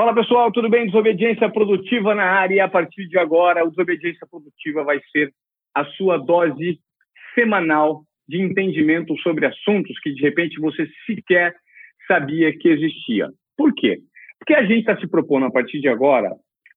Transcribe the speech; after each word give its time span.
Fala 0.00 0.14
pessoal, 0.14 0.50
tudo 0.50 0.70
bem? 0.70 0.86
Desobediência 0.86 1.50
Produtiva 1.50 2.14
na 2.14 2.24
área 2.24 2.64
a 2.64 2.68
partir 2.68 3.06
de 3.06 3.18
agora, 3.18 3.62
o 3.62 3.68
Desobediência 3.68 4.26
Produtiva 4.30 4.82
vai 4.82 4.98
ser 5.12 5.30
a 5.74 5.84
sua 5.84 6.16
dose 6.16 6.80
semanal 7.34 8.00
de 8.26 8.40
entendimento 8.40 9.14
sobre 9.18 9.44
assuntos 9.44 10.00
que 10.00 10.14
de 10.14 10.22
repente 10.22 10.58
você 10.58 10.88
sequer 11.04 11.54
sabia 12.08 12.50
que 12.50 12.70
existia. 12.70 13.28
Por 13.54 13.74
quê? 13.74 13.98
Porque 14.38 14.54
a 14.54 14.62
gente 14.62 14.80
está 14.80 14.98
se 14.98 15.06
propondo 15.06 15.44
a 15.44 15.50
partir 15.50 15.82
de 15.82 15.88
agora 15.88 16.30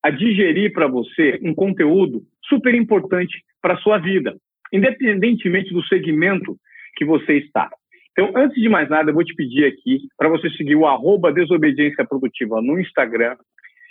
a 0.03 0.09
digerir 0.09 0.73
para 0.73 0.87
você 0.87 1.39
um 1.41 1.55
conteúdo 1.55 2.23
super 2.43 2.75
importante 2.75 3.41
para 3.61 3.75
a 3.75 3.77
sua 3.77 3.99
vida, 3.99 4.35
independentemente 4.73 5.73
do 5.73 5.81
segmento 5.85 6.57
que 6.97 7.05
você 7.05 7.37
está. 7.37 7.69
Então, 8.13 8.31
antes 8.35 8.61
de 8.61 8.69
mais 8.69 8.87
nada, 8.89 9.09
eu 9.09 9.13
vou 9.13 9.23
te 9.23 9.33
pedir 9.33 9.65
aqui 9.65 10.07
para 10.17 10.29
você 10.29 10.49
seguir 10.51 10.75
o 10.75 10.85
arroba 10.85 11.33
Desobediência 11.33 12.05
Produtiva 12.05 12.61
no 12.61 12.79
Instagram. 12.79 13.35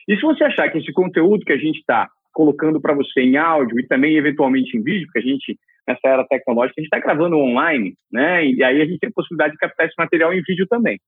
E 0.08 0.14
se 0.16 0.22
você 0.22 0.44
achar 0.44 0.70
que 0.70 0.78
esse 0.78 0.92
conteúdo 0.92 1.44
que 1.44 1.52
a 1.52 1.58
gente 1.58 1.78
está 1.78 2.08
colocando 2.32 2.80
para 2.80 2.94
você 2.94 3.20
em 3.20 3.36
áudio 3.36 3.78
e 3.80 3.86
também 3.86 4.16
eventualmente 4.16 4.76
em 4.76 4.82
vídeo, 4.82 5.06
porque 5.06 5.18
a 5.18 5.32
gente, 5.32 5.58
nessa 5.86 6.08
era 6.08 6.26
tecnológica, 6.26 6.74
a 6.78 6.82
gente 6.82 6.94
está 6.94 7.00
gravando 7.04 7.36
online, 7.36 7.94
né? 8.12 8.46
E 8.46 8.62
aí 8.62 8.80
a 8.80 8.86
gente 8.86 9.00
tem 9.00 9.10
a 9.10 9.12
possibilidade 9.12 9.52
de 9.52 9.58
captar 9.58 9.86
esse 9.86 9.96
material 9.98 10.32
em 10.32 10.42
vídeo 10.42 10.66
também. 10.68 10.98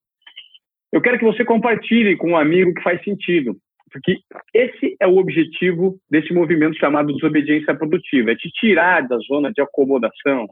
Eu 0.93 1.01
quero 1.01 1.19
que 1.19 1.25
você 1.25 1.45
compartilhe 1.45 2.17
com 2.17 2.31
um 2.31 2.37
amigo 2.37 2.75
que 2.75 2.83
faz 2.83 3.03
sentido, 3.03 3.57
porque 3.91 4.19
esse 4.53 4.97
é 5.01 5.07
o 5.07 5.19
objetivo 5.19 5.97
desse 6.11 6.33
movimento 6.35 6.77
chamado 6.79 7.13
desobediência 7.13 7.75
produtiva, 7.77 8.33
é 8.33 8.37
te 8.37 8.51
tirar 8.51 9.07
da 9.07 9.17
zona 9.19 9.53
de 9.53 9.63
acomodação, 9.63 10.47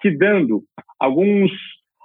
te 0.00 0.10
dando 0.10 0.62
alguns 0.98 1.50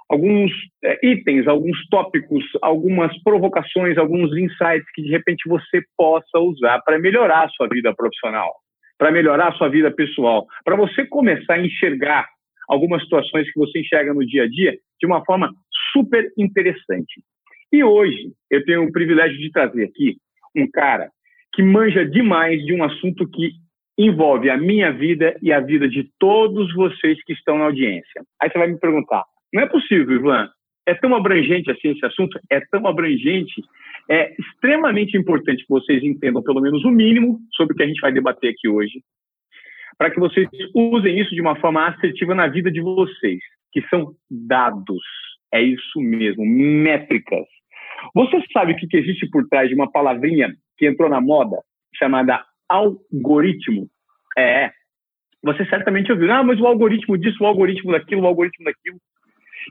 alguns 0.08 0.50
é, 0.82 0.98
itens, 1.06 1.46
alguns 1.46 1.78
tópicos, 1.88 2.44
algumas 2.62 3.16
provocações, 3.22 3.96
alguns 3.96 4.36
insights 4.36 4.90
que 4.94 5.02
de 5.02 5.10
repente 5.10 5.48
você 5.48 5.82
possa 5.96 6.38
usar 6.38 6.80
para 6.80 6.98
melhorar 6.98 7.44
a 7.44 7.48
sua 7.48 7.68
vida 7.68 7.94
profissional, 7.94 8.52
para 8.98 9.10
melhorar 9.10 9.48
a 9.48 9.52
sua 9.52 9.68
vida 9.68 9.90
pessoal, 9.90 10.46
para 10.64 10.76
você 10.76 11.06
começar 11.06 11.54
a 11.54 11.64
enxergar 11.64 12.26
algumas 12.68 13.02
situações 13.02 13.50
que 13.52 13.58
você 13.58 13.80
enxerga 13.80 14.14
no 14.14 14.24
dia 14.24 14.44
a 14.44 14.48
dia 14.48 14.76
de 15.00 15.06
uma 15.06 15.24
forma 15.24 15.50
super 15.92 16.30
interessante. 16.38 17.22
E 17.72 17.82
hoje 17.82 18.32
eu 18.50 18.64
tenho 18.64 18.84
o 18.84 18.92
privilégio 18.92 19.36
de 19.38 19.50
trazer 19.50 19.84
aqui 19.84 20.16
um 20.56 20.70
cara 20.70 21.10
que 21.52 21.62
manja 21.62 22.04
demais 22.04 22.64
de 22.64 22.72
um 22.72 22.82
assunto 22.82 23.28
que 23.28 23.52
envolve 23.98 24.50
a 24.50 24.56
minha 24.56 24.92
vida 24.92 25.36
e 25.40 25.52
a 25.52 25.60
vida 25.60 25.88
de 25.88 26.08
todos 26.18 26.72
vocês 26.74 27.22
que 27.24 27.32
estão 27.32 27.58
na 27.58 27.66
audiência. 27.66 28.22
Aí 28.40 28.50
você 28.50 28.58
vai 28.58 28.68
me 28.68 28.78
perguntar, 28.78 29.24
não 29.54 29.62
é 29.62 29.66
possível, 29.66 30.16
Ivan. 30.16 30.50
É 30.86 30.94
tão 30.94 31.14
abrangente 31.14 31.70
assim 31.70 31.88
esse 31.90 32.04
assunto, 32.04 32.38
é 32.50 32.60
tão 32.60 32.86
abrangente, 32.86 33.62
é 34.10 34.34
extremamente 34.38 35.16
importante 35.16 35.62
que 35.62 35.70
vocês 35.70 36.02
entendam 36.02 36.42
pelo 36.42 36.60
menos 36.60 36.84
o 36.84 36.90
mínimo 36.90 37.38
sobre 37.54 37.72
o 37.72 37.76
que 37.76 37.84
a 37.84 37.86
gente 37.86 38.00
vai 38.00 38.12
debater 38.12 38.50
aqui 38.50 38.68
hoje, 38.68 39.00
para 39.96 40.10
que 40.10 40.20
vocês 40.20 40.46
usem 40.74 41.20
isso 41.20 41.34
de 41.34 41.40
uma 41.40 41.56
forma 41.56 41.86
assertiva 41.86 42.34
na 42.34 42.48
vida 42.48 42.70
de 42.70 42.82
vocês, 42.82 43.40
que 43.72 43.80
são 43.88 44.12
dados. 44.30 45.02
É 45.52 45.62
isso 45.62 46.00
mesmo, 46.00 46.44
métricas. 46.44 47.46
Você 48.12 48.42
sabe 48.52 48.72
o 48.72 48.76
que 48.76 48.96
existe 48.96 49.26
por 49.30 49.46
trás 49.48 49.68
de 49.68 49.74
uma 49.74 49.90
palavrinha 49.90 50.52
que 50.76 50.86
entrou 50.86 51.08
na 51.08 51.20
moda, 51.20 51.56
chamada 51.94 52.44
algoritmo? 52.68 53.88
É. 54.36 54.70
Você 55.42 55.64
certamente 55.66 56.10
ouviu, 56.10 56.30
ah, 56.32 56.42
mas 56.42 56.60
o 56.60 56.66
algoritmo 56.66 57.16
disso, 57.16 57.42
o 57.42 57.46
algoritmo 57.46 57.92
daquilo, 57.92 58.22
o 58.22 58.26
algoritmo 58.26 58.64
daquilo. 58.64 58.98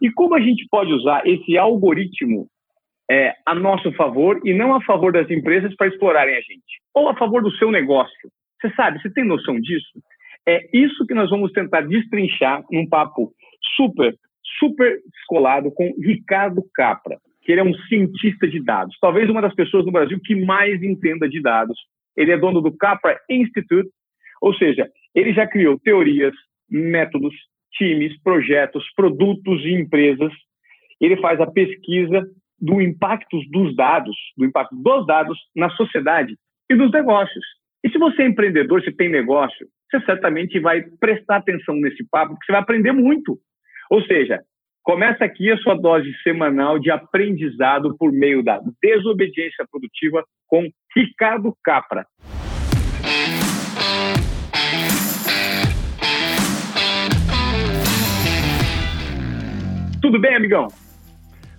E 0.02 0.11
como 0.11 0.36
a 0.36 0.41
gente 0.41 0.66
pode 0.69 0.91
usar 0.91 1.25
esse 1.25 1.58
algoritmo 1.58 2.47
é, 3.09 3.33
a 3.45 3.53
nosso 3.53 3.91
favor 3.94 4.39
e 4.44 4.53
não 4.53 4.73
a 4.73 4.81
favor 4.81 5.11
das 5.11 5.30
empresas 5.30 5.75
para 5.75 5.88
explorarem 5.88 6.36
a 6.36 6.41
gente? 6.41 6.81
Ou 6.94 7.09
a 7.09 7.16
favor 7.16 7.41
do 7.41 7.52
seu 7.58 7.72
negócio? 7.72 8.30
Você 8.61 8.73
sabe, 8.75 9.02
você 9.02 9.09
tem 9.11 9.25
noção 9.25 9.59
disso? 9.59 9.99
É 10.47 10.67
isso 10.73 11.05
que 11.05 11.14
nós 11.14 11.30
vamos 11.30 11.52
tentar 11.52 11.81
destrinchar 11.81 12.64
num 12.71 12.88
papo 12.88 13.31
super, 13.76 14.15
super 14.59 14.99
descolado 15.11 15.71
com 15.71 15.93
Ricardo 16.02 16.64
Capra, 16.73 17.17
que 17.42 17.52
ele 17.52 17.61
é 17.61 17.64
um 17.64 17.73
cientista 17.87 18.48
de 18.48 18.61
dados, 18.64 18.98
talvez 19.02 19.30
uma 19.30 19.42
das 19.42 19.53
pessoas 19.53 19.86
no 19.86 19.92
Brasil 19.92 20.20
que 20.23 20.36
mais 20.36 20.82
entenda 20.82 21.27
de 21.27 21.42
dados. 21.42 21.77
Ele 22.15 22.32
é 22.32 22.37
dono 22.37 22.61
do 22.61 22.76
Capra 22.76 23.20
Institute, 23.30 23.89
ou 24.42 24.53
seja, 24.55 24.89
ele 25.15 25.33
já 25.33 25.48
criou 25.48 25.80
teorias, 25.80 26.33
métodos, 26.70 27.33
times, 27.78 28.17
projetos, 28.22 28.84
produtos 28.95 29.64
e 29.64 29.73
empresas. 29.73 30.32
Ele 31.00 31.17
faz 31.17 31.39
a 31.39 31.48
pesquisa 31.48 32.26
do 32.60 32.82
impacto 32.82 33.38
dos 33.52 33.76
dados, 33.76 34.16
do 34.38 34.45
impacto 34.45 34.76
dos 34.76 35.06
dados 35.06 35.38
na 35.56 35.70
sociedade 35.72 36.36
e 36.70 36.76
nos 36.76 36.92
negócios. 36.92 37.44
E 37.83 37.89
se 37.89 37.98
você 37.98 38.23
é 38.23 38.28
empreendedor, 38.28 38.82
se 38.82 38.92
tem 38.92 39.10
negócio, 39.10 39.67
você 39.92 40.00
certamente 40.06 40.60
vai 40.60 40.82
prestar 41.00 41.38
atenção 41.38 41.76
nesse 41.76 42.08
papo, 42.10 42.33
porque 42.33 42.45
você 42.45 42.52
vai 42.54 42.62
aprender 42.62 42.94
muito. 42.94 43.38
Ou 43.92 44.02
seja, 44.04 44.39
começa 44.82 45.26
aqui 45.26 45.52
a 45.52 45.58
sua 45.58 45.76
dose 45.76 46.12
semanal 46.23 46.80
de 46.80 46.89
aprendizado 46.89 47.95
por 47.98 48.12
meio 48.12 48.42
da 48.42 48.62
desobediência 48.82 49.66
produtiva 49.70 50.23
com 50.48 50.70
Ricardo 50.95 51.54
Capra. 51.64 52.06
Tudo 60.14 60.22
bem, 60.22 60.36
amigão? 60.36 60.68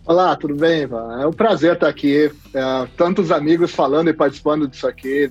Olá, 0.06 0.36
tudo 0.36 0.54
bem, 0.54 0.82
Ivan? 0.82 1.20
É 1.20 1.26
um 1.26 1.32
prazer 1.32 1.72
estar 1.74 1.88
aqui. 1.88 2.30
É, 2.54 2.88
tantos 2.96 3.32
amigos 3.32 3.72
falando 3.72 4.10
e 4.10 4.12
participando 4.12 4.68
disso 4.68 4.86
aqui 4.86 5.28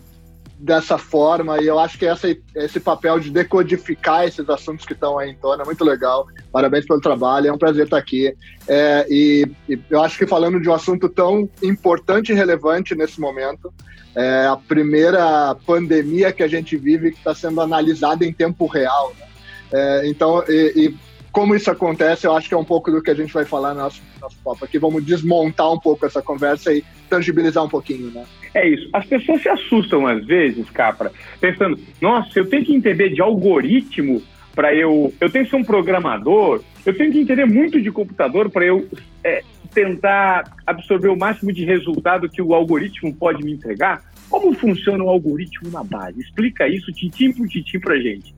dessa 0.60 0.98
forma, 0.98 1.62
e 1.62 1.68
eu 1.68 1.80
acho 1.80 1.98
que 1.98 2.06
essa, 2.06 2.28
esse 2.54 2.82
papel 2.82 3.22
de 3.22 3.32
decodificar 3.32 4.26
esses 4.26 4.50
assuntos 4.50 4.86
que 4.86 4.92
estão 4.92 5.18
aí 5.18 5.32
em 5.32 5.36
torno 5.38 5.64
é 5.64 5.66
muito 5.66 5.86
legal. 5.86 6.28
Parabéns 6.52 6.86
pelo 6.86 7.00
trabalho, 7.00 7.48
é 7.48 7.54
um 7.54 7.58
prazer 7.58 7.86
estar 7.86 7.98
aqui. 7.98 8.36
É, 8.68 9.08
e, 9.10 9.48
e, 9.70 9.80
eu 9.90 10.02
acho 10.02 10.18
que 10.18 10.28
falando 10.28 10.60
de 10.60 10.68
um 10.68 10.74
assunto 10.74 11.08
tão 11.08 11.50
importante 11.64 12.34
e 12.34 12.36
relevante 12.36 12.94
nesse 12.94 13.22
momento, 13.22 13.74
é 14.18 14.48
a 14.48 14.58
primeira 14.58 15.56
pandemia 15.66 16.34
que 16.34 16.44
a 16.44 16.48
gente 16.50 16.76
vive 16.76 17.12
que 17.12 17.20
está 17.20 17.34
sendo 17.34 17.62
analisada 17.62 18.26
em 18.26 18.34
tempo 18.34 18.66
real. 18.66 19.14
Né? 19.18 19.26
É, 19.72 20.08
então, 20.10 20.44
e, 20.50 20.74
e 20.76 21.13
como 21.34 21.56
isso 21.56 21.72
acontece, 21.72 22.28
eu 22.28 22.36
acho 22.36 22.48
que 22.48 22.54
é 22.54 22.58
um 22.58 22.64
pouco 22.64 22.92
do 22.92 23.02
que 23.02 23.10
a 23.10 23.16
gente 23.16 23.34
vai 23.34 23.44
falar 23.44 23.74
no 23.74 23.82
nosso, 23.82 24.04
nosso 24.22 24.38
papo 24.46 24.64
aqui. 24.64 24.78
Vamos 24.78 25.04
desmontar 25.04 25.74
um 25.74 25.80
pouco 25.80 26.06
essa 26.06 26.22
conversa 26.22 26.72
e 26.72 26.84
tangibilizar 27.10 27.64
um 27.64 27.68
pouquinho, 27.68 28.12
né? 28.12 28.24
É 28.54 28.70
isso. 28.70 28.88
As 28.94 29.04
pessoas 29.08 29.42
se 29.42 29.50
assustam 29.50 30.06
às 30.06 30.24
vezes, 30.24 30.70
Capra, 30.70 31.12
pensando, 31.42 31.80
nossa, 32.00 32.38
eu 32.38 32.48
tenho 32.48 32.64
que 32.64 32.76
entender 32.76 33.10
de 33.10 33.20
algoritmo 33.20 34.22
para 34.54 34.76
eu. 34.76 35.12
Eu 35.20 35.28
tenho 35.28 35.44
que 35.44 35.50
ser 35.50 35.58
um 35.58 35.64
programador, 35.64 36.62
eu 36.86 36.96
tenho 36.96 37.12
que 37.12 37.20
entender 37.20 37.46
muito 37.46 37.82
de 37.82 37.92
computador 37.92 38.52
para 38.52 38.66
eu 38.66 38.88
é, 39.24 39.42
tentar 39.74 40.56
absorver 40.68 41.10
o 41.10 41.18
máximo 41.18 41.52
de 41.52 41.66
resultado 41.66 42.30
que 42.30 42.44
o 42.44 42.54
algoritmo 42.54 43.12
pode 43.16 43.44
me 43.44 43.54
entregar. 43.54 44.04
Como 44.30 44.54
funciona 44.54 45.04
o 45.04 45.10
algoritmo 45.10 45.72
na 45.72 45.84
base? 45.84 46.20
Explica 46.20 46.68
isso, 46.68 46.92
tintim 46.94 47.32
por 47.34 47.48
tintim, 47.48 47.80
para 47.80 48.00
gente. 48.00 48.36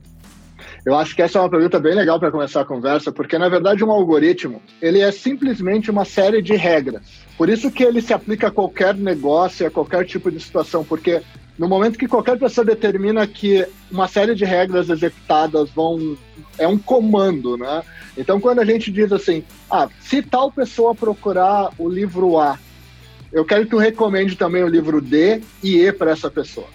Eu 0.86 0.94
acho 0.94 1.16
que 1.16 1.22
essa 1.22 1.38
é 1.38 1.40
uma 1.42 1.50
pergunta 1.50 1.80
bem 1.80 1.96
legal 1.96 2.20
para 2.20 2.30
começar 2.30 2.60
a 2.60 2.64
conversa, 2.64 3.10
porque 3.10 3.36
na 3.36 3.48
verdade 3.48 3.82
um 3.82 3.90
algoritmo 3.90 4.62
ele 4.80 5.00
é 5.00 5.10
simplesmente 5.10 5.90
uma 5.90 6.04
série 6.04 6.40
de 6.40 6.54
regras. 6.54 7.02
Por 7.36 7.48
isso 7.48 7.72
que 7.72 7.82
ele 7.82 8.00
se 8.00 8.14
aplica 8.14 8.46
a 8.46 8.50
qualquer 8.52 8.94
negócio, 8.94 9.66
a 9.66 9.70
qualquer 9.70 10.06
tipo 10.06 10.30
de 10.30 10.38
situação, 10.38 10.84
porque 10.84 11.22
no 11.58 11.66
momento 11.66 11.98
que 11.98 12.06
qualquer 12.06 12.38
pessoa 12.38 12.64
determina 12.64 13.26
que 13.26 13.66
uma 13.90 14.06
série 14.06 14.32
de 14.36 14.44
regras 14.44 14.88
executadas 14.88 15.68
vão 15.70 16.16
é 16.56 16.68
um 16.68 16.78
comando, 16.78 17.56
né? 17.56 17.82
Então 18.16 18.40
quando 18.40 18.60
a 18.60 18.64
gente 18.64 18.92
diz 18.92 19.10
assim, 19.10 19.42
ah, 19.68 19.88
se 19.98 20.22
tal 20.22 20.52
pessoa 20.52 20.94
procurar 20.94 21.72
o 21.78 21.88
livro 21.88 22.38
A, 22.38 22.60
eu 23.32 23.44
quero 23.44 23.64
que 23.64 23.70
tu 23.70 23.76
recomende 23.76 24.36
também 24.36 24.62
o 24.62 24.68
livro 24.68 25.00
D 25.00 25.42
e 25.64 25.80
E 25.80 25.92
para 25.92 26.12
essa 26.12 26.30
pessoa. 26.30 26.68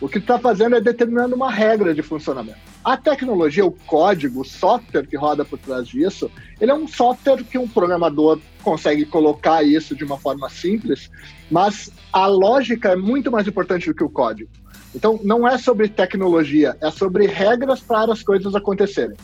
O 0.00 0.08
que 0.08 0.18
está 0.18 0.38
fazendo 0.38 0.76
é 0.76 0.80
determinando 0.80 1.34
uma 1.34 1.50
regra 1.50 1.92
de 1.92 2.02
funcionamento. 2.02 2.75
A 2.86 2.96
tecnologia, 2.96 3.66
o 3.66 3.72
código, 3.72 4.42
o 4.42 4.44
software 4.44 5.08
que 5.08 5.16
roda 5.16 5.44
por 5.44 5.58
trás 5.58 5.88
disso, 5.88 6.30
ele 6.60 6.70
é 6.70 6.74
um 6.74 6.86
software 6.86 7.42
que 7.42 7.58
um 7.58 7.66
programador 7.66 8.38
consegue 8.62 9.04
colocar 9.04 9.64
isso 9.64 9.96
de 9.96 10.04
uma 10.04 10.16
forma 10.16 10.48
simples, 10.48 11.10
mas 11.50 11.90
a 12.12 12.28
lógica 12.28 12.90
é 12.90 12.96
muito 12.96 13.28
mais 13.28 13.48
importante 13.48 13.88
do 13.88 13.94
que 13.94 14.04
o 14.04 14.08
código. 14.08 14.48
Então, 14.94 15.18
não 15.24 15.48
é 15.48 15.58
sobre 15.58 15.88
tecnologia, 15.88 16.76
é 16.80 16.88
sobre 16.92 17.26
regras 17.26 17.80
para 17.80 18.12
as 18.12 18.22
coisas 18.22 18.54
acontecerem. 18.54 19.16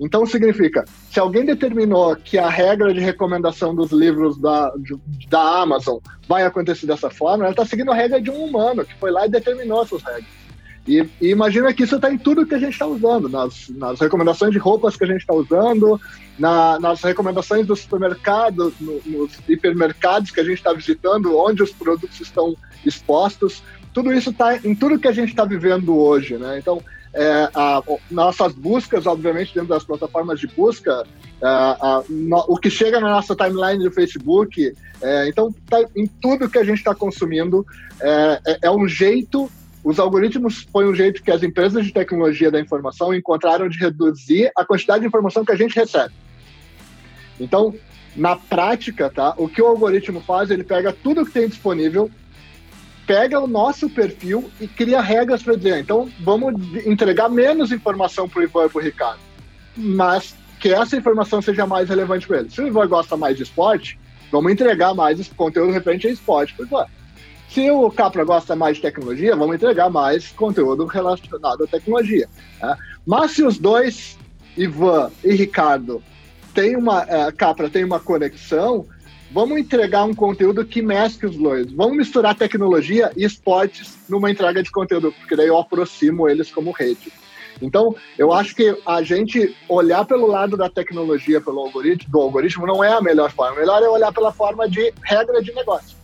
Então 0.00 0.26
significa, 0.26 0.84
se 1.08 1.20
alguém 1.20 1.44
determinou 1.44 2.16
que 2.16 2.36
a 2.36 2.48
regra 2.48 2.92
de 2.92 2.98
recomendação 2.98 3.72
dos 3.72 3.92
livros 3.92 4.36
da, 4.36 4.72
de, 4.78 4.98
da 5.28 5.60
Amazon 5.62 5.98
vai 6.26 6.42
acontecer 6.42 6.86
dessa 6.86 7.08
forma, 7.08 7.44
ela 7.44 7.52
está 7.52 7.64
seguindo 7.64 7.92
a 7.92 7.94
regra 7.94 8.20
de 8.20 8.32
um 8.32 8.44
humano 8.46 8.84
que 8.84 8.94
foi 8.96 9.12
lá 9.12 9.26
e 9.26 9.30
determinou 9.30 9.84
essas 9.84 10.02
regras. 10.02 10.45
E, 10.86 11.04
e, 11.20 11.30
imagina 11.30 11.72
que 11.74 11.82
isso 11.82 11.96
está 11.96 12.12
em 12.12 12.18
tudo 12.18 12.46
que 12.46 12.54
a 12.54 12.58
gente 12.58 12.72
está 12.72 12.86
usando, 12.86 13.28
nas, 13.28 13.68
nas, 13.70 13.98
recomendações 13.98 14.52
de 14.52 14.58
roupas 14.58 14.96
que 14.96 15.04
a 15.04 15.06
gente 15.06 15.20
está 15.20 15.34
usando, 15.34 16.00
na, 16.38 16.78
nas 16.78 17.02
recomendações 17.02 17.66
do 17.66 17.74
supermercado, 17.74 18.72
no, 18.80 19.00
nos 19.04 19.32
hipermercados 19.48 20.30
que 20.30 20.40
a 20.40 20.44
gente 20.44 20.58
está 20.58 20.72
visitando, 20.72 21.36
onde 21.36 21.62
os 21.62 21.72
produtos 21.72 22.20
estão 22.20 22.54
expostos. 22.84 23.62
Tudo 23.92 24.12
isso 24.12 24.30
está 24.30 24.56
em 24.58 24.74
tudo 24.74 24.98
que 24.98 25.08
a 25.08 25.12
gente 25.12 25.30
está 25.30 25.44
vivendo 25.44 25.96
hoje, 25.96 26.36
né? 26.36 26.58
Então, 26.58 26.80
é, 27.12 27.48
a, 27.54 27.82
nossas 28.10 28.52
buscas, 28.52 29.06
obviamente, 29.06 29.54
dentro 29.54 29.70
das 29.70 29.82
plataformas 29.82 30.38
de 30.38 30.46
busca, 30.46 31.02
é, 31.42 31.46
a, 31.46 32.02
no, 32.08 32.44
o 32.46 32.58
que 32.58 32.70
chega 32.70 33.00
na 33.00 33.10
nossa 33.10 33.34
timeline 33.34 33.82
do 33.82 33.90
Facebook, 33.90 34.72
é, 35.00 35.28
então, 35.28 35.52
tá 35.68 35.82
em 35.96 36.06
tudo 36.06 36.48
que 36.48 36.58
a 36.58 36.64
gente 36.64 36.78
está 36.78 36.94
consumindo, 36.94 37.66
é, 38.00 38.40
é, 38.46 38.58
é 38.62 38.70
um 38.70 38.86
jeito 38.86 39.50
os 39.86 40.00
algoritmos 40.00 40.66
foi 40.72 40.84
um 40.84 40.92
jeito 40.92 41.22
que 41.22 41.30
as 41.30 41.44
empresas 41.44 41.86
de 41.86 41.92
tecnologia 41.92 42.50
da 42.50 42.58
informação 42.58 43.14
encontraram 43.14 43.68
de 43.68 43.78
reduzir 43.78 44.50
a 44.56 44.64
quantidade 44.64 45.02
de 45.02 45.06
informação 45.06 45.44
que 45.44 45.52
a 45.52 45.56
gente 45.56 45.76
recebe. 45.76 46.12
Então, 47.38 47.72
na 48.16 48.34
prática, 48.34 49.08
tá? 49.08 49.32
O 49.36 49.48
que 49.48 49.62
o 49.62 49.66
algoritmo 49.66 50.20
faz, 50.20 50.50
ele 50.50 50.64
pega 50.64 50.92
tudo 50.92 51.24
que 51.24 51.30
tem 51.30 51.46
disponível, 51.46 52.10
pega 53.06 53.38
o 53.38 53.46
nosso 53.46 53.88
perfil 53.88 54.50
e 54.60 54.66
cria 54.66 55.00
regras 55.00 55.44
para 55.44 55.54
dizer, 55.54 55.78
então 55.78 56.10
vamos 56.18 56.52
entregar 56.84 57.28
menos 57.28 57.70
informação 57.70 58.28
para 58.28 58.40
o 58.40 58.42
Ivan 58.42 58.66
e 58.66 58.68
para 58.68 58.80
o 58.80 58.82
Ricardo, 58.82 59.20
mas 59.76 60.34
que 60.58 60.70
essa 60.70 60.96
informação 60.96 61.40
seja 61.40 61.64
mais 61.64 61.88
relevante 61.88 62.26
para 62.26 62.38
eles. 62.38 62.52
Se 62.52 62.60
o 62.60 62.66
Ivan 62.66 62.88
gosta 62.88 63.16
mais 63.16 63.36
de 63.36 63.44
esporte, 63.44 63.96
vamos 64.32 64.50
entregar 64.50 64.94
mais 64.94 65.28
conteúdo 65.28 65.70
referente 65.70 66.08
a 66.08 66.10
esporte 66.10 66.54
para 66.54 66.64
o 66.64 66.66
Ivan. 66.66 66.86
Se 67.48 67.70
o 67.70 67.90
Capra 67.90 68.24
gosta 68.24 68.54
mais 68.54 68.76
de 68.76 68.82
tecnologia, 68.82 69.36
vamos 69.36 69.56
entregar 69.56 69.88
mais 69.88 70.28
conteúdo 70.32 70.84
relacionado 70.84 71.64
à 71.64 71.66
tecnologia. 71.66 72.28
Né? 72.60 72.76
Mas 73.06 73.32
se 73.32 73.42
os 73.42 73.58
dois, 73.58 74.18
Ivan 74.56 75.10
e 75.24 75.34
Ricardo, 75.34 76.02
tem 76.54 76.76
uma, 76.76 77.02
uh, 77.04 77.34
Capra 77.36 77.70
tem 77.70 77.84
uma 77.84 78.00
conexão, 78.00 78.86
vamos 79.30 79.58
entregar 79.58 80.04
um 80.04 80.14
conteúdo 80.14 80.64
que 80.64 80.82
mescle 80.82 81.28
os 81.28 81.36
dois. 81.36 81.70
Vamos 81.72 81.96
misturar 81.96 82.34
tecnologia 82.34 83.12
e 83.16 83.24
esportes 83.24 83.96
numa 84.08 84.30
entrega 84.30 84.62
de 84.62 84.70
conteúdo, 84.70 85.12
porque 85.12 85.36
daí 85.36 85.46
eu 85.46 85.58
aproximo 85.58 86.28
eles 86.28 86.50
como 86.50 86.72
rede. 86.72 87.12
Então, 87.60 87.94
eu 88.18 88.32
acho 88.32 88.54
que 88.54 88.76
a 88.84 89.02
gente 89.02 89.56
olhar 89.68 90.04
pelo 90.04 90.26
lado 90.26 90.56
da 90.56 90.68
tecnologia, 90.68 91.40
pelo 91.40 91.60
algoritmo, 91.60 92.10
do 92.10 92.20
algoritmo, 92.20 92.66
não 92.66 92.84
é 92.84 92.92
a 92.92 93.00
melhor 93.00 93.30
forma. 93.30 93.56
O 93.56 93.60
melhor 93.60 93.82
é 93.82 93.88
olhar 93.88 94.12
pela 94.12 94.32
forma 94.32 94.68
de 94.68 94.92
regra 95.02 95.42
de 95.42 95.54
negócio. 95.54 95.96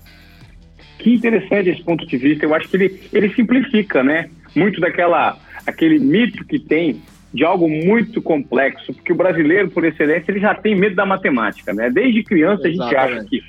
Que 1.02 1.14
interessante 1.14 1.68
esse 1.68 1.82
ponto 1.82 2.06
de 2.06 2.16
vista. 2.16 2.44
Eu 2.44 2.54
acho 2.54 2.68
que 2.68 2.76
ele, 2.76 3.00
ele 3.12 3.34
simplifica, 3.34 4.04
né? 4.04 4.30
Muito 4.54 4.80
daquela 4.80 5.36
aquele 5.66 5.98
mito 5.98 6.44
que 6.44 6.60
tem 6.60 7.02
de 7.34 7.44
algo 7.44 7.68
muito 7.68 8.22
complexo, 8.22 8.92
porque 8.92 9.12
o 9.12 9.16
brasileiro, 9.16 9.68
por 9.70 9.84
excelência, 9.84 10.30
ele 10.30 10.38
já 10.38 10.54
tem 10.54 10.76
medo 10.76 10.94
da 10.94 11.04
matemática, 11.04 11.72
né? 11.72 11.90
Desde 11.90 12.22
criança 12.22 12.68
Exatamente. 12.68 12.96
a 12.96 13.06
gente 13.06 13.16
acha 13.16 13.28
que 13.28 13.42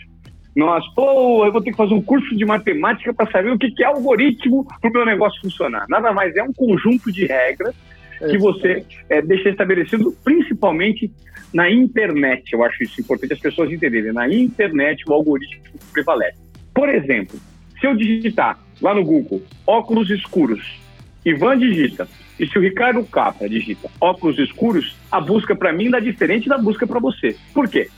nós, 0.55 0.83
pô, 0.95 1.45
eu 1.45 1.51
vou 1.51 1.61
ter 1.61 1.71
que 1.71 1.77
fazer 1.77 1.93
um 1.93 2.01
curso 2.01 2.35
de 2.35 2.43
matemática 2.43 3.13
para 3.13 3.29
saber 3.29 3.51
o 3.51 3.57
que, 3.57 3.69
que 3.69 3.83
é 3.83 3.87
algoritmo 3.87 4.65
para 4.81 4.89
o 4.89 4.93
meu 4.93 5.05
negócio 5.05 5.39
funcionar. 5.41 5.85
Nada 5.87 6.11
mais 6.11 6.35
é 6.35 6.41
um 6.41 6.53
conjunto 6.53 7.11
de 7.11 7.25
regras 7.25 7.75
que 8.19 8.37
você 8.37 8.83
é, 9.09 9.21
deixa 9.21 9.49
estabelecido, 9.49 10.15
principalmente 10.23 11.11
na 11.53 11.69
internet. 11.69 12.53
Eu 12.53 12.63
acho 12.63 12.83
isso 12.83 12.99
importante 12.99 13.33
as 13.33 13.39
pessoas 13.39 13.71
entenderem. 13.71 14.11
Na 14.11 14.27
internet, 14.27 15.03
o 15.07 15.13
algoritmo 15.13 15.61
prevalece. 15.91 16.42
Por 16.73 16.89
exemplo, 16.89 17.39
se 17.79 17.87
eu 17.87 17.95
digitar 17.95 18.59
lá 18.81 18.93
no 18.93 19.03
Google 19.03 19.41
óculos 19.65 20.09
escuros, 20.09 20.79
Ivan 21.25 21.57
digita, 21.57 22.07
e 22.39 22.47
se 22.47 22.57
o 22.57 22.61
Ricardo 22.61 23.03
Capra 23.05 23.47
digita 23.47 23.89
óculos 24.01 24.39
escuros, 24.39 24.95
a 25.11 25.21
busca 25.21 25.55
para 25.55 25.71
mim 25.71 25.89
dá 25.89 25.99
diferente 25.99 26.49
da 26.49 26.57
busca 26.57 26.87
para 26.87 26.99
você. 26.99 27.35
Por 27.53 27.69
quê? 27.69 27.89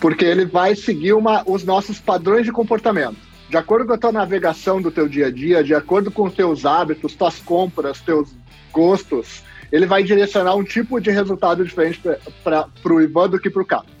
Porque 0.00 0.24
ele 0.24 0.46
vai 0.46 0.76
seguir 0.76 1.12
uma, 1.12 1.42
os 1.46 1.64
nossos 1.64 1.98
padrões 1.98 2.46
de 2.46 2.52
comportamento. 2.52 3.16
De 3.50 3.56
acordo 3.56 3.86
com 3.86 3.94
a 3.94 3.98
tua 3.98 4.12
navegação 4.12 4.80
do 4.80 4.90
teu 4.90 5.08
dia 5.08 5.26
a 5.26 5.30
dia, 5.30 5.64
de 5.64 5.74
acordo 5.74 6.10
com 6.10 6.24
os 6.24 6.34
teus 6.34 6.64
hábitos, 6.64 7.14
tuas 7.14 7.40
compras, 7.40 8.00
teus 8.00 8.34
gostos, 8.70 9.42
ele 9.72 9.86
vai 9.86 10.02
direcionar 10.02 10.54
um 10.54 10.62
tipo 10.62 11.00
de 11.00 11.10
resultado 11.10 11.64
diferente 11.64 12.00
para 12.44 12.68
o 12.84 13.00
Ivan 13.00 13.30
do 13.30 13.40
que 13.40 13.50
para 13.50 13.62
o 13.62 13.66
Capra. 13.66 13.97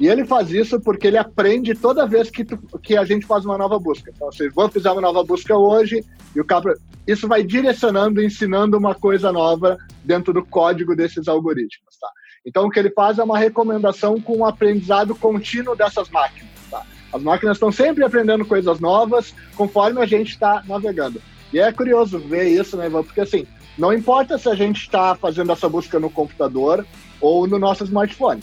E 0.00 0.08
ele 0.08 0.24
faz 0.24 0.50
isso 0.50 0.80
porque 0.80 1.06
ele 1.06 1.18
aprende 1.18 1.74
toda 1.74 2.06
vez 2.06 2.28
que, 2.28 2.44
tu, 2.44 2.58
que 2.82 2.96
a 2.96 3.04
gente 3.04 3.26
faz 3.26 3.44
uma 3.44 3.56
nova 3.56 3.78
busca. 3.78 4.10
Então, 4.14 4.30
se 4.32 4.48
vou 4.48 4.68
fazer 4.68 4.88
uma 4.88 5.00
nova 5.00 5.22
busca 5.22 5.56
hoje, 5.56 6.04
e 6.34 6.40
o 6.40 6.44
Capra. 6.44 6.74
Isso 7.06 7.28
vai 7.28 7.42
direcionando, 7.42 8.22
ensinando 8.22 8.76
uma 8.76 8.94
coisa 8.94 9.30
nova 9.30 9.78
dentro 10.02 10.32
do 10.32 10.44
código 10.44 10.96
desses 10.96 11.28
algoritmos. 11.28 11.96
Tá? 12.00 12.08
Então, 12.44 12.66
o 12.66 12.70
que 12.70 12.78
ele 12.78 12.90
faz 12.90 13.18
é 13.18 13.22
uma 13.22 13.38
recomendação 13.38 14.20
com 14.20 14.38
um 14.38 14.44
aprendizado 14.44 15.14
contínuo 15.14 15.76
dessas 15.76 16.10
máquinas. 16.10 16.50
Tá? 16.70 16.82
As 17.12 17.22
máquinas 17.22 17.56
estão 17.56 17.70
sempre 17.70 18.04
aprendendo 18.04 18.44
coisas 18.44 18.80
novas 18.80 19.34
conforme 19.54 20.00
a 20.00 20.06
gente 20.06 20.30
está 20.30 20.62
navegando. 20.66 21.22
E 21.52 21.60
é 21.60 21.70
curioso 21.70 22.18
ver 22.18 22.48
isso, 22.48 22.76
né, 22.76 22.86
Ivan? 22.86 23.04
Porque 23.04 23.20
assim, 23.20 23.46
não 23.78 23.92
importa 23.92 24.36
se 24.38 24.48
a 24.48 24.54
gente 24.56 24.80
está 24.80 25.14
fazendo 25.14 25.52
essa 25.52 25.68
busca 25.68 26.00
no 26.00 26.10
computador 26.10 26.84
ou 27.20 27.46
no 27.46 27.60
nosso 27.60 27.84
smartphone 27.84 28.42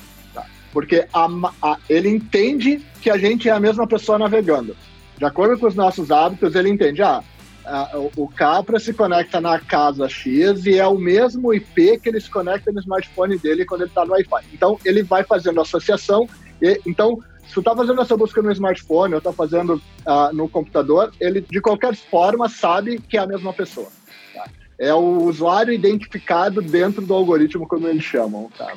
porque 0.72 1.06
a, 1.14 1.28
a, 1.62 1.78
ele 1.90 2.10
entende 2.10 2.82
que 3.02 3.10
a 3.10 3.18
gente 3.18 3.50
é 3.50 3.52
a 3.52 3.60
mesma 3.60 3.88
pessoa 3.88 4.18
navegando. 4.18 4.76
De 5.18 5.26
acordo 5.26 5.60
com 5.60 5.68
os 5.68 5.76
nossos 5.76 6.12
hábitos, 6.12 6.56
ele 6.56 6.70
entende, 6.70 7.02
ah, 7.02 7.24
a, 7.66 7.92
o 8.16 8.28
Capra 8.28 8.80
se 8.80 8.94
conecta 8.94 9.40
na 9.40 9.60
casa 9.60 10.08
X 10.10 10.66
e 10.66 10.78
é 10.78 10.88
o 10.88 10.98
mesmo 10.98 11.54
IP 11.54 12.00
que 12.00 12.10
ele 12.10 12.20
se 12.20 12.30
conecta 12.30 12.72
no 12.72 12.80
smartphone 12.80 13.38
dele 13.38 13.66
quando 13.66 13.82
ele 13.82 13.90
está 13.90 14.06
no 14.06 14.14
Wi-Fi. 14.14 14.46
Então, 14.54 14.80
ele 14.84 15.04
vai 15.04 15.24
fazendo 15.24 15.62
associação. 15.62 16.28
E, 16.62 16.80
então, 16.86 17.20
se 17.48 17.54
tu 17.54 17.60
está 17.60 17.76
fazendo 17.76 18.02
essa 18.02 18.16
busca 18.16 18.42
no 18.42 18.52
smartphone 18.52 19.14
ou 19.14 19.18
está 19.18 19.34
fazendo 19.34 19.76
uh, 19.76 20.34
no 20.34 20.48
computador, 20.48 21.12
ele, 21.20 21.42
de 21.42 21.60
qualquer 21.60 21.96
forma, 21.96 22.48
sabe 22.48 22.98
que 22.98 23.18
é 23.18 23.20
a 23.20 23.28
mesma 23.28 23.54
pessoa. 23.54 23.90
Tá? 24.34 24.46
É 24.80 24.94
o 24.94 25.24
usuário 25.24 25.74
identificado 25.74 26.62
dentro 26.62 27.06
do 27.06 27.14
algoritmo, 27.14 27.68
como 27.68 27.88
eles 27.88 28.04
chamam. 28.04 28.50
Tá? 28.58 28.74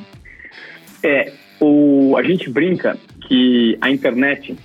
É, 1.05 1.33
o, 1.61 2.17
a 2.17 2.23
gente 2.23 2.51
brinca 2.51 2.97
que 3.29 3.77
a 3.81 3.91
internet 3.91 4.57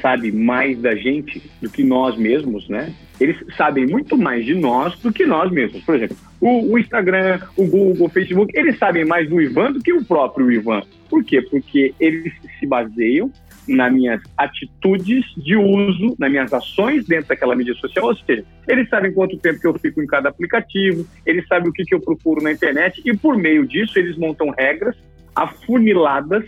sabe 0.00 0.32
mais 0.32 0.78
da 0.78 0.94
gente 0.94 1.42
do 1.60 1.70
que 1.70 1.84
nós 1.84 2.16
mesmos, 2.16 2.68
né? 2.68 2.92
Eles 3.20 3.36
sabem 3.56 3.86
muito 3.86 4.16
mais 4.16 4.44
de 4.46 4.54
nós 4.54 4.98
do 5.00 5.12
que 5.12 5.26
nós 5.26 5.50
mesmos. 5.50 5.82
Por 5.84 5.94
exemplo, 5.94 6.16
o, 6.40 6.72
o, 6.72 6.78
Instagram, 6.78 7.40
o 7.56 7.66
Google, 7.66 8.06
o 8.06 8.08
Facebook, 8.08 8.52
eles 8.58 8.78
sabem 8.78 9.04
mais 9.04 9.28
do 9.28 9.40
Ivan 9.40 9.72
do 9.72 9.80
que 9.80 9.92
o 9.92 10.04
próprio 10.04 10.50
Ivan. 10.50 10.82
Por 11.08 11.22
quê? 11.22 11.42
Porque 11.42 11.94
eles 12.00 12.32
se 12.58 12.66
baseiam 12.66 13.30
nas 13.68 13.92
minhas 13.92 14.20
atitudes 14.36 15.24
de 15.36 15.54
uso, 15.54 16.16
nas 16.18 16.30
minhas 16.30 16.52
ações 16.52 17.04
dentro 17.04 17.28
daquela 17.28 17.54
mídia 17.54 17.74
social, 17.74 18.06
ou 18.06 18.16
seja, 18.16 18.44
eles 18.66 18.88
sabem 18.88 19.12
quanto 19.12 19.36
tempo 19.38 19.60
que 19.60 19.66
eu 19.66 19.78
fico 19.78 20.02
em 20.02 20.06
cada 20.06 20.30
aplicativo, 20.30 21.06
eles 21.24 21.46
sabem 21.46 21.68
o 21.68 21.72
que, 21.72 21.84
que 21.84 21.94
eu 21.94 22.00
procuro 22.00 22.42
na 22.42 22.50
internet 22.50 23.00
e 23.04 23.16
por 23.16 23.36
meio 23.36 23.66
disso 23.66 23.98
eles 23.98 24.16
montam 24.16 24.50
regras 24.50 24.96
afuniladas 25.40 26.44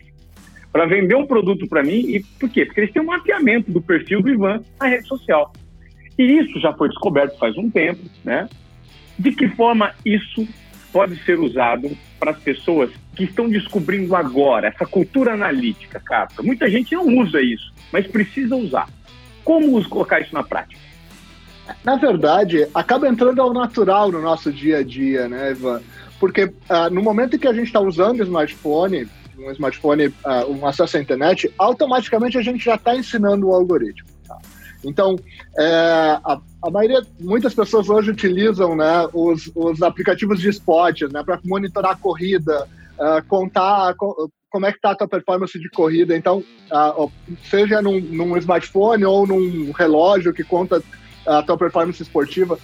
para 0.71 0.87
vender 0.87 1.15
um 1.15 1.27
produto 1.27 1.67
para 1.67 1.83
mim. 1.83 2.01
E 2.01 2.21
por 2.39 2.49
quê? 2.49 2.65
Porque 2.65 2.81
eles 2.81 2.93
têm 2.93 3.03
um 3.03 3.07
mapeamento 3.07 3.71
do 3.71 3.81
perfil 3.81 4.23
do 4.23 4.31
Ivan 4.31 4.63
na 4.81 4.87
rede 4.87 5.07
social. 5.07 5.53
E 6.19 6.23
isso 6.23 6.61
já 6.61 6.73
foi 6.73 6.89
descoberto 6.89 7.39
faz 7.39 7.57
um 7.57 7.71
tempo, 7.71 8.03
né? 8.25 8.49
De 9.19 9.33
que 9.33 9.49
forma 9.49 9.95
isso 10.05 10.47
pode 10.93 11.17
ser 11.25 11.39
usado 11.39 11.91
para 12.21 12.33
as 12.33 12.39
pessoas 12.39 12.91
que 13.17 13.25
estão 13.25 13.49
descobrindo 13.49 14.15
agora 14.15 14.69
essa 14.69 14.87
cultura 14.87 15.35
analítica, 15.35 16.01
cara? 16.01 16.29
Muita 16.43 16.69
gente 16.71 16.95
não 16.95 17.07
usa 17.19 17.41
isso, 17.41 17.73
mas 17.93 18.07
precisa 18.07 18.55
usar. 18.57 18.89
Como 19.43 19.83
colocar 19.89 20.21
isso 20.21 20.35
na 20.35 20.43
prática? 20.43 20.81
Na 21.85 21.97
verdade, 21.97 22.69
acaba 22.75 23.09
entrando 23.09 23.41
ao 23.41 23.53
natural 23.53 24.11
no 24.13 24.21
nosso 24.21 24.53
dia 24.53 24.79
a 24.79 24.83
dia, 24.83 25.29
né, 25.29 25.51
Ivan? 25.51 25.81
Porque 26.23 26.45
uh, 26.45 26.89
no 26.89 27.03
momento 27.03 27.37
que 27.37 27.49
a 27.49 27.53
gente 27.53 27.67
está 27.67 27.81
usando 27.81 28.21
o 28.21 28.23
smartphone, 28.23 29.09
um 29.37 29.51
smartphone, 29.51 30.07
uh, 30.07 30.49
um 30.49 30.65
acesso 30.65 30.97
à 30.97 31.01
internet, 31.01 31.53
automaticamente 31.59 32.39
a 32.39 32.43
gente 32.43 32.65
já 32.65 32.77
está 32.77 32.95
ensinando 32.95 33.49
o 33.49 33.53
algoritmo. 33.53 34.09
Tá? 34.25 34.39
Então, 34.85 35.17
é, 35.59 35.65
a, 36.25 36.41
a, 36.63 36.71
maioria, 36.71 37.03
muitas 37.19 37.53
pessoas 37.55 37.89
hoje 37.89 38.13
utilizam 38.13 38.77
né, 38.77 39.09
os, 39.13 39.51
os 39.53 39.83
aplicativos 39.83 40.41
de 40.41 40.49
esportes 40.49 41.11
né, 41.13 41.25
para 41.25 41.41
monitorar 41.45 41.91
a 41.91 41.97
corrida, 41.97 42.69
uh, 43.01 43.27
contar 43.27 43.93
co 43.97 44.31
como 44.49 44.67
é 44.67 44.71
que 44.71 44.79
está 44.79 44.93
a 44.93 44.95
tua 44.95 45.09
performance 45.09 45.59
de 45.59 45.69
corrida. 45.71 46.17
Então, 46.17 46.45
uh, 46.71 47.11
seja 47.51 47.83
num, 47.83 47.99
num, 47.99 48.37
smartphone 48.37 49.05
ou 49.05 49.27
num 49.27 49.73
relógio 49.73 50.33
que 50.33 50.45
conta 50.45 50.81
a 51.27 51.43
tua 51.43 51.59
performance 51.59 52.01
esportiva, 52.01 52.57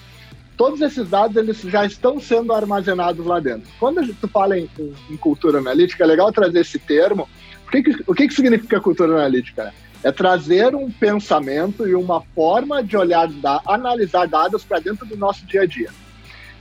todos 0.59 0.81
esses 0.81 1.09
dados 1.09 1.37
eles 1.37 1.61
já 1.61 1.87
estão 1.87 2.21
sendo 2.21 2.53
armazenados 2.53 3.25
lá 3.25 3.39
dentro. 3.39 3.71
Quando 3.79 4.13
tu 4.15 4.27
fala 4.27 4.59
em, 4.59 4.69
em, 5.09 5.17
cultura 5.17 5.59
analítica, 5.59 6.03
é 6.03 6.07
legal 6.07 6.33
trazer 6.33 6.61
esse 6.61 6.81
termo. 6.81 7.29
O 7.67 7.71
que, 7.71 7.83
que, 7.83 8.05
o 8.07 8.15
que, 8.15 8.27
que 8.27 8.35
significa 8.35 8.81
cultura 8.81 9.13
analítica? 9.13 9.73
É 10.03 10.11
trazer 10.11 10.75
um 10.75 10.91
pensamento 10.91 11.87
e 11.87 11.95
uma 11.95 12.21
forma 12.35 12.83
de 12.83 12.97
olhar, 12.97 13.29
da, 13.29 13.63
analisar 13.65 14.27
dados 14.27 14.65
para 14.65 14.81
dentro 14.81 15.07
do 15.07 15.17
nosso 15.17 15.47
dia 15.47 15.63
a 15.63 15.67
dia. 15.67 15.91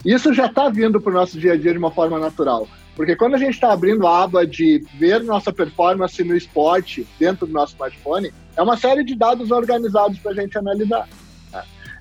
Isso 0.05 0.31
já 0.31 0.45
está 0.45 0.69
vindo 0.69 1.01
para 1.01 1.09
o 1.09 1.15
nosso 1.15 1.39
dia 1.39 1.53
a 1.53 1.57
dia 1.57 1.71
de 1.71 1.79
uma 1.79 1.91
forma 1.91 2.19
natural. 2.19 2.67
Porque 2.95 3.15
quando 3.15 3.33
a 3.33 3.39
gente 3.39 3.55
está 3.55 3.73
abrindo 3.73 4.05
a 4.05 4.23
aba 4.23 4.45
de 4.45 4.85
ver 4.93 5.23
nossa 5.23 5.51
performance 5.51 6.23
no 6.23 6.35
esporte 6.35 7.05
dentro 7.19 7.47
do 7.47 7.53
nosso 7.53 7.73
smartphone, 7.73 8.31
é 8.55 8.61
uma 8.61 8.77
série 8.77 9.03
de 9.03 9.15
dados 9.15 9.49
organizados 9.49 10.19
para 10.19 10.31
a 10.31 10.35
gente 10.35 10.55
analisar. 10.55 11.07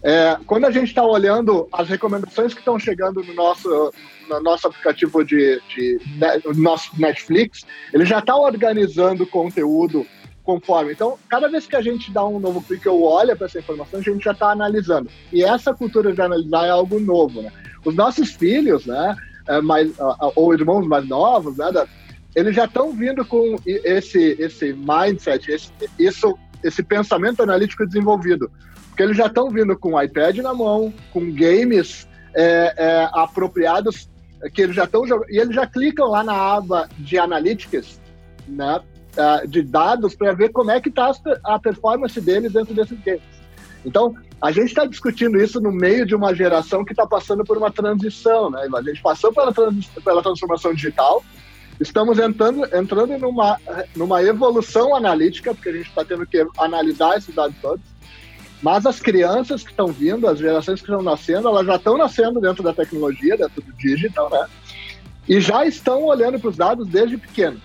É, 0.07 0.39
quando 0.47 0.67
a 0.67 0.71
gente 0.71 0.87
está 0.87 1.05
olhando 1.05 1.67
as 1.73 1.89
recomendações 1.89 2.55
que 2.55 2.61
estão 2.61 2.79
chegando 2.79 3.25
no 3.25 3.35
nosso, 3.35 3.93
no 4.31 4.41
nosso 4.41 4.69
aplicativo 4.69 5.25
de, 5.25 5.61
de, 5.69 5.99
de 5.99 6.61
nosso 6.61 6.93
Netflix, 6.97 7.67
ele 7.93 8.05
já 8.05 8.21
está 8.21 8.37
organizando 8.37 9.27
conteúdo 9.27 10.07
conforme. 10.45 10.93
Então, 10.93 11.19
cada 11.29 11.49
vez 11.49 11.67
que 11.67 11.75
a 11.75 11.83
gente 11.83 12.13
dá 12.13 12.25
um 12.25 12.39
novo 12.39 12.63
clique 12.63 12.89
ou 12.89 13.03
olha 13.03 13.35
para 13.35 13.47
essa 13.47 13.59
informação, 13.59 13.99
a 13.99 14.03
gente 14.03 14.25
já 14.25 14.31
está 14.31 14.53
analisando. 14.53 15.11
E 15.33 15.43
essa 15.43 15.75
cultura 15.75 16.13
de 16.13 16.23
analisar 16.23 16.67
é 16.67 16.71
algo 16.71 17.01
novo, 17.01 17.43
né? 17.43 17.51
Os 17.85 17.97
nossos 17.97 18.31
filhos, 18.31 18.87
né, 18.87 19.17
é, 19.49 19.61
mais, 19.61 19.91
ou 20.37 20.55
irmãos 20.55 20.87
mais 20.87 21.05
novos, 21.09 21.57
né, 21.57 21.67
eles 22.37 22.55
já 22.55 22.67
estão 22.67 22.93
vindo 22.93 23.25
com 23.25 23.57
esse, 23.67 24.37
esse 24.39 24.73
mindset, 24.73 25.51
esse, 25.51 25.73
isso, 25.99 26.39
esse 26.63 26.81
pensamento 26.85 27.43
analítico 27.43 27.85
desenvolvido. 27.85 28.49
Porque 28.97 29.03
eles 29.03 29.17
já 29.19 29.27
estão 29.27 29.51
vindo 29.51 29.79
com 29.79 30.01
iPad 30.01 30.39
na 30.39 30.55
mão, 30.55 30.91
com 31.13 31.31
games 31.31 32.09
é, 32.35 32.73
é, 32.79 33.11
apropriados, 33.13 34.09
que 34.55 34.63
eles 34.63 34.75
já 34.75 34.85
estão 34.85 35.07
jogando. 35.07 35.31
E 35.31 35.39
eles 35.39 35.55
já 35.55 35.67
clicam 35.67 36.09
lá 36.09 36.25
na 36.25 36.33
aba 36.33 36.89
de 36.97 37.19
analytics, 37.19 38.01
né? 38.49 38.81
Uh, 39.19 39.47
de 39.49 39.63
dados 39.63 40.15
para 40.15 40.33
ver 40.33 40.49
como 40.49 40.71
é 40.71 40.81
que 40.81 40.89
está 40.89 41.11
a 41.45 41.59
performance 41.59 42.19
deles 42.23 42.55
dentro 42.55 42.75
desses 42.75 42.99
games. 43.01 43.23
Então, 43.85 44.15
a 44.41 44.51
gente 44.51 44.69
está 44.69 44.87
discutindo 44.87 45.39
isso 45.39 45.61
no 45.61 45.73
meio 45.73 46.07
de 46.07 46.15
uma 46.15 46.35
geração 46.35 46.83
que 46.83 46.93
está 46.95 47.07
passando 47.07 47.45
por 47.45 47.59
uma 47.59 47.71
transição, 47.71 48.51
né? 48.51 48.67
A 48.75 48.83
gente 48.83 49.03
passou 49.03 49.31
pela, 49.31 49.53
trans, 49.53 49.89
pela 50.03 50.23
transformação 50.23 50.73
digital, 50.73 51.23
estamos 51.79 52.19
entrando, 52.19 52.65
entrando 52.75 53.19
numa, 53.19 53.59
numa 53.95 54.23
evolução 54.23 54.97
analítica, 54.97 55.55
porque 55.55 55.69
a 55.69 55.73
gente 55.73 55.89
está 55.89 56.03
tendo 56.03 56.27
que 56.27 56.47
analisar 56.59 57.19
esses 57.19 57.35
dados 57.35 57.57
todos, 57.61 57.96
mas 58.67 58.85
as 58.85 58.99
crianças 58.99 59.63
que 59.63 59.71
estão 59.71 59.87
vindo, 59.87 60.27
as 60.27 60.41
gerações 60.41 60.81
que 60.81 60.91
estão 60.91 61.01
nascendo, 61.01 61.47
elas 61.47 61.65
já 61.65 61.77
estão 61.77 61.97
nascendo 61.97 62.41
dentro 62.41 62.65
da 62.65 62.73
tecnologia, 62.73 63.37
dentro 63.37 63.63
do 63.63 63.73
digital, 63.75 64.29
né? 64.29 64.45
E 65.29 65.41
já 65.41 65.65
estão 65.65 66.03
olhando 66.03 66.37
para 66.41 66.51
os 66.51 66.57
dados 66.57 66.89
desde 66.89 67.17
pequenos. 67.17 67.61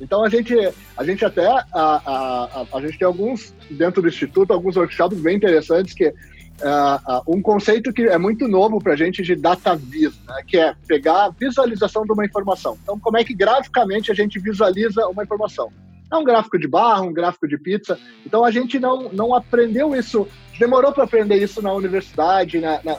Então 0.00 0.24
a 0.24 0.30
gente, 0.30 0.54
a 0.96 1.04
gente 1.04 1.22
até 1.26 1.46
a, 1.46 1.66
a, 1.74 2.62
a, 2.62 2.66
a 2.72 2.80
gente 2.80 2.98
tem 2.98 3.06
alguns 3.06 3.52
dentro 3.70 4.00
do 4.00 4.08
instituto 4.08 4.50
alguns 4.50 4.76
workshops 4.76 5.20
bem 5.20 5.36
interessantes 5.36 5.92
que 5.92 6.08
uh, 6.08 6.12
uh, 6.14 7.22
um 7.36 7.42
conceito 7.42 7.92
que 7.92 8.04
é 8.04 8.16
muito 8.16 8.48
novo 8.48 8.78
para 8.78 8.94
a 8.94 8.96
gente 8.96 9.22
de 9.22 9.36
data 9.36 9.76
vis, 9.76 10.18
né, 10.26 10.42
que 10.46 10.56
é 10.56 10.74
pegar 10.88 11.26
a 11.26 11.28
visualização 11.28 12.06
de 12.06 12.12
uma 12.12 12.24
informação. 12.24 12.78
Então 12.82 12.98
como 12.98 13.18
é 13.18 13.24
que 13.24 13.34
graficamente 13.34 14.10
a 14.10 14.14
gente 14.14 14.38
visualiza 14.38 15.06
uma 15.06 15.22
informação? 15.22 15.70
É 16.10 16.16
um 16.16 16.24
gráfico 16.24 16.58
de 16.58 16.68
barra, 16.68 17.02
um 17.02 17.12
gráfico 17.12 17.48
de 17.48 17.58
pizza. 17.58 17.98
Então 18.24 18.44
a 18.44 18.50
gente 18.50 18.78
não, 18.78 19.10
não 19.12 19.34
aprendeu 19.34 19.94
isso, 19.94 20.26
demorou 20.58 20.92
para 20.92 21.04
aprender 21.04 21.36
isso 21.36 21.60
na 21.60 21.72
universidade, 21.72 22.60
na, 22.60 22.80
na, 22.84 22.96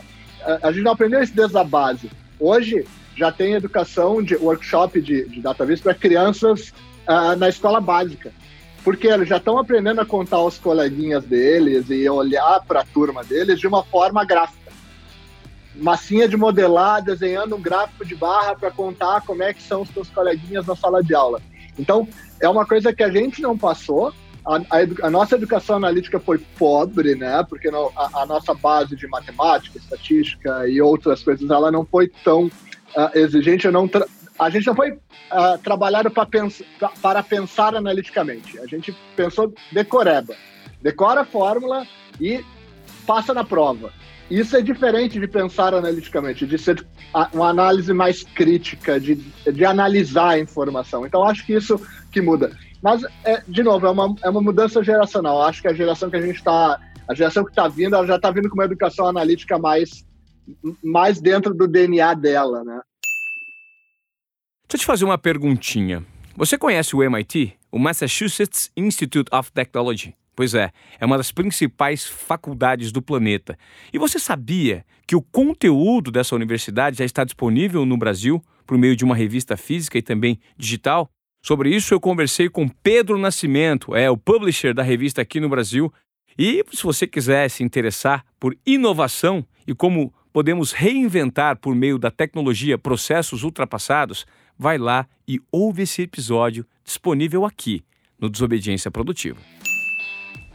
a 0.61 0.71
gente 0.71 0.83
não 0.83 0.91
aprendeu 0.91 1.21
isso 1.21 1.35
desde 1.35 1.57
a 1.57 1.63
base. 1.63 2.09
Hoje 2.39 2.85
já 3.15 3.31
tem 3.31 3.53
educação 3.53 4.21
de 4.21 4.35
workshop 4.35 5.01
de, 5.01 5.27
de 5.27 5.41
database 5.41 5.81
para 5.81 5.93
crianças 5.93 6.69
uh, 7.07 7.35
na 7.37 7.49
escola 7.49 7.81
básica. 7.81 8.31
Porque 8.83 9.07
eles 9.07 9.27
já 9.27 9.37
estão 9.37 9.57
aprendendo 9.57 9.99
a 9.99 10.05
contar 10.05 10.41
os 10.41 10.57
coleguinhas 10.57 11.25
deles 11.25 11.89
e 11.89 12.07
olhar 12.07 12.63
para 12.65 12.81
a 12.81 12.85
turma 12.85 13.23
deles 13.23 13.59
de 13.59 13.67
uma 13.67 13.83
forma 13.83 14.23
gráfica. 14.23 14.71
Massinha 15.75 16.27
de 16.27 16.37
modelar, 16.37 17.03
desenhando 17.03 17.55
um 17.55 17.61
gráfico 17.61 18.05
de 18.05 18.15
barra 18.15 18.55
para 18.55 18.71
contar 18.71 19.21
como 19.21 19.43
é 19.43 19.53
que 19.53 19.61
são 19.61 19.81
os 19.81 19.89
seus 19.89 20.09
coleguinhas 20.09 20.65
na 20.65 20.75
sala 20.75 21.03
de 21.03 21.13
aula. 21.13 21.41
Então, 21.77 22.07
é 22.41 22.47
uma 22.47 22.65
coisa 22.65 22.93
que 22.93 23.03
a 23.03 23.09
gente 23.09 23.41
não 23.41 23.57
passou. 23.57 24.13
A, 24.45 24.55
a, 24.55 25.07
a 25.07 25.09
nossa 25.09 25.35
educação 25.35 25.75
analítica 25.75 26.19
foi 26.19 26.37
pobre, 26.57 27.15
né? 27.15 27.45
Porque 27.47 27.69
no, 27.69 27.91
a, 27.95 28.21
a, 28.21 28.25
nossa 28.25 28.53
base 28.53 28.95
de 28.95 29.07
matemática, 29.07 29.77
estatística 29.77 30.67
e 30.67 30.81
outras 30.81 31.21
coisas, 31.21 31.49
ela 31.49 31.71
não 31.71 31.85
foi 31.85 32.07
tão 32.23 32.45
uh, 32.45 33.17
exigente. 33.17 33.69
Não 33.69 33.89
a 34.39 34.49
gente 34.49 34.67
não 34.67 34.75
foi 34.75 34.91
uh, 34.91 35.57
trabalhado 35.63 36.11
pens 36.29 36.61
pra, 36.77 36.89
para 37.01 37.23
pensar 37.23 37.75
analiticamente. 37.75 38.59
A 38.59 38.67
gente 38.67 38.95
pensou 39.15 39.53
decoreba. 39.71 40.35
Decora 40.81 41.21
a 41.21 41.25
fórmula 41.25 41.85
e 42.21 42.43
passa 43.05 43.33
na 43.33 43.43
prova. 43.43 43.91
Isso 44.29 44.57
é 44.57 44.61
diferente 44.61 45.19
de 45.19 45.27
pensar 45.27 45.73
analiticamente, 45.73 46.45
de 46.45 46.57
ser 46.57 46.85
uma 47.33 47.49
análise 47.49 47.93
mais 47.93 48.23
crítica, 48.23 48.99
de, 48.99 49.15
de 49.15 49.65
analisar 49.65 50.31
a 50.31 50.39
informação. 50.39 51.05
Então, 51.05 51.23
acho 51.23 51.45
que 51.45 51.53
isso 51.53 51.79
que 52.11 52.21
muda. 52.21 52.51
Mas, 52.81 53.03
é, 53.23 53.41
de 53.47 53.63
novo, 53.63 53.87
é 53.87 53.89
uma, 53.89 54.15
é 54.23 54.29
uma 54.29 54.41
mudança 54.41 54.83
geracional. 54.83 55.41
Acho 55.41 55.61
que 55.61 55.67
a 55.67 55.73
geração 55.73 56.09
que 56.09 56.17
a 56.17 56.21
gente 56.21 56.37
está, 56.37 56.79
a 57.07 57.13
geração 57.15 57.43
que 57.45 57.51
está 57.51 57.67
vindo, 57.67 57.95
ela 57.95 58.05
já 58.05 58.17
está 58.17 58.29
vindo 58.29 58.49
com 58.49 58.55
uma 58.55 58.65
educação 58.65 59.07
analítica 59.07 59.57
mais, 59.57 60.05
mais 60.83 61.21
dentro 61.21 61.53
do 61.53 61.67
DNA 61.67 62.13
dela, 62.13 62.63
né? 62.65 62.81
Deixa 64.67 64.75
eu 64.75 64.79
te 64.79 64.85
fazer 64.85 65.05
uma 65.05 65.17
perguntinha. 65.17 66.05
Você 66.35 66.57
conhece 66.57 66.95
o 66.95 67.01
MIT, 67.01 67.53
o 67.71 67.79
Massachusetts 67.79 68.69
Institute 68.75 69.33
of 69.33 69.51
Technology? 69.53 70.13
Pois 70.37 70.53
é, 70.53 70.71
é 70.99 71.03
uma 71.03 71.17
das 71.17 71.31
principais 71.31 72.05
faculdades 72.05 72.91
do 72.91 73.01
planeta. 73.01 73.57
E 73.91 73.97
você 73.97 74.19
sabia 74.19 74.85
que 75.07 75.15
o 75.15 75.21
conteúdo 75.21 76.11
dessa 76.11 76.35
universidade 76.35 76.99
já 76.99 77.03
está 77.03 77.23
disponível 77.23 77.87
no 77.87 77.97
Brasil 77.97 78.39
por 78.63 78.77
meio 78.77 78.95
de 78.95 79.03
uma 79.03 79.15
revista 79.15 79.57
física 79.57 79.97
e 79.97 80.01
também 80.03 80.39
digital? 80.55 81.09
Sobre 81.41 81.75
isso 81.75 81.91
eu 81.91 81.99
conversei 81.99 82.49
com 82.49 82.69
Pedro 82.69 83.17
Nascimento, 83.17 83.95
é 83.95 84.11
o 84.11 84.15
publisher 84.15 84.75
da 84.75 84.83
revista 84.83 85.23
aqui 85.23 85.39
no 85.39 85.49
Brasil. 85.49 85.91
E 86.37 86.63
se 86.71 86.83
você 86.83 87.07
quiser 87.07 87.49
se 87.49 87.63
interessar 87.63 88.23
por 88.39 88.55
inovação 88.63 89.43
e 89.65 89.73
como 89.73 90.13
podemos 90.31 90.71
reinventar 90.71 91.57
por 91.57 91.73
meio 91.73 91.97
da 91.97 92.11
tecnologia 92.11 92.77
processos 92.77 93.41
ultrapassados, 93.41 94.23
vai 94.55 94.77
lá 94.77 95.07
e 95.27 95.41
ouve 95.51 95.81
esse 95.81 96.03
episódio 96.03 96.63
disponível 96.85 97.43
aqui 97.43 97.83
no 98.19 98.29
Desobediência 98.29 98.91
Produtiva. 98.91 99.39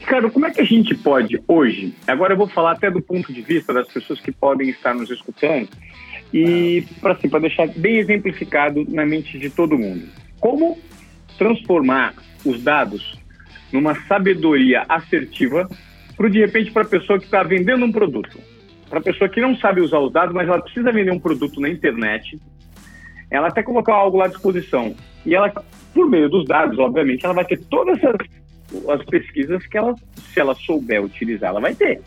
Cara, 0.07 0.31
como 0.31 0.47
é 0.47 0.51
que 0.51 0.61
a 0.61 0.65
gente 0.65 0.95
pode 0.95 1.41
hoje? 1.47 1.95
Agora 2.07 2.35
eu 2.35 2.37
vou 2.37 2.49
falar 2.49 2.73
até 2.73 2.91
do 2.91 3.01
ponto 3.01 3.33
de 3.33 3.41
vista 3.41 3.73
das 3.73 3.89
pessoas 3.89 4.21
que 4.21 4.33
podem 4.33 4.69
estar 4.69 4.95
nos 4.95 5.11
escutando 5.11 5.69
e 6.33 6.85
para 7.01 7.13
assim, 7.13 7.29
deixar 7.29 7.69
bem 7.69 7.99
exemplificado 7.99 8.85
na 8.89 9.07
mente 9.07 9.39
de 9.39 9.49
todo 9.49 9.79
mundo. 9.79 10.07
Como 10.41 10.79
transformar 11.39 12.15
os 12.45 12.63
dados 12.63 13.19
numa 13.73 13.95
sabedoria 14.07 14.85
assertiva 14.89 15.69
para 16.17 16.29
de 16.29 16.41
repente 16.41 16.71
para 16.71 16.83
a 16.83 16.89
pessoa 16.89 17.19
que 17.19 17.25
está 17.25 17.43
vendendo 17.43 17.85
um 17.85 17.93
produto, 17.93 18.39
para 18.91 18.99
a 18.99 19.03
pessoa 19.03 19.31
que 19.31 19.41
não 19.41 19.57
sabe 19.57 19.81
usar 19.81 19.99
os 20.01 20.13
dados, 20.13 20.35
mas 20.35 20.49
ela 20.49 20.61
precisa 20.61 20.93
vender 20.93 21.11
um 21.11 21.19
produto 21.19 21.61
na 21.61 21.69
internet 21.69 22.39
ela 23.33 23.49
até 23.49 23.63
colocar 23.63 23.95
algo 23.95 24.19
lá 24.19 24.27
à 24.27 24.29
disposição. 24.29 24.95
E 25.25 25.35
ela, 25.35 25.51
por 25.95 26.09
meio 26.09 26.29
dos 26.29 26.45
dados, 26.45 26.79
obviamente, 26.79 27.25
ela 27.25 27.33
vai 27.33 27.47
ter 27.47 27.59
todas 27.65 27.99
as, 28.05 28.15
as 28.91 29.05
pesquisas 29.05 29.67
que 29.67 29.77
ela, 29.77 29.95
se 30.33 30.41
ela 30.41 30.55
souber 30.55 31.03
utilizar, 31.03 31.51
ela 31.51 31.61
vai 31.61 31.75
ter. 31.75 32.01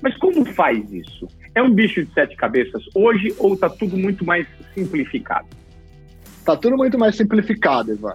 Mas 0.00 0.16
como 0.16 0.44
faz 0.44 0.92
isso? 0.92 1.28
É 1.54 1.62
um 1.62 1.72
bicho 1.72 2.04
de 2.04 2.12
sete 2.12 2.34
cabeças 2.36 2.82
hoje 2.94 3.34
ou 3.38 3.54
está 3.54 3.68
tudo 3.68 3.96
muito 3.96 4.24
mais 4.24 4.46
simplificado? 4.74 5.46
Está 6.38 6.56
tudo 6.56 6.76
muito 6.76 6.98
mais 6.98 7.14
simplificado, 7.14 7.92
Ivan. 7.92 8.14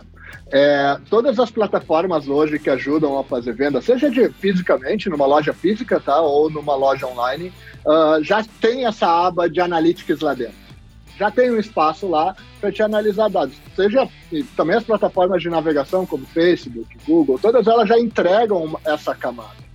É, 0.51 0.98
todas 1.10 1.39
as 1.39 1.50
plataformas 1.50 2.27
hoje 2.27 2.60
que 2.60 2.69
ajudam 2.69 3.17
a 3.17 3.24
fazer 3.24 3.53
venda, 3.53 3.81
seja 3.81 4.10
de 4.10 4.29
fisicamente, 4.29 5.10
numa 5.10 5.25
loja 5.25 5.53
física, 5.53 6.00
tá, 6.00 6.19
ou 6.22 6.50
numa 6.50 6.75
loja 6.75 7.05
online, 7.07 7.51
uh, 7.86 8.22
já 8.24 8.43
tem 8.62 8.86
essa 8.86 9.27
aba 9.27 9.50
de 9.50 9.60
analytics 9.60 10.19
lá 10.19 10.34
dentro 10.34 10.66
já 11.17 11.31
tem 11.31 11.51
um 11.51 11.59
espaço 11.59 12.07
lá 12.07 12.36
para 12.59 12.71
te 12.71 12.81
analisar 12.81 13.29
dados. 13.29 13.55
Seja 13.75 14.07
também 14.55 14.75
as 14.75 14.83
plataformas 14.83 15.41
de 15.41 15.50
navegação 15.50 16.05
como 16.05 16.25
Facebook, 16.25 16.97
Google, 17.07 17.39
todas 17.39 17.65
elas 17.67 17.88
já 17.88 18.00
entregam 18.00 18.79
essa 18.86 19.13
camada. 19.15 19.66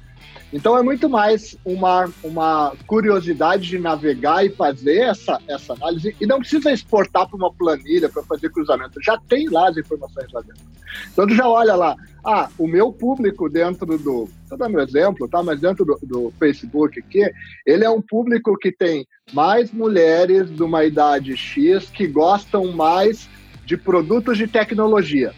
Então 0.52 0.76
é 0.76 0.82
muito 0.82 1.09
mais 1.09 1.56
uma, 1.64 2.11
uma 2.23 2.75
curiosidade 2.87 3.66
de 3.68 3.78
navegar 3.78 4.44
e 4.44 4.50
fazer 4.50 4.99
essa, 4.99 5.40
essa 5.49 5.73
análise 5.73 6.14
e 6.21 6.26
não 6.26 6.40
precisa 6.40 6.71
exportar 6.71 7.26
para 7.26 7.37
uma 7.37 7.50
planilha 7.50 8.11
para 8.11 8.23
fazer 8.25 8.50
cruzamento. 8.50 9.00
Já 9.02 9.18
tem 9.28 9.49
lá 9.49 9.71
as 9.71 9.78
informações 9.78 10.30
lá 10.30 10.42
dentro. 10.42 10.62
Então 11.11 11.26
tu 11.26 11.35
já 11.35 11.49
olha 11.49 11.75
lá, 11.75 11.97
ah, 12.23 12.50
o 12.59 12.68
meu 12.68 12.92
público 12.92 13.49
dentro 13.49 13.99
do, 13.99 14.28
estou 14.42 14.59
dando 14.59 14.76
um 14.76 14.80
exemplo, 14.80 15.26
tá? 15.26 15.42
Mas 15.42 15.59
dentro 15.59 15.87
do, 15.87 15.99
do 16.02 16.32
Facebook 16.38 17.00
aqui, 17.00 17.32
ele 17.66 17.85
é 17.85 17.90
um 17.90 18.02
público 18.02 18.54
que 18.59 18.71
tem 18.71 19.06
mais 19.32 19.73
mulheres 19.73 20.54
de 20.54 20.62
uma 20.62 20.85
idade 20.85 21.35
X 21.35 21.88
que 21.88 22.06
gostam 22.06 22.73
mais 22.73 23.26
de 23.64 23.78
produtos 23.78 24.37
de 24.37 24.47
tecnologia. 24.47 25.32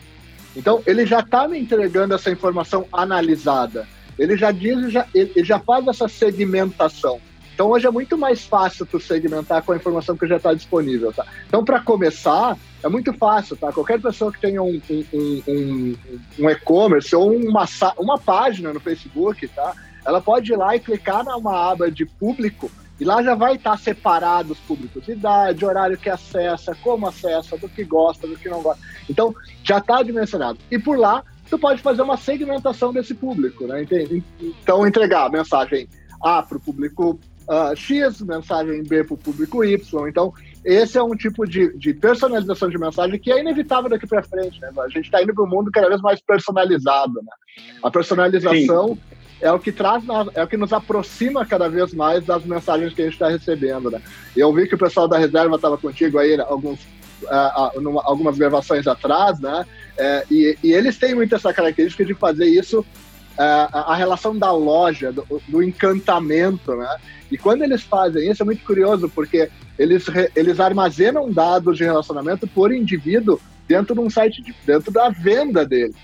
Então 0.56 0.82
ele 0.86 1.06
já 1.06 1.20
está 1.20 1.46
me 1.46 1.58
entregando 1.58 2.14
essa 2.14 2.32
informação 2.32 2.86
analisada. 2.92 3.86
Ele 4.18 4.36
já 4.36 4.50
diz, 4.50 4.92
já, 4.92 5.06
ele 5.14 5.44
já 5.44 5.58
faz 5.58 5.86
essa 5.86 6.08
segmentação. 6.08 7.20
Então 7.54 7.70
hoje 7.70 7.86
é 7.86 7.90
muito 7.90 8.18
mais 8.18 8.44
fácil 8.44 8.84
tu 8.84 8.98
segmentar 8.98 9.62
com 9.62 9.72
a 9.72 9.76
informação 9.76 10.16
que 10.16 10.26
já 10.26 10.36
está 10.38 10.52
disponível, 10.52 11.12
tá? 11.12 11.24
Então 11.46 11.64
para 11.64 11.80
começar 11.80 12.58
é 12.82 12.88
muito 12.88 13.12
fácil, 13.12 13.56
tá? 13.56 13.72
Qualquer 13.72 14.00
pessoa 14.00 14.32
que 14.32 14.40
tenha 14.40 14.60
um, 14.60 14.80
um, 14.90 15.42
um, 15.46 15.96
um 16.40 16.50
e-commerce 16.50 17.14
ou 17.14 17.32
uma, 17.32 17.64
uma 17.96 18.18
página 18.18 18.72
no 18.72 18.80
Facebook, 18.80 19.46
tá? 19.48 19.72
Ela 20.04 20.20
pode 20.20 20.52
ir 20.52 20.56
lá 20.56 20.74
e 20.74 20.80
clicar 20.80 21.24
numa 21.24 21.70
aba 21.70 21.90
de 21.90 22.04
público 22.04 22.70
e 23.00 23.04
lá 23.04 23.22
já 23.22 23.34
vai 23.34 23.56
estar 23.56 23.78
separado 23.78 24.52
os 24.52 24.58
públicos, 24.58 25.08
idade, 25.08 25.64
horário 25.64 25.98
que 25.98 26.08
acessa, 26.08 26.76
como 26.80 27.08
acessa, 27.08 27.56
do 27.56 27.68
que 27.68 27.84
gosta, 27.84 28.26
do 28.26 28.36
que 28.36 28.48
não 28.48 28.62
gosta. 28.62 28.82
Então, 29.10 29.34
já 29.64 29.78
está 29.78 30.02
dimensionado. 30.02 30.58
E 30.70 30.78
por 30.78 30.96
lá, 30.96 31.24
tu 31.48 31.58
pode 31.58 31.82
fazer 31.82 32.02
uma 32.02 32.16
segmentação 32.16 32.92
desse 32.92 33.14
público, 33.14 33.66
né? 33.66 33.84
Então, 34.40 34.86
entregar 34.86 35.26
a 35.26 35.30
mensagem 35.30 35.88
A 36.22 36.42
para 36.42 36.56
o 36.56 36.60
público 36.60 37.18
uh, 37.48 37.76
X, 37.76 38.20
mensagem 38.22 38.82
B 38.82 39.04
para 39.04 39.14
o 39.14 39.18
público 39.18 39.64
Y. 39.64 40.08
Então, 40.08 40.32
esse 40.64 40.96
é 40.96 41.02
um 41.02 41.14
tipo 41.14 41.46
de, 41.46 41.76
de 41.76 41.92
personalização 41.92 42.68
de 42.68 42.78
mensagem 42.78 43.18
que 43.18 43.30
é 43.30 43.40
inevitável 43.40 43.90
daqui 43.90 44.06
para 44.06 44.22
frente. 44.22 44.60
Né? 44.60 44.70
A 44.78 44.88
gente 44.88 45.04
está 45.04 45.22
indo 45.22 45.34
para 45.34 45.44
um 45.44 45.48
mundo 45.48 45.70
cada 45.70 45.88
vez 45.88 46.00
mais 46.00 46.20
personalizado. 46.20 47.14
Né? 47.14 47.32
A 47.82 47.90
personalização 47.90 48.88
Sim 48.88 49.14
é 49.44 49.52
o 49.52 49.58
que 49.58 49.70
traz, 49.70 50.02
é 50.34 50.42
o 50.42 50.46
que 50.46 50.56
nos 50.56 50.72
aproxima 50.72 51.44
cada 51.44 51.68
vez 51.68 51.92
mais 51.92 52.24
das 52.24 52.44
mensagens 52.44 52.94
que 52.94 53.02
a 53.02 53.04
gente 53.04 53.14
está 53.14 53.28
recebendo, 53.28 53.90
né? 53.90 54.00
Eu 54.34 54.50
vi 54.54 54.66
que 54.66 54.74
o 54.74 54.78
pessoal 54.78 55.06
da 55.06 55.18
reserva 55.18 55.56
estava 55.56 55.76
contigo 55.76 56.18
aí 56.18 56.40
alguns, 56.40 56.80
algumas 57.28 58.38
gravações 58.38 58.86
atrás, 58.86 59.38
né? 59.40 59.64
Uh, 59.94 60.32
e, 60.32 60.58
e, 60.62 60.72
eles 60.72 60.98
têm 60.98 61.14
muito 61.14 61.34
essa 61.34 61.52
característica 61.52 62.04
de 62.04 62.14
fazer 62.14 62.46
isso 62.46 62.84
a 63.36 63.96
relação 63.96 64.38
da 64.38 64.52
loja, 64.52 65.10
do, 65.10 65.26
do, 65.48 65.60
encantamento, 65.60 66.76
né? 66.76 66.96
E 67.32 67.36
quando 67.36 67.62
eles 67.62 67.82
fazem 67.82 68.30
isso 68.30 68.42
é 68.42 68.46
muito 68.46 68.64
curioso 68.64 69.08
porque 69.08 69.50
eles 69.76 70.04
eles 70.36 70.60
armazenam 70.60 71.32
dados 71.32 71.76
de 71.76 71.82
relacionamento 71.82 72.46
por 72.46 72.72
indivíduo 72.72 73.40
dentro 73.66 73.94
de 73.94 74.00
um 74.00 74.10
site, 74.10 74.42
de, 74.42 74.54
dentro 74.64 74.92
da 74.92 75.08
venda 75.08 75.66
deles. 75.66 75.96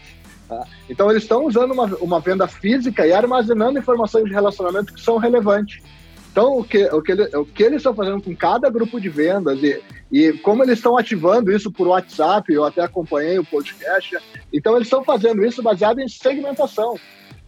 Tá? 0.48 0.66
Então, 0.88 1.08
eles 1.10 1.22
estão 1.22 1.46
usando 1.46 1.72
uma, 1.72 1.86
uma 2.00 2.20
venda 2.20 2.48
física 2.48 3.06
e 3.06 3.12
armazenando 3.12 3.78
informações 3.78 4.24
de 4.24 4.32
relacionamento 4.32 4.92
que 4.92 5.00
são 5.00 5.16
relevantes. 5.16 5.80
Então, 6.30 6.58
o 6.58 6.64
que, 6.64 6.84
o 6.86 7.02
que, 7.02 7.12
ele, 7.12 7.36
o 7.36 7.44
que 7.44 7.62
eles 7.62 7.78
estão 7.78 7.94
fazendo 7.94 8.22
com 8.22 8.34
cada 8.34 8.70
grupo 8.70 9.00
de 9.00 9.08
vendas 9.08 9.60
e, 9.62 9.80
e 10.12 10.32
como 10.34 10.62
eles 10.62 10.78
estão 10.78 10.96
ativando 10.96 11.50
isso 11.50 11.72
por 11.72 11.88
WhatsApp, 11.88 12.52
eu 12.52 12.64
até 12.64 12.82
acompanhei 12.82 13.38
o 13.38 13.44
podcast, 13.44 14.16
então 14.52 14.76
eles 14.76 14.86
estão 14.86 15.02
fazendo 15.02 15.44
isso 15.44 15.62
baseado 15.62 16.00
em 16.00 16.08
segmentação. 16.08 16.94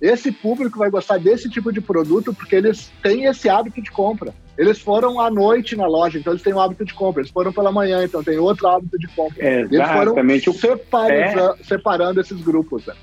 Esse 0.00 0.32
público 0.32 0.80
vai 0.80 0.90
gostar 0.90 1.18
desse 1.18 1.48
tipo 1.48 1.72
de 1.72 1.80
produto 1.80 2.34
porque 2.34 2.56
eles 2.56 2.90
têm 3.00 3.26
esse 3.26 3.48
hábito 3.48 3.80
de 3.80 3.88
compra. 3.88 4.34
Eles 4.58 4.80
foram 4.80 5.20
à 5.20 5.30
noite 5.30 5.76
na 5.76 5.86
loja, 5.86 6.18
então 6.18 6.32
eles 6.32 6.42
têm 6.42 6.52
um 6.52 6.60
hábito 6.60 6.84
de 6.84 6.92
compra. 6.92 7.22
Eles 7.22 7.30
foram 7.30 7.52
pela 7.52 7.70
manhã, 7.70 8.04
então 8.04 8.22
tem 8.22 8.36
outro 8.36 8.66
hábito 8.66 8.98
de 8.98 9.06
compra. 9.08 9.46
Exatamente. 9.70 10.48
Eles 10.48 10.60
foram 10.60 10.76
separando, 10.76 11.40
é... 11.40 11.64
separando 11.64 12.20
esses 12.20 12.40
grupos. 12.40 12.84
Né? 12.84 12.94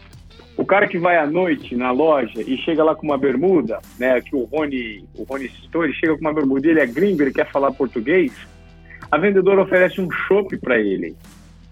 O 0.69 0.77
cara 0.77 0.87
que 0.87 0.99
vai 0.99 1.17
à 1.17 1.25
noite 1.25 1.75
na 1.75 1.89
loja 1.89 2.43
e 2.45 2.55
chega 2.57 2.83
lá 2.83 2.93
com 2.93 3.07
uma 3.07 3.17
bermuda, 3.17 3.79
né? 3.97 4.21
Que 4.21 4.35
o 4.35 4.43
Rony, 4.43 5.03
o 5.15 5.23
Rony 5.23 5.49
citou, 5.49 5.83
ele 5.83 5.93
chega 5.93 6.13
com 6.13 6.21
uma 6.21 6.31
bermuda 6.31 6.67
e 6.67 6.69
ele 6.69 6.79
é 6.79 6.85
gringo, 6.85 7.23
ele 7.23 7.33
quer 7.33 7.49
falar 7.49 7.71
português. 7.71 8.31
A 9.09 9.17
vendedora 9.17 9.63
oferece 9.63 9.99
um 9.99 10.07
chopp 10.11 10.55
para 10.57 10.77
ele. 10.79 11.15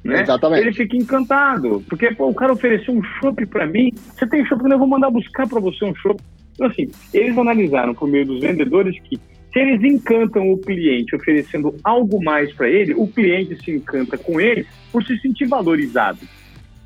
Né? 0.04 0.24
Exatamente. 0.24 0.62
Ele 0.64 0.74
fica 0.74 0.98
encantado, 0.98 1.84
porque 1.88 2.12
pô, 2.16 2.28
o 2.28 2.34
cara 2.34 2.52
ofereceu 2.54 2.92
um 2.92 3.04
chopp 3.04 3.46
para 3.46 3.68
mim. 3.68 3.94
Você 4.16 4.26
tem 4.26 4.44
chopp, 4.48 4.68
eu 4.68 4.80
vou 4.80 4.88
mandar 4.88 5.12
buscar 5.12 5.48
para 5.48 5.60
você 5.60 5.86
um 5.86 5.94
chopp. 5.94 6.20
Então, 6.56 6.66
assim, 6.66 6.90
eles 7.14 7.38
analisaram 7.38 7.94
por 7.94 8.10
meio 8.10 8.26
dos 8.26 8.40
vendedores 8.42 9.00
que 9.02 9.18
se 9.54 9.60
eles 9.60 9.84
encantam 9.84 10.52
o 10.52 10.58
cliente 10.58 11.16
oferecendo 11.16 11.76
algo 11.84 12.20
mais 12.24 12.52
para 12.52 12.68
ele, 12.68 12.96
o 12.96 13.08
cliente 13.08 13.64
se 13.64 13.70
encanta 13.70 14.18
com 14.18 14.42
ele 14.42 14.66
por 14.92 15.04
se 15.04 15.16
sentir 15.20 15.46
valorizado. 15.46 16.18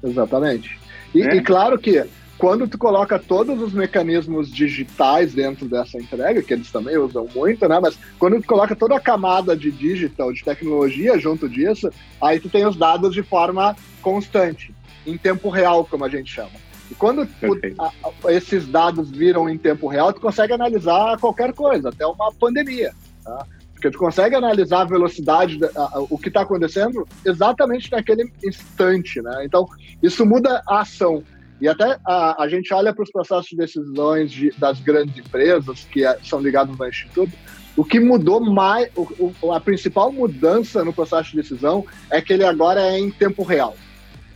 Exatamente. 0.03 0.81
E, 1.13 1.21
é. 1.21 1.35
e 1.35 1.41
claro 1.41 1.77
que 1.77 2.05
quando 2.41 2.67
tu 2.67 2.75
coloca 2.75 3.19
todos 3.19 3.61
os 3.61 3.71
mecanismos 3.71 4.51
digitais 4.51 5.31
dentro 5.31 5.67
dessa 5.67 5.99
entrega, 5.99 6.41
que 6.41 6.51
eles 6.51 6.71
também 6.71 6.97
usam 6.97 7.27
muito, 7.35 7.67
né? 7.69 7.79
Mas 7.79 7.99
quando 8.17 8.41
tu 8.41 8.47
coloca 8.47 8.75
toda 8.75 8.95
a 8.95 8.99
camada 8.99 9.55
de 9.55 9.71
digital, 9.71 10.33
de 10.33 10.43
tecnologia 10.43 11.19
junto 11.19 11.47
disso, 11.47 11.91
aí 12.19 12.39
tu 12.39 12.49
tem 12.49 12.65
os 12.65 12.75
dados 12.75 13.13
de 13.13 13.21
forma 13.21 13.75
constante, 14.01 14.73
em 15.05 15.19
tempo 15.19 15.49
real, 15.49 15.85
como 15.85 16.03
a 16.03 16.09
gente 16.09 16.33
chama. 16.33 16.49
E 16.89 16.95
quando 16.95 17.27
tu, 17.27 17.57
a, 17.79 18.33
esses 18.33 18.67
dados 18.67 19.11
viram 19.11 19.47
em 19.47 19.57
tempo 19.57 19.87
real, 19.87 20.11
tu 20.11 20.19
consegue 20.19 20.51
analisar 20.51 21.19
qualquer 21.19 21.53
coisa, 21.53 21.89
até 21.89 22.07
uma 22.07 22.33
pandemia, 22.33 22.91
tá? 23.23 23.45
Porque 23.81 23.89
tu 23.89 23.97
consegue 23.97 24.35
analisar 24.35 24.81
a 24.81 24.85
velocidade, 24.85 25.57
a, 25.75 26.01
o 26.01 26.15
que 26.15 26.27
está 26.27 26.41
acontecendo 26.41 27.03
exatamente 27.25 27.91
naquele 27.91 28.31
instante, 28.45 29.19
né? 29.23 29.43
Então, 29.43 29.65
isso 30.03 30.23
muda 30.23 30.61
a 30.67 30.81
ação. 30.81 31.23
E 31.59 31.67
até 31.67 31.97
a, 32.05 32.43
a 32.43 32.47
gente 32.47 32.71
olha 32.75 32.93
para 32.93 33.01
os 33.01 33.11
processos 33.11 33.47
de 33.47 33.57
decisões 33.57 34.31
de, 34.31 34.51
das 34.51 34.79
grandes 34.79 35.17
empresas 35.17 35.83
que 35.85 36.05
é, 36.05 36.15
são 36.23 36.39
ligados 36.39 36.79
ao 36.79 36.87
Instituto, 36.87 37.31
o 37.75 37.83
que 37.83 37.99
mudou 37.99 38.39
mais, 38.39 38.87
o, 38.95 39.33
o, 39.41 39.51
a 39.51 39.59
principal 39.59 40.11
mudança 40.11 40.85
no 40.85 40.93
processo 40.93 41.31
de 41.31 41.37
decisão 41.37 41.83
é 42.11 42.21
que 42.21 42.33
ele 42.33 42.45
agora 42.45 42.81
é 42.81 42.99
em 42.99 43.09
tempo 43.09 43.41
real. 43.41 43.75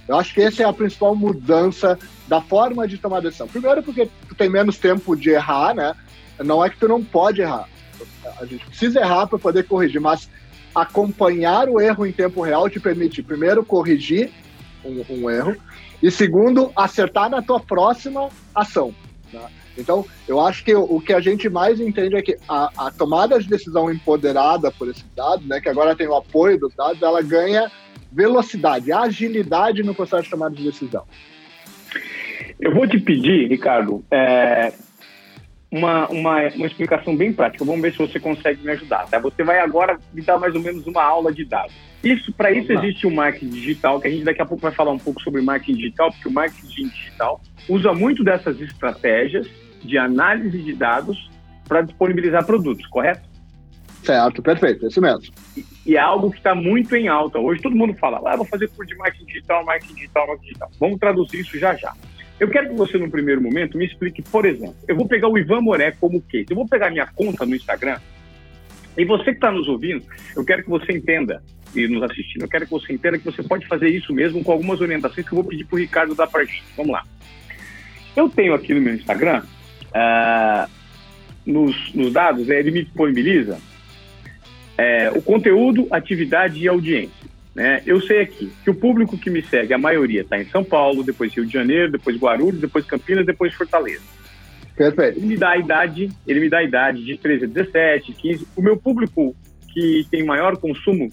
Eu 0.08 0.18
acho 0.18 0.34
que 0.34 0.42
essa 0.42 0.64
é 0.64 0.66
a 0.66 0.74
principal 0.74 1.16
mudança 1.16 2.00
da 2.28 2.42
forma 2.42 2.88
de 2.88 2.98
tomar 2.98 3.22
decisão. 3.22 3.48
Primeiro 3.48 3.84
porque 3.84 4.10
tu 4.28 4.34
tem 4.34 4.50
menos 4.50 4.80
tempo 4.80 5.16
de 5.16 5.30
errar, 5.30 5.76
né? 5.76 5.94
Não 6.44 6.66
é 6.66 6.70
que 6.72 6.80
tu 6.80 6.88
não 6.88 7.04
pode 7.04 7.42
errar. 7.42 7.70
A 8.39 8.45
gente 8.45 8.65
precisa 8.65 9.00
errar 9.00 9.28
para 9.28 9.39
poder 9.39 9.63
corrigir, 9.63 10.02
mas 10.02 10.30
acompanhar 10.74 11.69
o 11.69 11.80
erro 11.80 12.06
em 12.06 12.12
tempo 12.12 12.41
real 12.41 12.69
te 12.69 12.80
permite, 12.80 13.24
primeiro, 13.24 13.63
corrigir 13.63 14.32
um, 14.84 15.04
um 15.10 15.30
erro, 15.30 15.56
e 16.04 16.12
segundo, 16.12 16.71
acertar 16.76 17.30
na 17.30 17.41
tua 17.41 17.60
próxima 17.60 18.30
ação. 18.54 18.93
Né? 19.32 19.41
Então, 19.78 20.06
eu 20.28 20.39
acho 20.39 20.63
que 20.63 20.74
o, 20.74 21.00
que 21.00 21.13
a 21.13 21.19
gente 21.19 21.50
mais 21.50 21.80
entende 21.80 22.15
é 22.15 22.21
que 22.21 22.38
a, 22.48 22.69
a, 22.78 22.91
tomada 22.91 23.39
de 23.39 23.48
decisão 23.48 23.91
empoderada 23.91 24.71
por 24.71 24.89
esses 24.89 25.06
dados, 25.15 25.45
né, 25.45 25.60
que 25.60 25.69
agora 25.69 25.95
tem 25.95 26.08
o 26.08 26.15
apoio 26.15 26.60
dos 26.60 26.74
dados, 26.76 27.02
ela 27.02 27.21
ganha 27.21 27.71
velocidade, 28.12 28.91
agilidade 28.91 29.84
no 29.84 29.93
processo 29.93 30.24
de 30.24 30.30
tomada 30.30 30.56
de 30.56 30.63
decisão. 30.63 31.04
Eu 32.60 32.74
vou 32.74 32.88
te 32.88 32.98
pedir, 33.00 33.50
Ricardo, 33.50 34.04
é, 34.10 34.71
uma, 35.76 36.08
uma, 36.08 36.48
uma 36.56 36.68
explicação 36.68 37.16
bem 37.16 37.34
prática. 37.34 37.66
Vamos 37.66 37.82
ver 37.82 37.92
se 37.92 37.98
você 37.98 38.18
consegue 38.18 38.64
me 38.64 38.72
ajudar. 38.72 39.08
Tá? 39.08 39.20
Você 39.20 39.44
vai 39.44 39.60
agora 39.60 40.00
me 40.14 40.22
dar 40.22 40.40
mais 40.40 40.56
ou 40.56 40.62
menos 40.62 40.88
uma 40.88 41.04
aula 41.04 41.34
de 41.34 41.44
dados. 41.44 41.74
Isso, 42.02 42.32
para 42.32 42.52
isso 42.52 42.72
existe 42.72 43.06
o 43.06 43.12
marketing 43.12 43.50
digital, 43.50 44.00
que 44.00 44.08
a 44.08 44.12
gente 44.12 44.24
daqui 44.24 44.42
a 44.42 44.46
pouco 44.46 44.62
vai 44.62 44.72
falar 44.72 44.92
um 44.92 45.00
pouco 45.00 45.22
sobre 45.22 45.42
marketing 45.42 45.76
digital, 45.76 46.12
porque 46.12 46.30
o 46.30 46.32
marketing 46.32 46.88
digital 46.88 47.42
usa 47.68 47.94
muito 47.94 48.24
dessas 48.24 48.62
estratégias 48.62 49.48
de 49.84 49.98
análise 49.98 50.58
de 50.60 50.74
dados 50.74 51.30
para 51.68 51.82
disponibilizar 51.82 52.46
produtos, 52.46 52.86
correto? 52.88 53.28
Certo, 54.04 54.42
perfeito, 54.42 54.86
é 54.86 54.88
isso 54.88 55.02
mesmo. 55.02 55.34
E, 55.58 55.66
e 55.88 55.96
é 55.98 56.00
algo 56.00 56.30
que 56.30 56.38
está 56.38 56.54
muito 56.54 56.96
em 56.96 57.08
alta. 57.08 57.40
Hoje 57.40 57.62
todo 57.62 57.76
mundo 57.76 57.94
fala, 57.96 58.22
ah, 58.24 58.36
vou 58.38 58.46
fazer 58.46 58.70
curso 58.70 58.94
de 58.94 58.98
marketing 58.98 59.26
digital, 59.26 59.66
marketing 59.66 59.96
digital, 59.96 60.28
marketing 60.28 60.48
digital. 60.48 60.72
Vamos 60.80 61.00
traduzir 61.00 61.40
isso 61.40 61.58
já 61.58 61.74
já. 61.76 61.92
Eu 62.39 62.50
quero 62.50 62.69
que 62.69 62.76
você, 62.76 62.98
no 62.98 63.10
primeiro 63.10 63.41
momento, 63.41 63.78
me 63.78 63.86
explique, 63.86 64.21
por 64.21 64.45
exemplo, 64.45 64.76
eu 64.88 64.95
vou 64.95 65.08
pegar 65.08 65.30
o 65.30 65.38
Ivan 65.38 65.62
Moré 65.62 65.91
como 65.91 66.21
case. 66.21 66.48
Eu 66.50 66.56
vou 66.56 66.67
pegar 66.67 66.91
minha 66.91 67.08
conta 67.08 67.45
no 67.45 67.56
Instagram 67.56 67.98
e 68.98 69.04
você 69.04 69.26
que 69.26 69.32
está 69.32 69.52
nos 69.52 69.67
ouvindo, 69.67 70.06
eu 70.36 70.45
quero 70.45 70.63
que 70.63 70.69
você 70.69 70.93
entenda 70.93 71.43
e 71.76 71.88
nos 71.88 72.02
assistindo, 72.04 72.43
eu 72.43 72.48
quero 72.48 72.65
que 72.65 72.71
você 72.71 72.93
entenda 72.93 73.17
que 73.17 73.26
você 73.26 73.43
pode 73.43 73.67
fazer 73.67 73.89
isso 73.89 74.13
mesmo 74.13 74.41
com 74.43 74.52
algumas 74.52 74.80
orientações 74.80 75.28
que 75.28 75.34
eu 75.34 75.41
vou 75.41 75.50
pedir 75.50 75.65
para 75.65 75.76
o 75.76 75.80
Ricardo 75.80 76.15
dar 76.15 76.28
para 76.28 76.45
gente. 76.45 76.63
Vamos 76.78 76.93
lá. 76.93 77.04
Eu 78.15 78.30
tenho 78.30 78.54
aqui 78.54 78.74
no 78.74 78.80
meu 78.80 78.95
Instagram, 78.95 79.43
uh, 79.89 80.71
nos, 81.45 81.93
nos, 81.93 82.13
dados, 82.13 82.50
ele 82.50 82.71
me 82.71 82.84
disponibiliza 82.84 83.60
é, 84.78 85.12
o 85.12 85.21
conteúdo, 85.21 85.88
atividade 85.91 86.60
e 86.60 86.67
audiência. 86.67 87.30
Né? 87.56 87.82
Eu 87.86 88.02
sei 88.02 88.22
aqui 88.22 88.52
que 88.63 88.70
o 88.70 88.76
público 88.76 89.18
que 89.18 89.30
me 89.30 89.41
segue, 89.41 89.74
a 89.74 89.78
maioria 89.78 90.22
está 90.22 90.38
em 90.38 90.46
São 90.46 90.63
Paulo, 90.63 91.04
depois 91.04 91.34
Rio 91.34 91.46
de 91.46 91.54
Janeiro, 91.54 91.94
depois 91.94 92.18
Guarulhos, 92.18 92.60
depois 92.60 92.86
Campinas, 92.86 93.26
depois 93.26 93.54
Fortaleza. 93.54 94.04
Perfeito. 94.76 95.20
Ele 95.20 95.28
me 95.28 95.38
dá 95.38 95.52
a 95.52 95.58
idade, 95.58 96.12
ele 96.28 96.41
me 96.41 96.50
dá 96.50 96.58
a 96.58 96.63
idade 96.63 97.06
de 97.06 97.18
13 97.18 97.46
a 97.46 97.48
17, 97.48 98.12
15. 98.12 98.48
O 98.58 98.62
meu 98.62 98.76
público 98.76 99.34
que 99.74 100.06
tem 100.12 100.26
maior 100.26 100.58
consumo, 100.58 101.10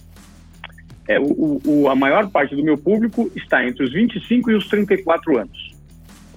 é, 1.08 1.18
o, 1.20 1.60
o, 1.64 1.88
a 1.88 1.94
maior 1.94 2.28
parte 2.28 2.56
do 2.56 2.64
meu 2.64 2.76
público 2.76 3.30
está 3.36 3.64
entre 3.64 3.84
os 3.84 3.92
25 3.92 4.50
e 4.50 4.54
os 4.54 4.66
34 4.68 5.38
anos. 5.38 5.76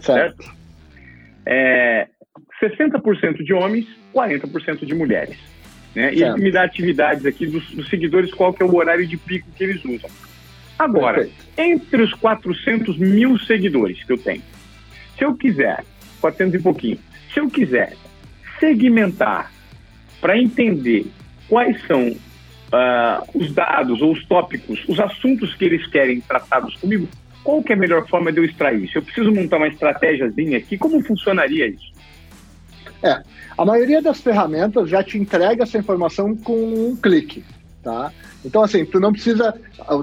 Certo? 0.02 0.44
certo? 0.44 0.56
É, 1.48 2.08
60% 2.62 3.44
de 3.44 3.54
homens, 3.54 3.88
40% 4.13 4.86
de 4.86 4.94
mulheres. 4.94 5.38
Né? 5.96 6.14
E 6.14 6.22
ele 6.22 6.42
me 6.42 6.52
dá 6.52 6.64
atividades 6.64 7.26
aqui 7.26 7.48
dos, 7.48 7.66
dos, 7.72 7.90
seguidores, 7.90 8.34
qual 8.34 8.54
que 8.54 8.62
é 8.62 8.66
o 8.66 8.76
horário 8.76 9.08
de 9.08 9.16
pico 9.16 9.48
que 9.56 9.64
eles 9.64 9.84
usam. 9.86 10.10
Agora, 10.78 11.22
Perfeito. 11.22 11.46
entre 11.58 12.04
os 12.04 12.14
400 12.14 12.98
mil 12.98 13.40
seguidores 13.40 14.04
que 14.04 14.12
eu 14.12 14.18
tenho, 14.18 14.44
se 15.18 15.24
eu 15.24 15.34
quiser, 15.36 15.86
400 16.20 16.60
e 16.60 16.64
pouquinho, 16.64 17.00
se 17.34 17.40
eu 17.40 17.50
quiser 17.50 17.96
segmentar 18.60 19.52
para 20.20 20.38
entender 20.38 21.06
quais 21.48 21.82
são 21.88 22.10
uh, 22.10 23.30
os 23.34 23.54
dados 23.54 24.02
ou 24.02 24.12
os 24.12 24.26
tópicos, 24.26 24.84
os 24.88 25.00
assuntos 25.00 25.54
que 25.54 25.64
eles 25.64 25.88
querem 25.88 26.20
tratados 26.20 26.76
comigo, 26.76 27.08
qual 27.44 27.64
que 27.64 27.72
é 27.72 27.76
a 27.76 27.80
melhor 27.80 28.08
forma 28.08 28.32
de 28.32 28.40
eu 28.40 28.44
extrair 28.44 28.84
isso? 28.84 28.98
Eu 28.98 29.04
preciso 29.04 29.32
montar 29.32 29.58
uma 29.58 29.68
estratégiazinha 29.68 30.58
aqui, 30.58 30.78
como 30.78 31.02
funcionaria 31.04 31.68
isso? 31.68 31.95
É, 33.06 33.22
a 33.56 33.63
maioria 33.63 34.02
das 34.02 34.20
ferramentas 34.20 34.89
já 34.89 35.04
te 35.04 35.15
entrega 35.15 35.62
essa 35.62 35.78
informação 35.78 36.36
com 36.36 36.89
um 36.89 36.96
clique, 36.96 37.46
tá? 37.84 38.12
Então, 38.44 38.63
assim, 38.63 38.84
tu 38.84 39.00
não 39.00 39.12
precisa. 39.12 39.54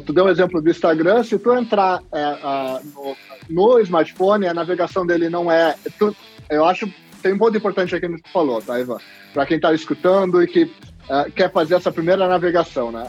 Tu 0.06 0.12
deu 0.12 0.26
o 0.26 0.28
exemplo 0.28 0.62
do 0.62 0.70
Instagram, 0.70 1.24
se 1.24 1.36
tu 1.36 1.52
entrar 1.52 2.00
é, 2.12 2.80
no, 2.94 3.16
no, 3.50 3.80
smartphone, 3.80 4.46
a 4.46 4.54
navegação 4.54 5.04
dele 5.04 5.28
não 5.28 5.50
é. 5.50 5.74
Tu, 5.98 6.14
eu 6.48 6.64
acho. 6.64 6.88
Tem 7.20 7.32
um 7.32 7.38
ponto 7.38 7.56
importante 7.56 7.94
aqui 7.94 8.08
que 8.08 8.22
tu 8.22 8.30
falou, 8.32 8.62
tá, 8.62 8.78
Ivan? 8.78 8.98
Para 9.34 9.46
quem 9.46 9.56
está 9.56 9.72
escutando 9.72 10.40
e 10.40 10.46
que 10.46 10.64
uh, 10.64 11.30
quer 11.34 11.50
fazer 11.50 11.74
essa 11.74 11.90
primeira 11.90 12.28
navegação, 12.28 12.92
né? 12.92 13.06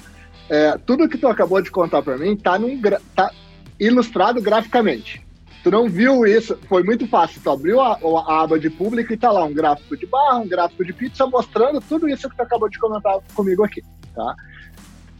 É, 0.49 0.77
tudo 0.85 1.07
que 1.07 1.17
tu 1.17 1.27
acabou 1.27 1.61
de 1.61 1.71
contar 1.71 2.01
para 2.01 2.17
mim 2.17 2.35
tá, 2.35 2.57
num, 2.57 2.79
tá 3.15 3.31
ilustrado 3.79 4.41
graficamente. 4.41 5.23
Tu 5.63 5.71
não 5.71 5.87
viu 5.87 6.25
isso? 6.25 6.57
Foi 6.67 6.83
muito 6.83 7.07
fácil. 7.07 7.41
Tu 7.41 7.49
abriu 7.49 7.79
a, 7.79 7.97
a 8.27 8.41
aba 8.43 8.59
de 8.59 8.69
público 8.69 9.13
e 9.13 9.17
tá 9.17 9.31
lá 9.31 9.45
um 9.45 9.53
gráfico 9.53 9.95
de 9.95 10.05
barra, 10.05 10.39
um 10.39 10.47
gráfico 10.47 10.83
de 10.83 10.91
pizza, 10.91 11.25
mostrando 11.25 11.79
tudo 11.79 12.07
isso 12.09 12.29
que 12.29 12.35
tu 12.35 12.41
acabou 12.41 12.67
de 12.67 12.77
comentar 12.77 13.17
comigo 13.33 13.63
aqui, 13.63 13.81
tá? 14.13 14.35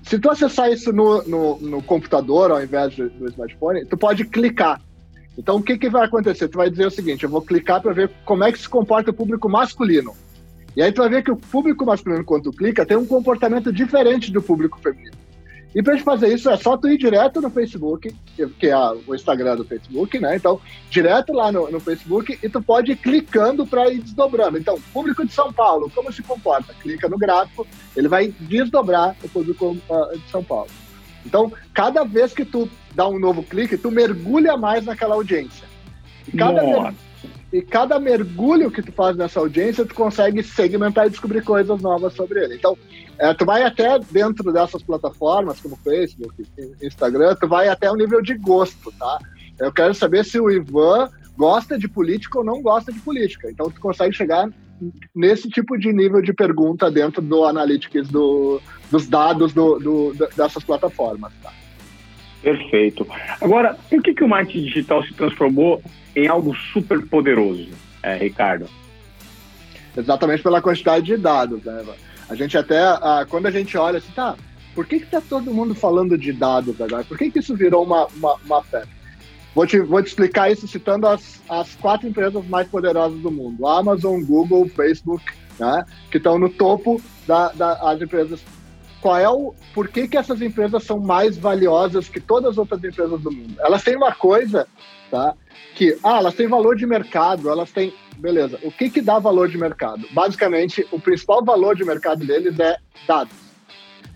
Se 0.04 0.20
tu 0.20 0.30
acessar 0.30 0.70
isso 0.70 0.92
no, 0.92 1.24
no, 1.24 1.60
no 1.62 1.82
computador 1.82 2.52
ao 2.52 2.62
invés 2.62 2.94
do, 2.94 3.10
do, 3.10 3.30
smartphone, 3.30 3.86
tu 3.86 3.98
pode 3.98 4.26
clicar. 4.26 4.82
Então, 5.38 5.56
o 5.56 5.64
que, 5.64 5.78
que 5.78 5.90
vai 5.90 6.06
acontecer? 6.06 6.50
Tu 6.50 6.58
vai 6.58 6.70
dizer 6.70 6.88
o 6.88 6.92
seguinte: 6.92 7.24
eu 7.24 7.30
vou 7.30 7.42
clicar 7.42 7.82
para 7.82 7.94
ver 7.94 8.12
como 8.26 8.44
é 8.44 8.52
que 8.52 8.60
se 8.60 8.68
comporta 8.68 9.12
o 9.12 9.14
público 9.14 9.48
masculino. 9.48 10.14
E 10.76 10.82
aí 10.82 10.92
tu 10.92 11.02
vai 11.02 11.10
ver 11.10 11.24
que 11.24 11.32
o 11.32 11.38
público 11.38 11.86
masculino, 11.86 12.26
quando 12.26 12.44
tu 12.44 12.52
clica, 12.52 12.86
tem 12.86 12.98
um 12.98 13.06
comportamento 13.06 13.72
diferente 13.72 14.30
do 14.30 14.42
público 14.42 14.78
feminino. 14.80 15.23
E 15.76 15.82
para 15.82 15.98
fazer 16.00 16.34
isso 16.34 16.50
é 16.50 16.58
só 16.58 16.78
tu 16.78 16.88
ir 16.88 16.98
direto 16.98 17.42
no 17.42 17.50
Facebook, 17.50 18.14
que 18.60 18.68
é 18.68 18.78
o 19.08 19.16
Instagram 19.16 19.56
do 19.56 19.66
Facebook, 19.66 20.20
né? 20.20 20.36
Então, 20.36 20.62
direto 20.90 21.34
lá 21.34 21.52
no, 21.52 21.70
no 21.72 21.80
Facebook 21.80 22.38
e 22.42 22.48
tu 22.48 22.62
pode 22.62 22.92
ir 22.92 22.96
clicando 22.96 23.66
para 23.66 23.92
ir 23.92 24.00
desdobrando. 24.00 24.58
Então, 24.58 24.80
público 24.94 25.26
de 25.26 25.34
São 25.34 25.52
Paulo, 25.52 25.92
como 25.94 26.14
se 26.14 26.22
comporta? 26.22 26.74
Clica 26.76 27.10
no 27.10 27.18
gráfico, 27.18 27.66
ele 27.96 28.08
vai 28.08 28.28
desdobrar 28.40 29.16
o 29.24 29.30
público 29.30 29.78
uh, 29.90 30.18
de 30.18 30.30
São 30.30 30.44
Paulo. 30.44 30.70
Então, 31.26 31.52
cada 31.74 32.04
vez 32.04 32.34
que 32.34 32.46
tu 32.46 32.70
dá 32.94 33.08
um 33.08 33.18
novo 33.18 33.42
clique, 33.42 33.78
tu 33.78 33.90
mergulha 33.90 34.56
mais 34.56 34.86
naquela 34.86 35.16
audiência. 35.16 35.68
E 36.28 36.38
cada, 36.38 36.62
mer... 36.62 36.94
e 37.54 37.62
cada 37.62 38.00
mergulho 38.00 38.72
que 38.72 38.82
tu 38.82 38.92
faz 38.92 39.16
nessa 39.16 39.40
audiência, 39.40 39.86
tu 39.86 39.94
consegue 39.94 40.42
segmentar 40.42 41.06
e 41.06 41.12
descobrir 41.12 41.44
coisas 41.44 41.80
novas 41.84 42.14
sobre 42.14 42.44
ele. 42.44 42.56
Então, 42.56 42.76
é, 43.20 43.32
tu 43.36 43.46
vai 43.46 43.62
até 43.62 44.00
dentro 44.00 44.52
dessas 44.52 44.82
plataformas, 44.82 45.62
como 45.62 45.76
Facebook, 45.76 46.34
Instagram, 46.82 47.36
tu 47.40 47.48
vai 47.48 47.70
até 47.70 47.92
o 47.92 47.96
nível 47.96 48.24
de 48.24 48.34
gosto, 48.34 48.92
tá? 48.98 49.20
Eu 49.60 49.72
quero 49.72 49.94
saber 49.94 50.26
se 50.26 50.40
o 50.40 50.50
Ivan 50.50 51.12
gosta 51.38 51.78
de 51.78 51.88
política 51.88 52.40
ou 52.40 52.44
não 52.44 52.60
gosta 52.60 52.92
de 52.92 53.00
política. 53.00 53.52
Então, 53.52 53.70
tu 53.70 53.80
consegue 53.80 54.16
chegar 54.16 54.50
nesse 55.16 55.48
tipo 55.48 55.78
de 55.78 55.94
nível 55.94 56.24
de 56.24 56.34
pergunta 56.34 56.90
dentro 56.90 57.22
do 57.22 57.46
Analytics 57.46 58.10
do, 58.10 58.60
dos 58.90 59.08
dados 59.08 59.54
do, 59.54 59.78
do, 59.78 60.16
dessas 60.36 60.64
plataformas, 60.64 61.32
tá? 61.44 61.54
Perfeito. 62.44 63.08
Agora, 63.40 63.78
por 63.90 64.04
que, 64.04 64.14
que 64.14 64.24
o 64.24 64.28
marketing 64.28 64.66
digital 64.66 65.02
se 65.04 65.14
transformou 65.14 65.82
em 66.14 66.28
algo 66.28 66.54
super 66.54 67.02
poderoso, 67.08 67.70
é, 68.04 68.18
Ricardo? 68.18 68.68
Exatamente 69.96 70.44
pela 70.44 70.62
quantidade 70.62 71.06
de 71.06 71.18
dados, 71.18 71.64
né? 71.64 71.84
A 72.30 72.36
gente 72.36 72.58
até, 72.58 72.82
quando 73.30 73.46
a 73.46 73.52
gente 73.52 73.78
olha 73.78 74.00
assim, 74.00 74.12
tá, 74.14 74.36
por 74.76 74.86
que 74.86 74.96
está 74.96 75.22
todo 75.22 75.54
mundo 75.54 75.74
falando 75.74 76.18
de 76.18 76.34
dados 76.34 76.80
agora? 76.82 77.04
Por 77.04 77.18
que, 77.18 77.32
que 77.32 77.40
isso 77.40 77.56
virou 77.56 77.84
uma, 77.84 78.08
uma, 78.08 78.36
uma 78.44 78.64
febre? 78.64 78.90
Vou 79.56 79.68
te, 79.68 79.80
vou 79.80 80.02
te 80.02 80.08
explicar 80.08 80.52
isso 80.52 80.68
citando 80.68 81.08
as, 81.08 81.42
as 81.48 81.76
quatro 81.76 82.08
empresas 82.08 82.46
mais 82.48 82.68
poderosas 82.68 83.20
do 83.20 83.32
mundo: 83.32 83.68
Amazon, 83.68 84.22
Google, 84.24 84.68
Facebook, 84.68 85.24
né, 85.60 85.86
que 86.10 86.18
estão 86.18 86.40
no 86.40 86.50
topo 86.50 87.00
das 87.28 87.56
da, 87.56 87.98
empresas. 88.02 88.42
Qual 89.04 89.18
é 89.18 89.30
o. 89.30 89.54
Por 89.74 89.90
que, 89.90 90.08
que 90.08 90.16
essas 90.16 90.42
empresas 90.42 90.86
são 90.86 90.98
mais 90.98 91.38
valiosas 91.38 92.08
que 92.08 92.22
todas 92.22 92.52
as 92.52 92.58
outras 92.58 92.82
empresas 92.82 93.20
do 93.20 93.30
mundo? 93.30 93.54
Elas 93.60 93.84
têm 93.84 93.98
uma 93.98 94.16
coisa, 94.16 94.66
tá? 95.12 95.34
Que, 95.76 95.98
ah, 96.02 96.20
elas 96.20 96.36
têm 96.36 96.48
valor 96.48 96.78
de 96.78 96.86
mercado, 96.86 97.50
elas 97.50 97.70
têm 97.70 97.94
beleza. 98.18 98.58
O 98.64 98.72
que, 98.72 98.90
que 98.90 99.02
dá 99.02 99.20
valor 99.20 99.50
de 99.50 99.58
mercado? 99.58 100.08
Basicamente, 100.14 100.88
o 100.90 101.02
principal 101.02 101.44
valor 101.44 101.76
de 101.76 101.84
mercado 101.84 102.26
deles 102.26 102.58
é 102.58 102.78
dados. 103.06 103.36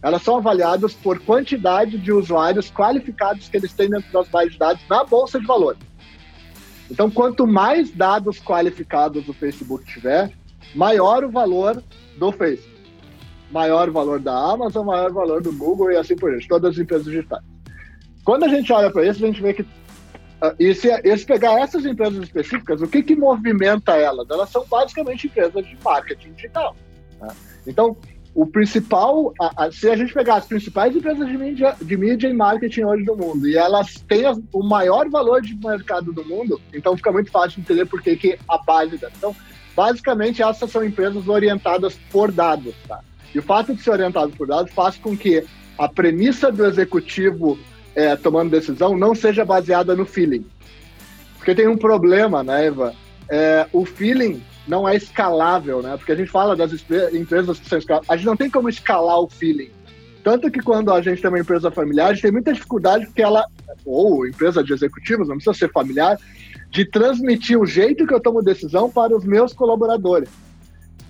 Elas 0.02 0.22
são 0.22 0.38
avaliadas 0.38 0.94
por 0.94 1.20
quantidade 1.20 1.98
de 1.98 2.14
usuários 2.14 2.72
qualificados 2.72 3.50
que 3.50 3.58
eles 3.58 3.74
têm 3.74 3.90
dentro 3.90 4.10
das 4.14 4.30
bases 4.30 4.54
de 4.54 4.58
dados 4.58 4.82
na 4.90 5.04
bolsa 5.04 5.38
de 5.38 5.46
valores. 5.46 5.82
Então, 6.90 7.12
quanto 7.12 7.46
mais 7.46 7.92
dados 7.92 8.40
qualificados 8.40 9.28
o 9.28 9.34
Facebook 9.34 9.84
tiver, 9.84 10.32
maior 10.74 11.26
o 11.26 11.30
valor 11.30 11.84
do 12.18 12.32
Facebook. 12.32 12.77
Maior 13.52 13.90
valor 13.92 14.20
da 14.20 14.34
Amazon, 14.34 14.86
maior 14.86 15.12
valor 15.12 15.42
do 15.42 15.52
Google 15.54 15.92
e 15.92 15.98
assim 15.98 16.16
por 16.16 16.30
diante, 16.30 16.48
todas 16.48 16.72
as 16.72 16.78
empresas 16.78 17.06
digitais. 17.06 17.44
Quando 18.24 18.44
a 18.44 18.48
gente 18.50 18.72
olha 18.74 18.92
para 18.92 19.06
isso, 19.06 19.24
a 19.24 19.28
gente 19.28 19.42
vê 19.42 19.54
que 19.54 19.66
Uh, 20.40 20.54
e 20.60 20.76
se, 20.76 20.90
se 21.18 21.26
pegar 21.26 21.60
essas 21.60 21.84
empresas 21.84 22.22
específicas, 22.24 22.80
o 22.80 22.88
que, 22.88 23.02
que 23.02 23.16
movimenta 23.16 23.96
elas? 23.96 24.30
Elas 24.30 24.52
são 24.52 24.64
basicamente 24.70 25.26
empresas 25.26 25.66
de 25.66 25.76
marketing 25.84 26.34
digital. 26.34 26.76
Né? 27.20 27.28
Então, 27.66 27.98
o 28.36 28.46
principal, 28.46 29.34
a, 29.42 29.66
a, 29.66 29.72
se 29.72 29.90
a 29.90 29.96
gente 29.96 30.14
pegar 30.14 30.36
as 30.36 30.46
principais 30.46 30.96
empresas 30.96 31.28
de 31.28 31.36
mídia, 31.36 31.76
de 31.82 31.98
mídia 31.98 32.28
e 32.28 32.34
marketing 32.34 32.84
hoje 32.84 33.04
do 33.04 33.18
mundo 33.18 33.48
e 33.48 33.58
elas 33.58 33.96
têm 34.08 34.28
as, 34.28 34.40
o 34.54 34.62
maior 34.62 35.10
valor 35.10 35.42
de 35.42 35.56
mercado 35.56 36.14
do 36.14 36.24
mundo, 36.24 36.62
então 36.72 36.96
fica 36.96 37.12
muito 37.12 37.32
fácil 37.32 37.60
entender 37.60 37.88
por 37.88 38.00
que, 38.00 38.16
que 38.16 38.38
a 38.48 38.60
base 38.60 38.96
dela. 38.96 39.12
Então, 39.18 39.36
basicamente, 39.76 40.44
essas 40.44 40.70
são 40.70 40.84
empresas 40.84 41.28
orientadas 41.28 41.98
por 42.12 42.32
dados. 42.32 42.76
Tá? 42.88 43.00
E 43.34 43.40
o 43.40 43.44
fato 43.44 43.74
de 43.74 43.82
ser 43.82 43.92
orientado 43.92 44.32
por 44.32 44.48
dados 44.48 44.72
faz 44.74 44.98
com 44.98 45.16
que 45.16 45.44
a 45.78 45.88
premissa 45.88 46.52
do 46.52 46.66
executivo 46.66 47.58
é, 47.96 48.16
tomando 48.16 48.52
decisão 48.52 48.98
não 48.98 49.14
seja 49.14 49.44
baseada 49.44 49.96
no 49.96 50.06
feeling. 50.06 50.46
Porque 51.38 51.56
tem 51.56 51.68
um 51.68 51.78
problema, 51.78 52.44
né, 52.44 52.66
Eva? 52.66 52.94
É, 53.30 53.68
o 53.72 53.86
feeling 53.86 54.42
não 54.68 54.88
é 54.88 54.96
escalável, 54.96 55.82
né? 55.82 55.96
Porque 55.98 56.12
a 56.12 56.16
gente 56.16 56.30
fala 56.30 56.56
das 56.56 56.72
empresas 57.14 57.60
que 57.60 57.70
são 57.70 57.78
escaláveis. 57.78 58.10
A 58.10 58.16
gente 58.16 58.26
não 58.26 58.36
tem 58.36 58.50
como 58.50 58.70
escalar 58.70 59.20
o 59.20 59.30
feeling. 59.30 59.72
Tanto 60.24 60.52
que 60.52 60.60
quando 60.60 60.92
a 60.92 61.02
gente 61.02 61.22
tem 61.22 61.30
uma 61.30 61.40
empresa 61.40 61.72
familiar, 61.72 62.10
a 62.10 62.14
gente 62.14 62.24
tem 62.24 62.32
muita 62.32 62.52
dificuldade 62.52 63.06
porque 63.06 63.22
ela, 63.22 63.46
ou 63.86 64.28
empresa 64.28 64.64
de 64.64 64.74
executivos, 64.74 65.30
não 65.30 65.36
precisa 65.36 65.58
ser 65.58 65.72
familiar, 65.72 66.18
de 66.70 66.86
transmitir 66.86 67.58
o 67.58 67.66
jeito 67.66 68.06
que 68.06 68.14
eu 68.14 68.20
tomo 68.20 68.44
decisão 68.44 68.90
para 68.90 69.16
os 69.16 69.24
meus 69.24 69.54
colaboradores. 69.54 70.30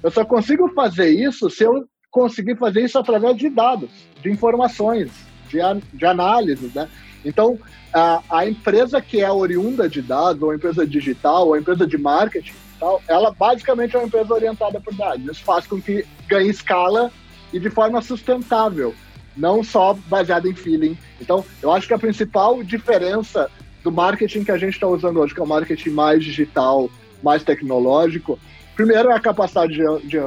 Eu 0.04 0.12
só 0.12 0.24
consigo 0.24 0.70
fazer 0.70 1.10
isso 1.10 1.50
se 1.50 1.64
eu 1.64 1.88
conseguir 2.18 2.56
fazer 2.56 2.84
isso 2.84 2.98
através 2.98 3.38
de 3.38 3.48
dados, 3.48 3.92
de 4.24 4.32
informações 4.32 5.12
de, 5.48 5.60
de 5.94 6.04
análise, 6.04 6.72
né? 6.74 6.90
Então, 7.24 7.60
a, 7.94 8.24
a, 8.28 8.50
empresa 8.50 9.00
que 9.00 9.22
é 9.22 9.32
oriunda 9.32 9.88
de 9.88 10.02
dados, 10.02 10.42
ou 10.42 10.52
empresa 10.52 10.86
digital, 10.86 11.48
ou 11.48 11.58
empresa 11.58 11.86
de 11.86 11.96
marketing, 11.96 12.56
tal, 12.80 13.04
ela 13.08 13.30
basicamente 13.32 13.96
é 13.96 14.00
uma 14.00 14.08
empresa 14.08 14.34
orientada 14.34 14.82
por 14.82 14.96
dados. 14.96 15.24
Isso 15.26 15.44
faz 15.44 15.68
com 15.68 15.80
que 15.80 16.06
ganhe 16.28 16.50
escala 16.50 17.12
e 17.54 17.60
de 17.60 17.70
forma 17.70 18.02
sustentável, 18.02 18.96
não 19.36 19.64
só 19.64 19.94
baseada 20.08 20.50
em 20.50 20.56
feeling. 20.56 20.98
Então, 21.22 21.46
eu 21.62 21.72
acho 21.72 21.88
que 21.88 21.94
a 21.94 22.00
principal 22.00 22.64
diferença 22.64 23.48
do 23.84 23.92
marketing 23.92 24.44
que 24.44 24.52
a 24.52 24.58
gente 24.58 24.74
está 24.74 24.88
usando 24.88 25.20
hoje, 25.20 25.36
que 25.36 25.40
é 25.40 25.44
o 25.44 25.48
marketing 25.48 25.92
mais 25.92 26.24
digital, 26.24 26.90
mais 27.22 27.44
tecnológico, 27.44 28.40
primeiro 28.78 29.10
é 29.10 29.16
a 29.16 29.20
capacidade 29.20 29.74
de, 29.74 30.08
de 30.08 30.18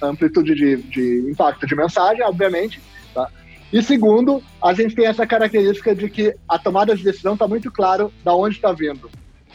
amplitude 0.00 0.54
de, 0.54 0.76
de 0.76 1.30
impacto 1.30 1.66
de 1.66 1.74
mensagem, 1.74 2.22
obviamente, 2.22 2.80
tá? 3.12 3.28
E 3.72 3.82
segundo, 3.82 4.40
a 4.62 4.72
gente 4.72 4.94
tem 4.94 5.06
essa 5.06 5.26
característica 5.26 5.94
de 5.94 6.08
que 6.08 6.34
a 6.48 6.58
tomada 6.58 6.94
de 6.94 7.02
decisão 7.02 7.34
está 7.34 7.48
muito 7.48 7.70
claro 7.70 8.12
da 8.24 8.34
onde 8.34 8.54
está 8.54 8.72
vindo. 8.72 9.10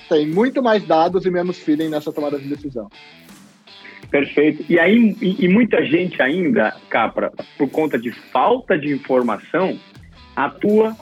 Tem 0.09 0.27
muito 0.27 0.61
mais 0.61 0.85
dados 0.85 1.25
e 1.25 1.31
menos 1.31 1.57
feeling 1.57 1.87
nessa 1.87 2.11
tomada 2.11 2.37
de 2.37 2.47
decisão. 2.47 2.89
Perfeito. 4.11 4.63
E 4.69 4.77
aí, 4.77 5.15
e, 5.21 5.45
e 5.45 5.47
muita 5.47 5.83
gente 5.83 6.21
ainda, 6.21 6.75
Capra, 6.89 7.31
por 7.57 7.69
conta 7.69 7.97
de 7.97 8.11
falta 8.11 8.77
de 8.77 8.91
informação, 8.93 9.79
atua 10.35 10.95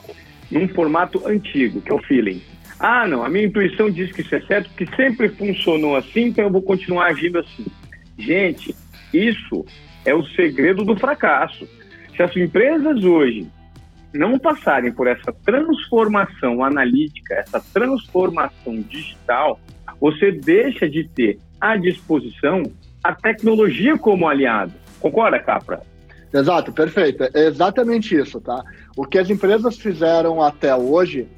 num 0.50 0.68
formato 0.68 1.26
antigo, 1.26 1.80
que 1.82 1.90
é 1.90 1.94
o 1.94 2.02
feeling. 2.02 2.40
Ah, 2.84 3.06
não, 3.06 3.22
a 3.22 3.28
minha 3.28 3.44
intuição 3.44 3.88
diz 3.88 4.10
que 4.10 4.22
isso 4.22 4.34
é 4.34 4.40
certo, 4.40 4.68
que 4.70 4.84
sempre 4.96 5.28
funcionou 5.28 5.94
assim, 5.94 6.22
então 6.22 6.46
eu 6.46 6.50
vou 6.50 6.60
continuar 6.60 7.06
agindo 7.06 7.38
assim. 7.38 7.64
Gente, 8.18 8.74
isso 9.14 9.64
é 10.04 10.12
o 10.12 10.26
segredo 10.30 10.84
do 10.84 10.96
fracasso. 10.96 11.64
Se 12.16 12.20
as 12.24 12.36
empresas 12.36 13.04
hoje 13.04 13.46
não 14.12 14.36
passarem 14.36 14.90
por 14.90 15.06
essa 15.06 15.32
transformação 15.44 16.64
analítica, 16.64 17.34
essa 17.34 17.62
transformação 17.72 18.74
digital, 18.80 19.60
você 20.00 20.32
deixa 20.32 20.90
de 20.90 21.08
ter 21.08 21.38
à 21.60 21.76
disposição 21.76 22.64
a 23.04 23.14
tecnologia 23.14 23.96
como 23.96 24.28
aliado. 24.28 24.72
Concorda, 24.98 25.38
Capra? 25.38 25.82
Exato, 26.34 26.72
perfeito. 26.72 27.22
É 27.32 27.46
exatamente 27.46 28.16
isso, 28.16 28.40
tá? 28.40 28.64
O 28.96 29.04
que 29.04 29.18
as 29.18 29.30
empresas 29.30 29.78
fizeram 29.78 30.42
até 30.42 30.74
hoje, 30.74 31.28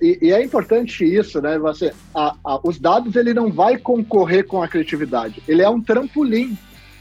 e, 0.00 0.18
e 0.22 0.32
é 0.32 0.42
importante 0.42 1.04
isso, 1.04 1.40
né? 1.40 1.58
Você, 1.58 1.92
a, 2.14 2.34
a, 2.44 2.60
os 2.62 2.78
dados 2.78 3.16
ele 3.16 3.32
não 3.32 3.50
vai 3.50 3.78
concorrer 3.78 4.46
com 4.46 4.62
a 4.62 4.68
criatividade, 4.68 5.42
ele 5.48 5.62
é 5.62 5.68
um 5.68 5.80
trampolim 5.80 6.56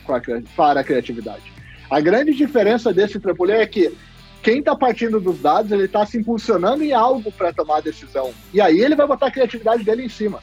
a, 0.08 0.22
para 0.56 0.80
a 0.80 0.84
criatividade. 0.84 1.52
A 1.90 2.00
grande 2.00 2.34
diferença 2.34 2.94
desse 2.94 3.20
trampolim 3.20 3.54
é 3.54 3.66
que 3.66 3.94
quem 4.42 4.60
está 4.60 4.76
partindo 4.76 5.20
dos 5.20 5.40
dados, 5.40 5.72
ele 5.72 5.86
está 5.86 6.06
se 6.06 6.18
impulsionando 6.18 6.84
em 6.84 6.94
algo 6.94 7.32
para 7.32 7.52
tomar 7.52 7.78
a 7.78 7.82
decisão. 7.82 8.32
E 8.54 8.62
aí 8.62 8.80
ele 8.80 8.96
vai 8.96 9.08
botar 9.08 9.28
a 9.28 9.32
criatividade 9.32 9.84
dele 9.84 10.04
em 10.04 10.10
cima. 10.10 10.42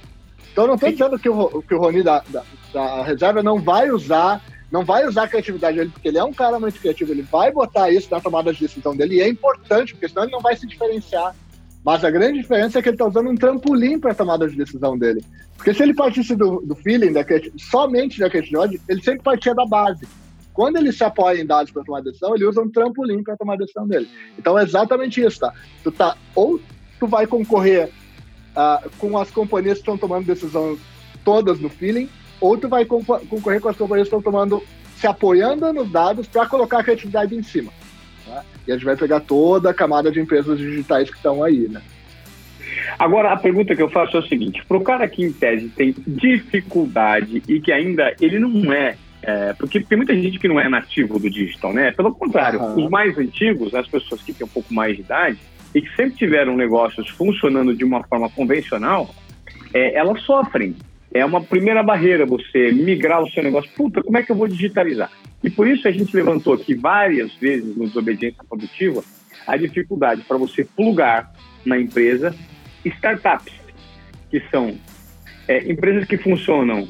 Então, 0.53 0.67
não 0.67 0.75
estou 0.75 0.91
dizendo 0.91 1.19
que 1.19 1.29
o, 1.29 1.63
que 1.63 1.75
o 1.75 1.79
Rony 1.79 2.03
da, 2.03 2.23
da, 2.29 2.43
da, 2.73 3.03
reserva 3.03 3.43
não 3.43 3.59
vai 3.59 3.91
usar 3.91 4.43
não 4.71 4.85
vai 4.85 5.07
usar 5.07 5.25
a 5.25 5.29
criatividade 5.29 5.77
dele, 5.77 5.91
porque 5.91 6.09
ele 6.09 6.19
é 6.19 6.25
um 6.25 6.33
cara 6.33 6.59
muito 6.59 6.81
criativo, 6.81 7.13
ele 7.13 7.23
vai 7.23 7.53
botar 7.53 7.91
isso 7.91 8.09
na 8.11 8.21
tomada 8.21 8.53
de 8.53 8.59
decisão 8.59 8.97
dele, 8.97 9.17
e 9.17 9.21
é 9.21 9.29
importante, 9.29 9.93
porque 9.93 10.09
senão 10.09 10.25
ele 10.25 10.33
não 10.33 10.41
vai 10.41 10.57
se 10.57 10.67
diferenciar. 10.67 11.33
Mas 11.85 12.03
a 12.03 12.11
grande 12.11 12.41
diferença 12.41 12.79
é 12.79 12.83
que 12.83 12.89
ele 12.89 12.95
está 12.95 13.07
usando 13.07 13.29
um 13.29 13.35
trampolim 13.35 14.01
para 14.01 14.13
a 14.13 14.15
tomada 14.15 14.49
de 14.49 14.57
decisão 14.57 14.97
dele. 14.97 15.23
Porque 15.55 15.75
se 15.75 15.83
ele 15.83 15.93
partisse 15.93 16.35
do, 16.35 16.63
do 16.63 16.75
feeling, 16.75 17.13
da 17.13 17.25
somente 17.59 18.19
da 18.19 18.31
criatividade, 18.31 18.81
ele 18.89 19.03
sempre 19.03 19.23
partia 19.23 19.55
da 19.55 19.67
base. 19.67 20.09
Quando 20.55 20.77
ele 20.77 20.93
se 20.93 21.05
apoia 21.05 21.43
em 21.43 21.47
dados 21.47 21.71
para 21.73 21.85
tomar 21.85 22.01
decisão, 22.01 22.35
ele 22.35 22.47
usa 22.47 22.63
um 22.63 22.71
trampolim 22.71 23.23
para 23.23 23.37
tomar 23.37 23.59
decisão 23.59 23.87
dele. 23.87 24.09
Então 24.39 24.59
é 24.59 24.63
exatamente 24.63 25.21
isso, 25.21 25.41
tá? 25.41 25.53
Tu 25.83 25.93
tá 25.93 26.17
ou 26.35 26.59
tu 26.99 27.07
vai 27.07 27.27
concorrer 27.27 27.91
uh, 28.57 28.89
com 28.99 29.19
as 29.19 29.31
companhias 29.31 29.75
que 29.75 29.81
estão 29.81 29.99
tomando 29.99 30.25
decisão 30.25 30.79
todas 31.25 31.59
no 31.61 31.69
feeling, 31.69 32.09
ou 32.41 32.57
tu 32.57 32.69
vai 32.69 32.85
concorrer 32.85 33.61
com 33.61 33.69
as 33.69 33.77
companhias 33.77 34.09
que 34.09 34.15
estão 34.15 34.23
tomando, 34.23 34.63
se 34.97 35.07
apoiando 35.07 35.71
nos 35.73 35.91
dados 35.91 36.27
para 36.27 36.47
colocar 36.47 36.79
a 36.79 36.85
criatividade 36.85 37.35
em 37.35 37.43
cima. 37.43 37.73
Tá? 38.27 38.45
E 38.67 38.73
a 38.73 38.75
gente 38.75 38.85
vai 38.85 38.97
pegar 38.97 39.21
toda 39.21 39.71
a 39.71 39.75
camada 39.75 40.11
de 40.11 40.21
empresas 40.21 40.59
digitais 40.59 41.11
que 41.11 41.17
estão 41.17 41.43
aí, 41.43 41.69
né? 41.69 41.83
Agora, 42.99 43.33
a 43.33 43.37
pergunta 43.37 43.75
que 43.75 43.83
eu 43.83 43.91
faço 43.91 44.17
é 44.17 44.21
o 44.21 44.27
seguinte: 44.27 44.65
para 44.67 44.77
o 44.77 44.83
cara 44.83 45.09
que, 45.09 45.25
em 45.25 45.33
tese, 45.33 45.69
tem 45.69 45.95
dificuldade 46.07 47.43
e 47.49 47.61
que 47.61 47.73
ainda 47.73 48.15
ele 48.21 48.39
não 48.39 48.73
é, 48.73 48.97
é, 49.27 49.55
Porque 49.55 49.81
tem 49.81 49.97
muita 49.97 50.15
gente 50.15 50.39
que 50.39 50.47
não 50.47 50.61
é 50.61 50.69
nativo 50.69 51.19
do 51.19 51.31
digital, 51.31 51.73
né? 51.73 51.91
Pelo 51.93 52.15
contrário, 52.15 52.61
uhum. 52.61 52.85
os 52.85 52.91
mais 52.91 53.17
antigos, 53.17 53.75
as 53.75 53.89
pessoas 53.89 54.23
que 54.23 54.33
têm 54.33 54.47
um 54.47 54.51
pouco 54.51 54.73
mais 54.73 54.97
de 54.97 55.03
idade 55.03 55.39
e 55.75 55.81
que 55.81 55.97
sempre 55.97 56.17
tiveram 56.17 56.55
negócios 56.57 57.09
funcionando 57.09 57.75
de 57.75 57.85
uma 57.85 58.03
forma 58.05 58.29
convencional, 58.29 59.15
é, 59.73 59.95
elas 59.95 60.21
sofrem 60.23 60.77
é 61.15 61.25
uma 61.25 61.41
primeira 61.41 61.81
barreira 61.81 62.27
você 62.27 62.73
migrar 62.73 63.23
o 63.23 63.31
seu 63.31 63.41
negócio. 63.41 63.71
Puta, 63.77 64.03
como 64.03 64.19
é 64.19 64.23
que 64.23 64.33
eu 64.33 64.37
vou 64.37 64.49
digitalizar? 64.49 65.11
E 65.45 65.49
por 65.49 65.69
isso 65.69 65.87
a 65.87 65.93
gente 65.93 66.15
levantou 66.15 66.55
aqui 66.55 66.75
várias 66.75 67.33
vezes 67.35 67.77
no 67.77 67.87
Desobediência 67.87 68.43
Produtiva 68.49 69.03
a 69.47 69.57
dificuldade 69.57 70.23
para 70.23 70.37
você 70.37 70.65
plugar 70.65 71.33
na 71.65 71.79
empresa 71.79 72.35
startups, 72.85 73.55
que 74.29 74.43
são 74.51 74.77
é, 75.47 75.71
empresas 75.71 76.05
que 76.05 76.19
funcionam 76.19 76.89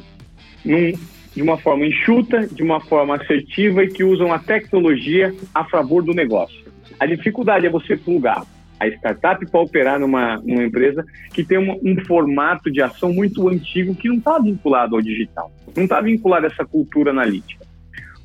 num, 0.65 0.93
de 1.35 1.43
uma 1.43 1.59
forma 1.59 1.87
enxuta, 1.87 2.47
de 2.47 2.63
uma 2.63 2.81
forma 2.81 3.17
assertiva 3.17 3.85
e 3.85 3.89
que 3.89 4.03
usam 4.03 4.33
a 4.33 4.39
tecnologia 4.39 5.35
a 5.55 5.65
favor 5.65 6.03
do 6.03 6.15
negócio. 6.15 6.65
A 6.99 7.05
dificuldade 7.05 7.67
é 7.67 7.71
você 7.71 7.97
plugar 7.97 8.43
a 8.79 8.87
startup 8.89 9.45
para 9.47 9.61
operar 9.61 9.99
numa, 9.99 10.37
numa 10.39 10.65
empresa 10.65 11.05
que 11.33 11.45
tem 11.45 11.59
um, 11.59 11.79
um 11.83 12.05
formato 12.05 12.71
de 12.71 12.83
ação 12.83 13.13
muito 13.13 13.49
antigo 13.49 13.95
que 13.95 14.09
não 14.09 14.17
está 14.17 14.39
vinculado 14.39 14.97
ao 14.97 15.03
digital, 15.03 15.53
não 15.77 15.85
está 15.85 16.01
vinculado 16.01 16.47
a 16.47 16.49
essa 16.49 16.65
cultura 16.65 17.11
analítica. 17.11 17.65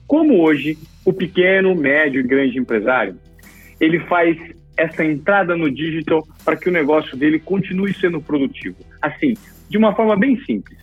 Como 0.07 0.41
hoje 0.41 0.77
o 1.05 1.13
pequeno, 1.13 1.75
médio 1.75 2.19
e 2.19 2.23
grande 2.23 2.57
empresário 2.57 3.17
ele 3.79 3.99
faz 4.01 4.37
essa 4.75 5.03
entrada 5.03 5.55
no 5.55 5.69
digital 5.69 6.25
para 6.43 6.55
que 6.55 6.69
o 6.69 6.71
negócio 6.71 7.15
dele 7.17 7.39
continue 7.39 7.93
sendo 7.93 8.21
produtivo? 8.21 8.77
Assim, 9.01 9.35
de 9.69 9.77
uma 9.77 9.93
forma 9.93 10.15
bem 10.17 10.39
simples. 10.45 10.79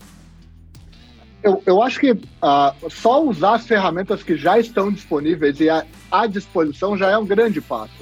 Eu, 1.42 1.62
eu 1.64 1.82
acho 1.82 2.00
que 2.00 2.12
uh, 2.12 2.90
só 2.90 3.22
usar 3.22 3.54
as 3.54 3.66
ferramentas 3.66 4.22
que 4.22 4.36
já 4.36 4.58
estão 4.58 4.90
disponíveis 4.90 5.60
e 5.60 5.68
à, 5.68 6.26
disposição 6.26 6.96
já 6.96 7.10
é 7.10 7.18
um 7.18 7.26
grande 7.26 7.60
passo 7.60 7.94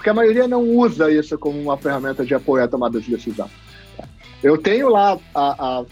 porque 0.00 0.08
a 0.08 0.14
maioria 0.14 0.48
não 0.48 0.62
usa 0.62 1.12
isso 1.12 1.36
como 1.36 1.60
uma 1.60 1.76
ferramenta 1.76 2.24
de 2.24 2.34
apoio 2.34 2.64
à 2.64 2.68
tomada 2.68 2.98
de 2.98 3.10
decisão. 3.10 3.50
Eu 4.42 4.56
tenho 4.56 4.88
lá 4.88 5.18
a, 5.34 5.40
a, 5.40 5.80
a, 5.82 5.84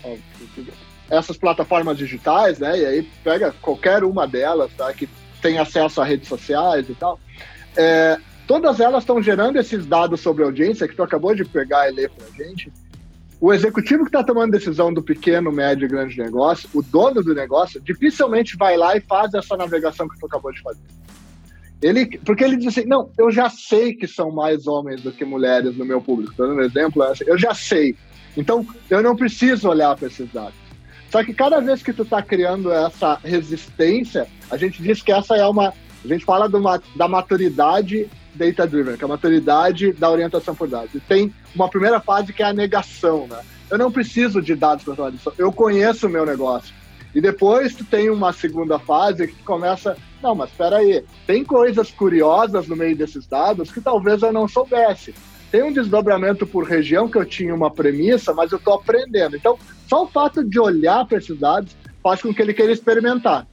essas 1.11 1.37
plataformas 1.37 1.99
digitais, 1.99 2.59
né? 2.59 2.79
E 2.79 2.87
aí 2.87 3.03
pega 3.23 3.55
qualquer 3.61 4.03
uma 4.05 4.27
delas, 4.27 4.73
tá? 4.73 4.90
Que 4.94 5.07
tem 5.42 5.59
acesso 5.59 6.01
a 6.01 6.07
redes 6.07 6.27
sociais 6.27 6.88
e 6.88 6.94
tal. 6.94 7.21
É, 7.77 8.18
todas 8.47 8.81
elas 8.81 9.03
estão 9.03 9.23
gerando 9.23 9.59
esses 9.59 9.85
dados 9.85 10.23
sobre 10.23 10.42
audiência 10.42 10.88
que 10.88 10.97
tu 10.97 11.03
acabou 11.03 11.35
de 11.35 11.44
pegar 11.44 11.90
e 11.90 11.92
ler 11.92 12.09
para 12.09 12.29
a 12.29 12.31
gente. 12.31 12.73
O 13.38 13.53
executivo 13.53 14.05
que 14.05 14.09
está 14.09 14.25
tomando 14.25 14.53
decisão 14.53 14.90
do 14.90 15.03
pequeno, 15.03 15.53
médio 15.53 15.85
e 15.85 15.88
grande 15.88 16.16
negócio, 16.16 16.66
o 16.73 16.81
dono 16.81 17.23
do 17.23 17.35
negócio, 17.35 17.79
dificilmente 17.79 18.57
vai 18.57 18.75
lá 18.75 18.97
e 18.97 19.03
faz 19.03 19.35
essa 19.35 19.55
navegação 19.55 20.09
que 20.09 20.18
tu 20.18 20.25
acabou 20.25 20.51
de 20.51 20.62
fazer. 20.62 20.81
Ele, 21.81 22.19
porque 22.19 22.43
ele 22.43 22.57
diz 22.57 22.77
assim, 22.77 22.88
não, 22.88 23.11
eu 23.17 23.31
já 23.31 23.49
sei 23.49 23.95
que 23.95 24.07
são 24.07 24.33
mais 24.33 24.67
homens 24.67 25.01
do 25.01 25.12
que 25.12 25.25
mulheres 25.25 25.77
no 25.77 25.85
meu 25.85 26.01
público. 26.01 26.33
Estou 26.33 26.49
dando 26.49 26.59
um 26.59 26.64
exemplo, 26.64 27.03
eu 27.27 27.38
já 27.38 27.55
sei. 27.55 27.95
Então, 28.37 28.67
eu 28.91 29.03
não 29.03 29.14
preciso 29.14 29.69
olhar 29.69 29.97
para 29.97 30.09
esses 30.09 30.31
dados. 30.33 30.55
Só 31.11 31.25
que 31.25 31.33
cada 31.33 31.61
vez 31.61 31.83
que 31.83 31.93
tu 31.93 32.03
está 32.03 32.21
criando 32.21 32.73
essa 32.73 33.19
resistência, 33.25 34.27
a 34.51 34.57
gente 34.57 34.83
diz 34.83 35.03
que 35.03 35.12
essa 35.12 35.37
é 35.37 35.47
uma... 35.47 35.73
A 36.05 36.09
gente 36.09 36.25
fala 36.25 36.47
uma, 36.47 36.81
da 36.95 37.09
maturidade 37.09 38.09
data-driven, 38.35 38.97
que 38.97 39.03
é 39.03 39.07
a 39.07 39.09
maturidade 39.09 39.93
da 39.93 40.11
orientação 40.11 40.55
por 40.55 40.69
dados. 40.69 40.95
E 40.95 41.01
tem 41.01 41.33
uma 41.55 41.69
primeira 41.69 42.01
fase 42.01 42.33
que 42.33 42.43
é 42.43 42.47
a 42.47 42.53
negação, 42.53 43.27
né? 43.27 43.41
Eu 43.71 43.77
não 43.77 43.91
preciso 43.91 44.41
de 44.41 44.55
dados 44.55 44.85
para 44.85 44.95
tomar 44.95 45.11
decisão. 45.11 45.33
Eu 45.37 45.53
conheço 45.53 46.07
o 46.07 46.11
meu 46.11 46.25
negócio. 46.25 46.73
E 47.14 47.21
depois 47.21 47.75
tu 47.75 47.85
tem 47.85 48.11
uma 48.11 48.33
segunda 48.33 48.79
fase 48.79 49.29
que 49.29 49.42
começa 49.42 49.97
não, 50.23 50.35
mas 50.35 50.51
espera 50.51 50.79
aí, 50.79 51.05
tem 51.27 51.44
coisas 51.44 51.90
curiosas 51.90 52.66
no 52.66 52.77
meio 52.77 52.97
desses 52.97 53.27
dados 53.27 53.71
que 53.71 53.81
talvez 53.81 54.23
eu 54.23 54.33
não 54.33 54.49
soubesse. 54.49 55.14
Tem 55.51 55.62
um 55.62 55.73
desdobramento 55.73 56.47
por 56.47 56.64
região 56.64 57.09
que 57.09 57.16
eu 57.16 57.25
tinha 57.25 57.55
uma 57.55 57.71
premissa, 57.71 58.35
mas 58.35 58.53
eu 58.53 58.59
estou 58.59 58.75
aprendendo. 58.75 59.37
Então, 59.37 59.59
só 59.87 60.05
o 60.05 60.09
fato 60.09 60.44
de 60.44 60.59
olhar 60.59 61.07
para 61.07 61.18
esses 61.18 61.38
dados 61.38 61.75
faz 62.03 62.21
com 62.21 62.35
que 62.35 62.42
ele 62.42 62.53
queira 62.53 62.73
experimentar. 62.73 63.47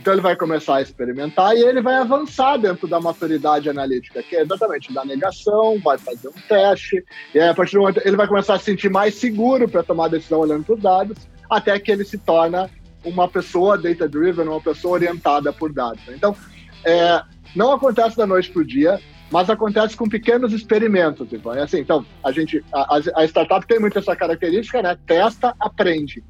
Então, 0.00 0.12
ele 0.12 0.22
vai 0.22 0.34
começar 0.34 0.76
a 0.76 0.82
experimentar 0.82 1.54
e 1.56 1.62
ele 1.62 1.80
vai 1.80 1.96
avançar 1.96 2.56
dentro 2.56 2.88
da 2.88 3.00
maturidade 3.00 3.68
analítica, 3.68 4.22
que 4.22 4.36
é 4.36 4.42
exatamente 4.42 4.92
da 4.92 5.04
negação, 5.04 5.78
vai 5.80 5.98
fazer 5.98 6.28
um 6.28 6.40
teste, 6.48 7.04
e 7.34 7.40
aí, 7.40 7.48
a 7.48 7.54
partir 7.54 7.74
do 7.74 7.80
momento 7.80 8.00
ele 8.04 8.16
vai 8.16 8.26
começar 8.26 8.54
a 8.54 8.58
se 8.58 8.66
sentir 8.66 8.90
mais 8.90 9.14
seguro 9.14 9.68
para 9.68 9.82
tomar 9.82 10.08
decisão 10.08 10.40
olhando 10.40 10.64
para 10.64 10.74
os 10.74 10.82
dados, 10.82 11.18
até 11.48 11.78
que 11.78 11.90
ele 11.90 12.04
se 12.04 12.18
torna 12.18 12.70
uma 13.06 13.28
pessoa 13.28 13.78
data-driven, 13.78 14.48
uma 14.48 14.60
pessoa 14.60 14.94
orientada 14.94 15.52
por 15.52 15.72
dados. 15.72 16.02
Então, 16.08 16.36
é, 16.84 17.22
não 17.54 17.72
acontece 17.72 18.16
da 18.16 18.26
noite 18.26 18.50
para 18.50 18.62
o 18.62 18.64
dia, 18.64 19.00
mas 19.30 19.48
acontece 19.48 19.96
com 19.96 20.08
pequenos 20.08 20.52
experimentos. 20.52 21.28
Tipo, 21.28 21.52
é 21.52 21.62
assim, 21.62 21.78
então, 21.78 22.04
a 22.22 22.30
gente, 22.32 22.62
a, 22.72 22.98
a, 23.14 23.24
startup 23.24 23.66
tem 23.66 23.80
muito 23.80 23.98
essa 23.98 24.14
característica, 24.14 24.82
né? 24.82 24.96
Testa, 25.06 25.54
aprende. 25.58 26.22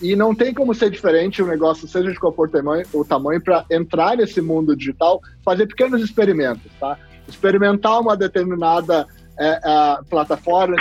E 0.00 0.16
não 0.16 0.34
tem 0.34 0.52
como 0.52 0.74
ser 0.74 0.90
diferente 0.90 1.42
o 1.42 1.46
negócio, 1.46 1.86
seja 1.86 2.10
de 2.10 2.18
qual 2.18 2.32
for 2.32 2.50
tamanho, 2.50 2.84
o 2.92 3.04
tamanho, 3.04 3.40
para 3.40 3.64
entrar 3.70 4.16
nesse 4.16 4.40
mundo 4.40 4.74
digital, 4.74 5.20
fazer 5.44 5.66
pequenos 5.66 6.02
experimentos, 6.02 6.70
tá? 6.80 6.98
Experimentar 7.28 8.00
uma 8.00 8.16
determinada 8.16 9.06
é, 9.38 9.60
é, 9.64 9.98
plataforma, 10.10 10.76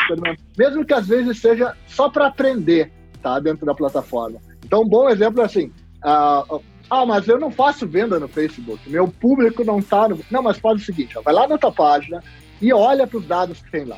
mesmo 0.58 0.84
que 0.84 0.94
às 0.94 1.08
vezes 1.08 1.40
seja 1.40 1.76
só 1.88 2.10
para 2.10 2.28
aprender, 2.28 2.92
tá? 3.22 3.40
Dentro 3.40 3.66
da 3.66 3.76
plataforma. 3.76 4.40
Então, 4.72 4.84
um 4.84 4.88
bom 4.88 5.10
exemplo 5.10 5.42
é 5.42 5.46
assim: 5.46 5.70
ah, 6.02 7.06
mas 7.06 7.28
eu 7.28 7.38
não 7.38 7.52
faço 7.52 7.86
venda 7.86 8.18
no 8.18 8.30
Facebook, 8.30 8.90
meu 8.90 9.06
público 9.06 9.66
não 9.66 9.80
está 9.80 10.08
no. 10.08 10.18
Não, 10.32 10.42
mas 10.42 10.60
faz 10.60 10.82
o 10.82 10.86
seguinte: 10.86 11.18
ó, 11.18 11.22
vai 11.22 11.34
lá 11.34 11.46
na 11.46 11.58
tua 11.58 11.74
página 11.74 12.24
e 12.62 12.72
olha 12.72 13.06
para 13.06 13.18
os 13.18 13.26
dados 13.26 13.60
que 13.60 13.70
tem 13.70 13.84
lá. 13.84 13.98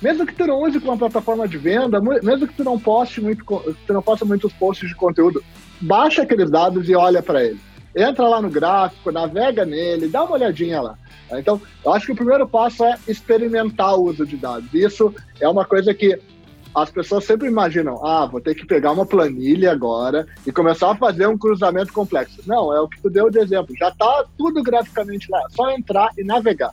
Mesmo 0.00 0.24
que 0.24 0.34
tu 0.34 0.46
não 0.46 0.62
use 0.62 0.80
como 0.80 0.92
uma 0.92 0.98
plataforma 0.98 1.46
de 1.46 1.58
venda, 1.58 2.00
mesmo 2.00 2.48
que 2.48 2.54
tu 2.54 2.64
não 2.64 2.78
poste 2.78 3.20
muito, 3.20 3.44
tu 3.44 3.92
não 3.92 4.00
posta 4.00 4.24
muitos 4.24 4.50
posts 4.54 4.88
de 4.88 4.94
conteúdo, 4.94 5.44
baixa 5.78 6.22
aqueles 6.22 6.50
dados 6.50 6.88
e 6.88 6.94
olha 6.94 7.22
para 7.22 7.44
eles. 7.44 7.60
Entra 7.94 8.28
lá 8.28 8.40
no 8.40 8.48
gráfico, 8.48 9.12
navega 9.12 9.66
nele, 9.66 10.08
dá 10.08 10.24
uma 10.24 10.36
olhadinha 10.36 10.80
lá. 10.80 10.96
Então, 11.32 11.60
eu 11.84 11.92
acho 11.92 12.06
que 12.06 12.12
o 12.12 12.16
primeiro 12.16 12.48
passo 12.48 12.82
é 12.82 12.96
experimentar 13.06 13.94
o 13.94 14.04
uso 14.04 14.24
de 14.24 14.38
dados. 14.38 14.72
Isso 14.72 15.14
é 15.38 15.46
uma 15.46 15.66
coisa 15.66 15.92
que 15.92 16.18
as 16.82 16.90
pessoas 16.90 17.24
sempre 17.24 17.48
imaginam, 17.48 18.04
ah, 18.04 18.26
vou 18.26 18.40
ter 18.40 18.54
que 18.54 18.66
pegar 18.66 18.92
uma 18.92 19.06
planilha 19.06 19.72
agora 19.72 20.26
e 20.46 20.52
começar 20.52 20.90
a 20.90 20.96
fazer 20.96 21.26
um 21.26 21.38
cruzamento 21.38 21.92
complexo. 21.92 22.42
Não, 22.46 22.74
é 22.74 22.80
o 22.80 22.88
que 22.88 23.00
tu 23.00 23.10
deu 23.10 23.30
de 23.30 23.38
exemplo. 23.38 23.74
Já 23.78 23.88
está 23.88 24.24
tudo 24.36 24.62
graficamente 24.62 25.30
lá, 25.30 25.42
só 25.50 25.70
entrar 25.70 26.10
e 26.16 26.24
navegar. 26.24 26.72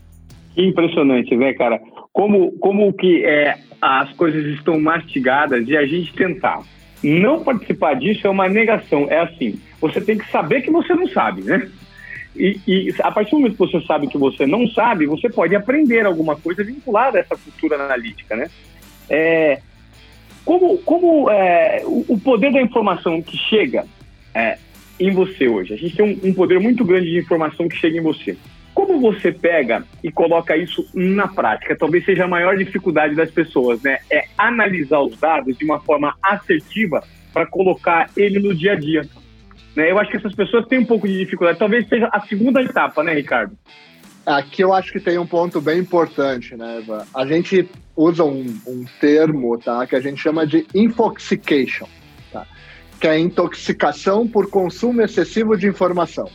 Que 0.54 0.66
impressionante, 0.66 1.36
né, 1.36 1.54
cara? 1.54 1.80
Como, 2.14 2.52
como 2.60 2.94
que 2.94 3.26
é, 3.26 3.58
as 3.82 4.12
coisas 4.14 4.46
estão 4.46 4.80
mastigadas 4.80 5.68
e 5.68 5.76
a 5.76 5.86
gente 5.86 6.14
tentar 6.14 6.64
não 7.04 7.44
participar 7.44 7.96
disso 7.96 8.26
é 8.26 8.30
uma 8.30 8.48
negação. 8.48 9.08
É 9.10 9.20
assim, 9.20 9.60
você 9.80 10.02
tem 10.02 10.18
que 10.18 10.30
saber 10.32 10.62
que 10.62 10.72
você 10.72 10.94
não 10.94 11.08
sabe, 11.08 11.44
né? 11.44 11.70
E, 12.36 12.60
e, 12.68 12.96
a 13.00 13.12
partir 13.12 13.32
do 13.32 13.38
momento 13.38 13.54
que 13.54 13.60
você 13.60 13.82
sabe 13.86 14.08
que 14.08 14.18
você 14.18 14.46
não 14.46 14.68
sabe, 14.68 15.06
você 15.06 15.30
pode 15.30 15.56
aprender 15.56 16.06
alguma 16.06 16.36
coisa 16.36 16.64
vinculada 16.64 17.18
a 17.18 17.22
essa 17.22 17.38
cultura 17.38 17.76
analítica, 17.76 18.36
né? 18.36 18.50
É, 19.10 19.62
como 20.46 20.78
como 20.80 21.30
é, 21.30 21.82
o, 21.86 22.18
poder 22.20 22.54
da 22.54 22.62
informação 22.62 23.22
que 23.22 23.36
chega 23.36 23.86
é, 24.34 24.58
em 25.00 25.12
você 25.12 25.48
hoje? 25.48 25.74
A 25.74 25.78
gente 25.78 25.96
tem 25.96 26.06
um, 26.06 26.30
um 26.30 26.34
poder 26.34 26.60
muito 26.60 26.86
grande 26.86 27.10
de 27.10 27.18
informação 27.18 27.68
que 27.68 27.76
chega 27.76 27.98
em 27.98 28.02
você. 28.02 28.38
Como 28.74 29.00
você 29.00 29.32
pega 29.32 29.86
e 30.04 30.12
coloca 30.12 30.56
isso 30.56 30.86
na 30.94 31.28
prática? 31.28 31.76
Talvez 31.78 32.04
seja 32.06 32.26
a 32.26 32.28
maior 32.28 32.58
dificuldade 32.58 33.16
das 33.16 33.32
pessoas, 33.32 33.82
né? 33.82 34.00
É 34.12 34.26
analisar 34.38 35.00
os 35.00 35.18
dados 35.18 35.58
de 35.58 35.66
uma 35.66 35.80
forma 35.80 36.14
assertiva 36.22 37.02
para 37.34 37.46
colocar 37.46 38.10
ele 38.16 38.40
no 38.40 38.54
dia 38.54 38.74
a 38.74 38.76
dia. 38.76 39.02
Né? 39.76 39.92
Eu 39.92 39.98
acho 39.98 40.12
que 40.12 40.18
essas 40.18 40.36
pessoas 40.36 40.66
têm 40.68 40.80
um 40.80 40.86
pouco 40.86 41.08
de 41.08 41.18
dificuldade. 41.18 41.60
Talvez 41.60 41.88
seja 41.88 42.10
a 42.12 42.22
segunda 42.22 42.62
etapa, 42.62 43.04
né, 43.04 43.14
Ricardo? 43.14 43.58
Aqui 44.26 44.64
eu 44.64 44.74
acho 44.74 44.92
que 44.92 45.00
tem 45.00 45.20
um 45.20 45.28
ponto 45.28 45.62
bem 45.62 45.80
importante, 45.80 46.56
né, 46.56 46.80
Eva? 46.80 47.06
A 47.14 47.26
gente 47.28 47.70
usa 47.96 48.24
um, 48.24 48.60
um 48.66 48.84
termo, 49.00 49.58
tá, 49.60 49.86
que 49.86 49.96
a 49.96 50.02
gente 50.02 50.20
chama 50.20 50.48
de 50.48 50.66
infoxication, 50.74 51.88
tá? 52.32 52.48
Que 53.00 53.08
é 53.08 53.20
intoxicação 53.20 54.28
por 54.28 54.50
consumo 54.50 55.02
excessivo 55.02 55.56
de 55.56 55.68
informação. 55.68 56.28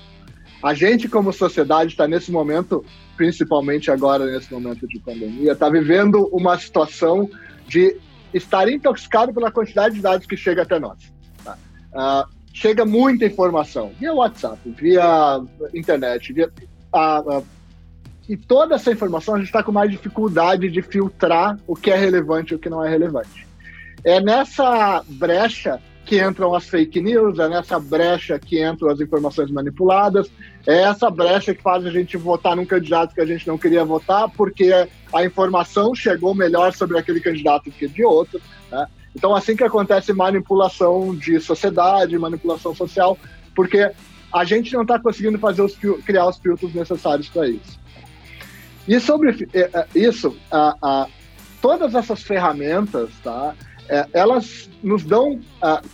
A 0.62 0.72
gente, 0.72 1.08
como 1.08 1.32
sociedade, 1.32 1.90
está 1.90 2.06
nesse 2.06 2.30
momento, 2.30 2.84
principalmente 3.16 3.90
agora 3.90 4.24
nesse 4.26 4.52
momento 4.52 4.86
de 4.86 5.00
pandemia, 5.00 5.52
está 5.52 5.68
vivendo 5.68 6.28
uma 6.32 6.56
situação 6.58 7.28
de 7.66 7.96
estar 8.32 8.68
intoxicado 8.68 9.32
pela 9.32 9.50
quantidade 9.50 9.96
de 9.96 10.00
dados 10.00 10.26
que 10.26 10.36
chega 10.36 10.62
até 10.62 10.78
nós. 10.78 11.12
Tá? 11.42 11.58
Uh, 11.92 12.30
chega 12.52 12.84
muita 12.84 13.24
informação 13.24 13.92
via 13.98 14.12
WhatsApp, 14.12 14.58
via 14.78 15.40
internet, 15.74 16.32
via, 16.32 16.52
e 18.30 18.36
toda 18.36 18.76
essa 18.76 18.92
informação 18.92 19.34
a 19.34 19.38
gente 19.38 19.48
está 19.48 19.60
com 19.60 19.72
mais 19.72 19.90
dificuldade 19.90 20.70
de 20.70 20.80
filtrar 20.82 21.58
o 21.66 21.74
que 21.74 21.90
é 21.90 21.96
relevante 21.96 22.52
e 22.52 22.54
o 22.54 22.60
que 22.60 22.70
não 22.70 22.84
é 22.84 22.88
relevante. 22.88 23.44
É 24.04 24.20
nessa 24.20 25.02
brecha 25.08 25.80
que 26.06 26.24
entram 26.24 26.54
as 26.54 26.68
fake 26.68 27.00
news, 27.00 27.40
é 27.40 27.48
nessa 27.48 27.80
brecha 27.80 28.38
que 28.38 28.64
entram 28.64 28.88
as 28.88 29.00
informações 29.00 29.50
manipuladas, 29.50 30.30
é 30.64 30.82
essa 30.82 31.10
brecha 31.10 31.52
que 31.52 31.60
faz 31.60 31.84
a 31.84 31.90
gente 31.90 32.16
votar 32.16 32.54
num 32.54 32.64
candidato 32.64 33.16
que 33.16 33.20
a 33.20 33.26
gente 33.26 33.48
não 33.48 33.58
queria 33.58 33.84
votar 33.84 34.30
porque 34.30 34.70
a 35.12 35.24
informação 35.24 35.92
chegou 35.92 36.32
melhor 36.32 36.72
sobre 36.72 37.00
aquele 37.00 37.18
candidato 37.18 37.64
do 37.64 37.72
que 37.72 37.88
de 37.88 38.04
outro. 38.04 38.40
Né? 38.70 38.86
Então, 39.12 39.34
assim 39.34 39.56
que 39.56 39.64
acontece 39.64 40.12
manipulação 40.12 41.16
de 41.16 41.40
sociedade, 41.40 42.16
manipulação 42.16 42.76
social, 42.76 43.18
porque 43.56 43.90
a 44.32 44.44
gente 44.44 44.72
não 44.72 44.82
está 44.82 45.00
conseguindo 45.00 45.36
fazer 45.36 45.62
os, 45.62 45.76
criar 46.06 46.28
os 46.28 46.38
filtros 46.38 46.72
necessários 46.72 47.28
para 47.28 47.48
isso. 47.48 47.79
E 48.90 48.98
sobre 48.98 49.48
é, 49.54 49.60
é, 49.72 49.86
isso, 49.94 50.36
a, 50.50 50.74
a, 50.82 51.06
todas 51.62 51.94
essas 51.94 52.24
ferramentas, 52.24 53.08
tá, 53.22 53.54
é, 53.88 54.04
elas 54.12 54.68
nos 54.82 55.04
dão 55.04 55.40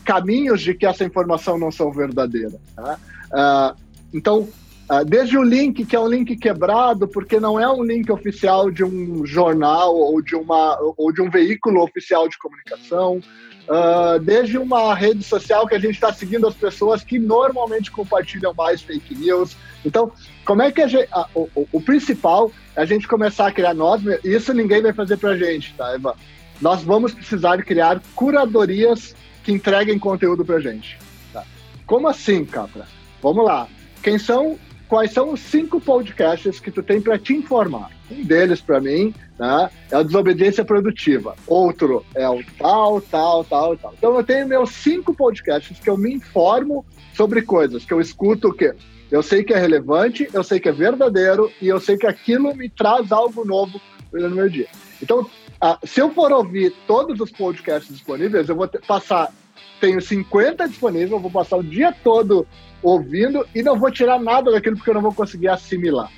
caminhos 0.02 0.62
de 0.62 0.72
que 0.72 0.86
essa 0.86 1.04
informação 1.04 1.58
não 1.58 1.70
são 1.70 1.92
verdadeiras. 1.92 2.58
Tá? 2.74 3.76
então, 4.14 4.48
Uh, 4.88 5.04
desde 5.04 5.36
o 5.36 5.42
link, 5.42 5.84
que 5.84 5.96
é 5.96 5.98
um 5.98 6.06
link 6.06 6.36
quebrado, 6.36 7.08
porque 7.08 7.40
não 7.40 7.58
é 7.58 7.68
um 7.68 7.82
link 7.82 8.08
oficial 8.08 8.70
de 8.70 8.84
um 8.84 9.26
jornal 9.26 9.96
ou 9.96 10.22
de, 10.22 10.36
uma, 10.36 10.78
ou 10.96 11.12
de 11.12 11.20
um 11.20 11.28
veículo 11.28 11.82
oficial 11.82 12.28
de 12.28 12.38
comunicação, 12.38 13.20
uh, 13.68 14.18
desde 14.18 14.58
uma 14.58 14.94
rede 14.94 15.22
social 15.22 15.66
que 15.66 15.74
a 15.74 15.78
gente 15.78 15.94
está 15.94 16.12
seguindo 16.12 16.46
as 16.46 16.54
pessoas 16.54 17.02
que 17.02 17.18
normalmente 17.18 17.90
compartilham 17.90 18.54
mais 18.54 18.82
fake 18.82 19.14
news. 19.14 19.56
Então, 19.84 20.10
como 20.44 20.62
é 20.62 20.70
que 20.70 20.80
a 20.80 20.86
gente, 20.86 21.08
uh, 21.12 21.48
o, 21.54 21.68
o, 21.72 21.80
principal 21.80 22.50
é 22.74 22.82
a 22.82 22.84
gente 22.84 23.06
começar 23.06 23.48
a 23.48 23.52
criar 23.52 23.74
nós, 23.74 24.02
isso 24.24 24.52
ninguém 24.52 24.82
vai 24.82 24.92
fazer 24.92 25.16
para 25.16 25.30
a 25.30 25.36
gente, 25.36 25.74
tá, 25.74 25.92
Eva? 25.92 26.16
Nós 26.60 26.82
vamos 26.82 27.12
precisar 27.12 27.62
criar 27.62 28.00
curadorias 28.14 29.14
que 29.44 29.52
entreguem 29.52 29.98
conteúdo 29.98 30.44
para 30.44 30.56
a 30.56 30.60
gente. 30.60 30.98
Tá? 31.32 31.44
Como 31.86 32.08
assim, 32.08 32.44
Capra? 32.44 32.86
Vamos 33.22 33.44
lá. 33.44 33.68
Quem 34.02 34.18
são 34.18 34.58
quais 34.88 35.12
são 35.12 35.32
os 35.32 35.40
cinco 35.40 35.80
podcasts 35.80 36.60
que 36.60 36.70
tu 36.70 36.82
tem 36.82 37.00
para 37.00 37.18
te 37.18 37.34
informar. 37.34 37.90
Um 38.10 38.22
deles, 38.22 38.60
para 38.60 38.80
mim, 38.80 39.12
né, 39.38 39.70
é 39.90 39.96
a 39.96 40.02
desobediência 40.02 40.64
produtiva. 40.64 41.34
Outro 41.46 42.04
é 42.14 42.28
o 42.28 42.42
tal, 42.58 43.00
tal, 43.00 43.44
tal, 43.44 43.76
tal. 43.76 43.94
Então 43.96 44.16
eu 44.16 44.24
tenho 44.24 44.46
meus 44.46 44.70
cinco 44.70 45.14
podcasts 45.14 45.78
que 45.78 45.90
eu 45.90 45.96
me 45.96 46.14
informo 46.14 46.84
sobre 47.14 47.42
coisas, 47.42 47.84
que 47.84 47.92
eu 47.92 48.00
escuto 48.00 48.48
o 48.48 48.52
quê? 48.52 48.74
Eu 49.10 49.22
sei 49.22 49.44
que 49.44 49.54
é 49.54 49.58
relevante, 49.58 50.28
eu 50.32 50.42
sei 50.42 50.58
que 50.58 50.68
é 50.68 50.72
verdadeiro 50.72 51.50
e 51.62 51.68
eu 51.68 51.80
sei 51.80 51.96
que 51.96 52.06
aquilo 52.06 52.54
me 52.54 52.68
traz 52.68 53.12
algo 53.12 53.44
novo 53.44 53.80
no 54.12 54.30
meu 54.30 54.48
dia. 54.48 54.68
Então, 55.00 55.20
uh, 55.20 55.86
se 55.86 56.00
eu 56.00 56.10
for 56.10 56.32
ouvir 56.32 56.72
todos 56.86 57.20
os 57.20 57.30
podcasts 57.30 57.92
disponíveis, 57.92 58.48
eu 58.48 58.56
vou 58.56 58.68
passar 58.86 59.32
tenho 59.80 60.00
50 60.00 60.68
disponíveis, 60.68 61.10
eu 61.10 61.20
vou 61.20 61.30
passar 61.30 61.56
o 61.56 61.62
dia 61.62 61.94
todo 62.04 62.46
ouvindo 62.82 63.46
e 63.54 63.62
não 63.62 63.78
vou 63.78 63.90
tirar 63.90 64.18
nada 64.18 64.50
daquilo 64.50 64.76
porque 64.76 64.90
eu 64.90 64.94
não 64.94 65.02
vou 65.02 65.12
conseguir 65.12 65.48
assimilar. 65.48 66.10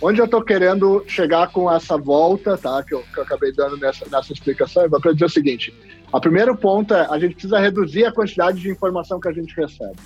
Onde 0.00 0.20
eu 0.20 0.26
estou 0.26 0.42
querendo 0.42 1.02
chegar 1.08 1.48
com 1.50 1.70
essa 1.70 1.98
volta, 1.98 2.56
tá? 2.56 2.82
Que 2.84 2.94
eu, 2.94 3.02
que 3.02 3.18
eu 3.18 3.24
acabei 3.24 3.52
dando 3.52 3.76
nessa, 3.76 4.06
nessa 4.08 4.32
explicação, 4.32 4.84
é 4.84 4.88
para 4.88 5.12
dizer 5.12 5.24
o 5.24 5.28
seguinte: 5.28 5.74
o 6.12 6.20
primeiro 6.20 6.56
ponto 6.56 6.94
é 6.94 7.06
a 7.10 7.18
gente 7.18 7.32
precisa 7.32 7.58
reduzir 7.58 8.04
a 8.04 8.12
quantidade 8.12 8.60
de 8.60 8.70
informação 8.70 9.18
que 9.18 9.28
a 9.28 9.32
gente 9.32 9.54
recebe. 9.56 9.96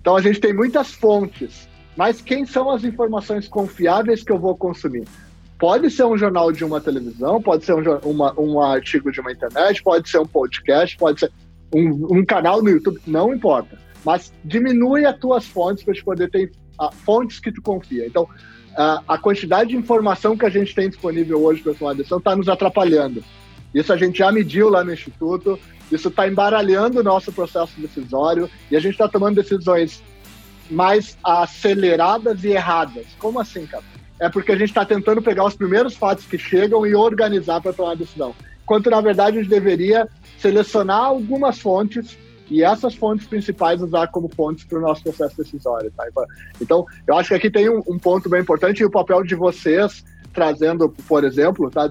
Então 0.00 0.16
a 0.16 0.20
gente 0.20 0.40
tem 0.40 0.52
muitas 0.52 0.92
fontes, 0.92 1.68
mas 1.96 2.20
quem 2.20 2.44
são 2.44 2.70
as 2.70 2.82
informações 2.82 3.46
confiáveis 3.46 4.24
que 4.24 4.32
eu 4.32 4.38
vou 4.38 4.56
consumir? 4.56 5.06
Pode 5.58 5.90
ser 5.92 6.04
um 6.04 6.18
jornal 6.18 6.50
de 6.50 6.64
uma 6.64 6.80
televisão, 6.80 7.40
pode 7.40 7.64
ser 7.64 7.74
um, 7.74 7.98
uma, 8.02 8.38
um 8.38 8.60
artigo 8.60 9.12
de 9.12 9.20
uma 9.20 9.30
internet, 9.30 9.80
pode 9.82 10.08
ser 10.08 10.18
um 10.18 10.26
podcast, 10.26 10.96
pode 10.96 11.20
ser 11.20 11.30
um, 11.74 12.18
um 12.18 12.24
canal 12.24 12.62
no 12.62 12.70
YouTube, 12.70 13.00
não 13.06 13.34
importa. 13.34 13.78
Mas 14.04 14.32
diminui 14.44 15.04
as 15.04 15.18
tuas 15.18 15.44
fontes 15.44 15.82
para 15.82 15.94
te 15.94 16.04
poder 16.04 16.30
ter 16.30 16.52
uh, 16.80 16.94
fontes 17.04 17.40
que 17.40 17.50
tu 17.50 17.60
confia. 17.60 18.06
Então, 18.06 18.22
uh, 18.22 19.02
a 19.08 19.18
quantidade 19.18 19.70
de 19.70 19.76
informação 19.76 20.36
que 20.36 20.46
a 20.46 20.50
gente 20.50 20.74
tem 20.74 20.88
disponível 20.88 21.42
hoje 21.42 21.62
para 21.62 21.74
tomar 21.74 21.94
decisão 21.94 22.18
está 22.18 22.36
nos 22.36 22.48
atrapalhando. 22.48 23.24
Isso 23.74 23.92
a 23.92 23.96
gente 23.96 24.18
já 24.18 24.30
mediu 24.30 24.68
lá 24.68 24.84
no 24.84 24.92
Instituto, 24.92 25.58
isso 25.90 26.08
está 26.08 26.28
embaralhando 26.28 27.00
o 27.00 27.02
nosso 27.02 27.32
processo 27.32 27.72
decisório 27.80 28.48
e 28.70 28.76
a 28.76 28.80
gente 28.80 28.92
está 28.92 29.08
tomando 29.08 29.34
decisões 29.34 30.02
mais 30.70 31.18
aceleradas 31.24 32.44
e 32.44 32.48
erradas. 32.48 33.06
Como 33.18 33.40
assim, 33.40 33.66
cara? 33.66 33.82
É 34.20 34.28
porque 34.28 34.52
a 34.52 34.56
gente 34.56 34.68
está 34.68 34.84
tentando 34.84 35.20
pegar 35.20 35.44
os 35.44 35.56
primeiros 35.56 35.96
fatos 35.96 36.24
que 36.24 36.38
chegam 36.38 36.86
e 36.86 36.94
organizar 36.94 37.60
para 37.60 37.72
tomar 37.72 37.92
a 37.92 37.96
decisão. 37.96 38.34
Quando, 38.64 38.88
na 38.88 39.00
verdade, 39.00 39.38
a 39.38 39.42
gente 39.42 39.50
deveria 39.50 40.08
selecionar 40.44 41.00
algumas 41.00 41.58
fontes 41.58 42.18
e 42.50 42.62
essas 42.62 42.94
fontes 42.94 43.26
principais 43.26 43.80
usar 43.80 44.08
como 44.08 44.28
fontes 44.28 44.62
para 44.64 44.78
o 44.78 44.82
nosso 44.82 45.02
processo 45.02 45.38
decisório. 45.38 45.90
Tá? 45.96 46.06
Então, 46.60 46.84
eu 47.06 47.16
acho 47.16 47.30
que 47.30 47.34
aqui 47.34 47.50
tem 47.50 47.70
um, 47.70 47.82
um, 47.88 47.98
ponto 47.98 48.28
bem 48.28 48.42
importante 48.42 48.80
e 48.80 48.84
o 48.84 48.90
papel 48.90 49.24
de 49.24 49.34
vocês 49.34 50.04
trazendo, 50.34 50.90
por 51.08 51.24
exemplo, 51.24 51.70
tá, 51.70 51.88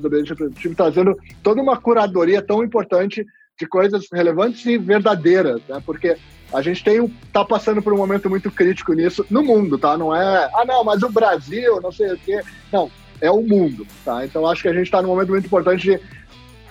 trazendo 0.75 1.17
toda 1.41 1.61
uma 1.61 1.77
curadoria 1.77 2.43
tão 2.43 2.63
importante 2.63 3.25
de 3.57 3.65
coisas 3.65 4.05
relevantes 4.13 4.63
e 4.67 4.77
verdadeiras, 4.77 5.59
né? 5.67 5.81
Porque 5.83 6.15
a 6.53 6.61
gente 6.61 6.83
tem 6.83 7.07
tá 7.31 7.43
passando 7.43 7.81
por 7.81 7.93
um 7.93 7.97
momento 7.97 8.29
muito 8.29 8.51
crítico 8.51 8.93
nisso 8.93 9.25
no 9.29 9.41
mundo, 9.41 9.79
tá? 9.79 9.97
Não 9.97 10.15
é, 10.15 10.49
ah, 10.53 10.65
não, 10.65 10.83
mas 10.83 11.01
o 11.01 11.09
Brasil, 11.09 11.79
não 11.81 11.91
sei 11.91 12.13
o 12.13 12.17
quê. 12.17 12.41
Não, 12.71 12.91
é 13.21 13.31
o 13.31 13.41
mundo, 13.41 13.87
tá? 14.03 14.25
Então 14.25 14.45
acho 14.45 14.61
que 14.61 14.67
a 14.67 14.73
gente 14.73 14.83
está 14.83 15.01
num 15.01 15.07
momento 15.07 15.29
muito 15.29 15.45
importante 15.45 15.83
de 15.83 15.99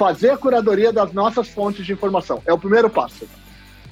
fazer 0.03 0.31
a 0.31 0.37
curadoria 0.37 0.93
das 0.93 1.12
nossas 1.12 1.49
fontes 1.49 1.87
de 1.87 1.93
informação. 1.93 2.43
É 2.45 2.53
o 2.53 2.59
primeiro 2.59 2.91
passo. 2.91 3.25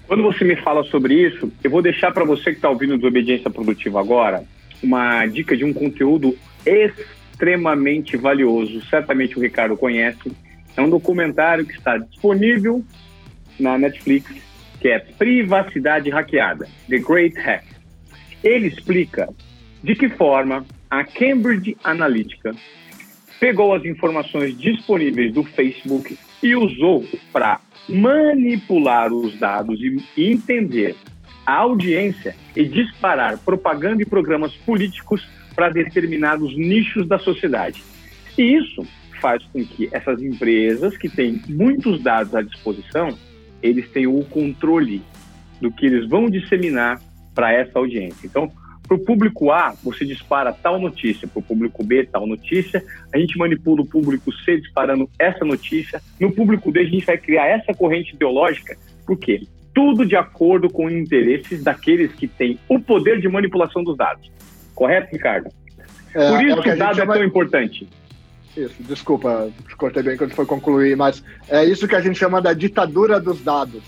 Quando 0.09 0.25
você 0.25 0.44
me 0.44 0.57
fala 0.57 0.83
sobre 0.83 1.14
isso, 1.14 1.53
eu 1.62 1.70
vou 1.70 1.81
deixar 1.81 2.11
para 2.11 2.25
você 2.25 2.51
que 2.51 2.57
está 2.57 2.68
ouvindo 2.68 2.96
Desobediência 2.96 3.49
Produtiva 3.49 4.01
agora 4.01 4.42
uma 4.83 5.25
dica 5.27 5.57
de 5.57 5.64
um 5.64 5.73
conteúdo 5.73 6.37
extremamente 6.66 8.16
valioso. 8.16 8.85
Certamente 8.87 9.38
o 9.38 9.40
Ricardo 9.40 9.77
conhece. 9.77 10.33
É 10.77 10.83
um 10.83 10.90
documentário 10.90 11.64
que 11.64 11.75
está 11.75 11.96
disponível 11.96 12.85
na 13.61 13.79
Netflix, 13.79 14.35
que 14.81 14.88
é 14.88 14.98
Privacidade 14.98 16.11
Hackeada, 16.11 16.67
The 16.88 16.98
Great 16.98 17.38
Hack. 17.38 17.67
Ele 18.42 18.67
explica 18.67 19.29
de 19.81 19.94
que 19.94 20.08
forma 20.08 20.67
a 20.90 21.04
Cambridge 21.04 21.77
Analytica 21.85 22.52
pegou 23.40 23.74
as 23.74 23.84
informações 23.86 24.56
disponíveis 24.56 25.32
do 25.32 25.42
Facebook 25.42 26.16
e 26.42 26.54
usou 26.54 27.04
para 27.32 27.58
manipular 27.88 29.10
os 29.12 29.36
dados 29.38 29.80
e 29.80 30.30
entender 30.30 30.94
a 31.46 31.56
audiência 31.56 32.36
e 32.54 32.64
disparar 32.64 33.38
propaganda 33.38 34.02
e 34.02 34.06
programas 34.06 34.54
políticos 34.54 35.26
para 35.56 35.70
determinados 35.70 36.56
nichos 36.56 37.08
da 37.08 37.18
sociedade. 37.18 37.82
E 38.36 38.56
isso 38.56 38.86
faz 39.20 39.42
com 39.52 39.64
que 39.64 39.88
essas 39.90 40.22
empresas 40.22 40.96
que 40.96 41.08
têm 41.08 41.42
muitos 41.48 42.02
dados 42.02 42.34
à 42.34 42.42
disposição, 42.42 43.18
eles 43.62 43.90
tenham 43.90 44.16
o 44.16 44.24
controle 44.24 45.02
do 45.60 45.70
que 45.70 45.86
eles 45.86 46.08
vão 46.08 46.30
disseminar 46.30 47.00
para 47.34 47.52
essa 47.52 47.78
audiência. 47.78 48.26
Então, 48.26 48.50
Para 48.90 48.96
o 48.96 49.04
público 49.04 49.52
A, 49.52 49.72
você 49.84 50.04
dispara 50.04 50.52
tal 50.52 50.80
notícia, 50.80 51.28
para 51.28 51.38
o 51.38 51.42
público 51.42 51.84
B, 51.84 52.08
tal 52.10 52.26
notícia, 52.26 52.84
a 53.14 53.18
gente 53.18 53.38
manipula 53.38 53.82
o 53.82 53.86
público 53.86 54.32
C 54.32 54.60
disparando 54.60 55.08
essa 55.16 55.44
notícia, 55.44 56.02
no 56.18 56.32
público 56.32 56.72
D, 56.72 56.80
a 56.80 56.84
gente 56.84 57.06
vai 57.06 57.16
criar 57.16 57.46
essa 57.46 57.72
corrente 57.72 58.16
ideológica, 58.16 58.76
por 59.06 59.16
quê? 59.16 59.46
Tudo 59.72 60.04
de 60.04 60.16
acordo 60.16 60.68
com 60.68 60.86
os 60.86 60.92
interesses 60.92 61.62
daqueles 61.62 62.12
que 62.14 62.26
têm 62.26 62.58
o 62.68 62.80
poder 62.80 63.20
de 63.20 63.28
manipulação 63.28 63.84
dos 63.84 63.96
dados. 63.96 64.28
Correto, 64.74 65.12
Ricardo? 65.12 65.50
É, 66.12 66.28
por 66.28 66.44
isso 66.44 66.58
é 66.58 66.62
que 66.62 66.70
o 66.70 66.76
dado 66.76 66.96
chama... 66.96 67.14
é 67.14 67.18
tão 67.18 67.24
importante. 67.24 67.88
Isso, 68.56 68.74
desculpa, 68.80 69.52
cortei 69.76 70.02
bem 70.02 70.16
quando 70.16 70.32
foi 70.32 70.46
concluir, 70.46 70.96
mas 70.96 71.22
é 71.48 71.64
isso 71.64 71.86
que 71.86 71.94
a 71.94 72.00
gente 72.00 72.18
chama 72.18 72.42
da 72.42 72.52
ditadura 72.52 73.20
dos 73.20 73.40
dados. 73.40 73.84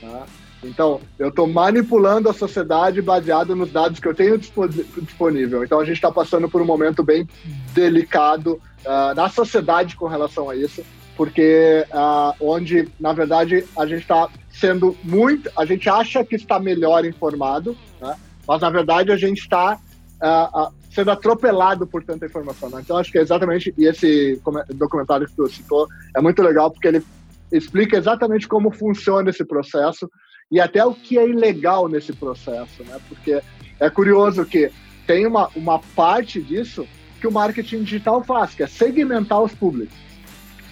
Tá? 0.00 0.24
Então, 0.62 1.00
eu 1.18 1.28
estou 1.28 1.46
manipulando 1.46 2.28
a 2.28 2.34
sociedade 2.34 3.00
baseado 3.00 3.56
nos 3.56 3.72
dados 3.72 3.98
que 3.98 4.06
eu 4.06 4.14
tenho 4.14 4.38
disponível. 4.38 5.64
Então, 5.64 5.80
a 5.80 5.84
gente 5.84 5.94
está 5.94 6.12
passando 6.12 6.48
por 6.50 6.60
um 6.60 6.66
momento 6.66 7.02
bem 7.02 7.26
delicado 7.72 8.60
uh, 8.84 9.14
na 9.14 9.28
sociedade 9.28 9.96
com 9.96 10.06
relação 10.06 10.50
a 10.50 10.56
isso, 10.56 10.84
porque 11.16 11.86
uh, 11.90 12.34
onde, 12.40 12.88
na 12.98 13.12
verdade, 13.12 13.64
a 13.76 13.86
gente 13.86 14.02
está 14.02 14.28
sendo 14.50 14.96
muito, 15.02 15.50
a 15.56 15.64
gente 15.64 15.88
acha 15.88 16.24
que 16.24 16.36
está 16.36 16.58
melhor 16.58 17.04
informado, 17.06 17.76
né? 18.00 18.14
mas 18.46 18.60
na 18.60 18.68
verdade 18.68 19.10
a 19.12 19.16
gente 19.16 19.40
está 19.40 19.78
uh, 20.20 20.62
uh, 20.62 20.74
sendo 20.90 21.10
atropelado 21.10 21.86
por 21.86 22.04
tanta 22.04 22.26
informação. 22.26 22.68
Né? 22.68 22.80
Então, 22.82 22.98
acho 22.98 23.10
que 23.10 23.18
é 23.18 23.22
exatamente, 23.22 23.72
e 23.78 23.86
esse 23.86 24.40
documentário 24.74 25.26
que 25.26 25.34
tu 25.34 25.48
citou 25.48 25.88
é 26.14 26.20
muito 26.20 26.42
legal, 26.42 26.70
porque 26.70 26.88
ele 26.88 27.02
explica 27.50 27.96
exatamente 27.96 28.46
como 28.46 28.70
funciona 28.70 29.30
esse 29.30 29.44
processo 29.44 30.10
e 30.50 30.58
até 30.58 30.84
o 30.84 30.92
que 30.92 31.16
é 31.16 31.28
ilegal 31.28 31.88
nesse 31.88 32.12
processo, 32.12 32.82
né? 32.84 32.98
Porque 33.08 33.40
é 33.78 33.90
curioso 33.90 34.44
que 34.44 34.70
tem 35.06 35.26
uma, 35.26 35.48
uma 35.54 35.78
parte 35.78 36.40
disso 36.40 36.86
que 37.20 37.26
o 37.26 37.32
marketing 37.32 37.84
digital 37.84 38.24
faz, 38.24 38.54
que 38.54 38.62
é 38.62 38.66
segmentar 38.66 39.40
os 39.40 39.54
públicos. 39.54 39.96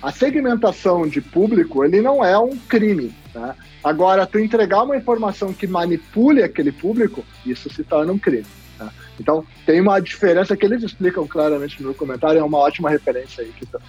A 0.03 0.11
segmentação 0.11 1.07
de 1.07 1.21
público, 1.21 1.85
ele 1.85 2.01
não 2.01 2.25
é 2.25 2.39
um 2.39 2.57
crime, 2.57 3.13
né? 3.35 3.55
Agora, 3.83 4.27
tu 4.27 4.39
entregar 4.39 4.83
uma 4.83 4.97
informação 4.97 5.53
que 5.53 5.67
manipule 5.67 6.43
aquele 6.43 6.73
público, 6.73 7.25
isso 7.47 7.73
se 7.73 7.85
torna 7.85 8.13
um 8.13 8.19
crime. 8.19 8.47
Né? 8.79 8.91
Então, 9.21 9.45
tem 9.65 9.81
uma 9.81 10.01
diferença 10.01 10.57
que 10.57 10.67
eles 10.67 10.83
explicam 10.83 11.27
claramente 11.27 11.83
no 11.83 11.95
comentário, 11.95 12.41
é 12.41 12.45
uma 12.45 12.59
ótima 12.59 12.91
referência 12.91 13.45
aí 13.45 13.53
que 13.53 13.67
tu, 13.67 13.81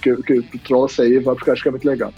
que, 0.00 0.22
que 0.22 0.42
tu 0.42 0.58
trouxe 0.58 1.02
aí, 1.02 1.20
porque 1.20 1.50
eu 1.50 1.52
acho 1.52 1.62
que 1.62 1.68
é 1.68 1.70
muito 1.70 1.86
legal. 1.86 2.12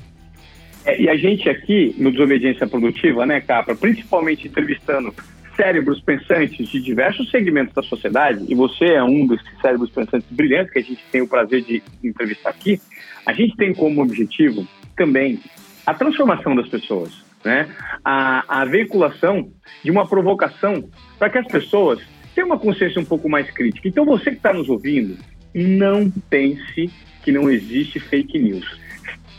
É, 0.89 1.03
e 1.03 1.11
a 1.11 1.17
gente 1.17 1.51
aqui, 1.51 1.95
no 1.99 2.11
Desobediência 2.11 2.67
Produtiva, 2.67 3.27
né, 3.27 3.43
Capra, 3.43 3.77
principalmente 3.77 4.49
entrevistando 4.49 5.15
cérebros 5.55 6.01
pensantes 6.01 6.67
de 6.67 6.81
diversos 6.81 7.31
segmentos 7.31 7.75
da 7.75 7.83
sociedade, 7.83 8.47
e 8.49 8.55
você 8.55 8.95
é 8.95 9.03
um 9.03 9.27
desses 9.27 9.47
cérebros 9.61 9.91
pensantes 9.91 10.27
brilhantes 10.31 10.73
que 10.73 10.79
a 10.79 10.83
gente 10.83 11.05
tem 11.13 11.21
o 11.21 11.29
prazer 11.29 11.61
de 11.61 11.83
entrevistar 12.03 12.49
aqui, 12.49 12.81
a 13.27 13.35
gente 13.35 13.55
tem 13.55 13.75
como 13.75 14.01
objetivo 14.01 14.67
também 14.97 15.39
a 15.85 15.93
transformação 15.93 16.57
das 16.57 16.69
pessoas, 16.69 17.13
né? 17.45 17.69
a, 18.03 18.63
a 18.63 18.65
veiculação 18.65 19.51
de 19.85 19.91
uma 19.91 20.09
provocação 20.09 20.89
para 21.19 21.29
que 21.29 21.37
as 21.37 21.47
pessoas 21.47 22.01
tenham 22.35 22.49
uma 22.49 22.59
consciência 22.59 22.99
um 22.99 23.05
pouco 23.05 23.29
mais 23.29 23.51
crítica. 23.51 23.87
Então, 23.87 24.07
você 24.07 24.31
que 24.31 24.39
está 24.39 24.55
nos 24.55 24.71
ouvindo, 24.71 25.19
não 25.53 26.11
pense 26.31 26.91
que 27.23 27.31
não 27.31 27.51
existe 27.51 28.01
fake 28.01 28.39
news. 28.39 28.81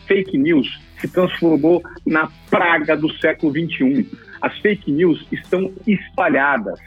Fake 0.06 0.38
news 0.38 0.89
se 1.00 1.08
transformou 1.08 1.82
na 2.06 2.30
praga 2.50 2.95
do 2.95 3.12
século 3.18 3.52
XXI. 3.52 4.08
As 4.41 4.58
fake 4.60 4.91
news 4.91 5.26
estão 5.32 5.72
espalhadas. 5.86 6.80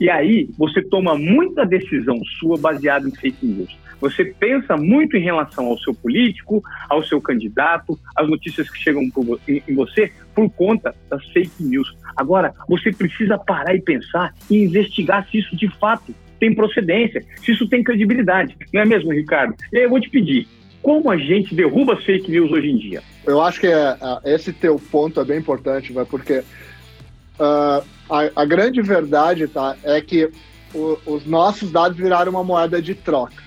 E 0.00 0.10
aí 0.10 0.50
você 0.58 0.82
toma 0.82 1.16
muita 1.16 1.64
decisão 1.64 2.20
sua 2.38 2.58
baseada 2.58 3.08
em 3.08 3.14
fake 3.14 3.46
news. 3.46 3.76
Você 4.00 4.24
pensa 4.24 4.76
muito 4.76 5.16
em 5.16 5.22
relação 5.22 5.66
ao 5.66 5.78
seu 5.78 5.94
político, 5.94 6.62
ao 6.88 7.02
seu 7.02 7.20
candidato, 7.20 7.98
as 8.14 8.28
notícias 8.28 8.68
que 8.68 8.78
chegam 8.78 9.02
em 9.48 9.74
você 9.74 10.12
por 10.34 10.50
conta 10.50 10.94
das 11.08 11.24
fake 11.28 11.62
news. 11.64 11.96
Agora, 12.14 12.52
você 12.68 12.92
precisa 12.92 13.38
parar 13.38 13.74
e 13.74 13.80
pensar 13.80 14.34
e 14.50 14.64
investigar 14.64 15.26
se 15.30 15.38
isso 15.38 15.56
de 15.56 15.68
fato 15.78 16.14
tem 16.38 16.54
procedência, 16.54 17.24
se 17.38 17.52
isso 17.52 17.66
tem 17.68 17.82
credibilidade. 17.82 18.54
Não 18.72 18.82
é 18.82 18.84
mesmo, 18.84 19.10
Ricardo? 19.12 19.54
E 19.72 19.78
aí 19.78 19.84
eu 19.84 19.90
vou 19.90 20.00
te 20.00 20.10
pedir, 20.10 20.46
como 20.86 21.10
a 21.10 21.16
gente 21.16 21.52
derruba 21.52 21.94
as 21.94 22.04
fake 22.04 22.30
news 22.30 22.48
hoje 22.52 22.70
em 22.70 22.76
dia? 22.76 23.02
Eu 23.26 23.42
acho 23.42 23.58
que 23.58 23.66
é, 23.66 23.96
é, 24.24 24.34
esse 24.36 24.52
teu 24.52 24.76
ponto 24.76 25.20
é 25.20 25.24
bem 25.24 25.40
importante, 25.40 25.92
vai, 25.92 26.04
porque 26.04 26.44
uh, 27.40 27.84
a, 28.08 28.30
a, 28.36 28.44
grande 28.44 28.80
verdade 28.82 29.48
tá, 29.48 29.76
é 29.82 30.00
que 30.00 30.30
o, 30.72 30.96
os 31.04 31.26
nossos 31.26 31.72
dados 31.72 31.98
viraram 31.98 32.30
uma 32.30 32.44
moeda 32.44 32.80
de 32.80 32.94
troca. 32.94 33.42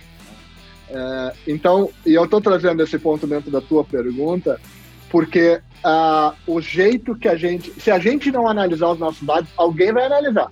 Uh, 0.90 1.38
então, 1.48 1.90
e 2.06 2.14
eu 2.14 2.26
estou 2.26 2.42
trazendo 2.42 2.84
esse 2.84 3.00
ponto 3.00 3.26
dentro 3.26 3.50
da 3.50 3.62
tua 3.62 3.86
pergunta, 3.86 4.60
porque 5.10 5.62
uh, 5.86 6.36
o 6.46 6.60
jeito 6.60 7.16
que 7.16 7.30
a 7.30 7.38
gente. 7.38 7.72
Se 7.80 7.90
a 7.90 8.00
gente 8.00 8.34
não 8.34 8.50
analisar 8.50 8.90
os 8.90 9.00
nossos 9.00 9.26
dados, 9.26 9.50
alguém 9.56 9.94
vai 9.94 10.08
analisar. 10.08 10.52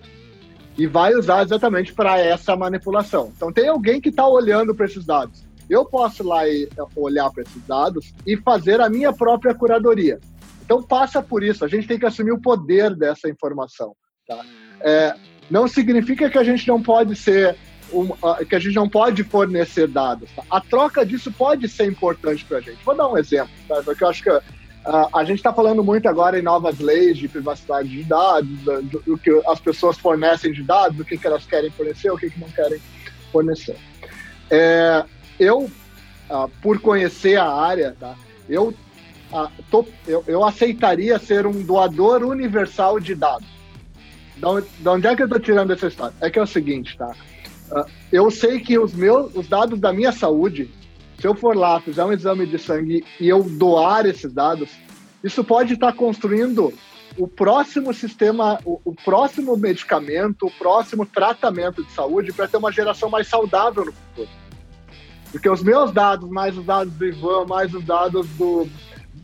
E 0.77 0.87
vai 0.87 1.13
usar 1.15 1.43
exatamente 1.43 1.91
para 1.91 2.17
essa 2.17 2.55
manipulação. 2.55 3.33
Então, 3.35 3.51
tem 3.51 3.67
alguém 3.67 3.99
que 3.99 4.07
está 4.07 4.25
olhando 4.25 4.73
para 4.73 4.85
esses 4.85 5.05
dados 5.05 5.46
eu 5.69 5.85
posso 5.85 6.23
ir 6.23 6.25
lá 6.25 6.47
e 6.47 6.69
olhar 6.95 7.29
para 7.31 7.43
esses 7.43 7.61
dados 7.67 8.13
e 8.25 8.37
fazer 8.37 8.81
a 8.81 8.89
minha 8.89 9.11
própria 9.13 9.53
curadoria. 9.53 10.19
Então 10.63 10.83
passa 10.83 11.21
por 11.21 11.43
isso, 11.43 11.63
a 11.63 11.67
gente 11.67 11.87
tem 11.87 11.97
que 11.97 12.05
assumir 12.05 12.31
o 12.31 12.41
poder 12.41 12.95
dessa 12.95 13.29
informação. 13.29 13.95
Tá? 14.27 14.43
É, 14.81 15.15
não 15.49 15.67
significa 15.67 16.29
que 16.29 16.37
a 16.37 16.43
gente 16.43 16.67
não 16.67 16.81
pode 16.81 17.15
ser 17.15 17.55
um, 17.91 18.09
que 18.45 18.55
a 18.55 18.59
gente 18.59 18.75
não 18.75 18.89
pode 18.89 19.23
fornecer 19.23 19.87
dados. 19.87 20.29
Tá? 20.35 20.43
A 20.49 20.59
troca 20.59 21.05
disso 21.05 21.31
pode 21.31 21.67
ser 21.69 21.85
importante 21.85 22.43
para 22.43 22.57
a 22.57 22.61
gente. 22.61 22.83
Vou 22.83 22.95
dar 22.95 23.07
um 23.07 23.17
exemplo, 23.17 23.53
tá? 23.67 23.81
porque 23.83 24.03
eu 24.03 24.09
acho 24.09 24.23
que 24.23 24.29
uh, 24.29 24.41
a 24.85 25.23
gente 25.23 25.37
está 25.37 25.53
falando 25.53 25.83
muito 25.83 26.07
agora 26.09 26.37
em 26.37 26.41
novas 26.41 26.79
leis 26.79 27.17
de 27.17 27.29
privacidade 27.29 27.87
de 27.87 28.03
dados, 28.03 28.49
do, 28.59 28.81
do, 28.83 28.99
do 28.99 29.17
que 29.17 29.41
as 29.47 29.59
pessoas 29.59 29.97
fornecem 29.97 30.51
de 30.51 30.63
dados, 30.63 30.97
do 30.97 31.05
que, 31.05 31.17
que 31.17 31.27
elas 31.27 31.45
querem 31.45 31.71
fornecer, 31.71 32.11
o 32.11 32.17
que, 32.17 32.29
que 32.29 32.39
não 32.39 32.49
querem 32.49 32.79
fornecer. 33.31 33.77
É, 34.49 35.05
eu, 35.39 35.69
ah, 36.29 36.47
por 36.61 36.79
conhecer 36.79 37.37
a 37.37 37.49
área, 37.49 37.95
tá, 37.99 38.15
eu, 38.49 38.73
ah, 39.31 39.49
tô, 39.69 39.85
eu, 40.07 40.23
eu, 40.27 40.43
aceitaria 40.43 41.17
ser 41.19 41.45
um 41.45 41.63
doador 41.63 42.23
universal 42.23 42.99
de 42.99 43.15
dados. 43.15 43.47
De 44.35 44.89
onde 44.89 45.07
é 45.07 45.15
que 45.15 45.21
eu 45.23 45.25
estou 45.25 45.39
tirando 45.39 45.71
essa 45.71 45.87
história? 45.87 46.15
É 46.21 46.29
que 46.29 46.37
é 46.37 46.41
o 46.41 46.47
seguinte, 46.47 46.95
tá? 46.97 47.13
Ah, 47.71 47.85
eu 48.11 48.29
sei 48.31 48.59
que 48.59 48.77
os 48.77 48.93
meus, 48.93 49.35
os 49.35 49.47
dados 49.47 49.79
da 49.79 49.91
minha 49.91 50.11
saúde, 50.11 50.69
se 51.19 51.27
eu 51.27 51.35
for 51.35 51.55
lá, 51.55 51.79
fizer 51.81 52.03
um 52.03 52.13
exame 52.13 52.45
de 52.45 52.57
sangue 52.57 53.03
e 53.19 53.27
eu 53.27 53.43
doar 53.43 54.05
esses 54.05 54.31
dados, 54.31 54.69
isso 55.23 55.43
pode 55.43 55.73
estar 55.73 55.91
tá 55.91 55.97
construindo 55.97 56.73
o 57.17 57.27
próximo 57.27 57.93
sistema, 57.93 58.59
o, 58.63 58.79
o, 58.85 58.93
próximo 58.93 59.57
medicamento, 59.57 60.45
o 60.45 60.51
próximo 60.51 61.05
tratamento 61.05 61.83
de 61.83 61.91
saúde 61.91 62.31
para 62.31 62.47
ter 62.47 62.57
uma 62.57 62.71
geração 62.71 63.09
mais 63.09 63.27
saudável 63.27 63.85
no 63.85 63.91
futuro. 63.91 64.29
Porque 65.37 65.49
os 65.51 65.61
meus 65.61 65.91
dados, 65.91 66.27
mais 66.27 66.57
os 66.57 66.65
dados 66.65 66.91
do 66.95 67.05
Ivan, 67.05 67.45
mais 67.45 67.71
os 67.71 67.85
dados 67.85 68.27
do. 68.39 68.67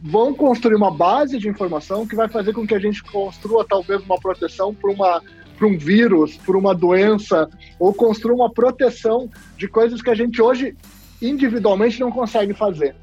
vão 0.04 0.32
construir 0.32 0.76
uma 0.76 0.92
base 0.92 1.40
de 1.40 1.50
informação 1.50 2.06
que 2.06 2.16
vai 2.16 2.30
fazer 2.30 2.54
com 2.54 2.68
que 2.68 2.76
a 2.76 2.80
gente 2.80 3.04
construa 3.04 3.66
talvez 3.68 4.00
uma 4.04 4.20
proteção 4.20 4.76
para 4.76 4.92
uma 4.92 5.24
para 5.58 5.68
um 5.68 5.76
vírus, 5.76 6.38
para 6.38 6.56
uma 6.56 6.76
doença, 6.76 7.50
ou 7.80 7.92
construa 7.94 8.36
uma 8.36 8.52
proteção 8.52 9.28
de 9.58 9.68
coisas 9.68 10.04
que 10.04 10.10
a 10.12 10.14
gente 10.14 10.40
hoje 10.40 10.76
individualmente 11.20 12.00
não 12.00 12.12
consegue 12.12 12.54
fazer. 12.54 12.96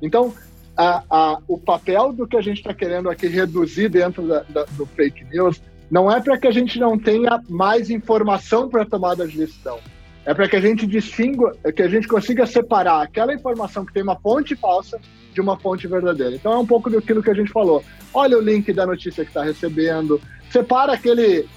Então, 0.00 0.32
a, 0.74 1.02
a, 1.10 1.38
o 1.46 1.58
papel 1.58 2.14
do 2.14 2.26
que 2.26 2.38
a 2.38 2.42
gente 2.42 2.58
está 2.58 2.72
querendo 2.72 3.10
aqui 3.10 3.26
reduzir 3.26 3.90
dentro 3.90 4.26
da, 4.26 4.42
da, 4.44 4.64
do 4.64 4.86
fake 4.86 5.24
news 5.24 5.60
não 5.90 6.10
é 6.10 6.22
para 6.22 6.38
que 6.38 6.46
a 6.46 6.52
gente 6.52 6.78
não 6.78 6.98
tenha 6.98 7.38
mais 7.50 7.90
informação 7.90 8.68
para 8.68 8.86
tomada 8.86 9.26
de 9.28 9.36
decisão 9.36 9.78
é 10.26 10.34
para 10.34 10.48
que 10.48 10.56
a 10.56 10.60
gente 10.60 10.86
distinga, 10.86 11.52
que 11.74 11.82
a 11.82 11.88
gente 11.88 12.08
consiga 12.08 12.44
separar 12.46 13.00
aquela 13.00 13.32
informação 13.32 13.86
que 13.86 13.92
tem 13.92 14.02
uma 14.02 14.16
fonte 14.16 14.56
falsa 14.56 15.00
de 15.32 15.40
uma 15.40 15.56
fonte 15.56 15.86
verdadeira. 15.86 16.34
Então 16.34 16.52
é 16.52 16.58
um 16.58 16.66
pouco 16.66 16.90
daquilo 16.90 17.22
que 17.22 17.30
a 17.30 17.34
gente 17.34 17.52
falou. 17.52 17.84
Olha 18.12 18.36
o 18.36 18.40
link 18.40 18.72
da 18.72 18.84
notícia 18.84 19.24
que 19.24 19.30
está 19.30 19.44
recebendo, 19.44 20.20
separa 20.50 20.92
aquele 20.92 21.48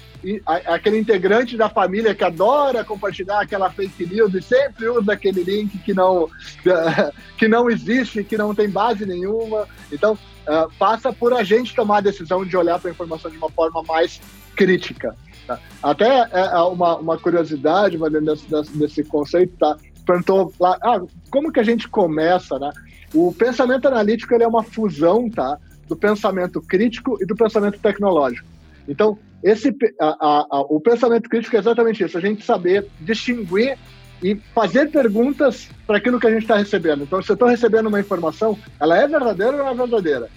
aquele 0.66 0.98
integrante 0.98 1.56
da 1.56 1.70
família 1.70 2.14
que 2.14 2.22
adora 2.22 2.84
compartilhar 2.84 3.40
aquela 3.40 3.70
fake 3.70 4.04
news 4.04 4.34
e 4.34 4.42
sempre 4.42 4.86
usa 4.86 5.14
aquele 5.14 5.42
link 5.42 5.78
que 5.78 5.94
não 5.94 6.28
que 7.38 7.48
não 7.48 7.70
existe, 7.70 8.22
que 8.22 8.36
não 8.36 8.54
tem 8.54 8.68
base 8.68 9.04
nenhuma. 9.04 9.66
Então 9.90 10.12
uh, 10.12 10.70
passa 10.78 11.12
por 11.12 11.32
a 11.32 11.42
gente 11.42 11.74
tomar 11.74 11.98
a 11.98 12.02
decisão 12.02 12.44
de 12.44 12.56
olhar 12.56 12.78
para 12.78 12.90
a 12.90 12.92
informação 12.92 13.30
de 13.30 13.38
uma 13.38 13.50
forma 13.50 13.82
mais 13.82 14.20
crítica. 14.54 15.16
Tá? 15.50 15.58
Até 15.82 16.06
é, 16.06 16.46
é 16.52 16.58
uma, 16.58 16.96
uma 16.96 17.18
curiosidade 17.18 17.98
desse, 17.98 18.48
desse, 18.48 18.78
desse 18.78 19.04
conceito, 19.04 19.52
tá? 19.58 19.76
Perguntou 20.06 20.52
lá, 20.60 20.78
ah, 20.80 21.00
como 21.28 21.52
que 21.52 21.58
a 21.58 21.64
gente 21.64 21.88
começa, 21.88 22.56
né? 22.56 22.70
O 23.12 23.32
pensamento 23.32 23.88
analítico 23.88 24.32
ele 24.32 24.44
é 24.44 24.46
uma 24.46 24.62
fusão, 24.62 25.28
tá? 25.28 25.58
Do 25.88 25.96
pensamento 25.96 26.62
crítico 26.62 27.18
e 27.20 27.26
do 27.26 27.34
pensamento 27.34 27.80
tecnológico. 27.80 28.46
Então, 28.86 29.18
esse, 29.42 29.74
a, 30.00 30.06
a, 30.06 30.46
a, 30.50 30.60
o 30.60 30.80
pensamento 30.80 31.28
crítico 31.28 31.56
é 31.56 31.58
exatamente 31.58 32.04
isso, 32.04 32.16
a 32.16 32.20
gente 32.20 32.44
saber 32.44 32.86
distinguir 33.00 33.76
e 34.22 34.36
fazer 34.54 34.88
perguntas 34.92 35.68
para 35.84 35.96
aquilo 35.96 36.20
que 36.20 36.28
a 36.28 36.30
gente 36.30 36.42
está 36.42 36.56
recebendo. 36.56 37.02
Então, 37.02 37.20
se 37.20 37.30
eu 37.30 37.34
estou 37.34 37.48
recebendo 37.48 37.88
uma 37.88 37.98
informação, 37.98 38.56
ela 38.78 38.96
é 38.96 39.08
verdadeira 39.08 39.56
ou 39.56 39.58
não 39.58 39.68
é 39.70 39.74
verdadeira? 39.74 40.28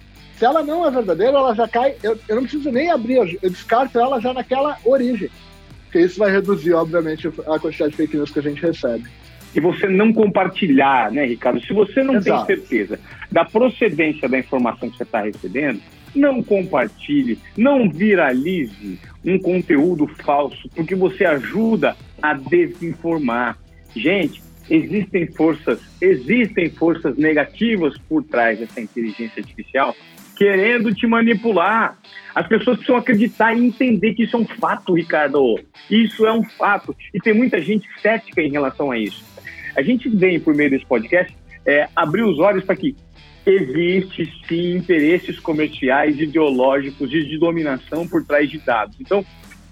Se 0.43 0.47
ela 0.47 0.61
não 0.61 0.85
é 0.85 0.91
verdadeira, 0.91 1.37
ela 1.37 1.55
já 1.55 1.65
cai. 1.69 1.95
Eu, 2.03 2.19
eu 2.27 2.35
não 2.35 2.43
preciso 2.43 2.69
nem 2.69 2.91
abrir, 2.91 3.15
eu 3.41 3.49
descarto 3.49 3.97
ela 3.97 4.19
já 4.19 4.33
naquela 4.33 4.77
origem. 4.83 5.29
Porque 5.85 6.01
isso 6.01 6.19
vai 6.19 6.33
reduzir, 6.33 6.73
obviamente, 6.73 7.29
a 7.29 7.57
quantidade 7.57 7.91
de 7.91 7.95
fake 7.95 8.17
news 8.17 8.29
que 8.29 8.39
a 8.39 8.41
gente 8.41 8.61
recebe. 8.61 9.05
E 9.55 9.61
você 9.61 9.87
não 9.87 10.11
compartilhar, 10.11 11.09
né, 11.13 11.23
Ricardo? 11.23 11.61
Se 11.61 11.71
você 11.71 12.03
não 12.03 12.15
Exato. 12.15 12.45
tem 12.45 12.57
certeza 12.57 12.99
da 13.31 13.45
procedência 13.45 14.27
da 14.27 14.37
informação 14.37 14.89
que 14.89 14.97
você 14.97 15.03
está 15.03 15.21
recebendo, 15.21 15.79
não 16.13 16.43
compartilhe, 16.43 17.39
não 17.55 17.89
viralize 17.89 18.99
um 19.23 19.39
conteúdo 19.39 20.07
falso, 20.25 20.69
porque 20.75 20.93
você 20.93 21.23
ajuda 21.23 21.95
a 22.21 22.33
desinformar. 22.33 23.57
Gente, 23.95 24.43
existem 24.69 25.25
forças, 25.25 25.79
existem 26.01 26.69
forças 26.69 27.15
negativas 27.15 27.97
por 28.09 28.21
trás 28.25 28.59
dessa 28.59 28.81
inteligência 28.81 29.39
artificial 29.39 29.95
querendo 30.35 30.93
te 30.93 31.07
manipular. 31.07 31.97
As 32.33 32.47
pessoas 32.47 32.77
precisam 32.77 32.97
acreditar 32.97 33.53
e 33.53 33.65
entender 33.65 34.13
que 34.13 34.23
isso 34.23 34.35
é 34.35 34.39
um 34.39 34.45
fato, 34.45 34.93
Ricardo. 34.93 35.59
Isso 35.89 36.25
é 36.25 36.33
um 36.33 36.43
fato. 36.43 36.95
E 37.13 37.19
tem 37.19 37.33
muita 37.33 37.61
gente 37.61 37.87
cética 38.01 38.41
em 38.41 38.51
relação 38.51 38.91
a 38.91 38.97
isso. 38.97 39.23
A 39.75 39.81
gente 39.81 40.09
vem, 40.09 40.39
por 40.39 40.55
meio 40.55 40.69
desse 40.69 40.85
podcast, 40.85 41.35
é, 41.65 41.87
abrir 41.95 42.23
os 42.23 42.39
olhos 42.39 42.63
para 42.63 42.75
que 42.75 42.95
existe 43.45 44.31
sim 44.47 44.77
interesses 44.77 45.39
comerciais, 45.39 46.19
ideológicos 46.19 47.11
e 47.13 47.23
de 47.23 47.37
dominação 47.37 48.07
por 48.07 48.25
trás 48.25 48.49
de 48.49 48.57
dados. 48.59 48.95
Então, 48.99 49.25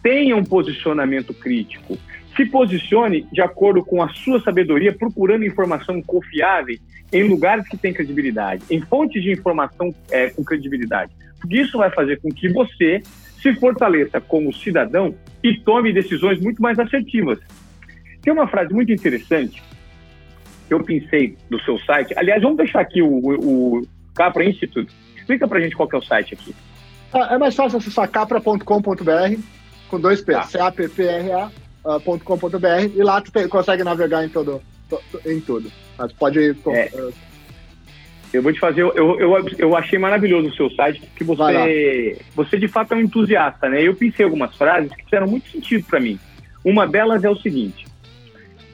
tenha 0.03 0.36
um 0.36 0.43
posicionamento 0.43 1.34
crítico. 1.34 1.97
Se 2.36 2.45
posicione 2.45 3.27
de 3.32 3.41
acordo 3.41 3.84
com 3.84 4.01
a 4.01 4.09
sua 4.09 4.41
sabedoria, 4.41 4.93
procurando 4.93 5.45
informação 5.45 6.01
confiável 6.01 6.77
em 7.11 7.23
lugares 7.23 7.67
que 7.67 7.77
têm 7.77 7.93
credibilidade, 7.93 8.63
em 8.69 8.82
fontes 8.82 9.21
de 9.21 9.32
informação 9.32 9.93
é, 10.09 10.29
com 10.29 10.43
credibilidade. 10.43 11.11
Porque 11.39 11.59
isso 11.59 11.77
vai 11.77 11.89
fazer 11.91 12.21
com 12.21 12.29
que 12.29 12.47
você 12.49 13.01
se 13.41 13.53
fortaleça 13.55 14.21
como 14.21 14.53
cidadão 14.53 15.13
e 15.43 15.59
tome 15.59 15.91
decisões 15.91 16.39
muito 16.39 16.61
mais 16.61 16.79
assertivas. 16.79 17.39
Tem 18.21 18.32
uma 18.32 18.47
frase 18.47 18.73
muito 18.73 18.91
interessante 18.91 19.61
que 20.67 20.73
eu 20.73 20.84
pensei 20.84 21.36
do 21.49 21.59
seu 21.61 21.77
site. 21.79 22.13
Aliás, 22.15 22.41
vamos 22.41 22.57
deixar 22.57 22.82
aqui 22.82 23.01
o, 23.01 23.07
o, 23.07 23.79
o 23.79 23.88
Capra 24.13 24.45
Institute. 24.45 24.93
Explica 25.17 25.47
pra 25.47 25.59
gente 25.59 25.75
qual 25.75 25.89
é 25.91 25.97
o 25.97 26.01
site 26.01 26.36
aqui. 26.36 26.55
É, 27.13 27.36
é 27.36 27.38
mais 27.38 27.55
fácil 27.55 27.79
acessar 27.79 28.07
capra.com.br 28.09 29.41
com 29.89 29.99
dois 29.99 30.21
P, 30.21 30.32
tá. 30.32 30.43
C-A-P-P-R-A.com.br 31.84 32.95
e 32.95 33.03
lá 33.03 33.21
tu 33.21 33.32
te, 33.32 33.47
consegue 33.47 33.84
navegar 33.84 34.23
em 34.23 34.29
todo, 34.29 34.61
em 35.25 35.39
tudo. 35.39 35.71
Mas 35.97 36.11
pode. 36.13 36.55
É. 36.67 36.89
Uh, 36.93 37.13
eu 38.34 38.41
vou 38.41 38.53
te 38.53 38.59
fazer, 38.59 38.82
eu, 38.82 38.95
eu, 38.95 39.45
eu 39.57 39.75
achei 39.75 39.99
maravilhoso 39.99 40.47
o 40.47 40.53
seu 40.53 40.69
site, 40.71 41.01
porque 41.01 41.23
você, 41.23 42.17
você 42.34 42.57
de 42.57 42.67
fato 42.69 42.93
é 42.93 42.97
um 42.97 43.01
entusiasta, 43.01 43.67
né? 43.67 43.86
Eu 43.86 43.93
pensei 43.93 44.23
algumas 44.23 44.55
frases 44.55 44.89
que 44.95 45.03
fizeram 45.03 45.27
muito 45.27 45.49
sentido 45.49 45.86
para 45.86 45.99
mim. 45.99 46.17
Uma 46.63 46.88
delas 46.88 47.25
é 47.25 47.29
o 47.29 47.36
seguinte: 47.36 47.86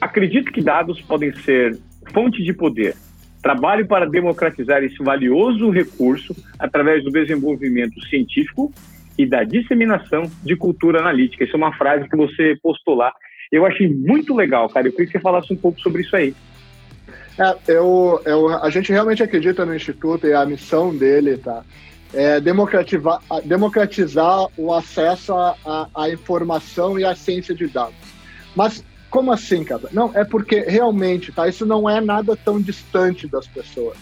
acredito 0.00 0.52
que 0.52 0.62
dados 0.62 1.00
podem 1.00 1.34
ser 1.42 1.76
fonte 2.12 2.42
de 2.42 2.52
poder. 2.52 2.94
Trabalho 3.42 3.86
para 3.86 4.08
democratizar 4.08 4.82
esse 4.82 4.98
valioso 5.02 5.70
recurso 5.70 6.36
através 6.58 7.02
do 7.04 7.10
desenvolvimento 7.10 8.00
científico 8.06 8.72
e 9.18 9.26
da 9.26 9.42
disseminação 9.42 10.30
de 10.44 10.56
cultura 10.56 11.00
analítica. 11.00 11.44
Isso 11.44 11.54
é 11.54 11.56
uma 11.56 11.76
frase 11.76 12.08
que 12.08 12.16
você 12.16 12.56
postou 12.62 12.94
lá. 12.94 13.12
Eu 13.50 13.66
achei 13.66 13.92
muito 13.92 14.34
legal, 14.34 14.68
cara. 14.68 14.86
Eu 14.86 14.92
queria 14.92 15.06
que 15.06 15.12
você 15.12 15.20
falasse 15.20 15.52
um 15.52 15.56
pouco 15.56 15.80
sobre 15.80 16.02
isso 16.02 16.14
aí. 16.14 16.34
É, 17.38 17.72
eu, 17.72 18.22
eu, 18.24 18.48
a 18.62 18.70
gente 18.70 18.92
realmente 18.92 19.22
acredita 19.22 19.66
no 19.66 19.74
Instituto 19.74 20.26
e 20.26 20.32
a 20.32 20.46
missão 20.46 20.96
dele, 20.96 21.36
tá? 21.36 21.64
É 22.14 22.40
democratizar, 22.40 23.20
democratizar 23.44 24.46
o 24.56 24.72
acesso 24.72 25.34
à 25.34 26.08
informação 26.10 26.98
e 26.98 27.04
à 27.04 27.14
ciência 27.14 27.54
de 27.54 27.66
dados. 27.66 27.94
Mas 28.56 28.84
como 29.10 29.32
assim, 29.32 29.64
cara? 29.64 29.88
Não, 29.92 30.10
é 30.14 30.24
porque 30.24 30.60
realmente, 30.60 31.32
tá? 31.32 31.48
Isso 31.48 31.66
não 31.66 31.88
é 31.88 32.00
nada 32.00 32.36
tão 32.36 32.60
distante 32.60 33.26
das 33.26 33.46
pessoas. 33.46 33.96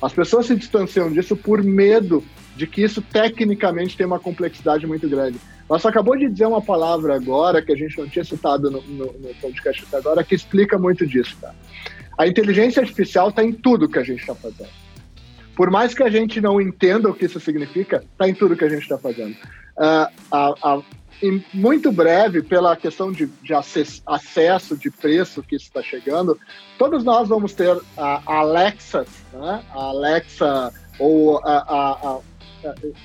As 0.00 0.12
pessoas 0.12 0.46
se 0.46 0.56
distanciam 0.56 1.10
disso 1.10 1.36
por 1.36 1.62
medo 1.62 2.22
de 2.56 2.66
que 2.66 2.82
isso 2.82 3.02
tecnicamente 3.02 3.96
tem 3.96 4.06
uma 4.06 4.18
complexidade 4.18 4.86
muito 4.86 5.08
grande. 5.08 5.38
Você 5.68 5.88
acabou 5.88 6.16
de 6.16 6.28
dizer 6.28 6.46
uma 6.46 6.60
palavra 6.60 7.14
agora 7.14 7.62
que 7.62 7.72
a 7.72 7.76
gente 7.76 7.98
não 7.98 8.08
tinha 8.08 8.24
citado 8.24 8.70
no, 8.70 8.82
no, 8.82 9.06
no 9.06 9.34
podcast 9.40 9.84
até 9.86 9.96
agora 9.96 10.22
que 10.22 10.34
explica 10.34 10.78
muito 10.78 11.06
disso? 11.06 11.36
A 12.18 12.26
inteligência 12.26 12.80
artificial 12.82 13.30
está 13.30 13.42
em 13.42 13.52
tudo 13.52 13.88
que 13.88 13.98
a 13.98 14.04
gente 14.04 14.20
está 14.20 14.34
fazendo. 14.34 14.70
Por 15.56 15.70
mais 15.70 15.94
que 15.94 16.02
a 16.02 16.10
gente 16.10 16.40
não 16.40 16.60
entenda 16.60 17.08
o 17.08 17.14
que 17.14 17.24
isso 17.24 17.40
significa, 17.40 18.04
está 18.12 18.28
em 18.28 18.34
tudo 18.34 18.56
que 18.56 18.64
a 18.64 18.68
gente 18.68 18.82
está 18.82 18.98
fazendo. 18.98 19.32
Uh, 19.76 20.06
a, 20.30 20.54
a, 20.62 20.82
em 21.22 21.44
muito 21.52 21.90
breve, 21.90 22.42
pela 22.42 22.76
questão 22.76 23.10
de, 23.10 23.26
de 23.26 23.54
acesso, 23.54 24.76
de 24.76 24.90
preço 24.90 25.42
que 25.42 25.56
está 25.56 25.82
chegando, 25.82 26.38
todos 26.78 27.04
nós 27.04 27.28
vamos 27.28 27.54
ter 27.54 27.76
a 27.96 28.20
Alexa, 28.26 29.06
né? 29.32 29.64
a 29.70 29.84
Alexa 29.84 30.72
ou 30.98 31.38
a, 31.38 31.56
a, 31.58 32.18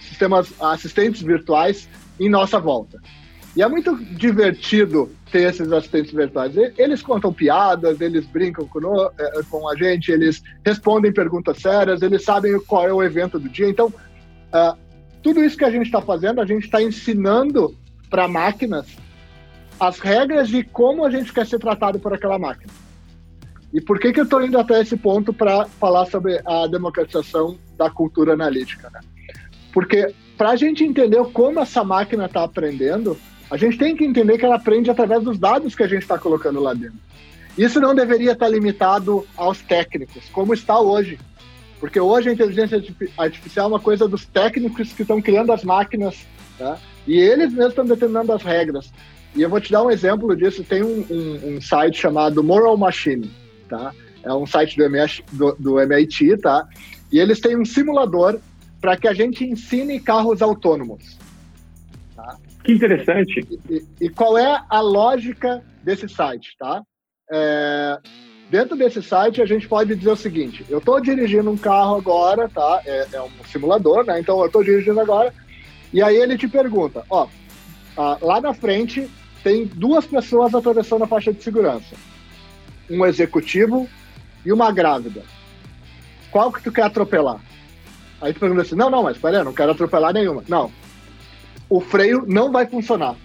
sistemas 0.01 0.53
assistentes 0.59 1.21
virtuais 1.21 1.87
em 2.19 2.29
nossa 2.29 2.59
volta. 2.59 2.99
E 3.55 3.63
é 3.63 3.67
muito 3.67 3.95
divertido 3.95 5.09
ter 5.31 5.49
esses 5.49 5.71
assistentes 5.71 6.13
virtuais. 6.13 6.55
Eles 6.77 7.01
contam 7.01 7.33
piadas, 7.33 7.99
eles 7.99 8.25
brincam 8.25 8.67
com, 8.67 8.79
é, 9.17 9.43
com 9.49 9.67
a 9.67 9.75
gente, 9.75 10.11
eles 10.11 10.41
respondem 10.65 11.11
perguntas 11.11 11.57
sérias, 11.57 12.01
eles 12.01 12.23
sabem 12.23 12.59
qual 12.65 12.87
é 12.87 12.93
o 12.93 13.03
evento 13.03 13.39
do 13.39 13.49
dia. 13.49 13.67
Então, 13.67 13.87
uh, 13.87 14.77
tudo 15.21 15.43
isso 15.43 15.57
que 15.57 15.65
a 15.65 15.71
gente 15.71 15.87
está 15.87 16.01
fazendo, 16.01 16.39
a 16.39 16.45
gente 16.45 16.65
está 16.65 16.81
ensinando 16.81 17.75
para 18.09 18.27
máquinas 18.27 18.87
as 19.79 19.99
regras 19.99 20.49
de 20.49 20.63
como 20.63 21.05
a 21.05 21.09
gente 21.09 21.31
quer 21.33 21.45
ser 21.45 21.59
tratado 21.59 21.99
por 21.99 22.13
aquela 22.13 22.37
máquina. 22.37 22.71
E 23.73 23.79
por 23.79 23.99
que, 23.99 24.11
que 24.11 24.19
eu 24.19 24.23
estou 24.23 24.43
indo 24.43 24.57
até 24.57 24.81
esse 24.81 24.97
ponto 24.97 25.31
para 25.31 25.65
falar 25.65 26.05
sobre 26.07 26.41
a 26.45 26.67
democratização 26.67 27.57
da 27.77 27.89
cultura 27.89 28.33
analítica? 28.33 28.89
Né? 28.89 28.99
Porque 29.73 30.13
para 30.37 30.51
a 30.51 30.55
gente 30.55 30.83
entender 30.83 31.23
como 31.31 31.59
essa 31.59 31.83
máquina 31.83 32.25
está 32.25 32.43
aprendendo, 32.43 33.17
a 33.49 33.57
gente 33.57 33.77
tem 33.77 33.95
que 33.95 34.05
entender 34.05 34.37
que 34.37 34.45
ela 34.45 34.55
aprende 34.55 34.89
através 34.89 35.23
dos 35.23 35.37
dados 35.37 35.75
que 35.75 35.83
a 35.83 35.87
gente 35.87 36.01
está 36.01 36.17
colocando 36.17 36.59
lá 36.59 36.73
dentro. 36.73 36.97
Isso 37.57 37.79
não 37.79 37.93
deveria 37.93 38.31
estar 38.33 38.45
tá 38.45 38.51
limitado 38.51 39.25
aos 39.35 39.61
técnicos, 39.61 40.29
como 40.31 40.53
está 40.53 40.79
hoje. 40.79 41.19
Porque 41.79 41.99
hoje 41.99 42.29
a 42.29 42.33
inteligência 42.33 42.81
artificial 43.17 43.65
é 43.65 43.69
uma 43.69 43.79
coisa 43.79 44.07
dos 44.07 44.25
técnicos 44.25 44.93
que 44.93 45.01
estão 45.01 45.21
criando 45.21 45.51
as 45.51 45.63
máquinas 45.63 46.25
Tá? 46.59 46.77
E 47.07 47.17
eles 47.17 47.53
mesmos 47.53 47.69
estão 47.69 47.85
determinando 47.85 48.33
as 48.33 48.43
regras. 48.43 48.91
E 49.33 49.41
eu 49.41 49.49
vou 49.49 49.61
te 49.61 49.71
dar 49.71 49.81
um 49.81 49.89
exemplo 49.89 50.35
disso. 50.35 50.63
Tem 50.63 50.83
um, 50.83 51.05
um, 51.09 51.55
um 51.55 51.61
site 51.61 52.01
chamado 52.01 52.43
Moral 52.43 52.77
Machine, 52.77 53.31
tá? 53.69 53.93
É 54.21 54.33
um 54.33 54.45
site 54.45 54.75
do, 54.75 54.83
MIT, 54.83 55.23
do, 55.31 55.55
do 55.57 55.79
MIT, 55.79 56.37
tá? 56.37 56.67
E 57.11 57.17
eles 57.17 57.39
têm 57.39 57.57
um 57.57 57.63
simulador 57.63 58.37
para 58.81 58.97
que 58.97 59.07
a 59.07 59.13
gente 59.13 59.43
ensine 59.43 59.99
carros 59.99 60.41
autônomos. 60.41 61.17
Tá? 62.15 62.37
Que 62.63 62.73
interessante. 62.73 63.47
E, 63.69 63.83
e, 64.01 64.09
qual 64.09 64.37
é 64.37 64.61
a 64.69 64.79
lógica 64.79 65.63
desse 65.83 66.07
site, 66.07 66.55
tá? 66.57 66.83
É, 67.31 67.97
dentro 68.49 68.75
desse 68.75 69.01
site 69.01 69.41
a 69.41 69.45
gente 69.45 69.67
pode 69.67 69.95
dizer 69.95 70.11
o 70.11 70.15
seguinte: 70.15 70.65
eu 70.69 70.79
estou 70.79 70.99
dirigindo 70.99 71.49
um 71.49 71.57
carro 71.57 71.95
agora, 71.95 72.49
tá? 72.49 72.81
É, 72.85 73.07
é 73.13 73.21
um 73.21 73.29
simulador, 73.45 74.05
né? 74.05 74.19
Então 74.19 74.39
eu 74.39 74.47
estou 74.47 74.63
dirigindo 74.63 74.99
agora 74.99 75.33
e 75.93 76.01
aí 76.01 76.15
ele 76.15 76.37
te 76.37 76.47
pergunta, 76.47 77.03
ó, 77.09 77.27
lá 78.21 78.39
na 78.39 78.53
frente 78.53 79.09
tem 79.43 79.65
duas 79.65 80.05
pessoas 80.05 80.53
atravessando 80.53 81.03
a 81.03 81.07
faixa 81.07 81.33
de 81.33 81.43
segurança. 81.43 81.95
Um 82.89 83.05
executivo 83.05 83.87
e 84.45 84.51
uma 84.51 84.71
grávida. 84.71 85.23
Qual 86.31 86.51
que 86.51 86.61
tu 86.61 86.71
quer 86.71 86.83
atropelar? 86.83 87.41
Aí 88.21 88.33
tu 88.33 88.39
pergunta 88.39 88.61
assim, 88.61 88.75
não, 88.75 88.89
não, 88.89 89.03
mas 89.03 89.17
peraí, 89.17 89.43
não 89.43 89.53
quero 89.53 89.71
atropelar 89.71 90.13
nenhuma. 90.13 90.43
Não. 90.47 90.71
O 91.69 91.79
freio 91.79 92.25
não 92.27 92.51
vai 92.51 92.65
funcionar. 92.65 93.15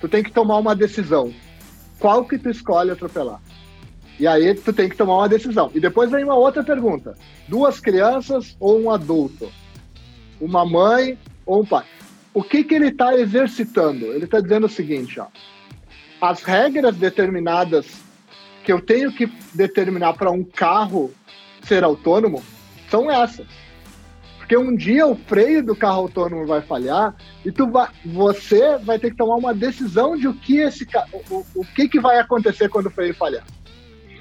Tu 0.00 0.08
tem 0.08 0.22
que 0.22 0.32
tomar 0.32 0.58
uma 0.58 0.74
decisão. 0.74 1.32
Qual 1.98 2.24
que 2.24 2.38
tu 2.38 2.50
escolhe 2.50 2.90
atropelar? 2.90 3.40
E 4.18 4.26
aí 4.26 4.54
tu 4.54 4.72
tem 4.72 4.88
que 4.88 4.96
tomar 4.96 5.16
uma 5.18 5.28
decisão. 5.28 5.70
E 5.74 5.80
depois 5.80 6.10
vem 6.10 6.24
uma 6.24 6.34
outra 6.34 6.62
pergunta. 6.62 7.16
Duas 7.48 7.80
crianças 7.80 8.56
ou 8.58 8.80
um 8.80 8.90
adulto? 8.90 9.50
Uma 10.40 10.66
mãe 10.66 11.18
ou 11.46 11.62
um 11.62 11.66
pai? 11.66 11.84
o 12.34 12.42
que, 12.42 12.64
que 12.64 12.74
ele 12.74 12.88
está 12.88 13.16
exercitando? 13.16 14.06
Ele 14.06 14.24
está 14.24 14.40
dizendo 14.40 14.66
o 14.66 14.70
seguinte: 14.70 15.20
ó, 15.20 15.26
as 16.20 16.42
regras 16.42 16.96
determinadas 16.96 17.86
que 18.64 18.72
eu 18.72 18.80
tenho 18.80 19.12
que 19.12 19.30
determinar 19.52 20.14
para 20.14 20.30
um 20.30 20.44
carro 20.44 21.12
ser 21.64 21.84
autônomo 21.84 22.42
são 22.90 23.10
essas. 23.10 23.46
Porque 24.52 24.70
um 24.70 24.76
dia 24.76 25.06
o 25.06 25.16
freio 25.16 25.64
do 25.64 25.74
carro 25.74 26.02
autônomo 26.02 26.46
vai 26.46 26.60
falhar 26.60 27.16
e 27.42 27.50
tu 27.50 27.66
vai, 27.70 27.88
você 28.04 28.76
vai 28.76 28.98
ter 28.98 29.10
que 29.10 29.16
tomar 29.16 29.36
uma 29.36 29.54
decisão 29.54 30.14
de 30.14 30.28
o 30.28 30.34
que 30.34 30.58
esse 30.58 30.86
o, 31.30 31.42
o 31.54 31.64
que, 31.64 31.88
que 31.88 31.98
vai 31.98 32.18
acontecer 32.18 32.68
quando 32.68 32.88
o 32.88 32.90
freio 32.90 33.14
falhar. 33.14 33.44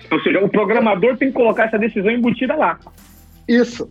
Ou 0.09 0.21
seja, 0.21 0.39
o 0.39 0.47
programador 0.47 1.17
tem 1.17 1.27
que 1.27 1.33
colocar 1.33 1.65
essa 1.65 1.77
decisão 1.77 2.09
embutida 2.09 2.55
lá. 2.55 2.79
Isso. 3.45 3.89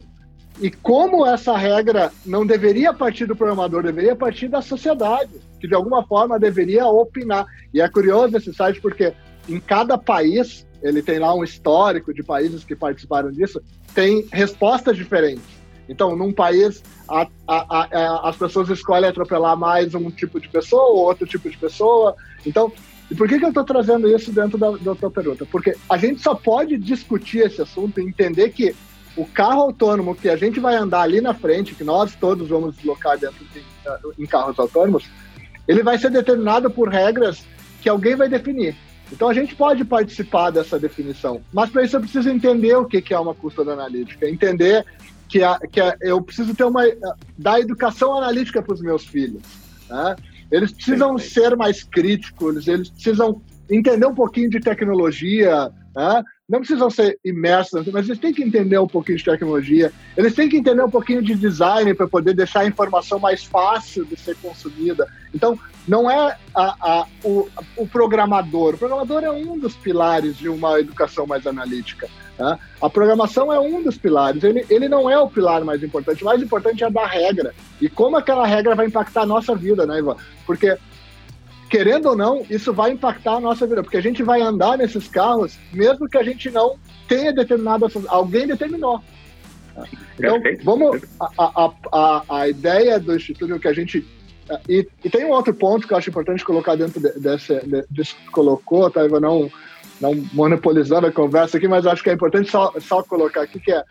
E 0.62 0.70
como 0.70 1.26
essa 1.26 1.54
regra 1.54 2.10
não 2.24 2.46
deveria 2.46 2.94
partir 2.94 3.26
do 3.26 3.36
programador, 3.36 3.82
deveria 3.82 4.16
partir 4.16 4.48
da 4.48 4.62
sociedade, 4.62 5.32
que 5.60 5.68
de 5.68 5.74
alguma 5.74 6.02
forma 6.06 6.38
deveria 6.38 6.86
opinar. 6.86 7.44
E 7.74 7.82
é 7.82 7.88
curioso 7.90 8.38
esse 8.38 8.54
site 8.54 8.80
porque 8.80 9.12
em 9.46 9.60
cada 9.60 9.98
país, 9.98 10.66
ele 10.82 11.02
tem 11.02 11.18
lá 11.18 11.34
um 11.34 11.44
histórico 11.44 12.14
de 12.14 12.22
países 12.22 12.64
que 12.64 12.74
participaram 12.74 13.30
disso, 13.30 13.60
tem 13.94 14.26
respostas 14.32 14.96
diferentes. 14.96 15.59
Então, 15.90 16.14
num 16.14 16.32
país, 16.32 16.80
a, 17.08 17.26
a, 17.48 17.86
a, 17.98 18.28
as 18.28 18.36
pessoas 18.36 18.68
escolhem 18.70 19.10
atropelar 19.10 19.56
mais 19.56 19.92
um 19.92 20.08
tipo 20.08 20.38
de 20.38 20.48
pessoa 20.48 20.84
ou 20.84 20.98
outro 20.98 21.26
tipo 21.26 21.50
de 21.50 21.58
pessoa. 21.58 22.14
Então, 22.46 22.72
e 23.10 23.14
por 23.16 23.28
que, 23.28 23.40
que 23.40 23.44
eu 23.44 23.48
estou 23.48 23.64
trazendo 23.64 24.08
isso 24.08 24.30
dentro 24.30 24.56
da, 24.56 24.70
da 24.70 24.94
tua 24.94 25.10
pergunta? 25.10 25.44
Porque 25.44 25.76
a 25.88 25.96
gente 25.96 26.22
só 26.22 26.32
pode 26.32 26.78
discutir 26.78 27.40
esse 27.40 27.60
assunto 27.60 28.00
e 28.00 28.04
entender 28.04 28.50
que 28.50 28.72
o 29.16 29.26
carro 29.26 29.62
autônomo 29.62 30.14
que 30.14 30.28
a 30.28 30.36
gente 30.36 30.60
vai 30.60 30.76
andar 30.76 31.00
ali 31.00 31.20
na 31.20 31.34
frente, 31.34 31.74
que 31.74 31.82
nós 31.82 32.14
todos 32.14 32.48
vamos 32.48 32.76
deslocar 32.76 33.18
dentro 33.18 33.44
de, 33.52 33.60
em 34.16 34.26
carros 34.26 34.56
autônomos, 34.60 35.10
ele 35.66 35.82
vai 35.82 35.98
ser 35.98 36.12
determinado 36.12 36.70
por 36.70 36.88
regras 36.88 37.44
que 37.82 37.88
alguém 37.88 38.14
vai 38.14 38.28
definir. 38.28 38.76
Então 39.12 39.28
a 39.28 39.34
gente 39.34 39.56
pode 39.56 39.84
participar 39.84 40.50
dessa 40.50 40.78
definição, 40.78 41.40
mas 41.52 41.68
para 41.68 41.82
isso 41.82 41.96
eu 41.96 42.00
preciso 42.00 42.30
entender 42.30 42.76
o 42.76 42.84
que 42.84 43.12
é 43.12 43.18
uma 43.18 43.34
custódia 43.34 43.72
analítica, 43.72 44.28
entender 44.30 44.86
que, 45.30 45.42
a, 45.42 45.58
que 45.58 45.80
a, 45.80 45.96
eu 46.00 46.20
preciso 46.20 46.54
ter 46.54 46.64
uma 46.64 46.82
dar 47.38 47.60
educação 47.60 48.16
analítica 48.16 48.60
para 48.60 48.74
os 48.74 48.80
meus 48.80 49.06
filhos. 49.06 49.42
Né? 49.88 50.16
Eles 50.50 50.72
precisam 50.72 51.16
ser 51.16 51.56
mais 51.56 51.84
críticos, 51.84 52.66
eles 52.66 52.90
precisam 52.90 53.40
entender 53.70 54.06
um 54.06 54.14
pouquinho 54.14 54.50
de 54.50 54.58
tecnologia, 54.58 55.70
né? 55.94 56.24
Não 56.50 56.58
precisam 56.58 56.90
ser 56.90 57.16
imersos, 57.24 57.86
mas 57.92 58.06
eles 58.06 58.18
têm 58.18 58.34
que 58.34 58.42
entender 58.42 58.76
um 58.76 58.86
pouquinho 58.86 59.16
de 59.16 59.24
tecnologia, 59.24 59.92
eles 60.16 60.34
têm 60.34 60.48
que 60.48 60.56
entender 60.56 60.82
um 60.82 60.90
pouquinho 60.90 61.22
de 61.22 61.36
design 61.36 61.94
para 61.94 62.08
poder 62.08 62.34
deixar 62.34 62.60
a 62.60 62.66
informação 62.66 63.20
mais 63.20 63.44
fácil 63.44 64.04
de 64.04 64.16
ser 64.16 64.36
consumida. 64.36 65.06
Então, 65.32 65.56
não 65.86 66.10
é 66.10 66.36
a, 66.52 66.74
a, 66.80 67.06
o, 67.22 67.48
o, 67.76 67.86
programador. 67.86 68.74
O 68.74 68.78
programador 68.78 69.22
é 69.22 69.30
um 69.30 69.56
dos 69.56 69.76
pilares 69.76 70.36
de 70.36 70.48
uma 70.48 70.80
educação 70.80 71.24
mais 71.24 71.46
analítica. 71.46 72.08
Né? 72.36 72.58
A 72.82 72.90
programação 72.90 73.52
é 73.52 73.60
um 73.60 73.80
dos 73.80 73.96
pilares. 73.96 74.42
Ele, 74.42 74.66
ele 74.68 74.88
não 74.88 75.08
é 75.08 75.16
o 75.18 75.30
pilar 75.30 75.64
mais 75.64 75.84
importante. 75.84 76.22
O 76.22 76.26
mais 76.26 76.42
importante 76.42 76.82
é 76.82 76.90
dar 76.90 77.06
regra. 77.06 77.54
E 77.80 77.88
como 77.88 78.16
aquela 78.16 78.44
regra 78.44 78.74
vai 78.74 78.86
impactar 78.86 79.22
a 79.22 79.26
nossa 79.26 79.54
vida, 79.54 79.86
né, 79.86 79.98
Ivan? 80.00 80.16
Porque 80.44 80.76
querendo 81.70 82.10
ou 82.10 82.16
não, 82.16 82.44
isso 82.50 82.72
vai 82.72 82.90
impactar 82.90 83.36
a 83.36 83.40
nossa 83.40 83.66
vida, 83.66 83.82
porque 83.82 83.96
a 83.96 84.02
gente 84.02 84.22
vai 84.24 84.42
andar 84.42 84.76
nesses 84.76 85.06
carros, 85.06 85.56
mesmo 85.72 86.08
que 86.08 86.18
a 86.18 86.22
gente 86.22 86.50
não 86.50 86.76
tenha 87.08 87.32
determinado, 87.32 87.86
alguém 88.08 88.46
determinou. 88.46 89.00
Então, 90.18 90.38
vamos. 90.62 91.02
A, 91.38 91.72
a, 91.92 92.22
a, 92.28 92.48
ideia 92.48 92.98
do 92.98 93.14
Instituto 93.14 93.58
que 93.58 93.68
a 93.68 93.72
gente. 93.72 94.06
E, 94.68 94.86
e, 95.04 95.08
tem 95.08 95.24
um 95.24 95.30
outro 95.30 95.54
ponto 95.54 95.86
que 95.86 95.94
eu 95.94 95.98
acho 95.98 96.10
importante 96.10 96.44
colocar 96.44 96.74
dentro 96.74 97.00
de, 97.00 97.18
desse, 97.20 97.54
de, 97.60 97.84
disso 97.88 98.16
que 98.16 98.30
colocou, 98.32 98.90
tá, 98.90 99.04
Ivan? 99.04 99.20
Não, 99.20 99.50
não 100.00 100.14
monopolizando 100.32 101.06
a 101.06 101.12
conversa 101.12 101.56
aqui, 101.56 101.68
mas 101.68 101.86
acho 101.86 102.02
que 102.02 102.10
é 102.10 102.14
importante 102.14 102.50
só, 102.50 102.74
só 102.80 103.02
colocar 103.02 103.42
aqui 103.42 103.60
que 103.60 103.72
é. 103.72 103.84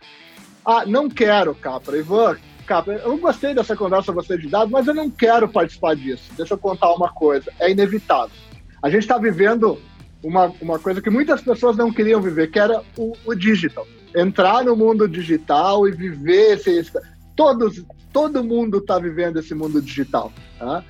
Ah, 0.65 0.85
não 0.85 1.09
quero, 1.09 1.55
Capra. 1.55 1.97
Ivan, 1.97 2.37
Capa, 2.69 2.91
eu 2.91 3.17
gostei 3.17 3.55
dessa 3.55 3.75
conversa 3.75 4.11
você 4.11 4.37
de 4.37 4.47
dados, 4.47 4.69
mas 4.69 4.85
eu 4.85 4.93
não 4.93 5.09
quero 5.09 5.49
participar 5.49 5.95
disso. 5.95 6.31
Deixa 6.37 6.53
eu 6.53 6.57
contar 6.59 6.93
uma 6.93 7.09
coisa, 7.09 7.51
é 7.59 7.71
inevitável. 7.71 8.35
A 8.79 8.91
gente 8.91 9.01
está 9.01 9.17
vivendo 9.17 9.79
uma, 10.23 10.53
uma 10.61 10.77
coisa 10.77 11.01
que 11.01 11.09
muitas 11.09 11.41
pessoas 11.41 11.75
não 11.75 11.91
queriam 11.91 12.21
viver, 12.21 12.51
que 12.51 12.59
era 12.59 12.83
o, 12.95 13.13
o 13.25 13.33
digital. 13.33 13.87
Entrar 14.15 14.63
no 14.63 14.75
mundo 14.75 15.07
digital 15.07 15.87
e 15.87 15.91
viver 15.91 16.53
esse... 16.53 16.69
esse 16.69 16.91
todos, 17.35 17.83
todo 18.13 18.43
mundo 18.43 18.77
está 18.77 18.99
vivendo 18.99 19.39
esse 19.39 19.55
mundo 19.55 19.81
digital. 19.81 20.31
Tá? 20.59 20.83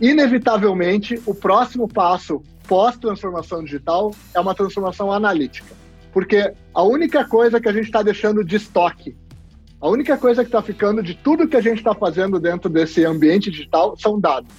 Inevitavelmente, 0.00 1.20
o 1.26 1.34
próximo 1.34 1.88
passo 1.88 2.40
pós-transformação 2.68 3.64
digital 3.64 4.14
é 4.32 4.38
uma 4.38 4.54
transformação 4.54 5.10
analítica. 5.10 5.74
Porque 6.12 6.52
a 6.72 6.84
única 6.84 7.24
coisa 7.24 7.60
que 7.60 7.68
a 7.68 7.72
gente 7.72 7.86
está 7.86 8.00
deixando 8.00 8.44
de 8.44 8.54
estoque 8.54 9.16
a 9.80 9.88
única 9.88 10.16
coisa 10.16 10.42
que 10.42 10.48
está 10.48 10.62
ficando 10.62 11.02
de 11.02 11.14
tudo 11.14 11.48
que 11.48 11.56
a 11.56 11.60
gente 11.60 11.78
está 11.78 11.94
fazendo 11.94 12.40
dentro 12.40 12.70
desse 12.70 13.04
ambiente 13.04 13.50
digital 13.50 13.96
são 13.98 14.18
dados. 14.18 14.50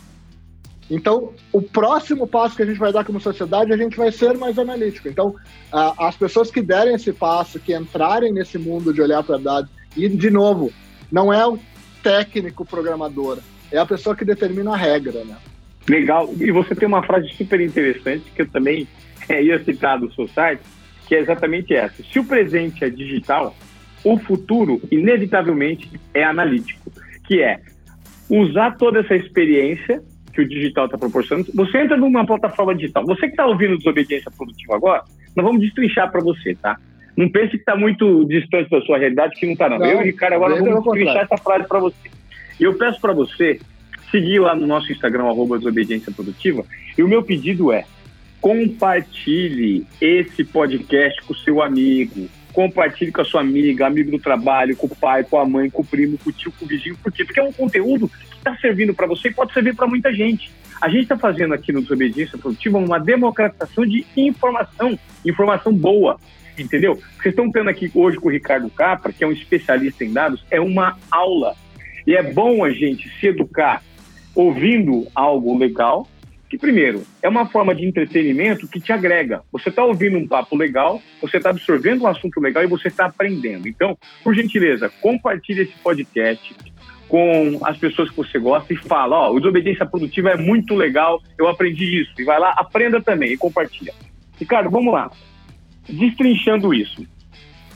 Então, 0.90 1.34
o 1.52 1.62
próximo 1.62 2.26
passo 2.26 2.56
que 2.56 2.64
a 2.64 2.66
gente 2.66 2.80
vai 2.80 2.94
dar 2.94 3.04
como 3.04 3.20
sociedade, 3.20 3.74
a 3.74 3.78
gente 3.78 3.98
vai 3.98 4.12
ser 4.12 4.38
mais 4.38 4.58
analítico. 4.58 5.10
Então, 5.10 5.36
as 5.72 6.16
pessoas 6.16 6.50
que 6.50 6.62
derem 6.62 6.96
esse 6.96 7.12
passo, 7.12 7.60
que 7.60 7.76
entrarem 7.76 8.32
nesse 8.32 8.58
mundo 8.58 8.94
de 8.94 9.02
olhar 9.02 9.22
para 9.22 9.38
dados, 9.38 9.70
e, 9.98 10.08
de 10.08 10.30
novo, 10.30 10.72
não 11.12 11.34
é 11.34 11.46
o 11.46 11.60
técnico 12.02 12.64
programador, 12.66 13.40
é 13.70 13.78
a 13.78 13.86
pessoa 13.86 14.16
que 14.16 14.24
determina 14.24 14.74
a 14.74 14.78
regra, 14.78 15.26
né? 15.26 15.36
Legal. 15.90 16.30
E 16.40 16.52
você 16.52 16.74
tem 16.74 16.88
uma 16.88 17.04
frase 17.04 17.28
super 17.36 17.60
interessante 17.60 18.32
que 18.34 18.44
eu 18.44 18.48
também 18.48 18.88
é, 19.28 19.44
ia 19.44 19.62
citar 19.64 20.00
do 20.00 20.14
seu 20.14 20.28
site, 20.30 20.62
que 21.06 21.16
é 21.16 21.20
exatamente 21.20 21.74
essa. 21.74 22.02
Se 22.04 22.20
o 22.20 22.24
presente 22.24 22.84
é 22.84 22.90
digital, 22.90 23.54
o 24.04 24.18
futuro, 24.18 24.82
inevitavelmente, 24.92 25.90
é 26.14 26.24
analítico, 26.24 26.92
que 27.26 27.42
é 27.42 27.60
usar 28.30 28.78
toda 28.78 29.00
essa 29.00 29.16
experiência 29.16 30.02
que 30.34 30.42
o 30.42 30.48
digital 30.48 30.86
está 30.86 30.98
proporcionando. 30.98 31.52
Você 31.54 31.80
entra 31.80 31.98
numa 31.98 32.26
plataforma 32.26 32.76
digital. 32.76 33.06
Você 33.06 33.22
que 33.22 33.34
está 33.34 33.46
ouvindo 33.46 33.78
Desobediência 33.78 34.32
Produtiva 34.32 34.76
agora, 34.76 35.04
nós 35.36 35.46
vamos 35.46 35.62
destrinchar 35.62 36.12
para 36.12 36.22
você, 36.22 36.56
tá? 36.56 36.78
Não 37.16 37.28
pense 37.30 37.52
que 37.52 37.58
está 37.58 37.76
muito 37.76 38.24
distante 38.26 38.70
da 38.70 38.80
sua 38.82 39.00
realidade, 39.00 39.40
que 39.40 39.46
não 39.48 39.54
está, 39.54 39.68
não. 39.68 39.80
não. 39.80 39.86
Eu 39.88 40.00
e 40.00 40.02
o 40.02 40.06
Ricardo 40.06 40.34
agora 40.34 40.56
vamos 40.56 40.84
destrinchar 40.84 41.24
essa 41.24 41.38
frase 41.38 41.68
para 41.68 41.80
você. 41.80 42.10
E 42.60 42.64
eu 42.64 42.78
peço 42.78 43.02
para 43.02 43.14
você 43.14 43.60
seguir 44.12 44.40
lá 44.40 44.56
no 44.56 44.68
nosso 44.68 44.92
Instagram, 44.92 45.26
arroba 45.26 45.58
Desobediência 45.58 46.12
Produtiva, 46.12 46.64
e 46.98 47.04
o 47.04 47.08
meu 47.08 47.24
pedido 47.24 47.72
é 47.72 47.86
compartilhe 48.40 49.86
esse 50.00 50.44
podcast 50.44 51.22
com 51.24 51.34
o 51.34 51.38
seu 51.38 51.62
amigo, 51.62 52.30
compartilhe 52.54 53.12
com 53.12 53.22
a 53.22 53.26
sua 53.26 53.42
amiga, 53.42 53.86
amigo 53.86 54.12
do 54.12 54.20
trabalho, 54.20 54.76
com 54.76 54.88
o 54.88 54.96
pai, 54.96 55.24
com 55.24 55.40
a 55.40 55.46
mãe, 55.46 55.70
com 55.70 55.82
o 55.82 55.86
primo, 55.86 56.18
com 56.18 56.30
o 56.30 56.34
tio, 56.34 56.52
com 56.52 56.66
o 56.66 56.68
vizinho. 56.68 56.98
Por 56.98 57.12
quê? 57.12 57.24
Porque 57.24 57.40
é 57.40 57.44
um 57.44 57.52
conteúdo 57.52 58.10
que 58.10 58.38
está 58.38 58.56
servindo 58.58 58.94
para 58.94 59.08
você 59.08 59.30
e 59.30 59.34
pode 59.34 59.54
servir 59.54 59.76
para 59.76 59.88
muita 59.88 60.14
gente. 60.14 60.52
A 60.82 60.90
gente 60.90 61.04
está 61.04 61.18
fazendo 61.18 61.54
aqui 61.54 61.72
no 61.72 61.82
Desobediência 61.82 62.38
Produtiva 62.38 62.78
uma 62.78 63.00
democratização 63.00 63.86
de 63.86 64.06
informação, 64.16 64.98
informação 65.26 65.74
boa, 65.74 66.20
entendeu? 66.58 66.96
Vocês 67.18 67.34
estão 67.34 67.52
tendo 67.52 67.70
aqui 67.70 67.92
hoje 67.94 68.18
com 68.18 68.28
o 68.28 68.32
Ricardo 68.32 68.70
Capra, 68.70 69.12
que 69.12 69.24
é 69.24 69.28
um 69.28 69.32
especialista 69.32 70.04
em 70.04 70.14
dados, 70.14 70.46
é 70.52 70.60
uma 70.62 70.98
aula. 71.10 71.56
E 72.06 72.16
é 72.16 72.24
bom 72.24 72.64
a 72.64 72.72
gente 72.72 73.10
se 73.20 73.28
educar 73.28 73.84
ouvindo 74.36 75.08
algo 75.16 75.58
legal, 75.58 76.08
que, 76.50 76.58
primeiro, 76.58 77.04
é 77.22 77.28
uma 77.28 77.46
forma 77.46 77.76
de 77.76 77.86
entretenimento 77.86 78.68
que 78.68 78.80
te 78.80 78.92
agrega. 78.92 79.42
Você 79.52 79.70
está 79.70 79.84
ouvindo 79.84 80.18
um 80.18 80.28
papo 80.28 80.56
legal, 80.56 81.02
você 81.22 81.38
está 81.38 81.50
absorvendo 81.50 82.04
um 82.04 82.08
assunto 82.08 82.40
legal 82.40 82.64
e 82.64 82.68
você 82.68 82.88
está 82.88 83.06
aprendendo. 83.06 83.68
Então, 83.68 83.98
por 84.24 84.34
gentileza, 84.34 84.90
compartilhe 85.02 85.64
esse 85.64 85.74
podcast 85.84 86.56
com 87.08 87.60
as 87.64 87.78
pessoas 87.78 88.10
que 88.10 88.18
você 88.18 88.38
gosta 88.38 88.74
e 88.74 88.78
fala, 88.78 89.18
ó, 89.18 89.32
oh, 89.32 89.40
Desobediência 89.40 89.86
Produtiva 89.86 90.32
é 90.32 90.38
muito 90.38 90.76
legal, 90.76 91.22
eu 91.38 91.48
aprendi 91.48 92.02
isso. 92.02 92.12
E 92.20 92.24
vai 92.24 92.40
lá, 92.40 92.52
aprenda 92.58 93.02
também 93.02 93.34
e 93.34 93.38
compartilha. 93.38 93.94
Ricardo, 94.40 94.70
vamos 94.70 94.94
lá. 94.94 95.10
Destrinchando 95.90 96.74
isso, 96.74 97.06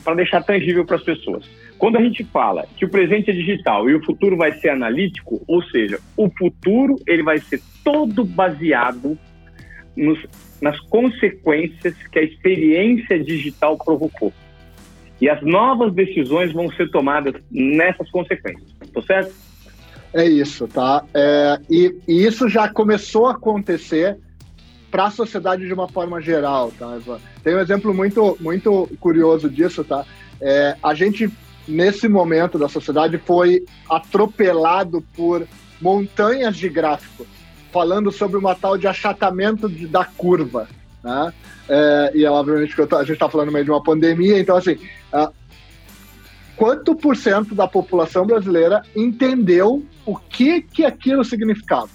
para 0.04 0.14
deixar 0.14 0.42
tangível 0.42 0.84
para 0.84 0.96
as 0.96 1.02
pessoas. 1.02 1.48
Quando 1.82 1.96
a 1.96 2.00
gente 2.00 2.22
fala 2.22 2.64
que 2.76 2.84
o 2.84 2.88
presente 2.88 3.32
é 3.32 3.34
digital 3.34 3.90
e 3.90 3.96
o 3.96 4.04
futuro 4.04 4.36
vai 4.36 4.52
ser 4.52 4.68
analítico, 4.68 5.42
ou 5.48 5.60
seja, 5.64 5.98
o 6.16 6.30
futuro 6.30 6.94
ele 7.08 7.24
vai 7.24 7.40
ser 7.40 7.60
todo 7.82 8.24
baseado 8.24 9.18
nos, 9.96 10.24
nas 10.60 10.78
consequências 10.82 11.96
que 12.12 12.20
a 12.20 12.22
experiência 12.22 13.18
digital 13.18 13.76
provocou. 13.76 14.32
E 15.20 15.28
as 15.28 15.42
novas 15.42 15.92
decisões 15.92 16.52
vão 16.52 16.70
ser 16.70 16.88
tomadas 16.88 17.34
nessas 17.50 18.08
consequências. 18.12 18.70
Tá 18.94 19.02
certo? 19.02 19.34
É 20.14 20.24
isso, 20.24 20.68
tá? 20.68 21.04
É, 21.12 21.58
e, 21.68 21.96
e, 22.06 22.24
isso 22.24 22.48
já 22.48 22.68
começou 22.68 23.26
a 23.26 23.32
acontecer 23.32 24.16
para 24.88 25.06
a 25.06 25.10
sociedade 25.10 25.66
de 25.66 25.74
uma 25.74 25.88
forma 25.88 26.20
geral, 26.20 26.70
tá? 26.78 26.96
Tem 27.42 27.56
um 27.56 27.58
exemplo 27.58 27.92
muito, 27.92 28.38
muito 28.38 28.88
curioso 29.00 29.50
disso, 29.50 29.82
tá? 29.82 30.06
É, 30.40 30.76
a 30.80 30.94
gente 30.94 31.28
nesse 31.66 32.08
momento 32.08 32.58
da 32.58 32.68
sociedade 32.68 33.18
foi 33.18 33.64
atropelado 33.88 35.02
por 35.14 35.46
montanhas 35.80 36.56
de 36.56 36.68
gráfico, 36.68 37.26
falando 37.72 38.10
sobre 38.12 38.36
uma 38.36 38.54
tal 38.54 38.78
de 38.78 38.86
achatamento 38.86 39.68
de, 39.68 39.86
da 39.86 40.04
curva. 40.04 40.68
Né? 41.02 41.32
É, 41.68 42.12
e 42.14 42.24
é, 42.24 42.30
obviamente 42.30 42.74
que 42.74 42.86
tô, 42.86 42.96
a 42.96 43.04
gente 43.04 43.14
está 43.14 43.28
falando 43.28 43.52
meio 43.52 43.64
de 43.64 43.70
uma 43.70 43.82
pandemia, 43.82 44.38
então 44.38 44.56
assim, 44.56 44.78
uh, 45.12 45.32
quanto 46.56 46.94
por 46.94 47.16
cento 47.16 47.54
da 47.54 47.66
população 47.66 48.26
brasileira 48.26 48.82
entendeu 48.94 49.84
o 50.04 50.16
que, 50.16 50.62
que 50.62 50.84
aquilo 50.84 51.24
significava. 51.24 51.88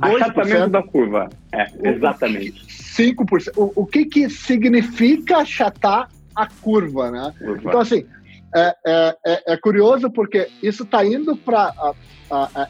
Achatamento 0.00 0.70
da 0.70 0.82
curva. 0.82 1.28
É, 1.52 1.66
exatamente. 1.90 2.64
5%. 2.66 3.52
O, 3.56 3.82
o 3.82 3.86
que, 3.86 4.06
que 4.06 4.30
significa 4.30 5.38
achatar 5.38 6.08
a 6.34 6.46
curva, 6.46 7.10
né? 7.10 7.34
Curva. 7.38 7.62
Então, 7.68 7.80
assim, 7.80 8.06
é, 8.54 8.74
é, 8.84 9.16
é, 9.26 9.52
é 9.52 9.56
curioso 9.56 10.10
porque 10.10 10.48
isso 10.62 10.82
está 10.82 11.04
indo 11.04 11.36
para. 11.36 11.72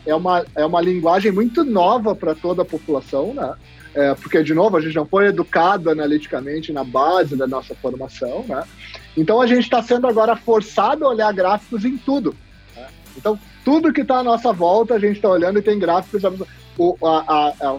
É 0.07 0.15
uma, 0.15 0.45
é 0.55 0.65
uma 0.65 0.81
linguagem 0.81 1.31
muito 1.31 1.65
nova 1.65 2.15
para 2.15 2.35
toda 2.35 2.63
a 2.63 2.65
população, 2.65 3.35
né? 3.35 3.55
É, 3.95 4.15
porque, 4.15 4.43
de 4.43 4.55
novo, 4.55 4.77
a 4.77 4.81
gente 4.81 4.95
não 4.95 5.05
foi 5.05 5.27
educado 5.27 5.91
analiticamente 5.91 6.73
na 6.73 6.85
base 6.85 7.37
da 7.37 7.47
nossa 7.47 7.75
formação, 7.75 8.45
né? 8.49 8.63
Então, 9.17 9.41
a 9.41 9.47
gente 9.47 9.65
está 9.65 9.83
sendo 9.83 10.07
agora 10.07 10.37
forçado 10.37 11.05
a 11.05 11.09
olhar 11.09 11.33
gráficos 11.33 11.85
em 11.85 11.97
tudo. 11.97 12.35
Né? 12.77 12.87
Então, 13.17 13.39
tudo 13.65 13.93
que 13.93 14.03
está 14.03 14.19
à 14.19 14.23
nossa 14.23 14.53
volta, 14.53 14.95
a 14.95 14.99
gente 14.99 15.17
está 15.17 15.29
olhando 15.29 15.59
e 15.59 15.63
tem 15.63 15.79
gráficos. 15.79 16.23
O, 16.79 16.97
a, 17.05 17.53
a, 17.63 17.79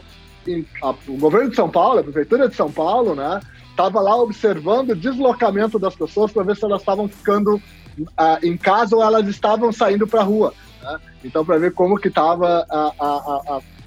a, 0.83 0.89
o 1.07 1.17
governo 1.17 1.49
de 1.49 1.55
São 1.55 1.69
Paulo, 1.69 1.99
a 1.99 2.03
prefeitura 2.03 2.49
de 2.49 2.55
São 2.55 2.71
Paulo, 2.71 3.15
né? 3.15 3.39
Estava 3.69 4.01
lá 4.01 4.15
observando 4.17 4.91
o 4.91 4.95
deslocamento 4.95 5.79
das 5.79 5.95
pessoas 5.95 6.31
para 6.31 6.43
ver 6.43 6.57
se 6.57 6.65
elas 6.65 6.81
estavam 6.81 7.07
ficando 7.07 7.59
uh, 7.99 8.43
em 8.43 8.57
casa 8.57 8.95
ou 8.95 9.03
elas 9.03 9.27
estavam 9.27 9.71
saindo 9.71 10.07
para 10.07 10.21
a 10.21 10.23
rua. 10.23 10.53
Né? 10.81 10.99
Então, 11.23 11.45
para 11.45 11.57
ver 11.57 11.73
como 11.73 11.97
que 11.97 12.07
estava 12.07 12.65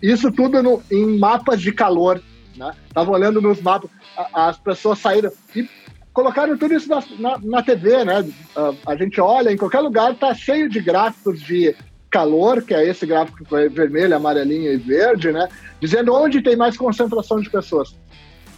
isso 0.02 0.30
tudo 0.30 0.62
no, 0.62 0.82
em 0.90 1.18
mapas 1.18 1.60
de 1.60 1.72
calor. 1.72 2.20
Né? 2.56 2.72
olhando 3.08 3.40
nos 3.40 3.60
mapas, 3.60 3.90
as 4.32 4.56
pessoas 4.58 5.00
saíram 5.00 5.32
e 5.56 5.68
colocaram 6.12 6.56
tudo 6.56 6.74
isso 6.74 6.88
na, 6.88 7.02
na, 7.18 7.38
na 7.42 7.62
TV, 7.62 8.04
né? 8.04 8.24
A, 8.54 8.92
a, 8.92 8.96
gente 8.96 9.20
olha, 9.20 9.50
em 9.50 9.56
qualquer 9.56 9.80
lugar 9.80 10.14
tá 10.14 10.32
cheio 10.32 10.70
de 10.70 10.80
gráficos 10.80 11.42
de 11.42 11.74
calor, 12.08 12.62
que 12.62 12.72
é 12.72 12.88
esse 12.88 13.04
gráfico 13.04 13.44
vermelho, 13.70 14.14
amarelinho 14.14 14.72
e 14.72 14.76
verde, 14.76 15.32
né? 15.32 15.48
Dizendo 15.80 16.14
onde 16.14 16.40
tem 16.40 16.54
mais 16.54 16.76
concentração 16.76 17.40
de 17.40 17.50
pessoas. 17.50 17.96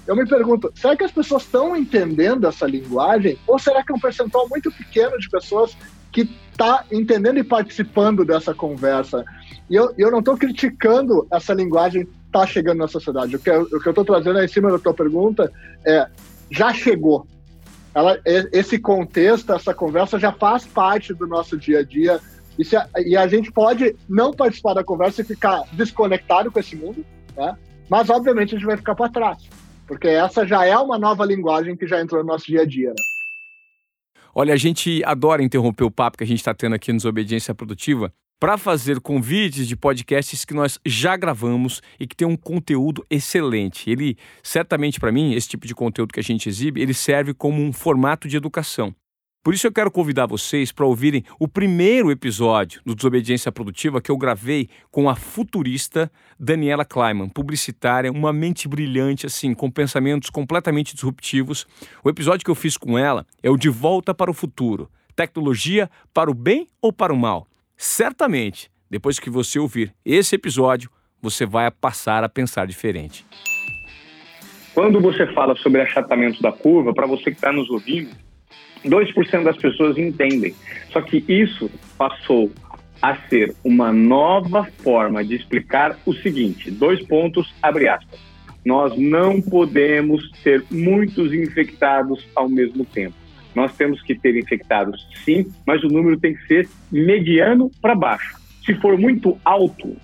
Eu 0.06 0.14
me 0.14 0.26
pergunto, 0.26 0.72
será 0.74 0.96
que 0.96 1.04
as 1.04 1.10
pessoas 1.10 1.42
estão 1.42 1.76
entendendo 1.76 2.46
essa 2.46 2.66
linguagem? 2.66 3.38
Ou 3.46 3.58
será 3.58 3.82
que 3.82 3.92
é 3.92 3.94
um 3.94 4.00
percentual 4.00 4.48
muito 4.48 4.70
pequeno 4.70 5.18
de 5.18 5.28
pessoas 5.28 5.76
que 6.12 6.30
está 6.50 6.84
entendendo 6.92 7.38
e 7.38 7.44
participando 7.44 8.24
dessa 8.24 8.54
conversa? 8.54 9.24
E 9.68 9.74
eu, 9.74 9.92
eu 9.98 10.10
não 10.10 10.20
estou 10.20 10.36
criticando 10.36 11.26
essa 11.30 11.52
linguagem 11.52 12.06
está 12.26 12.46
chegando 12.46 12.78
na 12.78 12.88
sociedade. 12.88 13.36
O 13.36 13.38
que, 13.38 13.50
eu, 13.50 13.62
o 13.62 13.80
que 13.80 13.88
eu 13.88 13.90
estou 13.90 14.04
trazendo 14.04 14.38
aí 14.38 14.44
em 14.44 14.48
cima 14.48 14.70
da 14.70 14.78
tua 14.78 14.92
pergunta 14.92 15.50
é, 15.84 16.06
já 16.50 16.72
chegou, 16.72 17.26
ela, 17.94 18.18
esse 18.24 18.78
contexto, 18.78 19.52
essa 19.52 19.72
conversa 19.72 20.18
já 20.18 20.30
faz 20.30 20.66
parte 20.66 21.14
do 21.14 21.26
nosso 21.26 21.56
dia 21.56 21.80
a 21.80 21.82
dia. 21.82 22.20
E, 22.58 22.64
se, 22.64 22.76
e 23.04 23.16
a 23.16 23.26
gente 23.26 23.50
pode 23.50 23.96
não 24.08 24.32
participar 24.32 24.74
da 24.74 24.84
conversa 24.84 25.22
e 25.22 25.24
ficar 25.24 25.62
desconectado 25.72 26.50
com 26.50 26.60
esse 26.60 26.76
mundo, 26.76 27.04
né? 27.36 27.56
mas 27.88 28.10
obviamente 28.10 28.54
a 28.54 28.58
gente 28.58 28.66
vai 28.66 28.76
ficar 28.76 28.94
para 28.94 29.10
trás, 29.10 29.38
porque 29.86 30.08
essa 30.08 30.46
já 30.46 30.64
é 30.64 30.76
uma 30.76 30.98
nova 30.98 31.24
linguagem 31.24 31.76
que 31.76 31.86
já 31.86 32.00
entrou 32.00 32.22
no 32.22 32.28
nosso 32.28 32.46
dia 32.46 32.62
a 32.62 32.66
dia. 32.66 32.90
Né? 32.90 33.02
Olha, 34.34 34.52
a 34.52 34.56
gente 34.56 35.02
adora 35.04 35.42
interromper 35.42 35.84
o 35.84 35.90
papo 35.90 36.18
que 36.18 36.24
a 36.24 36.26
gente 36.26 36.38
está 36.38 36.52
tendo 36.52 36.74
aqui 36.74 36.92
nos 36.92 37.04
Obediência 37.04 37.54
Produtiva 37.54 38.12
para 38.38 38.58
fazer 38.58 39.00
convites 39.00 39.66
de 39.66 39.74
podcasts 39.74 40.44
que 40.44 40.52
nós 40.52 40.78
já 40.84 41.16
gravamos 41.16 41.80
e 41.98 42.06
que 42.06 42.14
tem 42.14 42.28
um 42.28 42.36
conteúdo 42.36 43.04
excelente. 43.08 43.90
Ele, 43.90 44.16
certamente 44.42 45.00
para 45.00 45.10
mim, 45.10 45.32
esse 45.32 45.48
tipo 45.48 45.66
de 45.66 45.74
conteúdo 45.74 46.12
que 46.12 46.20
a 46.20 46.22
gente 46.22 46.48
exibe, 46.48 46.82
ele 46.82 46.92
serve 46.92 47.32
como 47.32 47.62
um 47.62 47.72
formato 47.72 48.28
de 48.28 48.36
educação. 48.36 48.94
Por 49.46 49.54
isso 49.54 49.64
eu 49.64 49.72
quero 49.72 49.92
convidar 49.92 50.26
vocês 50.26 50.72
para 50.72 50.84
ouvirem 50.84 51.22
o 51.38 51.46
primeiro 51.46 52.10
episódio 52.10 52.80
do 52.84 52.96
Desobediência 52.96 53.52
Produtiva 53.52 54.00
que 54.00 54.10
eu 54.10 54.16
gravei 54.16 54.68
com 54.90 55.08
a 55.08 55.14
futurista 55.14 56.10
Daniela 56.36 56.84
Kleiman, 56.84 57.28
publicitária, 57.28 58.10
uma 58.10 58.32
mente 58.32 58.66
brilhante, 58.66 59.24
assim, 59.24 59.54
com 59.54 59.70
pensamentos 59.70 60.30
completamente 60.30 60.94
disruptivos. 60.94 61.64
O 62.02 62.10
episódio 62.10 62.44
que 62.44 62.50
eu 62.50 62.56
fiz 62.56 62.76
com 62.76 62.98
ela 62.98 63.24
é 63.40 63.48
o 63.48 63.56
De 63.56 63.68
Volta 63.68 64.12
para 64.12 64.32
o 64.32 64.34
Futuro. 64.34 64.90
Tecnologia 65.14 65.88
para 66.12 66.28
o 66.28 66.34
bem 66.34 66.66
ou 66.82 66.92
para 66.92 67.12
o 67.12 67.16
mal? 67.16 67.46
Certamente, 67.76 68.68
depois 68.90 69.20
que 69.20 69.30
você 69.30 69.60
ouvir 69.60 69.94
esse 70.04 70.34
episódio, 70.34 70.90
você 71.22 71.46
vai 71.46 71.70
passar 71.70 72.24
a 72.24 72.28
pensar 72.28 72.66
diferente. 72.66 73.24
Quando 74.74 75.00
você 75.00 75.32
fala 75.32 75.54
sobre 75.58 75.82
achatamento 75.82 76.42
da 76.42 76.50
curva, 76.50 76.92
para 76.92 77.06
você 77.06 77.30
que 77.30 77.36
está 77.36 77.52
nos 77.52 77.70
ouvindo, 77.70 78.25
2% 78.86 79.44
das 79.44 79.56
pessoas 79.56 79.98
entendem. 79.98 80.54
Só 80.90 81.00
que 81.00 81.24
isso 81.28 81.70
passou 81.98 82.50
a 83.02 83.14
ser 83.28 83.54
uma 83.62 83.92
nova 83.92 84.64
forma 84.82 85.24
de 85.24 85.34
explicar 85.34 85.98
o 86.06 86.14
seguinte: 86.14 86.70
dois 86.70 87.02
pontos, 87.06 87.54
abre 87.62 87.88
aspas. 87.88 88.18
Nós 88.64 88.96
não 88.98 89.40
podemos 89.40 90.28
ter 90.42 90.64
muitos 90.70 91.32
infectados 91.32 92.26
ao 92.34 92.48
mesmo 92.48 92.84
tempo. 92.84 93.14
Nós 93.54 93.74
temos 93.76 94.02
que 94.02 94.14
ter 94.14 94.36
infectados, 94.36 95.06
sim, 95.24 95.46
mas 95.64 95.82
o 95.82 95.88
número 95.88 96.18
tem 96.18 96.34
que 96.34 96.46
ser 96.46 96.68
mediano 96.90 97.70
para 97.80 97.94
baixo. 97.94 98.36
Se 98.64 98.74
for 98.74 98.98
muito 98.98 99.38
alto, 99.44 99.96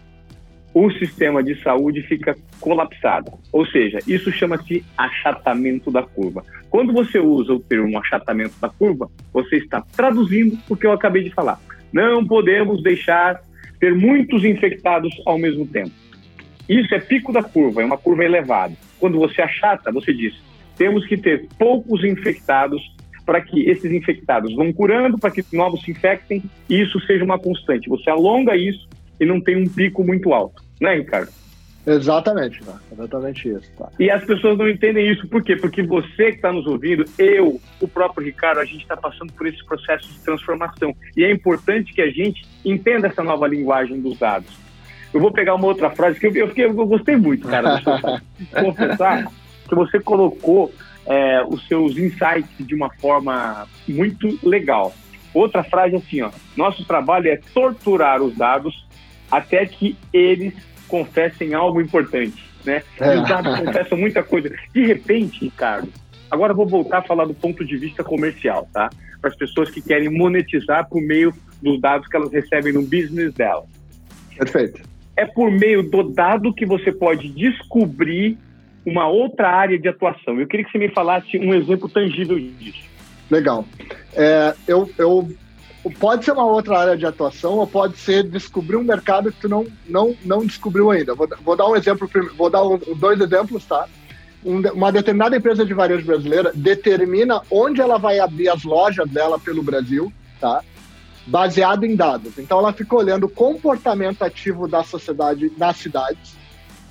o 0.74 0.90
sistema 0.92 1.42
de 1.42 1.60
saúde 1.62 2.02
fica 2.02 2.36
colapsado. 2.60 3.32
Ou 3.52 3.66
seja, 3.66 3.98
isso 4.06 4.32
chama-se 4.32 4.84
achatamento 4.96 5.90
da 5.90 6.02
curva. 6.02 6.44
Quando 6.70 6.92
você 6.92 7.18
usa 7.18 7.52
o 7.52 7.60
termo 7.60 7.98
achatamento 7.98 8.54
da 8.60 8.68
curva, 8.68 9.10
você 9.32 9.56
está 9.56 9.82
traduzindo 9.94 10.58
o 10.68 10.76
que 10.76 10.86
eu 10.86 10.92
acabei 10.92 11.24
de 11.24 11.30
falar. 11.30 11.60
Não 11.92 12.26
podemos 12.26 12.82
deixar 12.82 13.42
ter 13.78 13.94
muitos 13.94 14.44
infectados 14.44 15.12
ao 15.26 15.38
mesmo 15.38 15.66
tempo. 15.66 15.90
Isso 16.68 16.94
é 16.94 17.00
pico 17.00 17.32
da 17.32 17.42
curva, 17.42 17.82
é 17.82 17.84
uma 17.84 17.98
curva 17.98 18.24
elevada. 18.24 18.74
Quando 18.98 19.18
você 19.18 19.42
achata, 19.42 19.92
você 19.92 20.14
diz: 20.14 20.34
temos 20.76 21.04
que 21.06 21.16
ter 21.18 21.48
poucos 21.58 22.02
infectados 22.04 22.80
para 23.26 23.40
que 23.40 23.68
esses 23.68 23.90
infectados 23.92 24.54
vão 24.54 24.72
curando, 24.72 25.18
para 25.18 25.30
que 25.30 25.44
novos 25.52 25.82
se 25.82 25.90
infectem, 25.90 26.42
e 26.68 26.80
isso 26.80 26.98
seja 27.00 27.24
uma 27.24 27.38
constante. 27.38 27.88
Você 27.88 28.08
alonga 28.08 28.56
isso 28.56 28.88
e 29.22 29.26
não 29.26 29.40
tem 29.40 29.56
um 29.56 29.68
pico 29.68 30.02
muito 30.02 30.34
alto, 30.34 30.60
né, 30.80 30.96
Ricardo? 30.96 31.30
Exatamente, 31.86 32.60
tá? 32.64 32.76
exatamente 32.92 33.48
isso. 33.48 33.70
Tá. 33.78 33.88
E 34.00 34.10
as 34.10 34.24
pessoas 34.24 34.58
não 34.58 34.68
entendem 34.68 35.08
isso, 35.12 35.28
por 35.28 35.44
quê? 35.44 35.54
Porque 35.54 35.80
você 35.80 36.30
que 36.30 36.36
está 36.36 36.52
nos 36.52 36.66
ouvindo, 36.66 37.04
eu, 37.16 37.60
o 37.80 37.86
próprio 37.86 38.26
Ricardo, 38.26 38.58
a 38.58 38.64
gente 38.64 38.82
está 38.82 38.96
passando 38.96 39.32
por 39.32 39.46
esse 39.46 39.64
processo 39.64 40.08
de 40.08 40.18
transformação. 40.20 40.92
E 41.16 41.22
é 41.22 41.30
importante 41.30 41.92
que 41.92 42.02
a 42.02 42.10
gente 42.10 42.44
entenda 42.64 43.06
essa 43.06 43.22
nova 43.22 43.46
linguagem 43.46 44.00
dos 44.00 44.18
dados. 44.18 44.50
Eu 45.14 45.20
vou 45.20 45.30
pegar 45.30 45.54
uma 45.54 45.66
outra 45.66 45.88
frase 45.90 46.18
que 46.18 46.26
eu, 46.26 46.34
eu, 46.34 46.48
fiquei, 46.48 46.64
eu 46.64 46.74
gostei 46.74 47.16
muito, 47.16 47.46
cara. 47.46 47.80
confessar 48.60 49.30
que 49.68 49.74
você 49.74 50.00
colocou 50.00 50.72
é, 51.06 51.44
os 51.48 51.66
seus 51.68 51.96
insights 51.96 52.66
de 52.66 52.74
uma 52.74 52.90
forma 52.94 53.68
muito 53.88 54.36
legal. 54.42 54.92
Outra 55.32 55.62
frase 55.62 55.94
assim, 55.94 56.22
ó, 56.22 56.30
nosso 56.56 56.84
trabalho 56.84 57.28
é 57.28 57.40
torturar 57.54 58.20
os 58.20 58.36
dados 58.36 58.84
até 59.32 59.64
que 59.64 59.96
eles 60.12 60.52
confessem 60.86 61.54
algo 61.54 61.80
importante, 61.80 62.44
né? 62.66 62.82
É. 63.00 63.18
os 63.18 63.26
dados 63.26 63.58
confessam 63.60 63.96
muita 63.96 64.22
coisa. 64.22 64.54
De 64.74 64.86
repente, 64.86 65.46
Ricardo, 65.46 65.88
agora 66.30 66.52
eu 66.52 66.56
vou 66.56 66.66
voltar 66.66 66.98
a 66.98 67.02
falar 67.02 67.24
do 67.24 67.32
ponto 67.32 67.64
de 67.64 67.78
vista 67.78 68.04
comercial, 68.04 68.68
tá? 68.74 68.90
Para 69.18 69.30
as 69.30 69.36
pessoas 69.36 69.70
que 69.70 69.80
querem 69.80 70.10
monetizar 70.10 70.86
por 70.86 71.00
meio 71.00 71.32
dos 71.62 71.80
dados 71.80 72.06
que 72.08 72.14
elas 72.14 72.30
recebem 72.30 72.74
no 72.74 72.82
business 72.82 73.32
delas. 73.32 73.64
Perfeito. 74.36 74.82
É 75.16 75.24
por 75.24 75.50
meio 75.50 75.82
do 75.82 76.02
dado 76.02 76.52
que 76.52 76.66
você 76.66 76.92
pode 76.92 77.28
descobrir 77.30 78.36
uma 78.84 79.08
outra 79.08 79.48
área 79.48 79.78
de 79.78 79.88
atuação. 79.88 80.38
Eu 80.38 80.46
queria 80.46 80.66
que 80.66 80.72
você 80.72 80.78
me 80.78 80.88
falasse 80.88 81.38
um 81.38 81.54
exemplo 81.54 81.88
tangível 81.88 82.38
disso. 82.38 82.82
Legal. 83.30 83.64
É, 84.14 84.54
eu, 84.68 84.90
eu, 84.98 85.32
pode 85.90 86.24
ser 86.24 86.32
uma 86.32 86.44
outra 86.44 86.78
área 86.78 86.96
de 86.96 87.04
atuação 87.04 87.54
ou 87.54 87.66
pode 87.66 87.96
ser 87.96 88.22
descobrir 88.24 88.76
um 88.76 88.84
mercado 88.84 89.32
que 89.32 89.40
tu 89.40 89.48
não, 89.48 89.66
não, 89.88 90.14
não 90.24 90.46
descobriu 90.46 90.90
ainda. 90.90 91.14
Vou, 91.14 91.28
vou 91.42 91.56
dar 91.56 91.68
um 91.68 91.76
exemplo, 91.76 92.08
vou 92.36 92.48
dar 92.48 92.62
dois 92.96 93.20
exemplos, 93.20 93.64
tá? 93.64 93.88
Um, 94.44 94.60
uma 94.72 94.92
determinada 94.92 95.36
empresa 95.36 95.64
de 95.64 95.74
varejo 95.74 96.04
brasileira 96.04 96.52
determina 96.54 97.42
onde 97.50 97.80
ela 97.80 97.98
vai 97.98 98.18
abrir 98.18 98.48
as 98.48 98.62
lojas 98.62 99.08
dela 99.10 99.38
pelo 99.38 99.62
Brasil, 99.62 100.12
tá? 100.40 100.62
Baseado 101.26 101.84
em 101.84 101.96
dados. 101.96 102.38
Então 102.38 102.58
ela 102.58 102.72
fica 102.72 102.94
olhando 102.94 103.24
o 103.26 103.30
comportamento 103.30 104.22
ativo 104.22 104.68
da 104.68 104.84
sociedade 104.84 105.52
nas 105.56 105.76
cidades, 105.76 106.36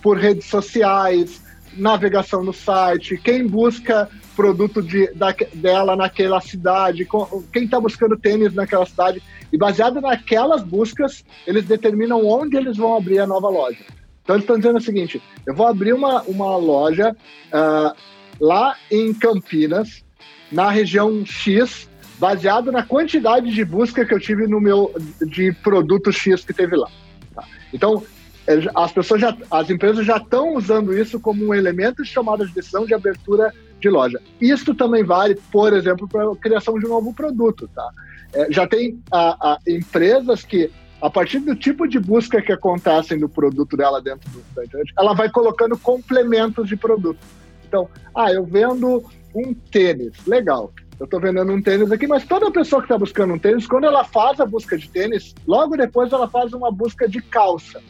por 0.02 0.18
redes 0.18 0.48
sociais, 0.48 1.42
navegação 1.74 2.44
no 2.44 2.54
site, 2.54 3.18
quem 3.18 3.48
busca 3.48 4.10
produto 4.36 4.82
de, 4.82 5.12
da, 5.14 5.34
dela 5.54 5.96
naquela 5.96 6.40
cidade, 6.42 7.08
quem 7.52 7.66
está 7.66 7.80
buscando 7.80 8.18
tênis 8.18 8.54
naquela 8.54 8.86
cidade. 8.86 9.22
E 9.52 9.58
baseado 9.58 10.00
naquelas 10.00 10.64
buscas, 10.64 11.24
eles 11.46 11.66
determinam 11.66 12.26
onde 12.26 12.56
eles 12.56 12.78
vão 12.78 12.96
abrir 12.96 13.20
a 13.20 13.28
nova 13.28 13.50
loja. 13.50 13.84
Então 14.24 14.36
eles 14.36 14.44
estão 14.44 14.58
dizendo 14.58 14.78
o 14.78 14.82
seguinte: 14.82 15.22
eu 15.46 15.54
vou 15.54 15.68
abrir 15.68 15.94
uma, 15.94 16.22
uma 16.24 16.56
loja 16.56 17.16
uh, 17.48 17.96
lá 18.40 18.76
em 18.90 19.14
Campinas, 19.14 20.04
na 20.52 20.70
região 20.70 21.26
X, 21.26 21.90
baseado 22.18 22.72
na 22.72 22.84
quantidade 22.84 23.54
de 23.54 23.66
busca 23.66 24.06
que 24.06 24.14
eu 24.14 24.20
tive 24.20 24.48
no 24.48 24.62
meu 24.62 24.94
de 25.28 25.52
produto 25.52 26.12
X 26.12 26.46
que 26.46 26.54
teve 26.54 26.76
lá. 26.76 26.90
Tá? 27.36 27.44
Então, 27.74 28.04
é, 28.48 28.54
as 28.76 28.92
pessoas 28.92 29.22
já, 29.22 29.36
as 29.50 29.70
empresas 29.70 30.06
já 30.06 30.18
estão 30.18 30.56
usando 30.56 30.98
isso 30.98 31.20
como 31.20 31.46
um 31.46 31.54
elemento 31.54 32.04
de 32.04 32.10
chamada 32.10 32.46
de 32.46 32.54
decisão 32.54 32.86
de 32.86 32.94
abertura 32.94 33.54
de 33.82 33.90
loja. 33.90 34.22
Isso 34.40 34.74
também 34.76 35.04
vale, 35.04 35.36
por 35.52 35.74
exemplo, 35.74 36.08
para 36.08 36.32
a 36.32 36.36
criação 36.36 36.80
de 36.80 36.86
um 36.86 36.90
novo 36.90 37.14
produto, 37.14 37.70
tá? 37.74 37.90
É, 38.34 38.52
já 38.52 38.66
tem 38.66 39.02
a, 39.12 39.54
a, 39.54 39.60
empresas 39.68 40.44
que, 40.44 40.72
a 41.02 41.10
partir 41.10 41.40
do 41.40 41.56
tipo 41.56 41.88
de 41.88 42.00
busca 42.00 42.42
que 42.42 42.52
acontecem 42.52 43.20
no 43.20 43.28
produto 43.28 43.76
dela 43.76 44.02
dentro 44.02 44.30
do, 44.30 44.42
da 44.56 44.64
internet, 44.64 44.94
ela 44.98 45.14
vai 45.14 45.30
colocando 45.30 45.78
complementos 45.78 46.68
de 46.68 46.78
produto. 46.78 47.20
Então, 47.68 47.90
ah, 48.16 48.32
eu 48.32 48.46
vendo 48.46 49.04
um 49.36 49.54
tênis, 49.54 50.14
legal. 50.26 50.72
Eu 51.00 51.06
estou 51.06 51.20
vendendo 51.20 51.52
um 51.52 51.62
tênis 51.62 51.92
aqui, 51.92 52.06
mas 52.06 52.24
toda 52.26 52.52
pessoa 52.52 52.82
que 52.82 52.86
está 52.86 52.98
buscando 52.98 53.34
um 53.34 53.40
tênis, 53.40 53.66
quando 53.66 53.86
ela 53.86 54.04
faz 54.04 54.40
a 54.40 54.46
busca 54.46 54.78
de 54.78 54.88
tênis, 54.88 55.34
logo 55.48 55.76
depois 55.76 56.14
ela 56.14 56.30
faz 56.30 56.54
uma 56.54 56.72
busca 56.72 57.10
de 57.10 57.22
calça. 57.22 57.82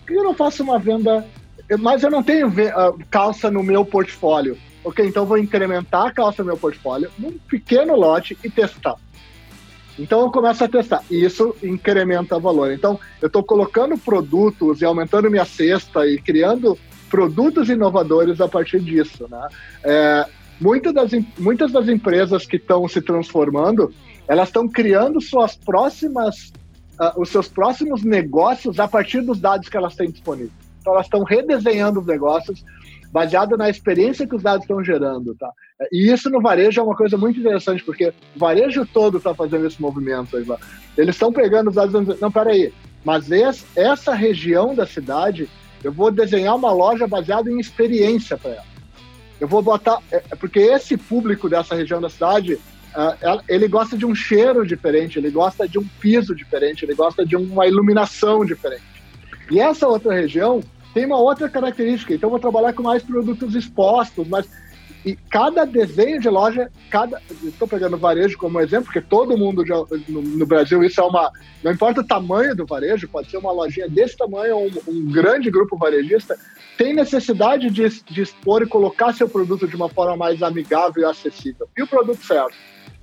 Por 0.00 0.06
que 0.06 0.14
eu 0.14 0.24
não 0.24 0.34
faço 0.34 0.62
uma 0.62 0.78
venda? 0.78 1.26
Mas 1.80 2.02
eu 2.02 2.10
não 2.10 2.22
tenho 2.22 2.52
calça 3.10 3.50
no 3.50 3.62
meu 3.62 3.84
portfólio. 3.84 4.56
Ok, 4.84 5.04
então 5.04 5.26
vou 5.26 5.36
incrementar 5.36 6.06
a 6.06 6.12
calça 6.12 6.42
no 6.42 6.48
meu 6.48 6.56
portfólio 6.56 7.10
num 7.18 7.32
pequeno 7.48 7.96
lote 7.96 8.38
e 8.44 8.48
testar. 8.48 8.94
Então 9.98 10.20
eu 10.20 10.30
começo 10.30 10.62
a 10.62 10.68
testar. 10.68 11.02
E 11.10 11.24
isso 11.24 11.56
incrementa 11.62 12.38
valor. 12.38 12.72
Então 12.72 12.98
eu 13.20 13.26
estou 13.26 13.42
colocando 13.42 13.98
produtos 13.98 14.80
e 14.80 14.84
aumentando 14.84 15.30
minha 15.30 15.44
cesta 15.44 16.06
e 16.06 16.18
criando 16.18 16.78
produtos 17.10 17.68
inovadores 17.68 18.40
a 18.40 18.48
partir 18.48 18.80
disso. 18.80 19.26
Né? 19.28 19.48
É, 19.82 20.26
muitas, 20.60 20.92
das, 20.92 21.10
muitas 21.38 21.72
das 21.72 21.88
empresas 21.88 22.46
que 22.46 22.56
estão 22.56 22.86
se 22.86 23.00
transformando, 23.00 23.92
elas 24.28 24.48
estão 24.48 24.68
criando 24.68 25.20
suas 25.20 25.56
próximas, 25.56 26.52
uh, 27.00 27.20
os 27.20 27.30
seus 27.30 27.48
próximos 27.48 28.02
negócios 28.02 28.78
a 28.78 28.86
partir 28.86 29.20
dos 29.22 29.40
dados 29.40 29.68
que 29.68 29.76
elas 29.76 29.94
têm 29.94 30.10
disponíveis. 30.10 30.65
Então 30.86 30.94
elas 30.94 31.06
estão 31.06 31.24
redesenhando 31.24 31.98
os 31.98 32.06
negócios 32.06 32.64
baseado 33.10 33.56
na 33.56 33.68
experiência 33.68 34.24
que 34.24 34.36
os 34.36 34.42
dados 34.42 34.62
estão 34.62 34.84
gerando, 34.84 35.34
tá? 35.34 35.50
E 35.90 36.12
isso 36.12 36.30
no 36.30 36.40
varejo 36.40 36.80
é 36.80 36.84
uma 36.84 36.94
coisa 36.94 37.16
muito 37.16 37.40
interessante, 37.40 37.82
porque 37.82 38.12
o 38.36 38.38
varejo 38.38 38.86
todo 38.86 39.18
está 39.18 39.34
fazendo 39.34 39.66
esse 39.66 39.82
movimento. 39.82 40.36
Eles 40.96 41.16
estão 41.16 41.32
pegando 41.32 41.70
os 41.70 41.74
dados 41.74 41.92
e 41.92 41.98
dizendo, 41.98 42.18
não, 42.20 42.30
peraí, 42.30 42.72
mas 43.04 43.32
esse, 43.32 43.64
essa 43.74 44.14
região 44.14 44.76
da 44.76 44.86
cidade 44.86 45.48
eu 45.82 45.90
vou 45.90 46.12
desenhar 46.12 46.54
uma 46.54 46.70
loja 46.70 47.06
baseada 47.08 47.50
em 47.50 47.58
experiência 47.58 48.36
para 48.36 48.52
ela. 48.52 48.64
Eu 49.40 49.48
vou 49.48 49.62
botar. 49.62 49.98
É, 50.12 50.22
é, 50.30 50.36
porque 50.36 50.60
esse 50.60 50.96
público 50.96 51.48
dessa 51.48 51.74
região 51.74 52.00
da 52.00 52.08
cidade, 52.08 52.60
ele 53.48 53.66
gosta 53.66 53.98
de 53.98 54.06
um 54.06 54.14
cheiro 54.14 54.64
diferente, 54.64 55.18
ele 55.18 55.30
gosta 55.30 55.66
de 55.68 55.80
um 55.80 55.86
piso 56.00 56.32
diferente, 56.32 56.84
ele 56.84 56.94
gosta 56.94 57.26
de 57.26 57.34
uma 57.34 57.66
iluminação 57.66 58.44
diferente. 58.44 58.84
E 59.50 59.60
essa 59.60 59.86
outra 59.86 60.14
região 60.14 60.60
tem 60.96 61.04
uma 61.04 61.18
outra 61.18 61.46
característica. 61.46 62.14
Então, 62.14 62.30
vou 62.30 62.38
trabalhar 62.38 62.72
com 62.72 62.82
mais 62.82 63.02
produtos 63.02 63.54
expostos, 63.54 64.26
mas 64.26 64.48
e 65.04 65.14
cada 65.14 65.66
desenho 65.66 66.18
de 66.18 66.28
loja, 66.30 66.72
cada. 66.90 67.20
Estou 67.44 67.68
pegando 67.68 67.98
varejo 67.98 68.38
como 68.38 68.58
exemplo, 68.58 68.86
porque 68.86 69.02
todo 69.02 69.36
mundo 69.36 69.64
já, 69.64 69.74
no, 70.08 70.22
no, 70.22 70.46
Brasil, 70.46 70.82
isso 70.82 70.98
é 70.98 71.04
uma. 71.04 71.30
Não 71.62 71.70
importa 71.70 72.00
o 72.00 72.06
tamanho 72.06 72.56
do 72.56 72.64
varejo, 72.64 73.06
pode 73.08 73.30
ser 73.30 73.36
uma 73.36 73.52
lojinha 73.52 73.90
desse 73.90 74.16
tamanho 74.16 74.56
um, 74.56 74.70
um 74.88 75.12
grande 75.12 75.50
grupo 75.50 75.76
varejista, 75.76 76.34
tem 76.78 76.94
necessidade 76.94 77.68
de, 77.68 77.86
de 78.06 78.22
expor 78.22 78.62
e 78.62 78.66
colocar 78.66 79.12
seu 79.12 79.28
produto 79.28 79.68
de 79.68 79.76
uma 79.76 79.90
forma 79.90 80.16
mais 80.16 80.42
amigável 80.42 81.02
e 81.02 81.04
acessível. 81.04 81.68
E 81.76 81.82
o 81.82 81.86
produto 81.86 82.24
certo. 82.24 82.54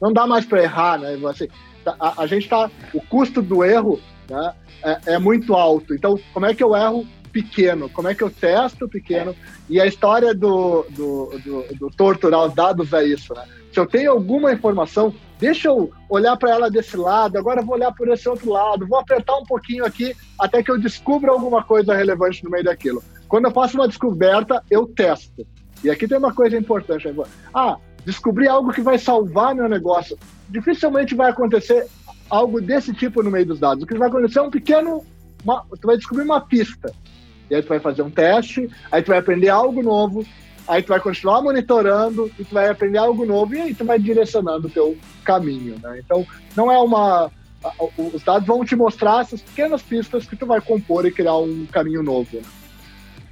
Não 0.01 0.11
dá 0.11 0.25
mais 0.25 0.47
para 0.47 0.63
errar, 0.63 0.97
né? 0.97 1.15
Assim, 1.29 1.47
tá, 1.85 1.95
a, 1.99 2.23
a 2.23 2.25
gente 2.25 2.45
está. 2.45 2.71
O 2.91 2.99
custo 3.01 3.39
do 3.39 3.63
erro 3.63 4.01
né, 4.27 4.53
é, 4.83 5.13
é 5.13 5.19
muito 5.19 5.53
alto. 5.53 5.93
Então, 5.93 6.19
como 6.33 6.47
é 6.47 6.55
que 6.55 6.63
eu 6.63 6.75
erro 6.75 7.07
pequeno, 7.33 7.89
como 7.89 8.07
é 8.07 8.13
que 8.13 8.23
eu 8.23 8.29
testo 8.29 8.87
pequeno. 8.87 9.35
E 9.67 9.81
a 9.81 9.87
história 9.87 10.33
do, 10.33 10.85
do, 10.91 11.39
do, 11.43 11.75
do 11.79 11.89
torturar 11.89 12.45
os 12.45 12.53
dados 12.53 12.93
é 12.93 13.03
isso, 13.03 13.33
né? 13.33 13.43
Se 13.73 13.79
eu 13.79 13.87
tenho 13.87 14.11
alguma 14.11 14.53
informação, 14.53 15.11
deixa 15.39 15.67
eu 15.67 15.91
olhar 16.07 16.37
para 16.37 16.51
ela 16.51 16.69
desse 16.69 16.95
lado, 16.95 17.37
agora 17.37 17.63
vou 17.63 17.73
olhar 17.73 17.91
por 17.91 18.07
esse 18.07 18.29
outro 18.29 18.51
lado, 18.51 18.87
vou 18.87 18.99
apertar 18.99 19.35
um 19.35 19.45
pouquinho 19.45 19.83
aqui 19.83 20.15
até 20.39 20.61
que 20.61 20.69
eu 20.69 20.79
descubra 20.79 21.31
alguma 21.31 21.63
coisa 21.63 21.95
relevante 21.95 22.43
no 22.43 22.51
meio 22.51 22.63
daquilo. 22.63 23.03
Quando 23.27 23.45
eu 23.45 23.51
faço 23.51 23.75
uma 23.75 23.87
descoberta, 23.87 24.63
eu 24.69 24.85
testo. 24.85 25.43
E 25.83 25.89
aqui 25.89 26.07
tem 26.07 26.19
uma 26.19 26.31
coisa 26.31 26.55
importante. 26.55 27.11
Ah, 27.51 27.77
descobri 28.05 28.47
algo 28.47 28.71
que 28.71 28.81
vai 28.81 28.99
salvar 28.99 29.55
meu 29.55 29.67
negócio. 29.67 30.17
Dificilmente 30.49 31.15
vai 31.15 31.31
acontecer 31.31 31.87
algo 32.29 32.61
desse 32.61 32.93
tipo 32.93 33.23
no 33.23 33.31
meio 33.31 33.47
dos 33.47 33.59
dados. 33.59 33.83
O 33.83 33.87
que 33.87 33.97
vai 33.97 34.07
acontecer 34.07 34.37
é 34.37 34.43
um 34.43 34.51
pequeno. 34.51 35.03
Uma, 35.43 35.65
tu 35.81 35.87
vai 35.87 35.97
descobrir 35.97 36.23
uma 36.23 36.41
pista. 36.41 36.93
E 37.53 37.55
aí 37.55 37.61
tu 37.61 37.69
vai 37.69 37.79
fazer 37.79 38.01
um 38.01 38.09
teste, 38.09 38.67
aí 38.91 39.03
tu 39.03 39.09
vai 39.09 39.19
aprender 39.19 39.49
algo 39.49 39.83
novo, 39.83 40.25
aí 40.67 40.81
tu 40.81 40.87
vai 40.87 40.99
continuar 40.99 41.39
monitorando 41.43 42.31
e 42.39 42.43
tu 42.43 42.51
vai 42.51 42.67
aprender 42.67 42.97
algo 42.97 43.23
novo 43.25 43.53
e 43.53 43.61
aí 43.61 43.75
tu 43.75 43.85
vai 43.85 43.99
direcionando 43.99 44.65
o 44.65 44.71
teu 44.71 44.97
caminho, 45.23 45.75
né? 45.81 46.01
Então, 46.03 46.25
não 46.57 46.71
é 46.71 46.79
uma... 46.79 47.31
Os 47.95 48.23
dados 48.23 48.47
vão 48.47 48.65
te 48.65 48.75
mostrar 48.75 49.21
essas 49.21 49.39
pequenas 49.39 49.83
pistas 49.83 50.25
que 50.25 50.35
tu 50.35 50.47
vai 50.47 50.59
compor 50.59 51.05
e 51.05 51.11
criar 51.11 51.37
um 51.37 51.65
caminho 51.71 52.01
novo. 52.01 52.37
Né? 52.37 52.43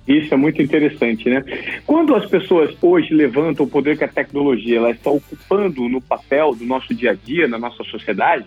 Isso 0.07 0.31
é 0.33 0.37
muito 0.37 0.61
interessante, 0.61 1.27
né? 1.27 1.43
Quando 1.85 2.15
as 2.15 2.25
pessoas 2.27 2.75
hoje 2.79 3.13
levantam 3.13 3.65
o 3.65 3.69
poder 3.69 3.97
que 3.97 4.03
a 4.03 4.07
tecnologia 4.07 4.77
ela 4.77 4.91
está 4.91 5.09
ocupando 5.09 5.89
no 5.89 5.99
papel 5.99 6.53
do 6.53 6.63
nosso 6.63 6.93
dia 6.93 7.11
a 7.11 7.13
dia, 7.15 7.47
na 7.47 7.57
nossa 7.57 7.83
sociedade, 7.83 8.45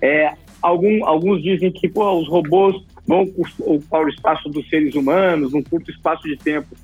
é, 0.00 0.32
algum, 0.62 1.04
alguns 1.06 1.42
dizem 1.42 1.70
que 1.70 1.88
pô, 1.88 2.10
os 2.20 2.28
robôs 2.28 2.82
vão 3.10 3.22
ocupar 3.58 4.04
o 4.04 4.08
espaço 4.08 4.48
dos 4.48 4.68
seres 4.68 4.94
humanos 4.94 5.52
num 5.52 5.64
curto 5.64 5.90
espaço 5.90 6.22
de 6.28 6.36
tempo. 6.36 6.76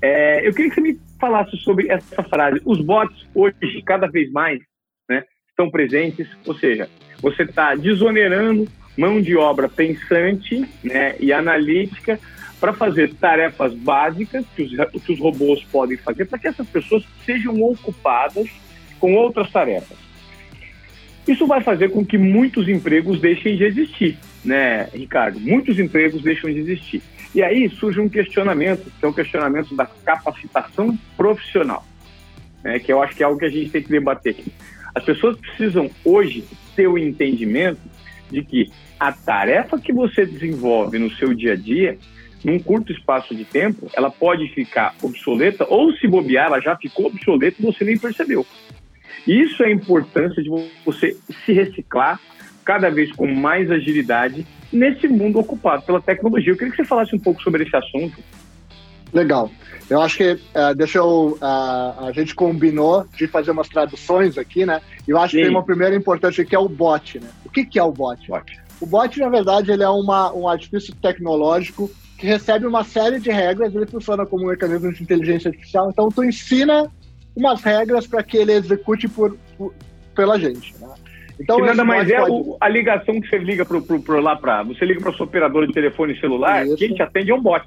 É, 0.00 0.46
eu 0.46 0.54
queria 0.54 0.70
que 0.70 0.76
você 0.76 0.80
me 0.80 1.00
falasse 1.18 1.56
sobre 1.56 1.90
essa 1.90 2.22
frase. 2.22 2.62
Os 2.64 2.80
bots, 2.80 3.26
hoje, 3.34 3.82
cada 3.84 4.06
vez 4.06 4.30
mais, 4.30 4.60
né, 5.10 5.24
estão 5.48 5.68
presentes, 5.68 6.28
ou 6.46 6.54
seja, 6.54 6.88
você 7.20 7.42
está 7.42 7.74
desonerando 7.74 8.68
mão 8.96 9.20
de 9.20 9.36
obra 9.36 9.68
pensante 9.68 10.64
né, 10.84 11.16
e 11.18 11.32
analítica 11.32 12.20
para 12.60 12.72
fazer 12.72 13.12
tarefas 13.14 13.74
básicas 13.74 14.46
que 14.54 14.62
os, 14.62 15.02
que 15.04 15.12
os 15.12 15.18
robôs 15.18 15.64
podem 15.64 15.96
fazer, 15.96 16.26
para 16.26 16.38
que 16.38 16.46
essas 16.46 16.68
pessoas 16.68 17.04
sejam 17.26 17.60
ocupadas 17.60 18.48
com 19.00 19.14
outras 19.14 19.50
tarefas. 19.50 20.03
Isso 21.26 21.46
vai 21.46 21.62
fazer 21.62 21.90
com 21.90 22.04
que 22.04 22.18
muitos 22.18 22.68
empregos 22.68 23.20
deixem 23.20 23.56
de 23.56 23.64
existir 23.64 24.18
né, 24.44 24.88
Ricardo? 24.92 25.40
Muitos 25.40 25.78
empregos 25.78 26.22
deixam 26.22 26.52
de 26.52 26.58
existir. 26.58 27.02
E 27.34 27.42
aí 27.42 27.68
surge 27.68 27.98
um 27.98 28.08
questionamento, 28.08 28.92
que 28.98 29.04
é 29.04 29.08
o 29.08 29.10
um 29.10 29.14
questionamento 29.14 29.74
da 29.74 29.86
capacitação 29.86 30.96
profissional, 31.16 31.84
né, 32.62 32.78
que 32.78 32.92
eu 32.92 33.02
acho 33.02 33.16
que 33.16 33.22
é 33.22 33.26
algo 33.26 33.38
que 33.38 33.46
a 33.46 33.50
gente 33.50 33.70
tem 33.70 33.82
que 33.82 33.90
debater. 33.90 34.36
As 34.94 35.02
pessoas 35.02 35.36
precisam 35.38 35.90
hoje 36.04 36.44
ter 36.76 36.86
o 36.86 36.98
entendimento 36.98 37.80
de 38.30 38.44
que 38.44 38.70
a 39.00 39.10
tarefa 39.10 39.78
que 39.78 39.92
você 39.92 40.24
desenvolve 40.24 40.98
no 40.98 41.10
seu 41.10 41.34
dia 41.34 41.54
a 41.54 41.56
dia, 41.56 41.98
num 42.44 42.58
curto 42.58 42.92
espaço 42.92 43.34
de 43.34 43.44
tempo, 43.44 43.90
ela 43.94 44.10
pode 44.10 44.46
ficar 44.48 44.94
obsoleta 45.02 45.66
ou 45.68 45.92
se 45.94 46.06
bobear, 46.06 46.46
ela 46.46 46.60
já 46.60 46.76
ficou 46.76 47.06
obsoleta 47.06 47.56
e 47.58 47.64
você 47.64 47.84
nem 47.84 47.98
percebeu. 47.98 48.46
Isso 49.26 49.62
é 49.62 49.66
a 49.66 49.72
importância 49.72 50.42
de 50.42 50.50
você 50.84 51.16
se 51.44 51.52
reciclar, 51.52 52.20
cada 52.64 52.90
vez 52.90 53.12
com 53.12 53.26
mais 53.26 53.70
agilidade 53.70 54.46
nesse 54.72 55.06
mundo 55.06 55.38
ocupado 55.38 55.82
pela 55.82 56.00
tecnologia. 56.00 56.52
Eu 56.52 56.56
queria 56.56 56.70
que 56.70 56.76
você 56.76 56.84
falasse 56.84 57.14
um 57.14 57.18
pouco 57.18 57.42
sobre 57.42 57.62
esse 57.62 57.76
assunto. 57.76 58.16
Legal. 59.12 59.50
Eu 59.88 60.00
acho 60.00 60.16
que, 60.16 60.32
uh, 60.32 60.74
deixa 60.74 60.98
eu, 60.98 61.38
uh, 61.40 62.06
a 62.06 62.10
gente 62.12 62.34
combinou 62.34 63.06
de 63.16 63.26
fazer 63.26 63.50
umas 63.50 63.68
traduções 63.68 64.36
aqui, 64.38 64.64
né? 64.64 64.80
Eu 65.06 65.18
acho 65.18 65.32
Sim. 65.32 65.36
que 65.36 65.42
tem 65.44 65.54
uma 65.54 65.62
primeira 65.62 65.94
importante 65.94 66.44
que 66.44 66.56
é 66.56 66.58
o 66.58 66.68
bot, 66.68 67.20
né? 67.20 67.28
O 67.44 67.50
que, 67.50 67.64
que 67.64 67.78
é 67.78 67.82
o 67.82 67.92
bot? 67.92 68.26
bot? 68.26 68.60
O 68.80 68.86
bot, 68.86 69.20
na 69.20 69.28
verdade, 69.28 69.70
ele 69.70 69.82
é 69.82 69.88
uma, 69.88 70.32
um 70.32 70.48
artifício 70.48 70.94
tecnológico 70.96 71.90
que 72.18 72.26
recebe 72.26 72.66
uma 72.66 72.82
série 72.82 73.20
de 73.20 73.30
regras, 73.30 73.74
ele 73.74 73.86
funciona 73.86 74.24
como 74.24 74.44
um 74.44 74.48
mecanismo 74.48 74.92
de 74.92 75.02
inteligência 75.02 75.50
artificial, 75.50 75.90
então 75.90 76.08
tu 76.08 76.24
ensina 76.24 76.90
umas 77.34 77.62
regras 77.62 78.06
para 78.06 78.22
que 78.22 78.36
ele 78.36 78.52
execute 78.52 79.08
por, 79.08 79.36
por, 79.56 79.74
pela 80.14 80.38
gente, 80.38 80.74
né? 80.80 80.88
Então, 81.40 81.56
que 81.56 81.62
nada 81.62 81.84
mais 81.84 82.08
é 82.08 82.20
pode... 82.20 82.56
a 82.60 82.68
ligação 82.68 83.20
que 83.20 83.28
você 83.28 83.38
liga 83.38 83.64
pro, 83.64 83.82
pro, 83.82 84.00
pro 84.00 84.20
lá 84.20 84.36
para. 84.36 84.62
Você 84.62 84.84
liga 84.84 85.00
para 85.00 85.10
o 85.10 85.16
seu 85.16 85.26
operador 85.26 85.66
de 85.66 85.72
telefone 85.72 86.18
celular, 86.20 86.64
Isso. 86.64 86.76
quem 86.76 86.94
te 86.94 87.02
atende 87.02 87.30
é 87.30 87.34
um 87.34 87.42
bot. 87.42 87.64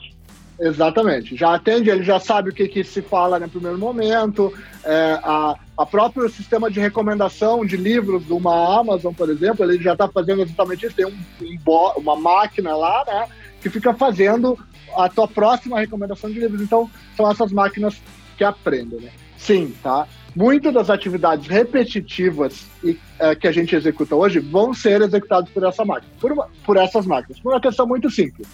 Exatamente. 0.59 1.35
Já 1.35 1.53
atende, 1.53 1.89
ele 1.89 2.03
já 2.03 2.19
sabe 2.19 2.49
o 2.49 2.53
que, 2.53 2.67
que 2.67 2.83
se 2.83 3.01
fala 3.01 3.39
no 3.39 3.47
primeiro 3.47 3.77
momento. 3.77 4.51
É, 4.83 5.19
a, 5.21 5.55
a 5.77 5.85
próprio 5.85 6.27
sistema 6.29 6.71
de 6.71 6.79
recomendação 6.79 7.63
de 7.63 7.77
livros 7.77 8.25
de 8.25 8.33
uma 8.33 8.79
Amazon, 8.79 9.13
por 9.13 9.29
exemplo, 9.29 9.63
ele 9.63 9.81
já 9.83 9.93
está 9.93 10.07
fazendo 10.07 10.41
exatamente 10.41 10.87
isso. 10.87 10.95
Tem 10.95 11.05
um, 11.05 11.15
um, 11.41 11.57
uma 11.97 12.15
máquina 12.15 12.75
lá, 12.75 13.03
né, 13.05 13.27
que 13.61 13.69
fica 13.69 13.93
fazendo 13.93 14.57
a 14.95 15.07
tua 15.09 15.27
próxima 15.27 15.79
recomendação 15.79 16.29
de 16.31 16.39
livros. 16.39 16.61
Então, 16.61 16.89
são 17.15 17.29
essas 17.29 17.51
máquinas 17.51 18.01
que 18.35 18.43
aprendem, 18.43 18.99
né? 18.99 19.11
Sim, 19.37 19.73
tá? 19.81 20.07
Muitas 20.35 20.73
das 20.73 20.89
atividades 20.89 21.47
repetitivas 21.47 22.67
e, 22.83 22.99
é, 23.17 23.35
que 23.35 23.47
a 23.47 23.51
gente 23.51 23.75
executa 23.75 24.15
hoje 24.15 24.39
vão 24.39 24.73
ser 24.73 25.01
executadas 25.01 25.49
por 25.49 25.63
essa 25.63 25.83
máquina, 25.83 26.11
por, 26.19 26.31
uma, 26.31 26.49
por 26.65 26.77
essas 26.77 27.05
máquinas, 27.05 27.39
por 27.39 27.53
uma 27.53 27.61
questão 27.61 27.87
muito 27.87 28.09
simples. 28.09 28.47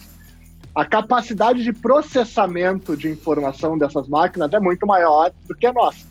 A 0.74 0.86
capacidade 0.86 1.64
de 1.64 1.74
processamento 1.74 2.98
de 2.98 3.10
informação 3.10 3.78
dessas 3.78 4.08
máquinas 4.08 4.52
é 4.54 4.60
muito 4.60 4.88
maior 4.88 5.32
do 5.48 5.56
que 5.56 5.68
a 5.68 5.74
nossa. 5.74 6.08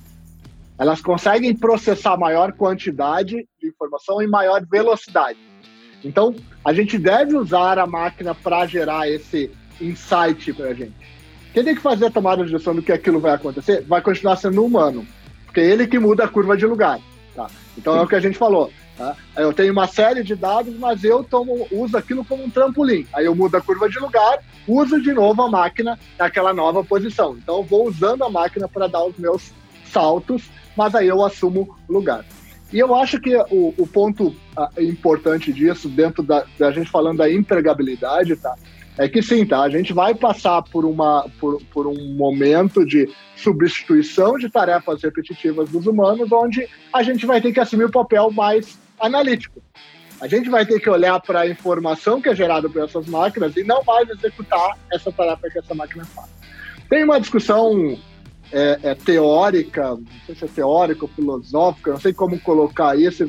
Elas 0.79 1.01
conseguem 1.01 1.55
processar 1.57 2.17
maior 2.17 2.53
quantidade 2.53 3.49
de 3.61 3.69
informação 3.69 4.21
em 4.23 4.29
maior 4.29 4.65
velocidade. 4.65 5.39
Então, 6.05 6.35
a 6.65 6.73
gente 6.73 6.99
deve 6.99 7.37
usar 7.37 7.79
a 7.79 7.87
máquina 7.87 8.35
para 8.35 8.67
gerar 8.67 9.09
esse 9.09 9.51
insight 9.81 10.53
para 10.53 10.67
a 10.67 10.75
gente. 10.75 10.95
Quem 11.53 11.65
tem 11.65 11.75
que 11.75 11.81
fazer 11.81 12.07
a 12.07 12.11
tomada 12.11 12.45
de 12.45 12.53
decisão 12.53 12.75
do 12.75 12.83
que 12.83 12.93
aquilo 12.93 13.21
vai 13.21 13.33
acontecer 13.33 13.83
vai 13.83 14.01
continuar 14.01 14.37
sendo 14.37 14.65
humano, 14.65 15.07
porque 15.45 15.61
é 15.61 15.67
ele 15.67 15.87
que 15.87 15.99
muda 15.99 16.25
a 16.25 16.29
curva 16.29 16.57
de 16.57 16.67
lugar. 16.67 16.99
Tá? 17.35 17.47
Então, 17.77 17.97
é 17.97 18.03
o 18.03 18.07
que 18.07 18.15
a 18.15 18.21
gente 18.21 18.39
falou. 18.39 18.73
Tá? 18.97 19.17
Eu 19.37 19.53
tenho 19.53 19.73
uma 19.73 19.87
série 19.87 20.23
de 20.23 20.35
dados, 20.35 20.75
mas 20.79 21.05
eu 21.05 21.23
tomo, 21.23 21.67
uso 21.71 21.97
aquilo 21.97 22.25
como 22.25 22.45
um 22.45 22.51
trampolim. 22.51 23.07
Aí 23.13 23.27
eu 23.27 23.35
mudo 23.35 23.57
a 23.57 23.61
curva 23.61 23.89
de 23.89 23.99
lugar, 23.99 24.39
uso 24.67 25.01
de 25.01 25.13
novo 25.13 25.43
a 25.43 25.51
máquina 25.51 25.99
naquela 26.19 26.55
nova 26.55 26.83
posição. 26.83 27.37
Então, 27.37 27.59
eu 27.59 27.65
vou 27.65 27.87
usando 27.87 28.25
a 28.25 28.31
máquina 28.31 28.67
para 28.67 28.87
dar 28.87 29.05
os 29.05 29.17
meus 29.19 29.53
saltos, 29.85 30.51
mas 30.77 30.95
aí 30.95 31.09
eu 31.09 31.23
assumo 31.25 31.77
lugar. 31.89 32.25
E 32.73 32.79
eu 32.79 32.95
acho 32.95 33.21
que 33.21 33.37
o, 33.37 33.75
o 33.77 33.87
ponto 33.87 34.29
uh, 34.29 34.81
importante 34.81 35.53
disso, 35.53 35.89
dentro 35.89 36.23
da, 36.23 36.45
da, 36.59 36.73
gente 36.73 36.91
falando 36.91 37.19
da 37.19 37.31
empregabilidade, 37.31 38.35
tá? 38.37 38.55
É 38.99 39.09
que 39.09 39.23
sim, 39.23 39.47
tá? 39.47 39.63
A 39.63 39.71
gente 39.71 39.93
vai 39.93 40.15
passar 40.15 40.63
por, 40.63 40.85
uma, 40.85 41.27
por, 41.41 41.63
por 41.73 41.87
um 41.87 42.15
momento 42.15 42.85
de 42.85 43.09
substituição 43.37 44.37
de 44.37 44.51
tarefas 44.51 45.03
repetitivas 45.03 45.71
dos 45.71 45.87
humanos, 45.87 46.31
onde 46.31 46.69
a 46.93 47.03
gente 47.03 47.25
vai 47.25 47.41
ter 47.41 47.53
que 47.53 47.61
assumir 47.61 47.85
o 47.85 47.91
papel 47.91 48.31
mais 48.31 48.79
analítico. 49.01 49.63
A 50.21 50.29
gente 50.29 50.49
vai 50.49 50.65
ter 50.65 50.79
que 50.79 50.89
olhar 50.89 51.19
para 51.21 51.41
a 51.41 51.49
informação 51.49 52.21
que 52.21 52.29
é 52.29 52.35
gerada 52.35 52.69
por 52.69 52.85
essas 52.85 53.07
máquinas 53.07 53.57
e 53.57 53.65
não 53.65 53.83
mais 53.83 54.09
executar 54.09 54.79
essa 54.93 55.11
tarefa 55.11 55.51
que 55.51 55.59
essa 55.59 55.75
máquina 55.75 56.05
faz. 56.05 56.29
Tem 56.89 57.03
uma 57.03 57.19
discussão 57.19 57.99
é, 58.53 58.79
é, 58.83 58.95
teórica, 58.95 59.95
não 59.95 60.07
sei 60.27 60.35
se 60.35 60.45
é 60.45 60.49
teórica 60.49 61.07
ou 61.07 61.09
filosófica, 61.09 61.93
não 61.93 62.01
sei 62.01 62.13
como 62.13 62.39
colocar 62.39 62.97
isso, 62.97 63.27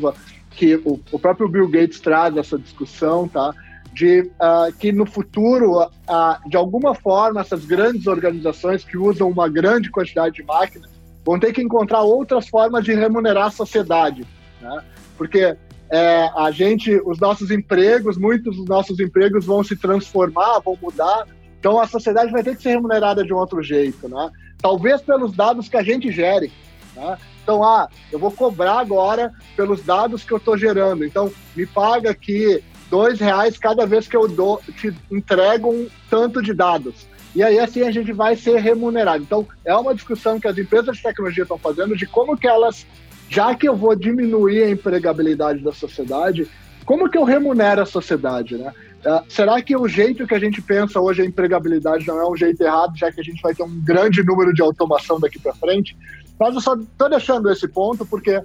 que 0.51 0.75
o, 0.85 0.99
o 1.11 1.17
próprio 1.17 1.47
Bill 1.47 1.69
Gates 1.69 1.99
traz 1.99 2.35
essa 2.37 2.59
discussão, 2.59 3.27
tá? 3.27 3.55
De 3.93 4.21
uh, 4.21 4.73
que 4.79 4.91
no 4.91 5.05
futuro, 5.05 5.81
uh, 5.81 6.49
de 6.49 6.57
alguma 6.57 6.95
forma, 6.95 7.41
essas 7.41 7.63
grandes 7.63 8.07
organizações 8.07 8.83
que 8.83 8.97
usam 8.97 9.29
uma 9.29 9.47
grande 9.47 9.91
quantidade 9.91 10.35
de 10.35 10.43
máquinas 10.43 10.89
vão 11.23 11.39
ter 11.39 11.53
que 11.53 11.61
encontrar 11.61 12.01
outras 12.01 12.47
formas 12.47 12.83
de 12.83 12.93
remunerar 12.93 13.47
a 13.47 13.51
sociedade, 13.51 14.25
né? 14.59 14.83
Porque 15.17 15.55
é, 15.89 16.29
a 16.35 16.49
gente, 16.51 16.99
os 17.05 17.19
nossos 17.19 17.51
empregos, 17.51 18.17
muitos 18.17 18.57
dos 18.57 18.65
nossos 18.65 18.99
empregos 18.99 19.45
vão 19.45 19.63
se 19.63 19.75
transformar, 19.75 20.59
vão 20.59 20.77
mudar, 20.81 21.27
então 21.59 21.79
a 21.79 21.87
sociedade 21.87 22.31
vai 22.31 22.43
ter 22.43 22.55
que 22.55 22.63
ser 22.63 22.71
remunerada 22.71 23.23
de 23.23 23.33
um 23.33 23.37
outro 23.37 23.61
jeito, 23.61 24.09
né? 24.09 24.31
Talvez 24.61 25.01
pelos 25.01 25.33
dados 25.33 25.69
que 25.69 25.77
a 25.77 25.83
gente 25.83 26.11
gere. 26.11 26.51
Né? 26.95 27.17
Então, 27.43 27.63
ah, 27.63 27.87
eu 28.11 28.17
vou 28.17 28.31
cobrar 28.31 28.79
agora 28.79 29.31
pelos 29.55 29.83
dados 29.83 30.23
que 30.23 30.31
eu 30.31 30.37
estou 30.37 30.57
gerando. 30.57 31.05
Então, 31.05 31.31
me 31.55 31.65
paga 31.65 32.09
aqui 32.09 32.63
dois 32.93 33.19
reais 33.19 33.57
cada 33.57 33.87
vez 33.87 34.07
que 34.07 34.15
eu 34.15 34.27
dou, 34.27 34.61
te 34.77 34.95
entrego 35.09 35.67
um 35.67 35.87
tanto 36.11 36.43
de 36.43 36.53
dados. 36.53 37.07
E 37.35 37.41
aí, 37.41 37.57
assim, 37.57 37.81
a 37.81 37.89
gente 37.89 38.13
vai 38.13 38.35
ser 38.35 38.59
remunerado. 38.59 39.23
Então, 39.23 39.47
é 39.65 39.75
uma 39.75 39.95
discussão 39.95 40.39
que 40.39 40.47
as 40.47 40.55
empresas 40.59 40.97
de 40.97 41.01
tecnologia 41.01 41.41
estão 41.41 41.57
fazendo 41.57 41.97
de 41.97 42.05
como 42.05 42.37
que 42.37 42.47
elas, 42.47 42.85
já 43.27 43.55
que 43.55 43.67
eu 43.67 43.75
vou 43.75 43.95
diminuir 43.95 44.61
a 44.61 44.69
empregabilidade 44.69 45.63
da 45.63 45.71
sociedade, 45.71 46.47
como 46.85 47.09
que 47.09 47.17
eu 47.17 47.23
remunero 47.23 47.81
a 47.81 47.85
sociedade, 47.87 48.57
né? 48.57 48.71
Uh, 49.03 49.23
será 49.27 49.59
que 49.59 49.75
o 49.75 49.87
jeito 49.87 50.27
que 50.27 50.35
a 50.35 50.39
gente 50.39 50.61
pensa 50.61 51.01
hoje 51.01 51.23
a 51.23 51.25
empregabilidade 51.25 52.05
não 52.05 52.21
é 52.21 52.29
um 52.29 52.37
jeito 52.37 52.61
errado, 52.61 52.95
já 52.95 53.11
que 53.11 53.19
a 53.19 53.23
gente 53.23 53.41
vai 53.41 53.55
ter 53.55 53.63
um 53.63 53.81
grande 53.81 54.21
número 54.23 54.53
de 54.53 54.61
automação 54.61 55.19
daqui 55.19 55.39
para 55.39 55.55
frente? 55.55 55.97
Mas 56.39 56.53
eu 56.53 56.61
só 56.61 56.75
estou 56.75 57.09
deixando 57.09 57.51
esse 57.51 57.67
ponto 57.67 58.05
porque 58.05 58.39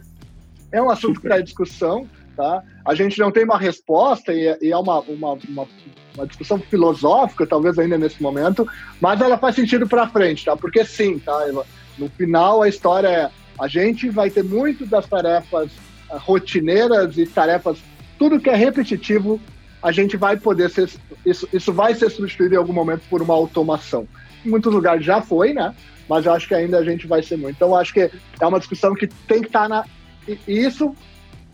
é 0.72 0.80
um 0.80 0.88
assunto 0.88 1.20
para 1.20 1.42
discussão, 1.42 2.08
tá? 2.38 2.62
A 2.84 2.94
gente 2.94 3.18
não 3.18 3.32
tem 3.32 3.42
uma 3.42 3.58
resposta 3.58 4.32
e, 4.32 4.46
é, 4.46 4.58
e 4.62 4.70
é 4.70 4.76
uma, 4.76 5.00
uma, 5.00 5.32
uma, 5.48 5.68
uma, 6.14 6.24
discussão 6.24 6.56
filosófica, 6.60 7.44
talvez 7.44 7.76
ainda 7.80 7.98
nesse 7.98 8.22
momento, 8.22 8.64
mas 9.00 9.20
ela 9.20 9.36
faz 9.36 9.56
sentido 9.56 9.88
para 9.88 10.08
frente, 10.08 10.44
tá? 10.44 10.56
Porque 10.56 10.84
sim, 10.84 11.18
tá? 11.18 11.36
No 11.98 12.08
final 12.10 12.62
a 12.62 12.68
história 12.68 13.08
é 13.08 13.30
a 13.58 13.66
gente 13.66 14.08
vai 14.08 14.30
ter 14.30 14.44
muito 14.44 14.86
das 14.86 15.04
tarefas 15.08 15.72
uh, 16.08 16.16
rotineiras 16.18 17.18
e 17.18 17.26
tarefas 17.26 17.78
tudo 18.16 18.38
que 18.38 18.48
é 18.48 18.54
repetitivo 18.54 19.40
a 19.82 19.90
gente 19.90 20.16
vai 20.16 20.36
poder 20.36 20.70
ser. 20.70 20.88
Isso, 21.26 21.48
isso 21.52 21.72
vai 21.72 21.94
ser 21.94 22.08
substituído 22.10 22.54
em 22.54 22.58
algum 22.58 22.72
momento 22.72 23.02
por 23.10 23.20
uma 23.20 23.34
automação. 23.34 24.06
Em 24.46 24.50
muitos 24.50 24.72
lugares 24.72 25.04
já 25.04 25.20
foi, 25.20 25.52
né? 25.52 25.74
Mas 26.08 26.24
eu 26.24 26.32
acho 26.32 26.46
que 26.46 26.54
ainda 26.54 26.78
a 26.78 26.84
gente 26.84 27.06
vai 27.06 27.20
ser 27.20 27.36
muito. 27.36 27.56
Então, 27.56 27.74
acho 27.74 27.92
que 27.92 28.10
é 28.40 28.46
uma 28.46 28.58
discussão 28.60 28.94
que 28.94 29.08
tem 29.08 29.40
que 29.40 29.48
estar 29.48 29.62
tá 29.62 29.68
na. 29.68 29.84
E 30.26 30.38
isso 30.46 30.94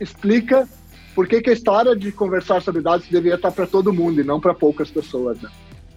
explica 0.00 0.68
por 1.14 1.28
que, 1.28 1.40
que 1.40 1.50
a 1.50 1.52
história 1.52 1.94
de 1.94 2.10
conversar 2.10 2.60
sobre 2.60 2.82
dados 2.82 3.08
deveria 3.08 3.36
estar 3.36 3.52
para 3.52 3.66
todo 3.66 3.92
mundo 3.92 4.20
e 4.20 4.24
não 4.24 4.40
para 4.40 4.52
poucas 4.52 4.90
pessoas, 4.90 5.40
né? 5.40 5.48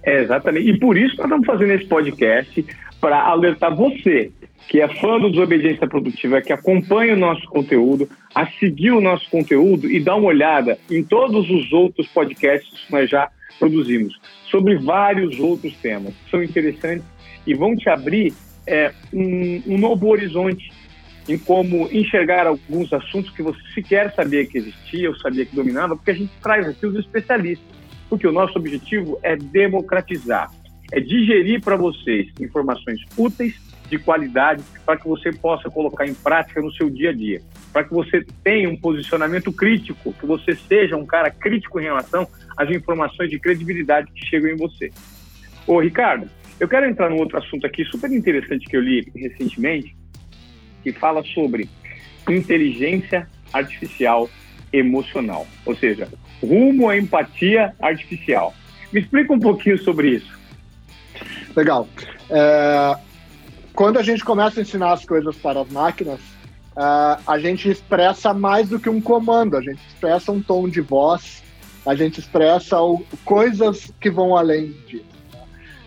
É, 0.04 0.22
exatamente. 0.22 0.70
E 0.70 0.80
por 0.80 0.98
isso 0.98 1.18
nós 1.18 1.26
estamos 1.26 1.46
fazendo 1.46 1.72
esse 1.74 1.86
podcast 1.86 2.66
para 3.02 3.24
alertar 3.24 3.76
você 3.76 4.32
que 4.68 4.82
é 4.82 4.88
fã 5.00 5.18
do 5.18 5.30
Desobediência 5.30 5.88
Produtiva, 5.88 6.42
que 6.42 6.52
acompanha 6.52 7.14
o 7.14 7.18
nosso 7.18 7.46
conteúdo, 7.48 8.10
a 8.36 8.46
seguir 8.60 8.92
o 8.92 9.00
nosso 9.00 9.30
conteúdo 9.30 9.90
e 9.90 10.00
dar 10.00 10.16
uma 10.16 10.28
olhada 10.28 10.78
em 10.92 11.02
todos 11.04 11.50
os 11.50 11.72
outros 11.72 12.06
podcasts 12.08 12.70
que 12.86 12.92
nós 12.92 13.10
já 13.10 13.30
produzimos, 13.58 14.20
sobre 14.52 14.78
vários 14.78 15.40
outros 15.40 15.74
temas 15.78 16.14
que 16.14 16.30
são 16.30 16.44
interessantes 16.44 17.06
e 17.46 17.54
vão 17.54 17.76
te 17.76 17.90
abrir 17.90 18.34
é, 18.68 18.92
um, 19.14 19.64
um 19.66 19.78
novo 19.78 20.08
horizonte 20.10 20.72
em 21.28 21.38
como 21.38 21.90
enxergar 21.92 22.48
alguns 22.48 22.92
assuntos 22.94 23.32
que 23.32 23.44
você 23.44 23.60
sequer 23.74 24.14
sabia 24.14 24.46
que 24.46 24.58
existia 24.58 25.10
ou 25.10 25.16
sabia 25.18 25.46
que 25.46 25.56
dominava, 25.56 25.96
porque 25.96 26.12
a 26.12 26.16
gente 26.16 26.32
traz 26.42 26.68
aqui 26.68 26.86
os 26.86 26.96
especialistas. 26.96 27.68
Porque 28.10 28.26
o 28.26 28.32
nosso 28.32 28.58
objetivo 28.58 29.20
é 29.22 29.36
democratizar, 29.36 30.50
é 30.94 31.00
digerir 31.00 31.62
para 31.62 31.76
vocês 31.76 32.32
informações 32.40 33.02
úteis 33.18 33.56
de 33.90 33.98
qualidade 33.98 34.64
para 34.86 34.98
que 34.98 35.08
você 35.08 35.32
possa 35.32 35.70
colocar 35.70 36.06
em 36.06 36.14
prática 36.14 36.62
no 36.62 36.72
seu 36.72 36.90
dia 36.90 37.10
a 37.10 37.14
dia, 37.14 37.42
para 37.74 37.84
que 37.84 37.94
você 37.94 38.26
tenha 38.44 38.70
um 38.70 38.78
posicionamento 38.78 39.52
crítico, 39.52 40.14
que 40.14 40.26
você 40.26 40.56
seja 40.56 40.96
um 40.96 41.06
cara 41.06 41.30
crítico 41.30 41.80
em 41.80 41.84
relação 41.84 42.28
às 42.56 42.70
informações 42.70 43.30
de 43.30 43.40
credibilidade 43.40 44.12
que 44.12 44.26
chegam 44.26 44.50
em 44.50 44.56
você. 44.56 44.90
Ô, 45.66 45.80
Ricardo, 45.80 46.30
eu 46.60 46.68
quero 46.68 46.86
entrar 46.86 47.10
num 47.10 47.18
outro 47.18 47.38
assunto 47.38 47.68
aqui 47.68 47.84
super 47.86 48.12
interessante 48.12 48.66
que 48.68 48.76
eu 48.76 48.82
li 48.82 49.12
recentemente, 49.16 49.96
que 50.84 50.92
fala 50.92 51.24
sobre 51.24 51.70
inteligência 52.30 53.28
artificial 53.54 54.30
emocional, 54.72 55.48
ou 55.66 55.76
seja, 55.76 56.10
rumo 56.44 56.90
à 56.90 56.98
empatia 56.98 57.74
artificial. 57.82 58.54
Me 58.92 59.00
explica 59.00 59.34
um 59.34 59.40
pouquinho 59.40 59.78
sobre 59.78 60.10
isso. 60.10 60.38
Legal. 61.56 61.88
É, 62.30 62.98
quando 63.74 63.98
a 63.98 64.04
gente 64.04 64.24
começa 64.24 64.60
a 64.60 64.64
ensinar 64.64 64.94
as 64.94 65.06
coisas 65.06 65.36
para 65.38 65.62
as 65.62 65.70
máquinas, 65.70 66.20
uh, 66.20 67.22
a 67.28 67.38
gente 67.40 67.70
expressa 67.70 68.34
mais 68.34 68.70
do 68.70 68.80
que 68.80 68.90
um 68.90 69.00
comando, 69.00 69.56
a 69.56 69.62
gente 69.62 69.80
expressa 69.88 70.32
um 70.32 70.42
tom 70.42 70.68
de 70.68 70.82
voz, 70.82 71.44
a 71.86 71.94
gente 71.94 72.20
expressa 72.20 72.82
o, 72.82 73.06
coisas 73.24 73.92
que 74.02 74.10
vão 74.10 74.36
além 74.36 74.72
disso. 74.88 75.06
Né? 75.32 75.40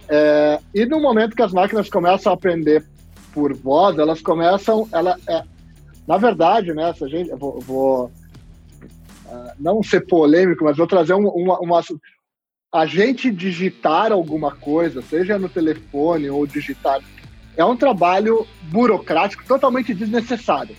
É, 0.08 0.60
e 0.74 0.86
no 0.86 1.00
momento 1.00 1.36
que 1.36 1.42
as 1.42 1.52
máquinas 1.52 1.88
começam 1.90 2.32
a 2.32 2.34
aprender 2.34 2.84
por 3.32 3.54
voz, 3.54 3.98
elas 3.98 4.20
começam, 4.20 4.88
ela, 4.92 5.16
é, 5.28 5.42
na 6.06 6.16
verdade, 6.16 6.72
né, 6.72 6.92
se 6.92 7.04
a 7.04 7.08
gente, 7.08 7.30
eu 7.30 7.36
vou, 7.38 7.60
vou 7.60 8.04
uh, 9.26 9.52
não 9.58 9.82
ser 9.82 10.06
polêmico, 10.06 10.64
mas 10.64 10.76
vou 10.76 10.86
trazer 10.86 11.14
um, 11.14 11.28
uma, 11.28 11.58
uma, 11.60 11.80
a 12.72 12.86
gente 12.86 13.30
digitar 13.30 14.12
alguma 14.12 14.52
coisa, 14.52 15.02
seja 15.02 15.38
no 15.38 15.48
telefone 15.48 16.30
ou 16.30 16.46
digitar 16.46 17.00
é 17.56 17.64
um 17.64 17.76
trabalho 17.76 18.46
burocrático 18.62 19.44
totalmente 19.44 19.92
desnecessário. 19.92 20.76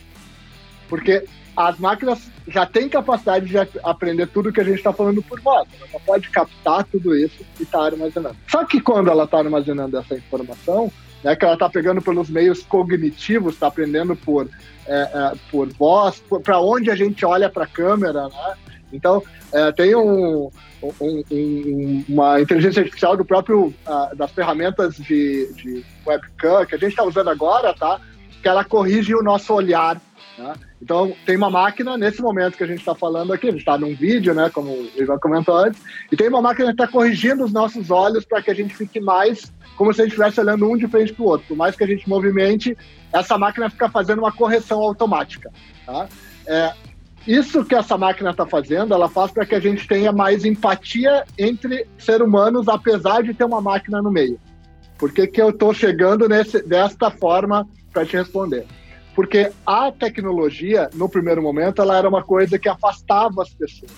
Porque 0.90 1.26
as 1.56 1.78
máquinas 1.78 2.32
já 2.48 2.66
têm 2.66 2.90
capacidade 2.90 3.46
de 3.46 3.58
aprender 3.84 4.28
tudo 4.28 4.52
que 4.52 4.62
a 4.62 4.64
gente 4.64 4.78
está 4.78 4.92
falando 4.92 5.22
por 5.22 5.40
voz. 5.42 5.68
Ela 5.80 6.02
pode 6.06 6.30
captar 6.30 6.84
tudo 6.86 7.16
isso 7.16 7.46
e 7.60 7.64
está 7.64 7.86
armazenando. 7.86 8.36
Só 8.48 8.66
que 8.66 8.82
quando 8.82 9.10
ela 9.10 9.26
está 9.26 9.38
armazenando 9.38 9.98
essa 9.98 10.16
informação, 10.16 10.92
né, 11.24 11.36
que 11.36 11.46
ela 11.46 11.54
está 11.54 11.70
pegando 11.70 12.02
pelos 12.02 12.30
meios 12.30 12.64
cognitivos, 12.64 13.54
está 13.54 13.68
aprendendo 13.68 14.16
por, 14.16 14.50
é, 14.88 15.02
é, 15.02 15.32
por 15.50 15.68
voz, 15.74 16.22
para 16.44 16.60
onde 16.60 16.90
a 16.90 16.96
gente 16.96 17.26
olha 17.26 17.50
para 17.50 17.66
a 17.66 17.68
câmera, 17.68 18.28
né? 18.28 18.56
Então, 18.94 19.24
é, 19.54 19.72
tem 19.72 19.96
um, 19.96 20.52
um, 20.84 21.24
um, 21.32 22.06
uma 22.10 22.42
inteligência 22.42 22.82
artificial 22.82 23.16
do 23.16 23.24
próprio 23.24 23.68
uh, 23.68 24.16
das 24.16 24.32
ferramentas 24.32 24.98
de, 24.98 25.52
de, 25.54 25.86
webcam 26.06 26.66
que 26.66 26.76
a 26.76 26.78
gente 26.78 26.90
está 26.90 27.04
usando 27.04 27.30
agora, 27.30 27.74
tá? 27.74 28.02
que 28.42 28.48
ela 28.48 28.64
corrige 28.64 29.14
o 29.14 29.22
nosso 29.22 29.54
olhar. 29.54 30.02
Né? 30.42 30.54
Então, 30.82 31.14
tem 31.26 31.38
uma 31.38 31.50
máquina, 31.50 31.98
nesse 31.98 32.22
momento 32.22 32.58
que 32.58 32.64
a 32.64 32.68
gente 32.68 32.80
está 32.80 32.96
falando 32.96 33.32
aqui, 33.32 33.48
a 33.48 33.52
gente 33.52 33.60
está 33.60 33.78
num 33.78 33.96
vídeo, 33.96 34.34
né, 34.34 34.50
como 34.50 34.72
o 34.72 34.90
Ivan 34.98 35.20
comentou 35.20 35.56
antes, 35.56 35.82
e 36.12 36.18
tem 36.18 36.28
uma 36.28 36.42
máquina 36.42 36.68
que 36.68 36.82
está 36.82 36.88
corrigindo 36.88 37.44
os 37.44 37.54
nossos 37.54 37.92
olhos 37.92 38.26
para 38.26 38.42
que 38.42 38.50
a 38.50 38.54
gente 38.54 38.76
fique 38.76 39.00
mais 39.00 39.52
como 39.76 39.94
se 39.94 40.02
a 40.02 40.04
gente 40.04 40.14
estivesse 40.14 40.40
olhando 40.40 40.70
um 40.70 40.78
de 40.78 40.88
frente 40.88 41.14
para 41.14 41.24
o 41.24 41.28
outro. 41.28 41.48
Por 41.48 41.58
mais 41.58 41.76
que 41.76 41.84
a 41.84 41.88
gente 41.88 42.08
movimente, 42.08 42.78
essa 43.12 43.38
máquina 43.38 43.70
fica 43.70 43.90
fazendo 43.90 44.20
uma 44.20 44.32
correção 44.32 44.80
automática. 44.80 45.52
Tá? 45.86 46.08
É, 46.48 46.74
isso 47.26 47.64
que 47.64 47.76
essa 47.76 47.98
máquina 47.98 48.32
está 48.32 48.46
fazendo, 48.46 48.94
ela 48.94 49.10
faz 49.10 49.32
para 49.32 49.46
que 49.46 49.56
a 49.56 49.60
gente 49.60 49.88
tenha 49.88 50.12
mais 50.12 50.44
empatia 50.44 51.24
entre 51.38 51.88
seres 51.98 52.26
humanos, 52.26 52.68
apesar 52.68 53.24
de 53.24 53.34
ter 53.34 53.44
uma 53.44 53.62
máquina 53.62 54.02
no 54.02 54.12
meio. 54.12 54.40
Por 54.98 55.12
que, 55.12 55.26
que 55.28 55.42
eu 55.42 55.50
estou 55.50 55.74
chegando 55.74 56.28
nesse, 56.28 56.62
desta 56.64 57.10
forma 57.10 57.68
para 57.92 58.06
te 58.06 58.18
responder? 58.18 58.66
Porque 59.16 59.52
a 59.66 59.92
tecnologia, 59.92 60.90
no 60.94 61.10
primeiro 61.10 61.42
momento, 61.42 61.82
ela 61.82 61.98
era 61.98 62.08
uma 62.08 62.24
coisa 62.24 62.58
que 62.58 62.70
afastava 62.70 63.42
as 63.42 63.50
pessoas. 63.50 63.92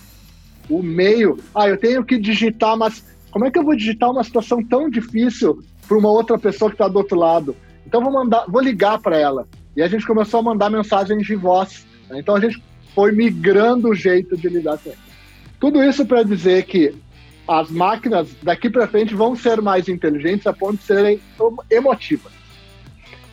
O 0.69 0.81
meio, 0.81 1.37
ah, 1.53 1.67
eu 1.67 1.77
tenho 1.77 2.03
que 2.03 2.17
digitar, 2.17 2.75
mas 2.77 3.03
como 3.31 3.45
é 3.45 3.51
que 3.51 3.59
eu 3.59 3.63
vou 3.63 3.75
digitar 3.75 4.11
uma 4.11 4.23
situação 4.23 4.63
tão 4.63 4.89
difícil 4.89 5.63
para 5.87 5.97
uma 5.97 6.09
outra 6.09 6.37
pessoa 6.37 6.69
que 6.69 6.75
está 6.75 6.87
do 6.87 6.97
outro 6.97 7.17
lado? 7.17 7.55
Então 7.85 8.01
vou 8.01 8.11
mandar, 8.11 8.45
vou 8.47 8.61
ligar 8.61 8.99
para 8.99 9.17
ela. 9.17 9.47
E 9.75 9.81
a 9.81 9.87
gente 9.87 10.05
começou 10.05 10.39
a 10.39 10.43
mandar 10.43 10.69
mensagens 10.69 11.25
de 11.25 11.35
voz. 11.35 11.85
Né? 12.09 12.19
Então 12.19 12.35
a 12.35 12.39
gente 12.39 12.63
foi 12.95 13.11
migrando 13.11 13.89
o 13.89 13.95
jeito 13.95 14.37
de 14.37 14.47
lidar 14.47 14.77
com 14.77 14.89
ele. 14.89 14.99
Tudo 15.59 15.83
isso 15.83 16.05
para 16.05 16.23
dizer 16.23 16.63
que 16.65 16.95
as 17.47 17.69
máquinas 17.69 18.29
daqui 18.41 18.69
para 18.69 18.87
frente 18.87 19.13
vão 19.13 19.35
ser 19.35 19.61
mais 19.61 19.87
inteligentes 19.87 20.47
a 20.47 20.53
ponto 20.53 20.77
de 20.77 20.83
serem 20.83 21.19
emotivas. 21.69 22.31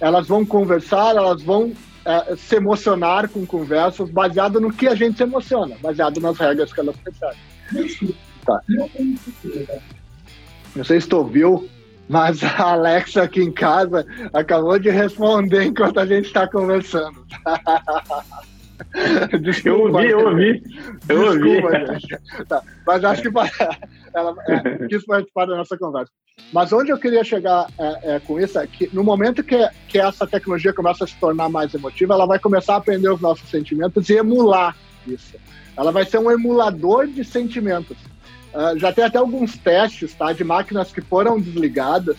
Elas 0.00 0.26
vão 0.26 0.44
conversar, 0.44 1.16
elas 1.16 1.42
vão 1.42 1.72
é, 2.04 2.34
se 2.36 2.56
emocionar 2.56 3.28
com 3.28 3.44
conversas 3.44 4.10
baseado 4.10 4.60
no 4.60 4.72
que 4.72 4.88
a 4.88 4.94
gente 4.94 5.16
se 5.16 5.22
emociona, 5.22 5.76
baseado 5.82 6.20
nas 6.20 6.38
regras 6.38 6.72
que 6.72 6.80
elas 6.80 6.96
recebem. 7.04 8.14
Tá. 8.44 8.60
Não 10.74 10.84
sei 10.84 11.00
se 11.00 11.08
tu 11.08 11.18
ouviu, 11.18 11.68
mas 12.08 12.42
a 12.42 12.72
Alexa 12.72 13.22
aqui 13.22 13.40
em 13.42 13.52
casa 13.52 14.06
acabou 14.32 14.78
de 14.78 14.90
responder 14.90 15.64
enquanto 15.64 16.00
a 16.00 16.06
gente 16.06 16.26
está 16.26 16.48
conversando. 16.48 17.24
Desculpa, 19.40 20.02
eu 20.02 20.08
ouvi, 20.08 20.08
eu 20.08 20.26
ouvi. 20.26 20.62
Eu 21.08 21.38
Desculpa, 21.38 21.78
ouvi. 21.78 22.00
Gente. 22.00 22.18
Tá. 22.48 22.62
Mas 22.86 23.04
acho 23.04 23.22
que 23.22 23.28
ela 24.14 24.34
é, 24.48 24.86
quis 24.88 25.04
participar 25.04 25.46
da 25.46 25.56
nossa 25.56 25.76
conversa. 25.76 26.10
Mas 26.52 26.72
onde 26.72 26.90
eu 26.90 26.98
queria 26.98 27.22
chegar 27.22 27.66
é, 27.78 28.16
é, 28.16 28.20
com 28.20 28.40
isso 28.40 28.58
é 28.58 28.66
que 28.66 28.88
no 28.92 29.04
momento 29.04 29.42
que, 29.42 29.56
que 29.88 29.98
essa 29.98 30.26
tecnologia 30.26 30.72
começa 30.72 31.04
a 31.04 31.06
se 31.06 31.14
tornar 31.16 31.48
mais 31.48 31.72
emotiva, 31.74 32.14
ela 32.14 32.26
vai 32.26 32.38
começar 32.38 32.74
a 32.74 32.78
aprender 32.78 33.08
os 33.08 33.20
nossos 33.20 33.48
sentimentos 33.48 34.08
e 34.08 34.14
emular 34.14 34.76
isso. 35.06 35.36
Ela 35.76 35.92
vai 35.92 36.04
ser 36.04 36.18
um 36.18 36.30
emulador 36.30 37.06
de 37.06 37.24
sentimentos. 37.24 37.96
Uh, 38.52 38.76
já 38.78 38.92
tem 38.92 39.04
até 39.04 39.18
alguns 39.18 39.56
testes 39.56 40.12
tá, 40.14 40.32
de 40.32 40.42
máquinas 40.42 40.90
que 40.90 41.00
foram 41.00 41.40
desligadas, 41.40 42.16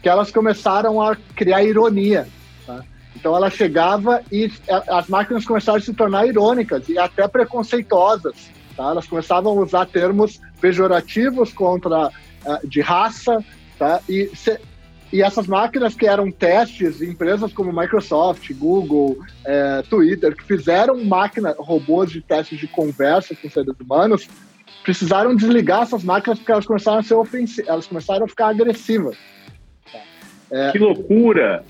que 0.00 0.08
elas 0.08 0.30
começaram 0.30 1.00
a 1.02 1.16
criar 1.34 1.64
ironia. 1.64 2.28
Tá? 2.64 2.84
Então 3.16 3.34
ela 3.34 3.50
chegava 3.50 4.22
e 4.30 4.50
as 4.88 5.08
máquinas 5.08 5.44
começaram 5.44 5.78
a 5.78 5.82
se 5.82 5.92
tornar 5.92 6.26
irônicas 6.26 6.88
e 6.88 6.96
até 6.96 7.26
preconceituosas. 7.26 8.50
Tá? 8.76 8.84
Elas 8.84 9.06
começavam 9.06 9.58
a 9.58 9.62
usar 9.62 9.86
termos 9.86 10.40
pejorativos 10.62 11.52
contra 11.52 12.08
uh, 12.08 12.66
de 12.66 12.80
raça, 12.80 13.44
tá? 13.78 14.00
E, 14.08 14.30
se, 14.34 14.58
e 15.12 15.20
essas 15.20 15.46
máquinas 15.46 15.94
que 15.94 16.06
eram 16.06 16.30
testes, 16.30 17.02
empresas 17.02 17.52
como 17.52 17.70
Microsoft, 17.70 18.50
Google, 18.54 19.18
é, 19.44 19.82
Twitter, 19.82 20.34
que 20.34 20.44
fizeram 20.44 21.04
máquinas, 21.04 21.54
robôs 21.58 22.10
de 22.10 22.22
testes 22.22 22.58
de 22.58 22.66
conversa 22.66 23.34
com 23.34 23.50
seres 23.50 23.74
humanos, 23.78 24.26
precisaram 24.82 25.36
desligar 25.36 25.82
essas 25.82 26.02
máquinas 26.02 26.38
porque 26.38 26.52
elas 26.52 26.64
começaram 26.64 27.00
a 27.00 27.02
ser 27.02 27.14
ofensivas, 27.14 27.68
elas 27.68 27.86
começaram 27.86 28.24
a 28.24 28.28
ficar 28.28 28.48
agressivas. 28.48 29.18
É, 30.50 30.72
que 30.72 30.78
loucura! 30.78 31.62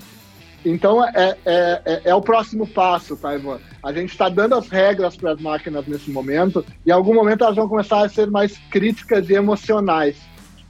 Então 0.65 1.03
é, 1.03 1.35
é, 1.45 1.81
é, 1.85 2.01
é, 2.05 2.15
o 2.15 2.21
próximo 2.21 2.65
passo, 2.65 3.17
tá, 3.17 3.35
Ivan? 3.35 3.59
A 3.83 3.91
gente 3.91 4.11
está 4.11 4.29
dando 4.29 4.55
as 4.55 4.69
regras 4.69 5.15
para 5.15 5.33
as 5.33 5.41
máquinas 5.41 5.85
nesse 5.85 6.09
momento, 6.09 6.65
e 6.85 6.89
em 6.89 6.93
algum 6.93 7.13
momento 7.13 7.43
elas 7.43 7.55
vão 7.55 7.67
começar 7.67 8.05
a 8.05 8.09
ser 8.09 8.29
mais 8.31 8.57
críticas 8.69 9.29
e 9.29 9.33
emocionais. 9.33 10.15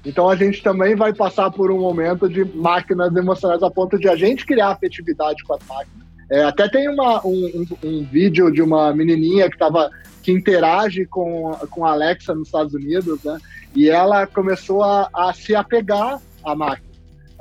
Então 0.06 0.28
a 0.30 0.36
gente 0.36 0.62
também 0.62 0.96
vai 0.96 1.14
passar 1.14 1.52
por 1.52 1.72
um 1.72 1.80
momento 1.80 2.28
de 2.28 2.44
máquinas 2.44 3.16
emocionais 3.16 3.62
a 3.62 3.70
ponto 3.70 3.98
de 3.98 4.10
a 4.10 4.16
gente 4.16 4.46
criar 4.46 4.70
afetividade 4.70 5.44
com 5.44 5.54
as 5.54 5.66
máquinas. 5.68 6.04
É, 6.30 6.44
até 6.44 6.68
tem 6.68 6.90
uma, 6.90 7.26
um, 7.26 7.66
um, 7.84 7.88
um, 7.88 8.04
vídeo 8.04 8.52
de 8.52 8.62
uma 8.62 8.94
menininha 8.94 9.48
que 9.50 9.56
estava 9.56 9.90
que 10.24 10.32
interage 10.32 11.06
com, 11.06 11.52
com 11.70 11.86
a 11.86 11.92
Alexa 11.92 12.34
nos 12.34 12.48
Estados 12.48 12.74
Unidos, 12.74 13.22
né? 13.24 13.38
E 13.76 13.90
ela 13.90 14.26
começou 14.26 14.82
a, 14.82 15.10
a 15.14 15.34
se 15.34 15.54
apegar 15.54 16.20
à 16.44 16.56
máquina. 16.56 16.93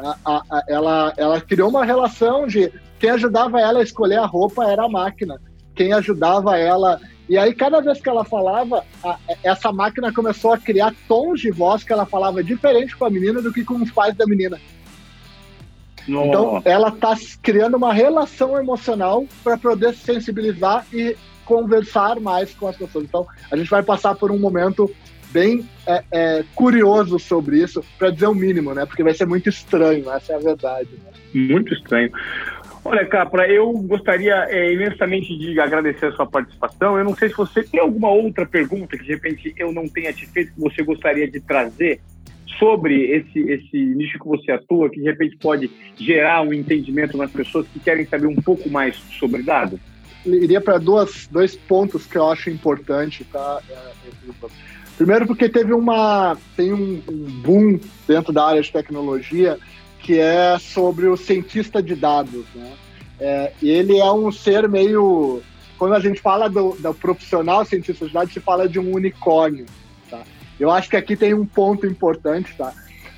A, 0.03 0.16
a, 0.24 0.42
a, 0.50 0.64
ela, 0.68 1.12
ela 1.16 1.40
criou 1.40 1.68
uma 1.68 1.84
relação 1.84 2.46
de 2.46 2.72
quem 2.98 3.11
ajudava 3.11 3.61
ela 3.61 3.80
a 3.80 3.82
escolher 3.82 4.18
a 4.18 4.26
roupa 4.26 4.64
era 4.64 4.84
a 4.84 4.88
máquina. 4.88 5.40
Quem 5.74 5.92
ajudava 5.92 6.59
ela. 6.59 7.00
E 7.28 7.38
aí, 7.38 7.55
cada 7.55 7.80
vez 7.80 8.00
que 8.00 8.09
ela 8.09 8.24
falava, 8.24 8.84
essa 9.42 9.72
máquina 9.72 10.12
começou 10.12 10.53
a 10.53 10.59
criar 10.59 10.94
tons 11.09 11.40
de 11.40 11.50
voz 11.50 11.82
que 11.82 11.92
ela 11.92 12.05
falava 12.05 12.44
diferente 12.44 12.96
com 12.96 13.05
a 13.05 13.11
menina 13.11 13.40
do 13.40 13.53
que 13.53 13.64
com 13.64 13.74
os 13.74 13.90
pais 13.90 14.14
da 14.14 14.26
menina. 14.26 14.61
Nossa. 16.07 16.28
Então, 16.28 16.62
ela 16.64 16.88
está 16.88 17.16
criando 17.40 17.76
uma 17.76 17.92
relação 17.92 18.59
emocional 18.59 19.24
para 19.42 19.57
poder 19.57 19.94
se 19.94 20.05
sensibilizar 20.05 20.84
e 20.92 21.16
conversar 21.44 22.20
mais 22.20 22.55
com 22.55 22.66
as 22.66 22.76
pessoas. 22.76 23.05
Então, 23.05 23.26
a 23.50 23.57
gente 23.57 23.70
vai 23.70 23.82
passar 23.82 24.14
por 24.14 24.30
um 24.30 24.38
momento 24.38 24.90
bem 25.32 25.64
é, 25.86 26.04
é, 26.12 26.44
curioso 26.54 27.18
sobre 27.18 27.62
isso, 27.62 27.82
para 27.98 28.10
dizer 28.10 28.26
o 28.26 28.34
mínimo, 28.34 28.74
né? 28.74 28.86
Porque 28.86 29.02
vai 29.02 29.14
ser 29.14 29.26
muito 29.26 29.48
estranho, 29.48 30.10
essa 30.10 30.32
é 30.32 30.36
a 30.36 30.38
verdade. 30.38 30.90
Né? 30.92 31.10
Muito 31.34 31.72
estranho. 31.72 32.10
Olha, 32.84 33.06
Capra, 33.06 33.48
eu 33.48 33.72
gostaria 33.72 34.46
é, 34.48 34.72
imensamente 34.72 35.36
de 35.38 35.58
agradecer 35.60 36.06
a 36.06 36.12
sua 36.12 36.26
participação. 36.26 36.98
Eu 36.98 37.04
não 37.04 37.14
sei 37.14 37.28
se 37.28 37.36
você 37.36 37.62
tem 37.62 37.80
alguma 37.80 38.10
outra 38.10 38.44
pergunta 38.44 38.96
que 38.98 39.04
de 39.04 39.12
repente 39.12 39.54
eu 39.56 39.72
não 39.72 39.86
tenha 39.88 40.12
te 40.12 40.26
feito 40.26 40.52
que 40.52 40.60
você 40.60 40.82
gostaria 40.82 41.30
de 41.30 41.40
trazer 41.40 42.00
sobre 42.58 43.10
esse, 43.12 43.38
esse 43.38 43.76
nicho 43.76 44.18
que 44.18 44.26
você 44.26 44.52
atua, 44.52 44.90
que 44.90 45.00
de 45.00 45.06
repente 45.06 45.36
pode 45.36 45.70
gerar 45.96 46.42
um 46.42 46.52
entendimento 46.52 47.16
nas 47.16 47.30
pessoas 47.30 47.66
que 47.68 47.78
querem 47.78 48.04
saber 48.04 48.26
um 48.26 48.36
pouco 48.36 48.68
mais 48.68 48.96
sobre 49.18 49.42
dados 49.42 49.80
iria 50.24 50.60
para 50.60 50.78
dois 50.78 51.56
pontos 51.56 52.06
que 52.06 52.16
eu 52.16 52.28
acho 52.30 52.50
importante, 52.50 53.24
tá? 53.24 53.60
É, 53.68 53.92
primeiro 54.96 55.26
porque 55.26 55.48
teve 55.48 55.72
uma 55.72 56.36
tem 56.56 56.72
um, 56.72 57.02
boom 57.42 57.78
dentro 58.06 58.32
da 58.32 58.46
área 58.46 58.62
de 58.62 58.70
tecnologia 58.70 59.58
que 59.98 60.18
é 60.18 60.58
sobre 60.58 61.06
o 61.06 61.16
cientista 61.16 61.82
de 61.82 61.94
dados, 61.94 62.44
né? 62.54 62.72
É, 63.20 63.52
ele 63.62 63.98
é 63.98 64.12
um 64.12 64.32
ser 64.32 64.68
meio 64.68 65.42
quando 65.78 65.94
a 65.94 66.00
gente 66.00 66.20
fala 66.20 66.48
do, 66.48 66.76
do 66.78 66.94
profissional 66.94 67.64
cientista 67.64 68.06
de 68.06 68.12
dados, 68.12 68.32
se 68.32 68.40
fala 68.40 68.68
de 68.68 68.78
um 68.78 68.94
unicórnio, 68.94 69.66
tá? 70.10 70.22
Eu 70.59 70.70
acho 70.70 70.88
que 70.88 70.97
aqui 70.97 71.16
tem 71.16 71.34
um 71.34 71.47
ponto 71.47 71.86
importante, 71.86 72.55
tá? 72.56 72.72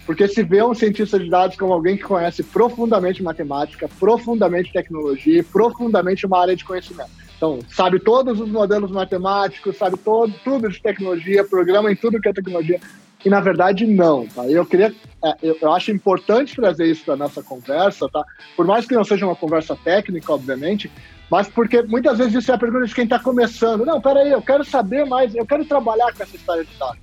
Porque 0.07 0.29
se 0.29 0.43
vê 0.43 0.63
um 0.63 0.75
cientista 0.75 1.19
de 1.19 1.29
dados 1.31 1.57
como 1.57 1.73
alguém 1.73 1.97
que 1.97 2.03
conhece 2.03 2.43
profundamente 2.43 3.23
matemática, 3.23 3.89
profundamente 3.99 4.73
tecnologia, 4.73 5.45
profundamente 5.45 6.27
uma 6.27 6.41
área 6.41 6.55
de 6.55 6.65
conhecimento. 6.65 7.11
Então, 7.37 7.59
sabe 7.69 7.99
todos 7.99 8.41
os 8.41 8.49
modelos 8.49 8.91
matemáticos, 8.91 9.77
sabe 9.77 9.97
todo, 9.97 10.33
tudo 10.45 10.69
de 10.69 10.81
tecnologia, 10.81 11.45
programa 11.45 11.91
em 11.91 11.97
tudo 11.97 12.21
que 12.21 12.29
é 12.29 12.33
tecnologia. 12.33 12.81
E 13.25 13.31
na 13.31 13.41
verdade, 13.41 13.87
não. 13.87 14.27
Tá? 14.27 14.47
Eu 14.47 14.67
queria, 14.67 14.95
é, 15.25 15.35
eu, 15.43 15.57
eu 15.61 15.73
acho 15.73 15.91
importante 15.91 16.55
trazer 16.55 16.87
isso 16.87 17.05
para 17.05 17.17
nossa 17.17 17.43
conversa, 17.43 18.09
tá? 18.11 18.23
Por 18.55 18.67
mais 18.67 18.87
que 18.87 18.95
não 18.95 19.05
seja 19.05 19.25
uma 19.25 19.35
conversa 19.35 19.75
técnica, 19.75 20.33
obviamente, 20.33 20.91
mas 21.31 21.49
porque 21.49 21.83
muitas 21.83 22.19
vezes 22.19 22.35
isso 22.35 22.53
é 22.53 22.55
a 22.55 22.59
pergunta 22.59 22.87
de 22.87 22.95
quem 22.95 23.05
está 23.05 23.19
começando. 23.19 23.87
Não, 23.87 24.01
peraí, 24.01 24.31
eu 24.31 24.43
quero 24.43 24.63
saber 24.65 25.07
mais, 25.07 25.35
eu 25.35 25.47
quero 25.47 25.65
trabalhar 25.65 26.13
com 26.13 26.23
essa 26.23 26.37
história 26.37 26.65
de 26.65 26.77
dados. 26.79 26.99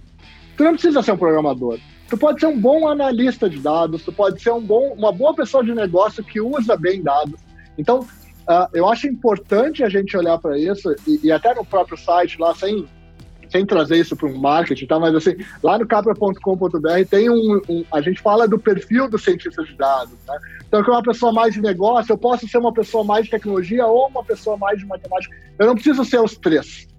Tu 0.56 0.64
não 0.64 0.74
precisa 0.74 1.02
ser 1.02 1.14
um 1.14 1.18
programador. 1.18 1.80
Tu 2.12 2.18
pode 2.18 2.42
ser 2.42 2.48
um 2.48 2.60
bom 2.60 2.90
analista 2.90 3.50
de 3.50 3.58
dados, 3.58 4.04
tu 4.04 4.12
pode 4.12 4.42
ser 4.42 4.52
um 4.52 4.60
bom, 4.60 4.94
uma 4.98 5.14
boa 5.14 5.34
pessoa 5.34 5.64
de 5.64 5.74
negócio 5.74 6.22
que 6.22 6.42
usa 6.42 6.76
bem 6.76 7.02
dados. 7.02 7.40
Então, 7.78 8.00
uh, 8.02 8.68
eu 8.74 8.86
acho 8.90 9.08
importante 9.08 9.82
a 9.82 9.88
gente 9.88 10.18
olhar 10.18 10.38
para 10.38 10.60
isso, 10.60 10.94
e, 11.08 11.22
e, 11.24 11.32
até 11.32 11.56
no 11.56 11.64
próprio 11.64 11.98
site 11.98 12.38
lá, 12.38 12.54
sem, 12.54 12.86
sem 13.50 13.66
trazer 13.66 13.96
isso 13.96 14.14
para 14.18 14.28
um 14.28 14.38
marketing, 14.38 14.88
tá? 14.88 15.00
mas 15.00 15.16
assim, 15.16 15.38
lá 15.64 15.80
no 15.80 15.88
capra.com.br 15.88 16.78
tem 17.10 17.30
um, 17.30 17.62
um, 17.70 17.86
A 17.90 18.02
gente 18.02 18.20
fala 18.20 18.46
do 18.46 18.60
perfil 18.60 19.10
do 19.10 19.18
cientista 19.18 19.64
de 19.64 19.74
dados. 19.78 20.18
Né? 20.28 20.38
Então, 20.68 20.84
que 20.84 20.90
é 20.90 20.94
uma 20.94 21.04
pessoa 21.04 21.32
mais 21.32 21.54
de 21.54 21.62
negócio, 21.62 22.12
eu 22.12 22.18
posso 22.18 22.46
ser 22.46 22.58
uma 22.58 22.74
pessoa 22.74 23.06
mais 23.06 23.24
de 23.24 23.32
tecnologia 23.32 23.88
ou 23.88 24.10
uma 24.10 24.22
pessoa 24.26 24.58
mais 24.58 24.78
de 24.78 24.86
matemática. 24.86 25.34
Eu 25.58 25.68
não 25.68 25.76
preciso 25.76 26.04
ser 26.04 26.20
os 26.20 26.36
três. 26.36 26.91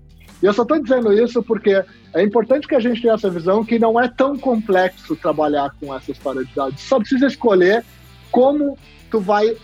E 0.42 0.46
eu 0.46 0.52
só 0.52 0.62
estou 0.62 0.82
dizendo 0.82 1.12
isso 1.12 1.42
porque 1.42 1.84
é 2.12 2.22
importante 2.22 2.66
que 2.66 2.74
a 2.74 2.80
gente 2.80 3.00
tenha 3.00 3.14
essa 3.14 3.30
visão 3.30 3.64
que 3.64 3.78
não 3.78 3.98
é 4.00 4.08
tão 4.08 4.36
complexo 4.36 5.14
trabalhar 5.14 5.72
com 5.80 5.94
essa 5.94 6.10
história 6.10 6.44
de 6.44 6.52
dados. 6.54 6.80
Só 6.80 6.98
precisa 6.98 7.26
escolher 7.26 7.84
como 8.30 8.76
tu 9.10 9.20
vai, 9.20 9.56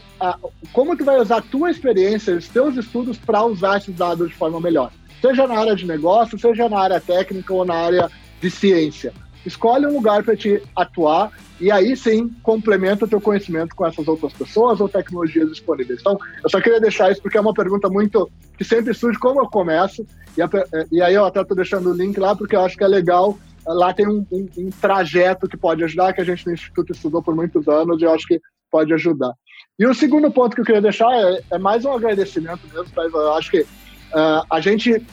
como 0.72 0.96
tu 0.96 1.04
vai 1.04 1.18
usar 1.18 1.38
a 1.38 1.42
tua 1.42 1.70
experiência, 1.70 2.36
os 2.36 2.48
teus 2.48 2.76
estudos 2.76 3.18
para 3.18 3.44
usar 3.44 3.78
esses 3.78 3.94
dados 3.94 4.28
de 4.28 4.34
forma 4.34 4.60
melhor. 4.60 4.92
Seja 5.20 5.46
na 5.48 5.58
área 5.58 5.74
de 5.74 5.84
negócio, 5.84 6.38
seja 6.38 6.68
na 6.68 6.78
área 6.78 7.00
técnica 7.00 7.52
ou 7.52 7.64
na 7.64 7.74
área 7.74 8.08
de 8.40 8.50
ciência. 8.50 9.12
Escolhe 9.44 9.86
um 9.86 9.94
lugar 9.94 10.22
para 10.22 10.36
te 10.36 10.62
atuar 10.76 11.32
e 11.60 11.70
aí 11.70 11.96
sim 11.96 12.28
complementa 12.42 13.06
teu 13.06 13.20
conhecimento 13.20 13.74
com 13.74 13.86
essas 13.86 14.06
outras 14.06 14.32
pessoas 14.32 14.80
ou 14.80 14.88
tecnologias 14.88 15.48
disponíveis. 15.50 16.00
Então, 16.00 16.18
eu 16.42 16.48
só 16.48 16.60
queria 16.60 16.80
deixar 16.80 17.10
isso 17.10 17.20
porque 17.20 17.36
é 17.36 17.40
uma 17.40 17.54
pergunta 17.54 17.88
muito 17.88 18.30
que 18.56 18.64
sempre 18.64 18.94
surge 18.94 19.18
como 19.18 19.40
eu 19.40 19.48
começo 19.48 20.06
e, 20.36 20.42
a, 20.42 20.48
e 20.92 21.02
aí 21.02 21.14
eu 21.14 21.24
até 21.24 21.40
estou 21.40 21.56
deixando 21.56 21.90
o 21.90 21.94
link 21.94 22.18
lá 22.18 22.34
porque 22.36 22.54
eu 22.54 22.60
acho 22.60 22.76
que 22.76 22.84
é 22.84 22.88
legal. 22.88 23.38
Lá 23.66 23.92
tem 23.92 24.06
um, 24.06 24.24
um, 24.32 24.48
um, 24.56 24.70
trajeto 24.70 25.46
que 25.48 25.56
pode 25.56 25.84
ajudar, 25.84 26.12
que 26.12 26.20
a 26.20 26.24
gente 26.24 26.46
no 26.46 26.54
Instituto 26.54 26.92
estudou 26.92 27.22
por 27.22 27.34
muitos 27.34 27.68
anos 27.68 28.00
e 28.00 28.04
eu 28.04 28.14
acho 28.14 28.26
que 28.26 28.40
pode 28.70 28.92
ajudar. 28.94 29.32
E 29.78 29.86
o 29.86 29.94
segundo 29.94 30.30
ponto 30.30 30.54
que 30.54 30.60
eu 30.60 30.64
queria 30.64 30.80
deixar 30.80 31.10
é, 31.12 31.40
é 31.52 31.58
mais 31.58 31.84
um 31.84 31.92
agradecimento 31.92 32.60
mesmo, 32.72 32.90
tá? 32.94 33.02
eu 33.02 33.32
acho 33.34 33.50
que 33.50 33.60
uh, 33.60 34.44
a 34.50 34.60
gente 34.60 35.04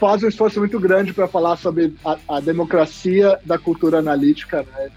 faz 0.00 0.22
um 0.22 0.28
esforço 0.28 0.58
muito 0.58 0.80
grande 0.80 1.12
para 1.12 1.28
falar 1.28 1.56
sobre 1.56 1.94
a, 2.02 2.16
a, 2.26 2.40
democracia 2.40 3.38
da 3.44 3.58
cultura 3.58 3.98
analítica. 3.98 4.62
Né? 4.62 4.90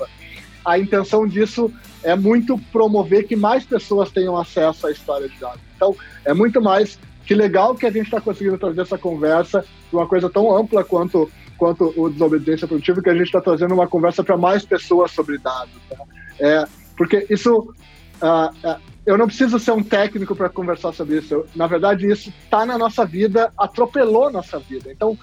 A 0.66 0.80
intenção 0.80 1.28
disso 1.28 1.72
é 2.04 2.16
muito 2.16 2.58
promover 2.72 3.28
que 3.28 3.36
mais 3.36 3.64
pessoas 3.64 4.12
tenham 4.12 4.38
acesso 4.38 4.88
à 4.88 4.92
história 4.92 5.28
de 5.28 5.38
dados. 5.40 5.62
Então, 5.76 5.96
é 6.26 6.34
muito 6.34 6.62
mais 6.62 7.00
que 7.26 7.34
legal 7.34 7.76
que 7.76 7.86
a 7.86 7.92
gente 7.92 8.06
está 8.06 8.20
conseguindo 8.20 8.58
trazer 8.58 8.82
essa 8.82 8.98
conversa 8.98 9.66
de 9.90 9.96
uma 9.96 10.08
coisa 10.08 10.30
tão 10.30 10.56
ampla 10.56 10.84
quanto, 10.84 11.32
quanto 11.58 11.94
o 11.96 12.10
desobediência 12.10 12.68
produtiva, 12.68 13.02
que 13.02 13.10
a 13.10 13.16
gente 13.16 13.26
está 13.26 13.42
trazendo 13.42 13.74
uma 13.74 13.88
conversa 13.88 14.24
para 14.24 14.38
mais 14.38 14.66
pessoas 14.66 15.12
sobre 15.12 15.38
dados. 15.38 15.74
Tá? 15.90 15.98
É, 16.40 16.66
porque 16.98 17.26
isso 17.30 17.74
uh, 18.22 18.80
eu 19.06 19.18
não 19.18 19.28
preciso 19.28 19.60
ser 19.60 19.72
um 19.72 19.84
técnico 19.84 20.36
para 20.36 20.50
conversar 20.50 20.94
sobre 20.94 21.18
isso. 21.18 21.34
Eu, 21.34 21.48
na 21.56 21.68
verdade, 21.68 22.10
isso 22.10 22.32
está 22.44 22.66
na 22.66 22.78
nossa 22.78 23.06
vida, 23.06 23.52
atropelou 23.58 24.32
nossa 24.32 24.60
vida. 24.60 24.92
Então, 24.92 25.18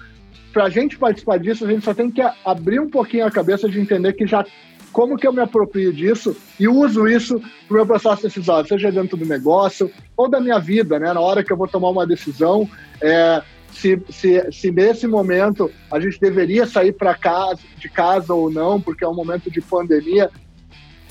para 0.53 0.65
a 0.65 0.69
gente 0.69 0.97
participar 0.97 1.37
disso, 1.37 1.65
a 1.65 1.71
gente 1.71 1.83
só 1.83 1.93
tem 1.93 2.11
que 2.11 2.21
abrir 2.45 2.79
um 2.79 2.89
pouquinho 2.89 3.25
a 3.25 3.31
cabeça 3.31 3.67
de 3.67 3.79
entender 3.79 4.13
que 4.13 4.27
já 4.27 4.45
como 4.91 5.17
que 5.17 5.27
eu 5.27 5.33
me 5.33 5.41
aproprio 5.41 5.93
disso 5.93 6.35
e 6.59 6.67
uso 6.67 7.07
isso 7.07 7.39
para 7.39 7.73
o 7.73 7.73
meu 7.75 7.85
processo 7.85 8.23
decisório, 8.23 8.67
seja 8.67 8.91
dentro 8.91 9.17
do 9.17 9.25
negócio 9.25 9.91
ou 10.15 10.29
da 10.29 10.39
minha 10.39 10.59
vida, 10.59 10.99
né? 10.99 11.13
Na 11.13 11.19
hora 11.19 11.43
que 11.43 11.51
eu 11.51 11.57
vou 11.57 11.67
tomar 11.67 11.89
uma 11.89 12.05
decisão, 12.05 12.69
é, 13.01 13.41
se, 13.71 14.01
se, 14.09 14.51
se 14.51 14.71
nesse 14.71 15.07
momento 15.07 15.71
a 15.91 15.99
gente 15.99 16.19
deveria 16.19 16.65
sair 16.65 16.91
para 16.91 17.15
casa 17.15 17.61
de 17.77 17.89
casa 17.89 18.33
ou 18.33 18.51
não, 18.51 18.79
porque 18.79 19.03
é 19.03 19.07
um 19.07 19.15
momento 19.15 19.49
de 19.49 19.61
pandemia, 19.61 20.29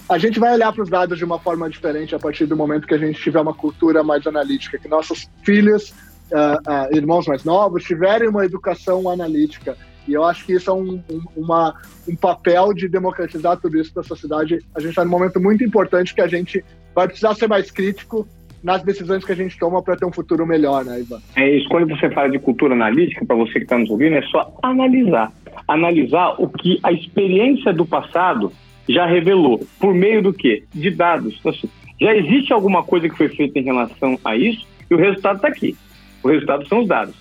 a 0.08 0.18
gente 0.18 0.40
vai 0.40 0.52
olhar 0.52 0.72
para 0.72 0.82
os 0.82 0.90
dados 0.90 1.18
de 1.18 1.24
uma 1.24 1.38
forma 1.38 1.70
diferente 1.70 2.14
a 2.14 2.18
partir 2.18 2.44
do 2.44 2.56
momento 2.56 2.86
que 2.86 2.94
a 2.94 2.98
gente 2.98 3.20
tiver 3.20 3.40
uma 3.40 3.54
cultura 3.54 4.02
mais 4.02 4.26
analítica, 4.26 4.76
que 4.76 4.88
nossos 4.88 5.30
filhos, 5.44 5.90
uh, 6.32 6.90
uh, 6.92 6.96
irmãos 6.96 7.26
mais 7.26 7.44
novos, 7.44 7.84
tiverem 7.84 8.28
uma 8.28 8.44
educação 8.44 9.08
analítica. 9.08 9.76
E 10.08 10.14
eu 10.14 10.24
acho 10.24 10.44
que 10.44 10.52
isso 10.52 10.70
é 10.70 10.74
um, 10.74 11.02
um, 11.10 11.22
uma, 11.36 11.74
um 12.08 12.16
papel 12.16 12.72
de 12.72 12.88
democratizar 12.88 13.56
tudo 13.58 13.78
isso 13.78 13.92
para 13.92 14.02
a 14.02 14.04
sociedade. 14.04 14.58
A 14.74 14.80
gente 14.80 14.90
está 14.90 15.04
num 15.04 15.10
momento 15.10 15.40
muito 15.40 15.62
importante 15.62 16.14
que 16.14 16.20
a 16.20 16.26
gente 16.26 16.64
vai 16.94 17.06
precisar 17.06 17.34
ser 17.34 17.48
mais 17.48 17.70
crítico 17.70 18.26
nas 18.62 18.82
decisões 18.82 19.24
que 19.24 19.32
a 19.32 19.36
gente 19.36 19.58
toma 19.58 19.82
para 19.82 19.96
ter 19.96 20.04
um 20.04 20.12
futuro 20.12 20.46
melhor, 20.46 20.84
né, 20.84 21.00
Ivan? 21.00 21.20
É 21.36 21.56
isso. 21.56 21.68
Quando 21.68 21.88
você 21.88 22.10
fala 22.10 22.28
de 22.30 22.38
cultura 22.38 22.74
analítica, 22.74 23.24
para 23.24 23.36
você 23.36 23.54
que 23.54 23.60
está 23.60 23.78
nos 23.78 23.90
ouvindo, 23.90 24.16
é 24.16 24.22
só 24.22 24.54
analisar. 24.62 25.32
Analisar 25.66 26.34
o 26.38 26.48
que 26.48 26.78
a 26.82 26.92
experiência 26.92 27.72
do 27.72 27.86
passado 27.86 28.52
já 28.88 29.06
revelou. 29.06 29.66
Por 29.78 29.94
meio 29.94 30.22
do 30.22 30.32
quê? 30.32 30.64
De 30.74 30.90
dados. 30.90 31.36
Então, 31.38 31.52
assim, 31.52 31.68
já 32.00 32.14
existe 32.14 32.52
alguma 32.52 32.82
coisa 32.82 33.08
que 33.08 33.16
foi 33.16 33.28
feita 33.28 33.58
em 33.58 33.62
relação 33.62 34.18
a 34.24 34.36
isso 34.36 34.66
e 34.90 34.94
o 34.94 34.98
resultado 34.98 35.36
está 35.36 35.48
aqui. 35.48 35.76
O 36.22 36.28
resultado 36.28 36.66
são 36.68 36.80
os 36.80 36.88
dados. 36.88 37.14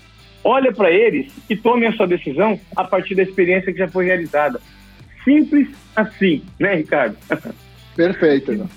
Olha 0.43 0.71
para 0.71 0.91
eles 0.91 1.31
e 1.49 1.55
tome 1.55 1.85
a 1.85 1.93
sua 1.93 2.07
decisão 2.07 2.59
a 2.75 2.83
partir 2.83 3.15
da 3.15 3.23
experiência 3.23 3.71
que 3.71 3.79
já 3.79 3.87
foi 3.87 4.05
realizada. 4.05 4.59
Simples 5.23 5.67
assim, 5.95 6.43
né, 6.59 6.75
Ricardo? 6.75 7.17
Perfeito. 7.95 8.69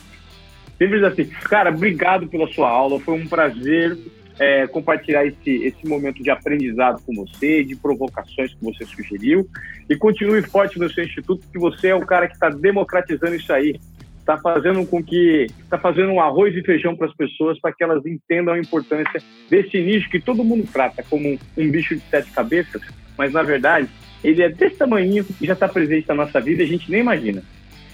Simples 0.78 1.05
assim. 1.05 1.24
Cara, 1.44 1.70
obrigado 1.70 2.26
pela 2.26 2.48
sua 2.48 2.68
aula. 2.68 2.98
Foi 2.98 3.14
um 3.14 3.26
prazer 3.26 3.97
é, 4.39 4.66
compartilhar 4.66 5.24
esse, 5.24 5.51
esse 5.64 5.86
momento 5.86 6.22
de 6.22 6.30
aprendizado 6.30 7.01
com 7.06 7.14
você, 7.14 7.62
de 7.62 7.76
provocações 7.76 8.52
que 8.52 8.64
você 8.64 8.84
sugeriu. 8.84 9.48
E 9.89 9.97
continue 9.97 10.43
forte 10.43 10.78
no 10.78 10.90
seu 10.93 11.05
instituto, 11.05 11.47
que 11.52 11.59
você 11.59 11.89
é 11.89 11.94
o 11.94 12.05
cara 12.05 12.26
que 12.26 12.34
está 12.34 12.48
democratizando 12.48 13.36
isso 13.36 13.52
aí. 13.52 13.78
Está 14.22 14.38
fazendo 14.38 14.86
com 14.86 15.02
que. 15.02 15.48
Está 15.64 15.76
fazendo 15.76 16.12
um 16.12 16.20
arroz 16.20 16.56
e 16.56 16.62
feijão 16.62 16.96
para 16.96 17.08
as 17.08 17.14
pessoas, 17.14 17.60
para 17.60 17.72
que 17.72 17.82
elas 17.82 18.06
entendam 18.06 18.54
a 18.54 18.58
importância 18.58 19.20
desse 19.50 19.80
nicho 19.80 20.08
que 20.08 20.20
todo 20.20 20.44
mundo 20.44 20.66
trata 20.72 21.04
como 21.10 21.28
um, 21.28 21.38
um 21.58 21.70
bicho 21.70 21.96
de 21.96 22.02
sete 22.02 22.30
cabeças, 22.30 22.80
mas 23.18 23.32
na 23.32 23.42
verdade 23.42 23.88
ele 24.22 24.42
é 24.42 24.48
desse 24.48 24.76
tamanho 24.76 25.26
e 25.40 25.46
já 25.46 25.52
está 25.52 25.68
presente 25.68 26.08
na 26.08 26.14
nossa 26.14 26.40
vida 26.40 26.62
e 26.62 26.66
a 26.66 26.68
gente 26.68 26.90
nem 26.90 27.00
imagina. 27.00 27.42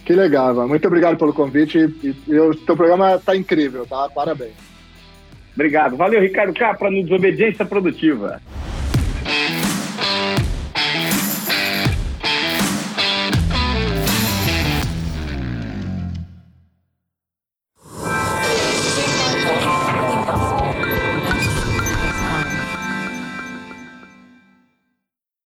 Que 0.04 0.12
legal, 0.12 0.68
muito 0.68 0.86
obrigado 0.86 1.16
pelo 1.16 1.32
convite. 1.32 1.78
E, 2.02 2.14
e 2.26 2.38
o 2.38 2.54
teu 2.54 2.76
programa 2.76 3.14
está 3.14 3.34
incrível, 3.34 3.86
tá? 3.86 4.08
Parabéns. 4.14 4.52
Obrigado. 5.54 5.96
Valeu, 5.96 6.20
Ricardo 6.20 6.54
Capra, 6.54 6.90
no 6.90 7.02
Desobediência 7.02 7.64
Produtiva. 7.64 8.40